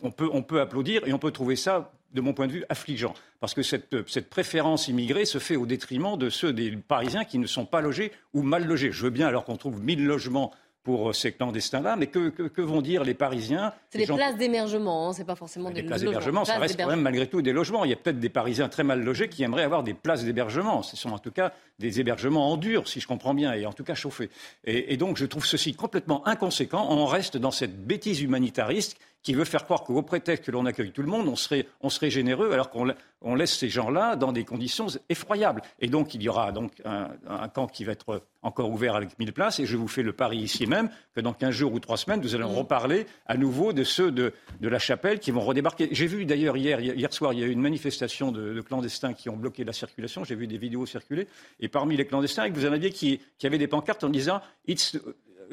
On 0.02 0.10
peut 0.10 0.60
applaudir 0.60 1.02
et 1.08 1.12
on 1.12 1.18
peut 1.18 1.32
trouver 1.32 1.56
ça 1.56 1.90
de 2.14 2.20
mon 2.20 2.32
point 2.32 2.46
de 2.46 2.52
vue, 2.52 2.64
affligeant. 2.68 3.14
Parce 3.40 3.54
que 3.54 3.62
cette, 3.62 4.08
cette, 4.08 4.30
préférence 4.30 4.88
immigrée 4.88 5.24
se 5.24 5.38
fait 5.38 5.56
au 5.56 5.66
détriment 5.66 6.16
de 6.16 6.30
ceux 6.30 6.52
des 6.52 6.70
Parisiens 6.70 7.24
qui 7.24 7.38
ne 7.38 7.46
sont 7.46 7.66
pas 7.66 7.80
logés 7.80 8.12
ou 8.32 8.42
mal 8.42 8.64
logés. 8.64 8.92
Je 8.92 9.02
veux 9.02 9.10
bien 9.10 9.26
alors 9.26 9.44
qu'on 9.44 9.56
trouve 9.56 9.82
1000 9.82 10.06
logements 10.06 10.52
pour 10.84 11.08
euh, 11.08 11.12
ces 11.12 11.32
clandestins-là. 11.32 11.96
Mais 11.96 12.06
que, 12.06 12.28
que, 12.28 12.60
vont 12.60 12.82
dire 12.82 13.02
les 13.02 13.14
Parisiens? 13.14 13.72
C'est 13.90 13.98
des 13.98 14.06
places 14.06 14.36
d'émergement, 14.36 15.08
hein, 15.08 15.12
c'est 15.12 15.24
pas 15.24 15.34
forcément 15.34 15.70
des, 15.70 15.80
des 15.80 15.88
places 15.88 16.02
d'hébergement. 16.02 16.44
Ça 16.44 16.58
reste 16.58 16.78
quand 16.78 16.86
même 16.86 17.00
malgré 17.00 17.26
tout 17.26 17.42
des 17.42 17.52
logements. 17.52 17.84
Il 17.84 17.90
y 17.90 17.94
a 17.94 17.96
peut-être 17.96 18.20
des 18.20 18.28
Parisiens 18.28 18.68
très 18.68 18.84
mal 18.84 19.02
logés 19.02 19.28
qui 19.28 19.42
aimeraient 19.42 19.64
avoir 19.64 19.82
des 19.82 19.94
places 19.94 20.24
d'hébergement. 20.24 20.82
Ce 20.82 20.96
sont 20.96 21.10
en 21.10 21.18
tout 21.18 21.32
cas 21.32 21.52
des 21.80 21.98
hébergements 21.98 22.52
en 22.52 22.56
dur, 22.56 22.86
si 22.86 23.00
je 23.00 23.08
comprends 23.08 23.34
bien, 23.34 23.54
et 23.54 23.66
en 23.66 23.72
tout 23.72 23.82
cas 23.82 23.94
chauffés. 23.94 24.30
Et, 24.64 24.92
et 24.92 24.96
donc 24.96 25.16
je 25.16 25.24
trouve 25.24 25.46
ceci 25.46 25.74
complètement 25.74 26.26
inconséquent. 26.28 26.86
On 26.90 27.06
reste 27.06 27.36
dans 27.38 27.50
cette 27.50 27.84
bêtise 27.84 28.20
humanitariste 28.20 28.98
qui 29.24 29.32
veut 29.32 29.44
faire 29.44 29.64
croire 29.64 29.82
qu'au 29.82 30.02
prétexte 30.02 30.44
que 30.44 30.50
l'on 30.52 30.66
accueille 30.66 30.92
tout 30.92 31.02
le 31.02 31.08
monde, 31.08 31.26
on 31.28 31.34
serait, 31.34 31.66
on 31.80 31.88
serait 31.88 32.10
généreux, 32.10 32.52
alors 32.52 32.70
qu'on 32.70 33.34
laisse 33.34 33.56
ces 33.56 33.70
gens-là 33.70 34.16
dans 34.16 34.32
des 34.32 34.44
conditions 34.44 34.86
effroyables. 35.08 35.62
Et 35.80 35.88
donc, 35.88 36.14
il 36.14 36.22
y 36.22 36.28
aura 36.28 36.52
donc 36.52 36.72
un, 36.84 37.08
un, 37.26 37.48
camp 37.48 37.66
qui 37.66 37.84
va 37.84 37.92
être 37.92 38.22
encore 38.42 38.70
ouvert 38.70 38.94
avec 38.94 39.18
1000 39.18 39.32
places, 39.32 39.60
et 39.60 39.66
je 39.66 39.78
vous 39.78 39.88
fais 39.88 40.02
le 40.02 40.12
pari 40.12 40.36
ici 40.38 40.66
même 40.66 40.90
que 41.14 41.22
dans 41.22 41.32
15 41.32 41.50
jours 41.50 41.72
ou 41.72 41.80
3 41.80 41.96
semaines, 41.96 42.20
nous 42.20 42.34
allons 42.34 42.52
reparler 42.52 43.06
à 43.26 43.38
nouveau 43.38 43.72
de 43.72 43.82
ceux 43.82 44.12
de, 44.12 44.34
de 44.60 44.68
la 44.68 44.78
chapelle 44.78 45.18
qui 45.18 45.30
vont 45.30 45.40
redébarquer. 45.40 45.88
J'ai 45.90 46.06
vu 46.06 46.26
d'ailleurs 46.26 46.58
hier, 46.58 46.78
hier 46.80 47.12
soir, 47.12 47.32
il 47.32 47.40
y 47.40 47.42
a 47.42 47.46
eu 47.46 47.50
une 47.50 47.62
manifestation 47.62 48.30
de, 48.30 48.52
de 48.52 48.60
clandestins 48.60 49.14
qui 49.14 49.30
ont 49.30 49.36
bloqué 49.36 49.64
la 49.64 49.72
circulation, 49.72 50.22
j'ai 50.24 50.34
vu 50.34 50.46
des 50.46 50.58
vidéos 50.58 50.84
circuler, 50.84 51.26
et 51.60 51.68
parmi 51.68 51.96
les 51.96 52.06
clandestins, 52.06 52.50
vous 52.50 52.66
en 52.66 52.72
aviez 52.72 52.90
qui, 52.90 53.20
qui 53.38 53.46
avaient 53.46 53.56
des 53.56 53.68
pancartes 53.68 54.04
en 54.04 54.10
disant, 54.10 54.42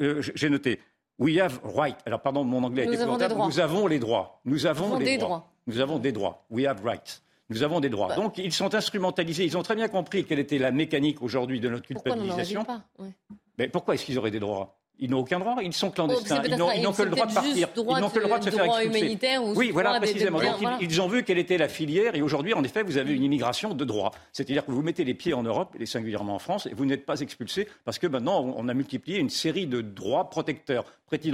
euh, 0.00 0.22
j'ai 0.34 0.50
noté, 0.50 0.78
We 1.22 1.38
have 1.38 1.60
right. 1.76 1.96
Alors, 2.04 2.20
pardon, 2.20 2.44
mon 2.44 2.64
anglais 2.64 2.84
Nous 2.84 2.94
été 2.94 3.02
avons, 3.02 3.46
Nous 3.46 3.60
avons 3.60 3.86
les 3.86 3.98
droits. 3.98 4.40
Nous 4.44 4.66
avons, 4.66 4.98
les 4.98 5.04
des 5.04 5.18
droits. 5.18 5.48
Nous 5.66 5.78
avons 5.78 5.98
des 5.98 6.12
droits. 6.12 6.44
We 6.50 6.66
have 6.66 6.84
rights. 6.84 7.22
Nous 7.48 7.62
avons 7.62 7.80
des 7.80 7.88
droits. 7.88 8.08
Bah. 8.08 8.16
Donc, 8.16 8.38
ils 8.38 8.52
sont 8.52 8.74
instrumentalisés. 8.74 9.44
Ils 9.44 9.56
ont 9.56 9.62
très 9.62 9.76
bien 9.76 9.88
compris 9.88 10.24
quelle 10.24 10.38
était 10.38 10.58
la 10.58 10.72
mécanique 10.72 11.22
aujourd'hui 11.22 11.60
de 11.60 11.68
notre 11.68 11.86
culpabilisation. 11.86 12.64
Pourquoi, 12.64 12.82
pas? 12.96 13.02
Ouais. 13.02 13.10
Mais 13.58 13.68
pourquoi 13.68 13.94
est-ce 13.94 14.04
qu'ils 14.04 14.18
auraient 14.18 14.30
des 14.30 14.40
droits? 14.40 14.78
Ils 15.02 15.10
n'ont 15.10 15.18
aucun 15.18 15.40
droit, 15.40 15.56
ils 15.62 15.72
sont 15.72 15.90
clandestins, 15.90 16.40
oh, 16.44 16.70
ils 16.76 16.82
n'ont 16.82 16.92
que 16.92 17.02
le 17.02 17.10
droit 17.10 17.26
de 17.26 17.34
partir, 17.34 17.68
ils 17.76 18.00
n'ont 18.00 18.08
que 18.08 18.18
le 18.20 18.24
droit 18.24 18.38
de 18.38 18.44
se 18.44 18.50
faire 18.50 18.64
expulser. 18.64 19.18
oui, 19.56 19.70
voilà, 19.72 19.98
précisément. 19.98 20.38
Donc, 20.38 20.48
voilà. 20.60 20.78
Ils, 20.80 20.92
ils, 20.92 21.00
ont 21.00 21.08
vu 21.08 21.24
quelle 21.24 21.38
était 21.38 21.58
la 21.58 21.68
filière, 21.68 22.14
et 22.14 22.22
aujourd'hui, 22.22 22.54
en 22.54 22.62
effet, 22.62 22.84
vous 22.84 22.98
avez 22.98 23.12
une 23.12 23.24
immigration 23.24 23.74
de 23.74 23.84
droit. 23.84 24.12
C'est-à-dire 24.32 24.64
que 24.64 24.70
vous 24.70 24.82
mettez 24.82 25.02
les 25.02 25.14
pieds 25.14 25.34
en 25.34 25.42
Europe, 25.42 25.74
et 25.78 25.86
singulièrement 25.86 26.36
en 26.36 26.38
France, 26.38 26.66
et 26.66 26.74
vous 26.74 26.86
n'êtes 26.86 27.04
pas 27.04 27.20
expulsé, 27.20 27.66
parce 27.84 27.98
que 27.98 28.06
maintenant, 28.06 28.54
on 28.56 28.68
a 28.68 28.74
multiplié 28.74 29.18
une 29.18 29.28
série 29.30 29.66
de 29.66 29.80
droits 29.80 30.30
protecteurs, 30.30 30.84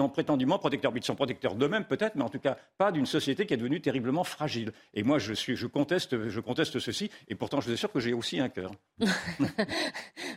prétendument 0.08 0.58
protecteurs. 0.58 0.92
Ils 0.96 1.04
sont 1.04 1.14
protecteurs 1.14 1.54
d'eux-mêmes, 1.54 1.84
peut-être, 1.84 2.16
mais 2.16 2.24
en 2.24 2.28
tout 2.28 2.38
cas, 2.38 2.56
pas 2.78 2.90
d'une 2.90 3.06
société 3.06 3.44
qui 3.46 3.54
est 3.54 3.58
devenue 3.58 3.80
terriblement 3.80 4.24
fragile. 4.24 4.72
Et 4.94 5.02
moi, 5.02 5.18
je, 5.18 5.34
suis, 5.34 5.56
je, 5.56 5.66
conteste, 5.66 6.28
je 6.28 6.40
conteste 6.40 6.78
ceci, 6.78 7.10
et 7.28 7.34
pourtant, 7.34 7.60
je 7.60 7.68
vous 7.68 7.74
assure 7.74 7.92
que 7.92 8.00
j'ai 8.00 8.14
aussi 8.14 8.40
un 8.40 8.48
cœur. 8.48 8.72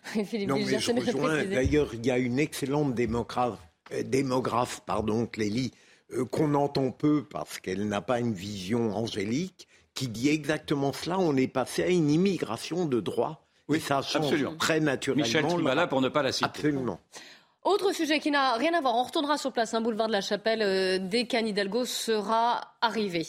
Philippe 0.03 0.49
non, 0.49 0.57
mais 0.57 0.79
je 0.79 0.91
rejoins. 0.91 1.45
D'ailleurs, 1.45 1.93
il 1.93 2.05
y 2.05 2.11
a 2.11 2.17
une 2.17 2.39
excellente 2.39 2.93
démocrate 2.93 3.20
démographe, 4.03 4.81
pardon, 4.85 5.25
Clélie, 5.25 5.71
euh, 6.13 6.25
qu'on 6.25 6.53
entend 6.55 6.91
peu 6.91 7.23
parce 7.23 7.59
qu'elle 7.59 7.87
n'a 7.87 8.01
pas 8.01 8.19
une 8.19 8.33
vision 8.33 8.95
angélique, 8.95 9.67
qui 9.93 10.07
dit 10.07 10.29
exactement 10.29 10.93
cela. 10.93 11.19
On 11.19 11.35
est 11.35 11.47
passé 11.47 11.83
à 11.83 11.87
une 11.87 12.09
immigration 12.09 12.85
de 12.85 12.99
droit. 12.99 13.45
Oui, 13.67 13.77
et 13.77 13.79
ça 13.79 14.01
change 14.01 14.25
absolument. 14.25 14.55
très 14.57 14.79
naturellement. 14.79 15.25
Michel 15.25 15.45
Tribala, 15.47 15.87
pour 15.87 16.01
ne 16.01 16.09
pas 16.09 16.23
la 16.23 16.31
citer. 16.31 16.45
Absolument. 16.45 16.99
Autre 17.63 17.93
sujet 17.93 18.19
qui 18.19 18.31
n'a 18.31 18.53
rien 18.53 18.73
à 18.73 18.81
voir, 18.81 18.95
on 18.95 19.03
retournera 19.03 19.37
sur 19.37 19.53
place, 19.53 19.75
un 19.75 19.81
boulevard 19.81 20.07
de 20.07 20.13
la 20.13 20.21
Chapelle, 20.21 20.63
euh, 20.63 20.97
dès 20.99 21.27
qu'Anne 21.27 21.47
Hidalgo 21.47 21.85
sera 21.85 22.73
arrivée. 22.81 23.27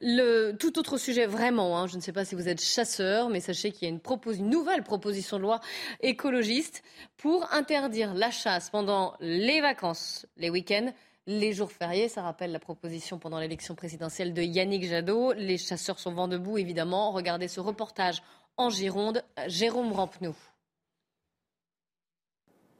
Le, 0.00 0.52
tout 0.52 0.78
autre 0.78 0.96
sujet, 0.96 1.26
vraiment, 1.26 1.78
hein, 1.78 1.86
je 1.86 1.96
ne 1.96 2.00
sais 2.00 2.12
pas 2.12 2.24
si 2.24 2.34
vous 2.34 2.48
êtes 2.48 2.62
chasseur, 2.62 3.28
mais 3.28 3.40
sachez 3.40 3.72
qu'il 3.72 3.86
y 3.86 3.90
a 3.90 3.94
une 3.94 4.48
nouvelle 4.48 4.84
proposition 4.84 5.36
de 5.36 5.42
loi 5.42 5.60
écologiste 6.00 6.82
pour 7.18 7.46
interdire 7.52 8.14
la 8.14 8.30
chasse 8.30 8.70
pendant 8.70 9.16
les 9.20 9.60
vacances, 9.60 10.24
les 10.38 10.48
week-ends, 10.48 10.90
les 11.26 11.52
jours 11.52 11.70
fériés. 11.70 12.08
Ça 12.08 12.22
rappelle 12.22 12.52
la 12.52 12.60
proposition 12.60 13.18
pendant 13.18 13.38
l'élection 13.38 13.74
présidentielle 13.74 14.32
de 14.32 14.40
Yannick 14.40 14.88
Jadot. 14.88 15.34
Les 15.34 15.58
chasseurs 15.58 15.98
sont 15.98 16.12
vent 16.12 16.28
debout, 16.28 16.56
évidemment. 16.56 17.12
Regardez 17.12 17.48
ce 17.48 17.60
reportage 17.60 18.22
en 18.56 18.70
Gironde, 18.70 19.22
Jérôme 19.46 19.92
Rampenou. 19.92 20.34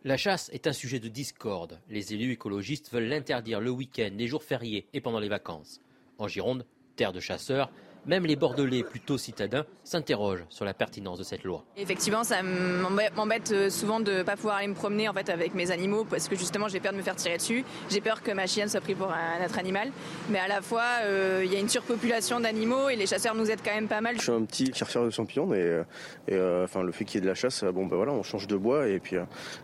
La 0.06 0.18
chasse 0.18 0.50
est 0.52 0.66
un 0.66 0.74
sujet 0.74 1.00
de 1.00 1.08
discorde. 1.08 1.80
Les 1.88 2.12
élus 2.12 2.32
écologistes 2.32 2.92
veulent 2.92 3.08
l'interdire 3.08 3.58
le 3.58 3.70
week-end, 3.70 4.10
les 4.12 4.26
jours 4.26 4.44
fériés 4.44 4.86
et 4.92 5.00
pendant 5.00 5.18
les 5.18 5.30
vacances. 5.30 5.80
En 6.18 6.28
Gironde, 6.28 6.66
terre 6.94 7.14
de 7.14 7.20
chasseurs, 7.20 7.70
même 8.06 8.26
les 8.26 8.36
Bordelais 8.36 8.82
plutôt 8.82 9.18
citadins 9.18 9.64
s'interrogent 9.82 10.44
sur 10.48 10.64
la 10.64 10.74
pertinence 10.74 11.18
de 11.18 11.24
cette 11.24 11.44
loi. 11.44 11.64
Effectivement, 11.76 12.24
ça 12.24 12.42
m'embête 12.42 13.70
souvent 13.70 14.00
de 14.00 14.12
ne 14.12 14.22
pas 14.22 14.36
pouvoir 14.36 14.56
aller 14.56 14.68
me 14.68 14.74
promener 14.74 15.08
en 15.08 15.12
fait 15.12 15.28
avec 15.28 15.54
mes 15.54 15.70
animaux 15.70 16.04
parce 16.04 16.28
que 16.28 16.36
justement 16.36 16.68
j'ai 16.68 16.80
peur 16.80 16.92
de 16.92 16.98
me 16.98 17.02
faire 17.02 17.16
tirer 17.16 17.36
dessus. 17.36 17.64
J'ai 17.90 18.00
peur 18.00 18.22
que 18.22 18.30
ma 18.32 18.46
chienne 18.46 18.68
soit 18.68 18.80
prise 18.80 18.96
pour 18.96 19.12
un 19.12 19.44
autre 19.44 19.58
animal. 19.58 19.90
Mais 20.30 20.38
à 20.38 20.48
la 20.48 20.62
fois, 20.62 20.84
il 21.02 21.06
euh, 21.06 21.44
y 21.44 21.56
a 21.56 21.58
une 21.58 21.68
surpopulation 21.68 22.40
d'animaux 22.40 22.88
et 22.88 22.96
les 22.96 23.06
chasseurs 23.06 23.34
nous 23.34 23.50
aident 23.50 23.62
quand 23.64 23.74
même 23.74 23.88
pas 23.88 24.00
mal. 24.00 24.16
Je 24.16 24.22
suis 24.22 24.32
un 24.32 24.44
petit 24.44 24.72
chercheur 24.74 25.04
de 25.04 25.10
champignons 25.10 25.54
et, 25.54 25.82
et 26.28 26.34
euh, 26.34 26.64
enfin, 26.64 26.82
le 26.82 26.92
fait 26.92 27.04
qu'il 27.04 27.16
y 27.16 27.18
ait 27.18 27.22
de 27.22 27.26
la 27.26 27.34
chasse, 27.34 27.64
bon 27.64 27.86
ben 27.86 27.96
voilà, 27.96 28.12
on 28.12 28.22
change 28.22 28.46
de 28.46 28.56
bois 28.56 28.88
et 28.88 29.00
puis, 29.00 29.16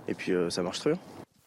et 0.08 0.14
puis 0.14 0.32
euh, 0.32 0.50
ça 0.50 0.62
marche 0.62 0.80
très 0.80 0.90
bien. 0.90 1.00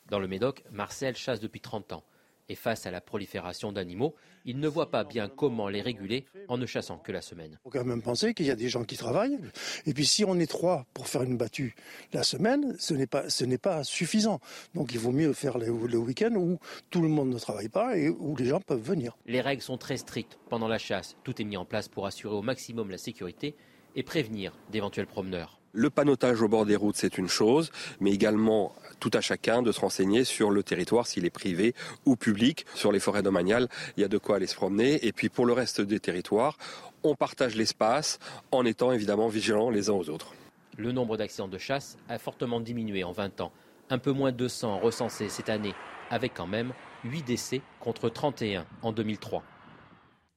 Dans 0.10 0.20
le 0.20 0.28
Médoc, 0.28 0.64
Marcel 0.72 1.16
chasse 1.16 1.40
depuis 1.40 1.62
30 1.62 1.94
ans. 1.94 2.04
Et 2.50 2.56
face 2.56 2.86
à 2.86 2.92
la 2.92 3.02
prolifération 3.02 3.72
d'animaux, 3.72 4.16
il 4.46 4.60
ne 4.60 4.68
voit 4.68 4.92
pas 4.92 5.04
bien 5.04 5.30
comment 5.30 5.70
les 5.70 5.82
réguler 5.82 6.26
en 6.50 6.58
ne 6.58 6.66
chassant 6.66 6.98
que 6.98 7.12
la 7.12 7.22
semaine. 7.22 7.52
Il 7.54 7.64
faut 7.64 7.70
quand 7.70 7.86
même 7.86 8.02
penser 8.02 8.34
qu'il 8.34 8.46
y 8.46 8.52
a 8.52 8.56
des 8.56 8.70
gens 8.70 8.84
qui 8.84 8.98
travaillent. 8.98 9.40
Et 9.86 9.94
puis 9.94 10.06
si 10.06 10.26
on 10.26 10.38
est 10.40 10.50
trois 10.50 10.86
pour 10.94 11.08
faire 11.08 11.24
une 11.24 11.38
battue 11.38 11.76
la 12.12 12.24
semaine, 12.24 12.76
ce 12.80 12.94
n'est 12.94 13.08
pas, 13.08 13.30
ce 13.30 13.46
n'est 13.46 13.58
pas 13.58 13.84
suffisant. 13.84 14.40
Donc 14.74 14.94
il 14.94 15.00
vaut 15.00 15.12
mieux 15.12 15.34
faire 15.34 15.58
le, 15.58 15.68
le 15.68 15.98
week-end 15.98 16.34
où 16.36 16.60
tout 16.90 17.02
le 17.02 17.08
monde 17.08 17.30
ne 17.30 17.40
travaille 17.40 17.70
pas 17.70 17.98
et 17.98 18.10
où 18.10 18.36
les 18.36 18.46
gens 18.46 18.60
peuvent 18.60 18.82
venir. 18.82 19.18
Les 19.26 19.42
règles 19.42 19.62
sont 19.62 19.78
très 19.78 19.98
strictes 19.98 20.38
pendant 20.50 20.68
la 20.68 20.78
chasse. 20.78 21.16
Tout 21.24 21.42
est 21.42 21.46
mis 21.46 21.58
en 21.58 21.66
place 21.66 21.88
pour 21.88 22.06
assurer 22.06 22.36
au 22.36 22.42
maximum 22.42 22.90
la 22.90 22.98
sécurité 22.98 23.56
et 23.96 24.04
prévenir 24.04 24.58
d'éventuels 24.72 25.08
promeneurs. 25.08 25.63
Le 25.76 25.90
panotage 25.90 26.40
au 26.44 26.48
bord 26.48 26.68
des 26.68 26.76
routes, 26.76 26.98
c'est 26.98 27.18
une 27.18 27.28
chose, 27.28 27.72
mais 28.00 28.12
également 28.12 28.76
tout 29.00 29.10
à 29.12 29.22
chacun 29.22 29.64
de 29.64 29.72
se 29.72 29.80
renseigner 29.80 30.24
sur 30.24 30.52
le 30.52 30.62
territoire, 30.62 31.08
s'il 31.08 31.26
est 31.26 31.32
privé 31.32 31.74
ou 32.06 32.16
public. 32.16 32.68
Sur 32.76 32.92
les 32.92 33.00
forêts 33.00 33.24
domaniales, 33.24 33.68
il 33.98 34.02
y 34.02 34.04
a 34.04 34.08
de 34.08 34.20
quoi 34.20 34.36
aller 34.36 34.46
se 34.46 34.54
promener. 34.54 35.04
Et 35.04 35.12
puis 35.12 35.30
pour 35.30 35.48
le 35.48 35.54
reste 35.54 35.82
des 35.82 36.00
territoires, 36.00 36.60
on 37.02 37.16
partage 37.16 37.56
l'espace 37.56 38.20
en 38.52 38.66
étant 38.66 38.92
évidemment 38.92 39.30
vigilants 39.30 39.72
les 39.72 39.90
uns 39.90 39.94
aux 39.94 40.12
autres. 40.12 40.36
Le 40.78 40.92
nombre 40.92 41.18
d'accidents 41.18 41.48
de 41.48 41.58
chasse 41.58 41.98
a 42.08 42.20
fortement 42.20 42.60
diminué 42.60 43.04
en 43.04 43.12
20 43.12 43.42
ans. 43.42 43.52
Un 43.90 43.98
peu 43.98 44.12
moins 44.12 44.32
de 44.32 44.38
200 44.38 44.78
recensés 44.78 45.28
cette 45.28 45.50
année, 45.50 45.74
avec 46.12 46.36
quand 46.36 46.46
même 46.46 46.72
8 47.04 47.24
décès 47.24 47.62
contre 47.80 48.10
31 48.10 48.68
en 48.84 48.92
2003. 48.92 49.44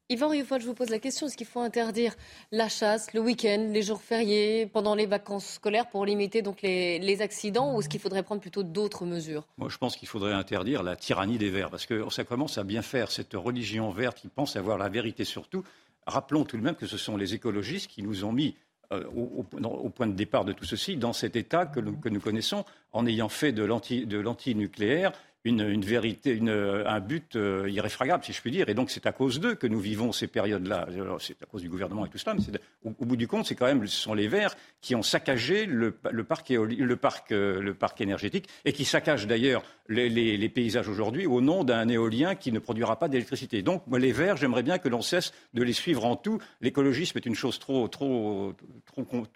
Yvan 0.08 0.28
Rioufol, 0.28 0.60
je 0.60 0.66
vous 0.66 0.74
pose 0.74 0.90
la 0.90 1.00
question, 1.00 1.26
est-ce 1.26 1.36
qu'il 1.36 1.48
faut 1.48 1.58
interdire 1.58 2.14
la 2.52 2.68
chasse 2.68 3.12
le 3.12 3.18
week-end, 3.18 3.70
les 3.72 3.82
jours 3.82 4.00
fériés, 4.00 4.66
pendant 4.66 4.94
les 4.94 5.06
vacances 5.06 5.54
scolaires 5.54 5.88
pour 5.88 6.06
limiter 6.06 6.42
donc 6.42 6.62
les, 6.62 7.22
accidents 7.22 7.74
ou 7.74 7.80
est-ce 7.80 7.88
qu'il 7.88 7.98
faudrait 7.98 8.22
prendre 8.22 8.40
plutôt 8.40 8.62
d'autres 8.62 9.04
mesures? 9.04 9.48
Moi, 9.58 9.68
je 9.68 9.78
pense 9.78 9.96
qu'il 9.96 10.06
faudrait 10.06 10.32
interdire 10.32 10.84
la 10.84 10.94
tyrannie 10.94 11.38
des 11.38 11.50
verts 11.50 11.70
parce 11.70 11.86
que 11.86 12.08
ça 12.10 12.22
commence 12.22 12.56
à 12.56 12.62
bien 12.62 12.82
faire 12.82 13.10
cette 13.10 13.32
religion 13.32 13.90
verte 13.90 14.18
qui 14.20 14.28
pense 14.28 14.54
avoir 14.54 14.78
la 14.78 14.88
vérité 14.88 15.24
sur 15.24 15.48
tout. 15.48 15.64
Rappelons 16.06 16.44
tout 16.44 16.56
de 16.56 16.62
même 16.62 16.76
que 16.76 16.86
ce 16.86 16.98
sont 16.98 17.16
les 17.16 17.34
écologistes 17.34 17.90
qui 17.90 18.04
nous 18.04 18.24
ont 18.24 18.32
mis 18.32 18.54
euh, 18.92 19.02
au, 19.10 19.42
point 19.90 20.06
de 20.06 20.14
départ 20.14 20.44
de 20.44 20.52
tout 20.52 20.64
ceci, 20.64 20.96
dans 20.96 21.12
cet 21.12 21.34
état 21.34 21.66
que 21.66 21.80
que 21.80 22.08
nous 22.08 22.20
connaissons, 22.20 22.64
en 22.92 23.08
ayant 23.08 23.28
fait 23.28 23.50
de 23.50 23.64
l'anti-nucléaire 23.64 25.10
une, 25.48 25.84
vérité, 25.84 26.32
une, 26.32 26.50
un 26.50 27.00
but 27.00 27.36
euh, 27.36 27.68
irréfragable, 27.70 28.24
si 28.24 28.32
je 28.32 28.40
puis 28.40 28.50
dire. 28.50 28.68
Et 28.68 28.74
donc, 28.74 28.90
c'est 28.90 29.06
à 29.06 29.12
cause 29.12 29.40
d'eux 29.40 29.54
que 29.54 29.66
nous 29.66 29.80
vivons 29.80 30.12
ces 30.12 30.26
périodes-là. 30.26 30.88
C'est 31.20 31.42
à 31.42 31.46
cause 31.46 31.62
du 31.62 31.68
gouvernement 31.68 32.06
et 32.06 32.08
tout 32.08 32.18
cela, 32.18 32.34
mais 32.34 32.58
au, 32.84 33.04
bout 33.04 33.16
du 33.16 33.28
compte, 33.28 33.46
c'est 33.46 33.54
quand 33.54 33.66
même, 33.66 33.86
ce 33.86 34.00
sont 34.00 34.14
les 34.14 34.28
Verts 34.28 34.56
qui 34.80 34.94
ont 34.94 35.02
saccagé 35.02 35.66
le, 35.66 35.90
parc, 35.92 36.50
le, 36.50 36.96
parc, 36.96 37.32
euh, 37.32 37.60
le 37.60 37.74
parc 37.74 38.00
énergétique 38.00 38.48
et 38.64 38.72
qui 38.72 38.84
saccagent 38.84 39.26
d'ailleurs 39.26 39.62
les, 39.88 40.48
paysages 40.48 40.88
aujourd'hui 40.88 41.26
au 41.26 41.40
nom 41.40 41.64
d'un 41.64 41.88
éolien 41.88 42.34
qui 42.34 42.52
ne 42.52 42.58
produira 42.58 42.98
pas 42.98 43.08
d'électricité. 43.08 43.62
Donc, 43.62 43.82
moi, 43.86 43.98
les 43.98 44.12
Verts, 44.12 44.36
j'aimerais 44.36 44.62
bien 44.62 44.78
que 44.78 44.88
l'on 44.88 45.02
cesse 45.02 45.32
de 45.54 45.62
les 45.62 45.72
suivre 45.72 46.04
en 46.04 46.16
tout. 46.16 46.38
L'écologisme 46.60 47.18
est 47.18 47.26
une 47.26 47.34
chose 47.34 47.58
trop, 47.58 47.88
trop, 47.88 48.54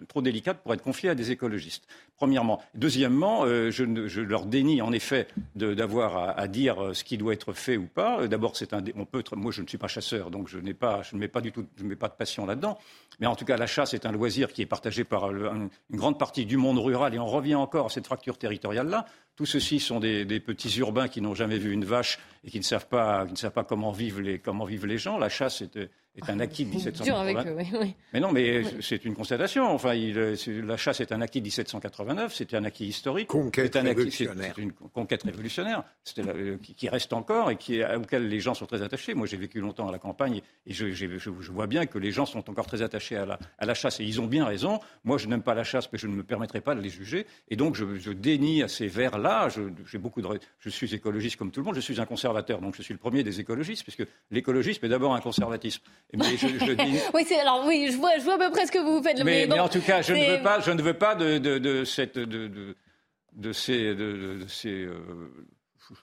trop, 0.07 0.21
délicate 0.21 0.61
pour 0.61 0.73
être 0.73 0.81
confiée 0.81 1.09
à 1.09 1.15
des 1.15 1.31
écologistes, 1.31 1.87
premièrement. 2.17 2.61
Deuxièmement, 2.75 3.43
euh, 3.45 3.71
je, 3.71 3.83
leur 4.21 4.45
dénie 4.45 4.81
en 4.81 4.91
effet 4.91 5.27
d'avoir 5.55 6.00
à, 6.05 6.47
dire 6.47 6.83
euh, 6.83 6.93
ce 6.93 7.03
qui 7.03 7.17
doit 7.17 7.33
être 7.33 7.53
fait 7.53 7.77
ou 7.77 7.87
pas. 7.87 8.21
Euh, 8.21 8.27
D'abord, 8.27 8.55
c'est 8.55 8.73
un, 8.73 8.83
on 8.95 9.05
peut 9.05 9.23
moi, 9.35 9.51
je 9.51 9.61
ne 9.61 9.67
suis 9.67 9.77
pas 9.77 9.87
chasseur, 9.87 10.31
donc 10.31 10.47
je 10.47 10.57
n'ai 10.59 10.73
pas, 10.73 11.01
je 11.03 11.15
ne 11.15 11.19
mets 11.19 11.27
pas 11.27 11.41
du 11.41 11.51
tout, 11.51 11.65
je 11.77 11.83
mets 11.83 11.95
pas 11.95 12.07
de 12.07 12.13
passion 12.13 12.45
là-dedans. 12.45 12.77
Mais 13.19 13.27
en 13.27 13.35
tout 13.35 13.45
cas, 13.45 13.57
la 13.57 13.67
chasse 13.67 13.93
est 13.93 14.05
un 14.05 14.11
loisir 14.11 14.51
qui 14.53 14.61
est 14.61 14.65
partagé 14.65 15.03
par 15.03 15.31
une 15.31 15.69
grande 15.91 16.17
partie 16.17 16.45
du 16.45 16.57
monde 16.57 16.79
rural, 16.79 17.13
et 17.13 17.19
on 17.19 17.27
revient 17.27 17.55
encore 17.55 17.87
à 17.87 17.89
cette 17.89 18.05
fracture 18.05 18.37
territoriale-là. 18.37 19.05
Tous 19.35 19.45
ceux-ci 19.45 19.79
sont 19.79 19.99
des, 19.99 20.25
des 20.25 20.39
petits 20.39 20.77
urbains 20.79 21.07
qui 21.07 21.21
n'ont 21.21 21.35
jamais 21.35 21.57
vu 21.57 21.71
une 21.71 21.85
vache 21.85 22.19
et 22.43 22.51
qui 22.51 22.57
ne 22.59 22.63
savent 22.63 22.87
pas, 22.87 23.25
qui 23.25 23.31
ne 23.33 23.37
savent 23.37 23.51
pas 23.53 23.63
comment 23.63 23.91
vivent 23.91 24.19
les, 24.21 24.39
comment 24.39 24.65
vivent 24.65 24.85
les 24.85 24.97
gens. 24.97 25.17
La 25.17 25.29
chasse 25.29 25.61
est, 25.61 25.77
est 25.77 26.29
un 26.29 26.39
acquis 26.41 26.65
de 26.65 26.71
Dur 27.03 27.15
avec 27.17 27.37
1780. 27.37 27.45
eux, 27.51 27.55
oui, 27.57 27.79
oui. 27.87 27.95
Mais 28.13 28.19
non, 28.19 28.31
mais 28.31 28.63
c'est 28.81 29.05
une 29.05 29.13
constatation. 29.15 29.65
Enfin, 29.67 29.93
il, 29.93 30.37
c'est- 30.37 30.61
la 30.61 30.75
chasse 30.75 30.99
est 30.99 31.11
un 31.13 31.21
acquis 31.21 31.39
de 31.39 31.45
1789, 31.45 32.33
c'était 32.35 32.57
un 32.57 32.65
acquis 32.65 32.85
historique. 32.87 33.27
Conquête 33.27 33.73
C'est 33.73 33.79
un 33.79 33.85
acquis- 33.85 34.11
c'est- 34.11 34.25
révolutionnaire. 34.25 34.53
C'est 34.55 34.61
une 34.61 34.71
conquête 34.73 35.23
révolutionnaire 35.23 35.83
la- 36.17 36.23
euh, 36.33 36.57
qui, 36.61 36.73
qui 36.75 36.89
reste 36.89 37.13
encore 37.13 37.49
et 37.51 37.55
qui, 37.55 37.81
auquel 37.83 38.27
les 38.27 38.39
gens 38.41 38.53
sont 38.53 38.65
très 38.65 38.81
attachés. 38.81 39.13
Moi, 39.13 39.27
j'ai 39.27 39.37
vécu 39.37 39.59
longtemps 39.61 39.87
à 39.87 39.91
la 39.91 39.99
campagne 39.99 40.41
et 40.65 40.73
je, 40.73 40.91
j'ai- 40.91 41.17
je- 41.19 41.29
je 41.39 41.51
vois 41.51 41.67
bien 41.67 41.85
que 41.85 41.97
les 41.99 42.11
gens 42.11 42.25
sont 42.25 42.49
encore 42.49 42.65
très 42.65 42.81
attachés 42.81 43.15
à 43.15 43.25
la, 43.25 43.39
à 43.59 43.65
la 43.65 43.73
chasse 43.75 43.99
et 43.99 44.03
ils 44.03 44.19
ont 44.19 44.27
bien 44.27 44.45
raison. 44.45 44.79
Moi, 45.05 45.17
je 45.17 45.27
n'aime 45.27 45.43
pas 45.43 45.53
la 45.53 45.63
chasse, 45.63 45.89
mais 45.93 45.99
je 45.99 46.07
ne 46.07 46.13
me 46.15 46.23
permettrai 46.23 46.59
pas 46.61 46.75
de 46.75 46.81
les 46.81 46.89
juger. 46.89 47.25
Et 47.49 47.55
donc, 47.55 47.75
je, 47.75 47.95
je 47.97 48.11
dénie 48.11 48.63
à 48.63 48.67
ces 48.67 48.87
vers-là. 49.21 49.49
Je, 49.49 49.61
j'ai 49.89 49.97
beaucoup 49.97 50.21
de, 50.21 50.27
je 50.59 50.69
suis 50.69 50.93
écologiste 50.93 51.35
comme 51.37 51.51
tout 51.51 51.59
le 51.59 51.65
monde. 51.65 51.75
Je 51.75 51.79
suis 51.81 51.99
un 52.01 52.05
conservateur, 52.05 52.59
donc 52.61 52.75
je 52.75 52.81
suis 52.81 52.93
le 52.93 52.99
premier 52.99 53.23
des 53.23 53.39
écologistes, 53.39 53.83
puisque 53.83 54.03
l'écologisme 54.31 54.85
est 54.85 54.89
d'abord 54.89 55.13
un 55.15 55.21
conservatisme. 55.21 55.81
Mais 56.13 56.37
je, 56.37 56.47
je 56.47 56.71
dénie- 56.73 56.99
Oui, 57.13 57.25
alors 57.41 57.65
oui, 57.65 57.89
je 57.91 57.97
vois, 57.97 58.17
je 58.17 58.23
vois 58.23 58.35
à 58.35 58.37
peu 58.37 58.51
près 58.51 58.65
ce 58.65 58.71
que 58.71 58.79
vous 58.79 59.01
faites. 59.03 59.23
mais, 59.23 59.47
bon, 59.47 59.53
mais 59.55 59.59
en 59.59 59.69
tout 59.69 59.81
cas, 59.81 60.01
je 60.01 60.13
ne 60.13 60.37
veux 60.37 60.43
pas, 60.43 60.59
je 60.59 60.71
ne 60.71 60.81
veux 60.81 60.93
pas 60.95 61.15
de, 61.15 61.37
de, 61.37 61.57
de 61.57 61.83
cette, 61.85 62.17
de, 62.19 62.75
de, 63.33 63.53
ces, 63.53 63.95
de 63.95 64.39
ces, 64.47 64.83
euh, 64.85 64.95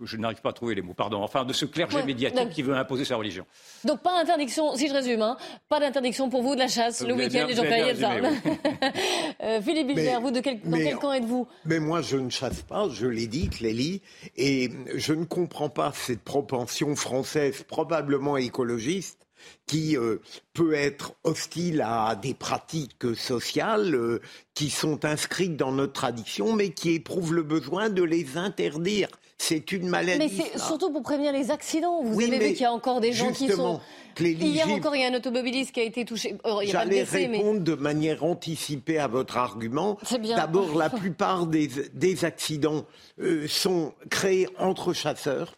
je, 0.04 0.16
n'arrive 0.16 0.40
pas 0.40 0.50
à 0.50 0.52
trouver 0.52 0.74
les 0.74 0.82
mots, 0.82 0.94
pardon. 0.94 1.22
Enfin, 1.22 1.44
de 1.44 1.52
ce 1.52 1.64
clergé 1.64 1.96
Ouais, 1.96 2.04
médiatique 2.04 2.50
qui 2.50 2.62
veut 2.62 2.74
imposer 2.74 3.04
sa 3.04 3.16
religion. 3.16 3.44
Donc 3.84 4.00
pas 4.02 4.20
d'interdiction, 4.20 4.74
si 4.76 4.88
je 4.88 4.92
résume, 4.94 5.22
hein, 5.22 5.36
pas 5.68 5.80
d'interdiction 5.80 6.28
pour 6.28 6.42
vous 6.42 6.54
de 6.54 6.60
la 6.60 6.68
chasse 6.68 7.00
le 7.06 7.14
Vous 7.14 7.20
avez 7.20 7.28
week-end, 7.28 7.44
avez 7.44 7.68
fériés, 7.68 7.92
bien 7.94 8.00
ça. 8.00 8.08
résumé, 8.08 8.58
Euh, 9.42 9.60
Philippe 9.62 9.86
Bilger, 9.88 10.16
vous 10.20 10.30
de 10.32 10.40
quel, 10.40 10.60
dans 10.62 10.76
mais- 10.76 10.84
quel 10.84 10.96
camp 10.96 11.12
êtes-vous? 11.12 11.46
Mais 11.64 11.78
moi, 11.78 12.02
je 12.02 12.16
ne 12.16 12.28
chasse 12.30 12.62
pas, 12.62 12.88
je 12.88 13.06
l'ai 13.06 13.26
dit, 13.28 13.48
Clélie, 13.48 14.02
et 14.36 14.68
je 14.96 15.12
ne 15.12 15.24
comprends 15.24 15.68
pas 15.68 15.92
cette 15.94 16.22
propension 16.22 16.96
française, 16.96 17.62
probablement 17.68 18.36
écologiste, 18.36 19.27
qui 19.66 19.96
euh, 19.96 20.16
peut 20.54 20.74
être 20.74 21.14
hostile 21.24 21.82
à 21.86 22.16
des 22.16 22.34
pratiques 22.34 23.14
sociales 23.16 23.94
euh, 23.94 24.20
qui 24.54 24.70
sont 24.70 25.04
inscrites 25.04 25.56
dans 25.56 25.72
notre 25.72 25.92
tradition, 25.92 26.52
mais 26.54 26.70
qui 26.70 26.94
éprouvent 26.94 27.34
le 27.34 27.42
besoin 27.42 27.88
de 27.90 28.02
les 28.02 28.36
interdire. 28.36 29.08
C'est 29.40 29.70
une 29.70 29.88
maladie. 29.88 30.18
Mais 30.18 30.28
c'est 30.28 30.58
surtout 30.58 30.90
pour 30.90 31.02
prévenir 31.02 31.32
les 31.32 31.52
accidents. 31.52 32.02
Vous 32.02 32.16
Oui, 32.16 32.24
avez 32.24 32.38
vu 32.38 32.52
qu'il 32.54 32.62
y 32.62 32.64
a 32.64 32.72
encore 32.72 33.00
des 33.00 33.12
gens 33.12 33.32
qui 33.32 33.48
sont. 33.48 33.80
Hier 34.20 34.68
encore, 34.68 34.96
il 34.96 35.02
y 35.02 35.04
a 35.04 35.08
un 35.08 35.14
automobiliste 35.14 35.70
qui 35.70 35.80
a 35.80 35.84
été 35.84 36.04
touché. 36.04 36.36
Oh, 36.42 36.60
J'allais 36.64 37.06
mais. 37.12 37.26
répondre 37.26 37.60
de 37.60 37.74
manière 37.74 38.24
anticipée 38.24 38.98
à 38.98 39.06
votre 39.06 39.36
argument. 39.36 39.96
D'abord, 40.34 40.76
la 40.76 40.90
plupart 40.90 41.46
des, 41.46 41.68
des 41.94 42.24
accidents 42.24 42.84
euh, 43.20 43.46
sont 43.46 43.94
créés 44.10 44.48
entre 44.58 44.92
chasseurs. 44.92 45.54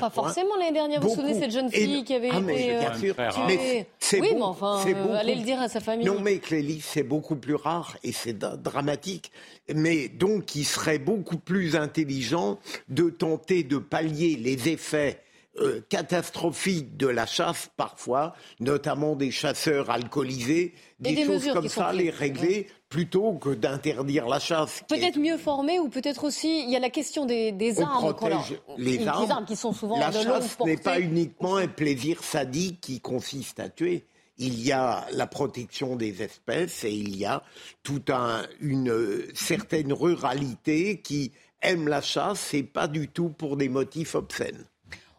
Pas 0.00 0.10
forcément 0.10 0.56
l'année 0.58 0.72
dernière, 0.72 1.00
vous 1.00 1.08
vous 1.08 1.14
souvenez 1.14 1.34
cette 1.40 1.50
jeune 1.50 1.68
Et- 1.72 1.80
fille 1.84 2.04
qui 2.04 2.14
avait 2.14 2.30
Ah, 2.32 2.40
mais 2.40 2.54
été. 2.54 2.78
bien 2.78 2.92
euh, 2.92 2.98
sûr. 2.98 3.14
Mais 3.46 3.86
c'est 3.98 4.20
oui, 4.20 4.28
mais 4.34 4.42
enfin, 4.42 4.80
euh, 4.86 4.94
beaucoup- 4.94 5.14
allez 5.14 5.34
le 5.34 5.42
dire 5.42 5.60
à 5.60 5.68
sa 5.68 5.80
famille. 5.80 6.06
Non, 6.06 6.20
mais 6.20 6.38
Clélie, 6.38 6.80
c'est 6.80 7.02
beaucoup 7.02 7.36
plus 7.36 7.54
rare 7.54 7.96
et 8.04 8.12
c'est 8.12 8.34
dra- 8.38 8.56
dramatique. 8.56 9.32
Mais 9.74 10.08
donc, 10.08 10.54
il 10.54 10.64
serait 10.64 10.98
beaucoup 10.98 11.38
plus 11.38 11.74
intelligent 11.76 12.58
de 12.88 13.10
tenter 13.10 13.62
de 13.64 13.78
pallier 13.78 14.36
les 14.36 14.68
effets 14.68 15.20
euh, 15.60 15.80
catastrophiques 15.88 16.96
de 16.96 17.06
la 17.06 17.26
chasse, 17.26 17.70
parfois, 17.76 18.34
notamment 18.60 19.14
des 19.16 19.30
chasseurs 19.30 19.90
alcoolisés, 19.90 20.74
des, 21.00 21.14
des 21.14 21.24
choses 21.24 21.48
comme 21.52 21.68
ça, 21.68 21.92
les 21.92 22.10
régler, 22.10 22.66
plutôt 22.88 23.34
que 23.34 23.50
d'interdire 23.50 24.26
la 24.28 24.38
chasse. 24.40 24.78
est- 24.82 24.86
Peut-être 24.88 25.18
mieux 25.18 25.36
formés 25.38 25.78
ou 25.80 25.88
peut-être 25.88 26.24
aussi 26.24 26.62
il 26.64 26.70
y 26.70 26.76
a 26.76 26.80
la 26.80 26.90
question 26.90 27.26
des, 27.26 27.52
des 27.52 27.80
on 27.80 27.86
armes. 27.86 28.14
qu'on 28.14 28.28
leur- 28.28 28.38
protège 28.44 28.60
les 28.78 28.98
les 28.98 29.06
armes. 29.08 29.44
qui 29.46 29.56
sont 29.56 29.72
souvent 29.72 29.98
la 29.98 30.10
de 30.10 30.20
chasse 30.22 30.58
n'est 30.64 30.76
pas 30.76 30.98
uniquement 31.00 31.56
un 31.56 31.66
plaisir 31.68 32.22
sadique 32.22 32.80
qui 32.80 33.00
consiste 33.00 33.60
à 33.60 33.68
tuer. 33.68 34.04
Il 34.38 34.60
y 34.60 34.72
a 34.72 35.06
la 35.12 35.28
protection 35.28 35.94
des 35.94 36.20
espèces 36.22 36.82
et 36.82 36.92
il 36.92 37.16
y 37.16 37.24
a 37.24 37.42
toute 37.84 38.10
un, 38.10 38.42
une 38.60 38.90
euh, 38.90 39.28
certaine 39.34 39.92
ruralité 39.92 41.00
qui 41.00 41.30
aime 41.62 41.86
la 41.86 42.00
chasse 42.00 42.52
et 42.54 42.64
pas 42.64 42.88
du 42.88 43.06
tout 43.08 43.28
pour 43.28 43.56
des 43.56 43.68
motifs 43.68 44.14
obscènes. 44.16 44.64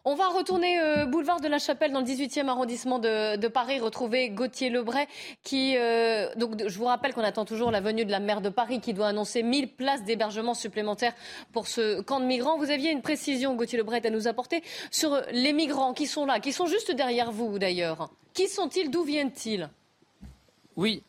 On 0.07 0.13
va 0.13 0.27
retourner 0.27 0.79
euh, 0.79 1.07
boulevard 1.07 1.41
de 1.41 1.47
la 1.47 1.57
Chapelle 1.57 1.91
dans 1.91 1.99
le 1.99 2.05
18e 2.05 2.47
arrondissement 2.47 2.99
de, 2.99 3.47
Paris, 3.47 3.79
retrouver 3.79 4.29
Gauthier 4.29 4.69
Lebray 4.69 5.07
qui 5.41 5.75
euh, 5.77 6.29
donc 6.35 6.61
je 6.67 6.77
vous 6.77 6.85
rappelle 6.85 7.11
qu'on 7.15 7.23
attend 7.23 7.43
toujours 7.43 7.71
la 7.71 7.81
venue 7.81 8.05
de 8.05 8.11
la 8.11 8.19
maire 8.19 8.39
de 8.39 8.49
Paris 8.49 8.79
qui 8.81 8.93
doit 8.93 9.07
annoncer 9.07 9.41
1000 9.41 9.69
places 9.69 10.03
d'hébergement 10.03 10.53
supplémentaires 10.53 11.15
pour 11.53 11.65
ce 11.65 12.01
camp 12.01 12.19
de 12.19 12.25
migrants. 12.25 12.59
Vous 12.59 12.69
aviez 12.69 12.91
une 12.91 13.01
précision 13.01 13.55
Gauthier 13.55 13.79
Lebray 13.79 14.05
à 14.05 14.11
nous 14.11 14.27
apporter 14.27 14.61
sur 14.91 15.19
les 15.31 15.53
migrants 15.53 15.95
qui 15.95 16.05
sont 16.05 16.27
là, 16.27 16.39
qui 16.39 16.53
sont 16.53 16.67
juste 16.67 16.91
derrière 16.91 17.31
vous 17.31 17.57
d'ailleurs. 17.57 18.11
Qui 18.35 18.47
sont-ils? 18.47 18.91
D'où 18.91 19.01
viennent-ils? 19.01 19.69
Oui. 20.75 21.01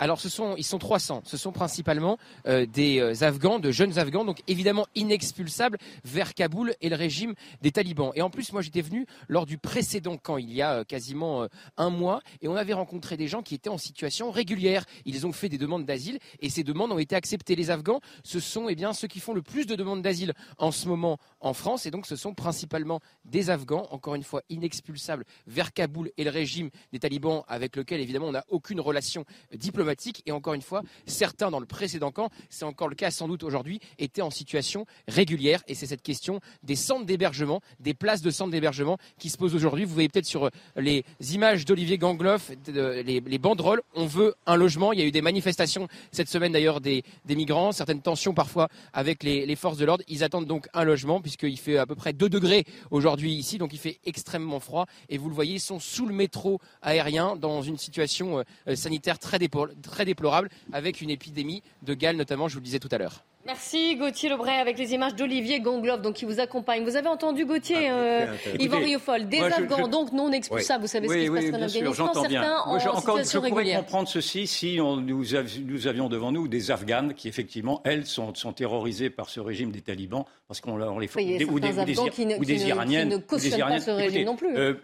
Alors, 0.00 0.20
ce 0.20 0.28
sont, 0.28 0.54
ils 0.56 0.64
sont 0.64 0.78
300. 0.78 1.22
Ce 1.24 1.36
sont 1.36 1.50
principalement 1.50 2.18
euh, 2.46 2.66
des 2.66 3.00
euh, 3.00 3.24
Afghans, 3.24 3.58
de 3.58 3.72
jeunes 3.72 3.98
Afghans, 3.98 4.24
donc 4.24 4.42
évidemment 4.46 4.86
inexpulsables 4.94 5.76
vers 6.04 6.34
Kaboul 6.34 6.74
et 6.80 6.88
le 6.88 6.94
régime 6.94 7.34
des 7.62 7.72
talibans. 7.72 8.12
Et 8.14 8.22
en 8.22 8.30
plus, 8.30 8.52
moi, 8.52 8.62
j'étais 8.62 8.80
venu 8.80 9.06
lors 9.26 9.44
du 9.44 9.58
précédent 9.58 10.16
camp, 10.16 10.36
il 10.36 10.52
y 10.52 10.62
a 10.62 10.74
euh, 10.74 10.84
quasiment 10.84 11.48
un 11.76 11.90
mois, 11.90 12.20
et 12.42 12.48
on 12.48 12.54
avait 12.54 12.74
rencontré 12.74 13.16
des 13.16 13.26
gens 13.26 13.42
qui 13.42 13.56
étaient 13.56 13.68
en 13.68 13.78
situation 13.78 14.30
régulière. 14.30 14.84
Ils 15.04 15.26
ont 15.26 15.32
fait 15.32 15.48
des 15.48 15.58
demandes 15.58 15.84
d'asile 15.84 16.20
et 16.40 16.48
ces 16.48 16.62
demandes 16.62 16.92
ont 16.92 16.98
été 16.98 17.16
acceptées. 17.16 17.56
Les 17.56 17.70
Afghans, 17.70 18.00
ce 18.22 18.38
sont 18.38 18.68
eh 18.68 18.76
ceux 18.92 19.08
qui 19.08 19.18
font 19.18 19.34
le 19.34 19.42
plus 19.42 19.66
de 19.66 19.74
demandes 19.74 20.02
d'asile 20.02 20.32
en 20.58 20.70
ce 20.70 20.86
moment 20.86 21.18
en 21.40 21.54
France, 21.54 21.86
et 21.86 21.90
donc 21.90 22.06
ce 22.06 22.14
sont 22.14 22.34
principalement 22.34 23.00
des 23.24 23.50
Afghans, 23.50 23.88
encore 23.90 24.14
une 24.14 24.22
fois 24.22 24.42
inexpulsables 24.48 25.24
vers 25.46 25.72
Kaboul 25.72 26.10
et 26.16 26.24
le 26.24 26.30
régime 26.30 26.70
des 26.92 27.00
talibans, 27.00 27.42
avec 27.48 27.74
lequel 27.76 28.00
évidemment 28.00 28.28
on 28.28 28.32
n'a 28.32 28.44
aucune 28.48 28.80
relation 28.80 29.24
diplomatique. 29.52 29.87
Et 30.26 30.32
encore 30.32 30.54
une 30.54 30.62
fois, 30.62 30.82
certains 31.06 31.50
dans 31.50 31.60
le 31.60 31.66
précédent 31.66 32.10
camp, 32.10 32.30
c'est 32.50 32.64
encore 32.64 32.88
le 32.88 32.94
cas 32.94 33.10
sans 33.10 33.28
doute 33.28 33.42
aujourd'hui, 33.42 33.80
étaient 33.98 34.22
en 34.22 34.30
situation 34.30 34.86
régulière. 35.06 35.62
Et 35.68 35.74
c'est 35.74 35.86
cette 35.86 36.02
question 36.02 36.40
des 36.62 36.76
centres 36.76 37.06
d'hébergement, 37.06 37.60
des 37.80 37.94
places 37.94 38.22
de 38.22 38.30
centres 38.30 38.50
d'hébergement 38.50 38.98
qui 39.18 39.30
se 39.30 39.36
pose 39.36 39.54
aujourd'hui. 39.54 39.84
Vous 39.84 39.94
voyez 39.94 40.08
peut-être 40.08 40.26
sur 40.26 40.46
euh, 40.46 40.50
les 40.76 41.04
images 41.32 41.64
d'Olivier 41.64 41.98
Gangloff, 41.98 42.50
les, 42.66 43.02
les 43.20 43.38
banderoles, 43.38 43.82
on 43.94 44.06
veut 44.06 44.34
un 44.46 44.56
logement. 44.56 44.92
Il 44.92 44.98
y 44.98 45.02
a 45.02 45.06
eu 45.06 45.10
des 45.12 45.22
manifestations 45.22 45.88
cette 46.12 46.28
semaine 46.28 46.52
d'ailleurs 46.52 46.80
des, 46.80 47.04
migrants, 47.28 47.72
certaines 47.72 48.00
tensions 48.02 48.34
parfois 48.34 48.68
avec 48.92 49.22
les, 49.22 49.56
forces 49.56 49.78
de 49.78 49.84
l'ordre. 49.84 50.04
Ils 50.08 50.24
attendent 50.24 50.46
donc 50.46 50.68
un 50.72 50.84
logement 50.84 51.20
puisqu'il 51.20 51.58
fait 51.58 51.78
à 51.78 51.86
peu 51.86 51.94
près 51.94 52.12
2 52.12 52.28
degrés 52.28 52.64
aujourd'hui 52.90 53.32
ici, 53.32 53.58
donc 53.58 53.72
il 53.72 53.78
fait 53.78 53.98
extrêmement 54.04 54.60
froid. 54.60 54.86
Et 55.08 55.18
vous 55.18 55.28
le 55.28 55.34
voyez, 55.34 55.54
ils 55.54 55.60
sont 55.60 55.80
sous 55.80 56.06
le 56.06 56.14
métro 56.14 56.60
aérien 56.82 57.36
dans 57.36 57.62
une 57.62 57.78
situation 57.78 58.44
euh, 58.68 58.76
sanitaire 58.76 59.18
très, 59.18 59.38
dépo- 59.38 59.68
très 59.82 60.04
déplorable 60.04 60.48
avec 60.72 61.00
une 61.00 61.10
épidémie 61.10 61.62
de 61.82 61.94
Galles 61.94 62.16
notamment, 62.16 62.48
je 62.48 62.54
vous 62.54 62.60
le 62.60 62.64
disais 62.64 62.78
tout 62.78 62.88
à 62.90 62.98
l'heure. 62.98 63.24
Merci 63.46 63.96
Gauthier 63.96 64.28
Lebray 64.28 64.58
avec 64.58 64.78
les 64.78 64.92
images 64.94 65.14
d'Olivier 65.14 65.60
Gongloff 65.60 66.02
donc 66.02 66.16
qui 66.16 66.24
vous 66.26 66.40
accompagne. 66.40 66.84
Vous 66.84 66.96
avez 66.96 67.06
entendu 67.06 67.46
Gauthier 67.46 67.88
euh, 67.88 68.26
Écoutez, 68.46 68.64
Yvan 68.64 68.78
Riofol, 68.80 69.28
des 69.28 69.38
moi, 69.38 69.46
Afghans 69.46 69.84
je- 69.86 69.90
donc 69.90 70.12
non 70.12 70.30
expulsables. 70.32 70.82
Vous 70.82 70.88
savez 70.88 71.08
ce 71.08 71.12
qui 71.14 71.18
Oui, 71.20 71.26
se 71.26 71.30
oui, 71.30 71.50
passe 71.52 71.60
en 71.60 71.64
Afghanistan, 71.64 71.92
j'entends 71.94 72.24
bien. 72.28 72.42
certains 72.42 72.58
en 72.62 72.70
Moi, 72.70 72.78
je, 72.80 72.88
encore, 72.88 73.18
je 73.22 73.30
pourrais 73.38 73.48
régulière. 73.50 73.78
comprendre 73.78 74.08
ceci 74.08 74.46
si 74.48 74.78
on- 74.82 74.96
nous, 74.96 75.34
avi- 75.36 75.64
nous 75.64 75.86
avions 75.86 76.08
devant 76.08 76.32
nous 76.32 76.46
des 76.48 76.70
Afghanes 76.72 77.14
qui, 77.14 77.28
effectivement, 77.28 77.80
elles, 77.84 78.06
sont, 78.06 78.34
sont 78.34 78.52
terrorisées 78.52 79.08
par 79.08 79.30
ce 79.30 79.38
régime 79.40 79.70
des 79.70 79.80
talibans, 79.82 80.24
parce 80.48 80.60
qu'on 80.60 80.72
on 80.82 80.98
les 80.98 81.08
Oui, 81.16 81.44
ou 81.44 81.60
des, 81.60 81.68
certains 81.68 81.82
ou 81.82 81.84
des, 81.86 81.92
Afghans 81.92 82.08
qui 82.10 82.26
ne- 82.26 82.34
ou 82.36 82.40
qui 82.40 82.46
des 82.46 82.54
ne- 82.54 82.58
qui 82.58 82.66
Iraniennes. 82.66 83.08
ne 83.08 83.14
ou 83.14 83.18
des 83.18 83.24
cautionnent 83.24 83.60
pas 83.60 83.80
ce 83.80 83.90
régime 83.92 84.24
non 84.26 84.36
plus. 84.36 84.54
euh, 84.58 84.74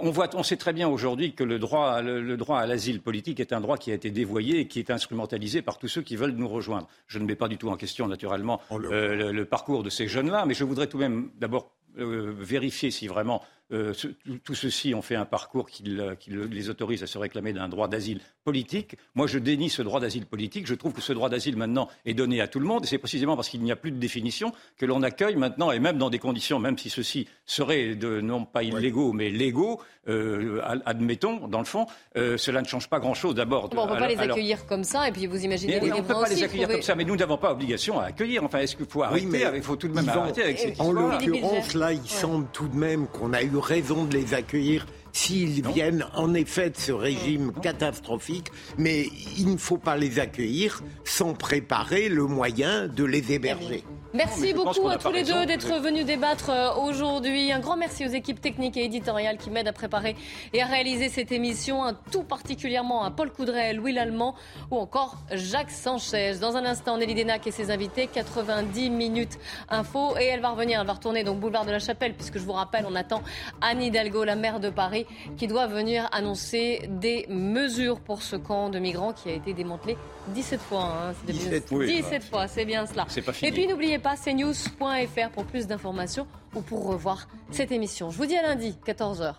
on, 0.00 0.10
voit, 0.10 0.28
on 0.34 0.42
sait 0.44 0.56
très 0.58 0.74
bien 0.74 0.88
aujourd'hui 0.88 1.32
que 1.32 1.42
le 1.42 1.58
droit, 1.58 2.00
le, 2.02 2.20
le 2.20 2.36
droit 2.36 2.58
à 2.60 2.66
l'asile 2.66 3.00
politique 3.00 3.40
est 3.40 3.52
un 3.54 3.60
droit 3.62 3.78
qui 3.78 3.90
a 3.90 3.94
été 3.94 4.10
dévoyé 4.10 4.60
et 4.60 4.68
qui 4.68 4.78
est 4.78 4.90
instrumentalisé 4.90 5.62
par 5.62 5.78
tous 5.78 5.88
ceux 5.88 6.02
qui 6.02 6.14
veulent 6.16 6.32
nous 6.36 6.48
rejoindre. 6.48 6.86
Je 7.08 7.18
ne 7.18 7.24
mets 7.24 7.34
pas 7.34 7.48
du 7.48 7.56
tout 7.56 7.70
en 7.70 7.76
question, 7.76 7.93
naturellement, 8.02 8.60
euh, 8.72 9.14
le, 9.14 9.32
le 9.32 9.44
parcours 9.44 9.82
de 9.82 9.90
ces 9.90 10.08
jeunes-là, 10.08 10.44
mais 10.46 10.54
je 10.54 10.64
voudrais 10.64 10.86
tout 10.86 10.98
de 10.98 11.02
même 11.02 11.30
d'abord 11.36 11.70
euh, 11.98 12.34
vérifier 12.36 12.90
si 12.90 13.06
vraiment 13.06 13.42
euh, 13.72 13.94
ce, 13.94 14.08
tout, 14.44 14.54
ceci 14.54 14.94
ont 14.94 15.02
fait 15.02 15.14
un 15.14 15.24
parcours 15.24 15.70
qui, 15.70 15.84
qui, 16.20 16.30
les 16.30 16.68
autorise 16.68 17.02
à 17.02 17.06
se 17.06 17.16
réclamer 17.16 17.52
d'un 17.52 17.68
droit 17.68 17.88
d'asile 17.88 18.20
politique. 18.44 18.96
Moi, 19.14 19.26
je 19.26 19.38
dénie 19.38 19.70
ce 19.70 19.82
droit 19.82 20.00
d'asile 20.00 20.26
politique. 20.26 20.66
Je 20.66 20.74
trouve 20.74 20.92
que 20.92 21.00
ce 21.00 21.12
droit 21.12 21.30
d'asile 21.30 21.56
maintenant 21.56 21.88
est 22.04 22.14
donné 22.14 22.40
à 22.40 22.48
tout 22.48 22.60
le 22.60 22.66
monde. 22.66 22.84
Et 22.84 22.86
c'est 22.86 22.98
précisément 22.98 23.36
parce 23.36 23.48
qu'il 23.48 23.62
n'y 23.62 23.72
a 23.72 23.76
plus 23.76 23.90
de 23.90 23.98
définition 23.98 24.52
que 24.76 24.84
l'on 24.84 25.02
accueille 25.02 25.36
maintenant, 25.36 25.72
et 25.72 25.78
même 25.78 25.96
dans 25.96 26.10
des 26.10 26.18
conditions, 26.18 26.58
même 26.58 26.76
si 26.76 26.90
ceux-ci 26.90 27.26
seraient 27.46 27.94
de, 27.94 28.20
non 28.20 28.44
pas 28.44 28.62
illégaux, 28.62 29.12
mais 29.12 29.30
légaux, 29.30 29.80
euh, 30.08 30.60
admettons, 30.84 31.48
dans 31.48 31.60
le 31.60 31.64
fond, 31.64 31.86
euh, 32.16 32.36
cela 32.36 32.60
ne 32.60 32.66
change 32.66 32.88
pas 32.90 33.00
grand-chose 33.00 33.34
d'abord. 33.34 33.70
on 33.72 33.86
ne 33.86 33.92
peut 33.92 33.98
pas 33.98 34.08
les 34.08 34.18
accueillir 34.18 34.66
comme 34.66 34.84
ça, 34.84 35.08
et 35.08 35.12
puis 35.12 35.26
vous 35.26 35.42
imaginez 35.42 35.80
les 35.80 35.92
On 35.92 35.96
ne 35.96 36.02
peut 36.02 36.14
pas 36.14 36.28
les 36.28 36.42
accueillir 36.42 36.68
comme 36.68 36.82
ça, 36.82 36.94
mais 36.94 37.04
nous 37.04 37.16
n'avons 37.16 37.38
pas 37.38 37.52
obligation 37.52 37.98
à 37.98 38.04
accueillir. 38.04 38.44
Enfin, 38.44 38.58
est-ce 38.58 38.76
qu'il 38.76 38.86
faut 38.86 39.02
arrêter 39.02 39.46
Il 39.54 39.62
faut 39.62 39.76
tout 39.76 39.88
de 39.88 39.94
même 39.94 40.08
arrêter 40.08 40.42
avec 40.42 40.58
cette 40.58 40.80
En 40.80 40.92
l'occurrence, 40.92 41.74
là, 41.74 41.92
il 41.92 42.06
semble 42.06 42.46
tout 42.52 42.68
de 42.68 42.76
même 42.76 43.06
qu'on 43.06 43.32
a 43.32 43.42
eu 43.42 43.53
raison 43.58 44.04
de 44.04 44.14
les 44.14 44.34
accueillir 44.34 44.86
s'ils 45.14 45.66
viennent 45.66 46.04
en 46.14 46.34
effet 46.34 46.70
de 46.70 46.76
ce 46.76 46.92
régime 46.92 47.52
catastrophique, 47.62 48.48
mais 48.76 49.06
il 49.38 49.50
ne 49.50 49.56
faut 49.56 49.78
pas 49.78 49.96
les 49.96 50.18
accueillir 50.18 50.82
sans 51.04 51.32
préparer 51.34 52.08
le 52.08 52.26
moyen 52.26 52.88
de 52.88 53.04
les 53.04 53.32
héberger. 53.32 53.84
Merci 54.14 54.54
beaucoup 54.54 54.88
à 54.88 54.96
tous 54.96 55.10
les 55.10 55.24
deux 55.24 55.44
d'être 55.44 55.80
venus 55.80 56.06
débattre 56.06 56.48
euh, 56.48 56.72
aujourd'hui. 56.74 57.50
Un 57.50 57.58
grand 57.58 57.76
merci 57.76 58.06
aux 58.06 58.10
équipes 58.10 58.40
techniques 58.40 58.76
et 58.76 58.84
éditoriales 58.84 59.38
qui 59.38 59.50
m'aident 59.50 59.66
à 59.66 59.72
préparer 59.72 60.14
et 60.52 60.62
à 60.62 60.66
réaliser 60.66 61.08
cette 61.08 61.32
émission. 61.32 61.82
Un 61.82 61.94
tout 62.12 62.22
particulièrement 62.22 63.02
à 63.02 63.10
Paul 63.10 63.32
Coudray, 63.32 63.74
Louis 63.74 63.92
Lallemand 63.92 64.36
ou 64.70 64.76
encore 64.76 65.16
Jacques 65.32 65.72
Sanchez. 65.72 66.34
Dans 66.40 66.56
un 66.56 66.64
instant, 66.64 66.96
Nelly 66.96 67.16
Denac 67.16 67.44
et 67.48 67.50
ses 67.50 67.72
invités, 67.72 68.06
90 68.06 68.88
minutes 68.90 69.36
info. 69.68 70.16
Et 70.20 70.26
elle 70.26 70.40
va 70.40 70.50
revenir, 70.50 70.80
elle 70.80 70.86
va 70.86 70.92
retourner 70.92 71.24
donc 71.24 71.40
boulevard 71.40 71.64
de 71.64 71.72
la 71.72 71.80
Chapelle, 71.80 72.14
puisque 72.14 72.38
je 72.38 72.44
vous 72.44 72.52
rappelle, 72.52 72.86
on 72.88 72.94
attend 72.94 73.20
Anne 73.62 73.82
Hidalgo, 73.82 74.22
la 74.22 74.36
maire 74.36 74.60
de 74.60 74.70
Paris, 74.70 75.03
qui 75.36 75.46
doit 75.46 75.66
venir 75.66 76.08
annoncer 76.12 76.82
des 76.88 77.26
mesures 77.28 78.00
pour 78.00 78.22
ce 78.22 78.36
camp 78.36 78.68
de 78.70 78.78
migrants 78.78 79.12
qui 79.12 79.30
a 79.30 79.32
été 79.32 79.52
démantelé 79.52 79.96
17 80.28 80.60
fois. 80.60 81.10
Hein. 81.10 81.14
17, 81.26 81.72
17 81.72 82.24
fois, 82.24 82.48
c'est 82.48 82.64
bien 82.64 82.86
cela. 82.86 83.06
Et 83.42 83.52
puis 83.52 83.66
n'oubliez 83.66 83.98
pas 83.98 84.14
cnews.fr 84.16 85.30
pour 85.32 85.44
plus 85.44 85.66
d'informations 85.66 86.26
ou 86.54 86.60
pour 86.60 86.86
revoir 86.86 87.28
cette 87.50 87.72
émission. 87.72 88.10
Je 88.10 88.16
vous 88.16 88.26
dis 88.26 88.36
à 88.36 88.42
lundi, 88.42 88.76
14h. 88.86 89.34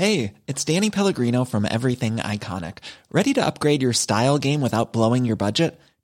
Hey, 0.00 0.32
it's 0.46 0.64
Danny 0.64 0.88
Pellegrino 0.88 1.44
from 1.44 1.66
Everything 1.66 2.16
Iconic. 2.16 2.78
Ready 3.12 3.34
to 3.34 3.44
upgrade 3.44 3.82
your 3.82 3.92
style 3.92 4.38
game 4.38 4.62
without 4.62 4.94
blowing 4.94 5.26
your 5.26 5.36
budget? 5.36 5.78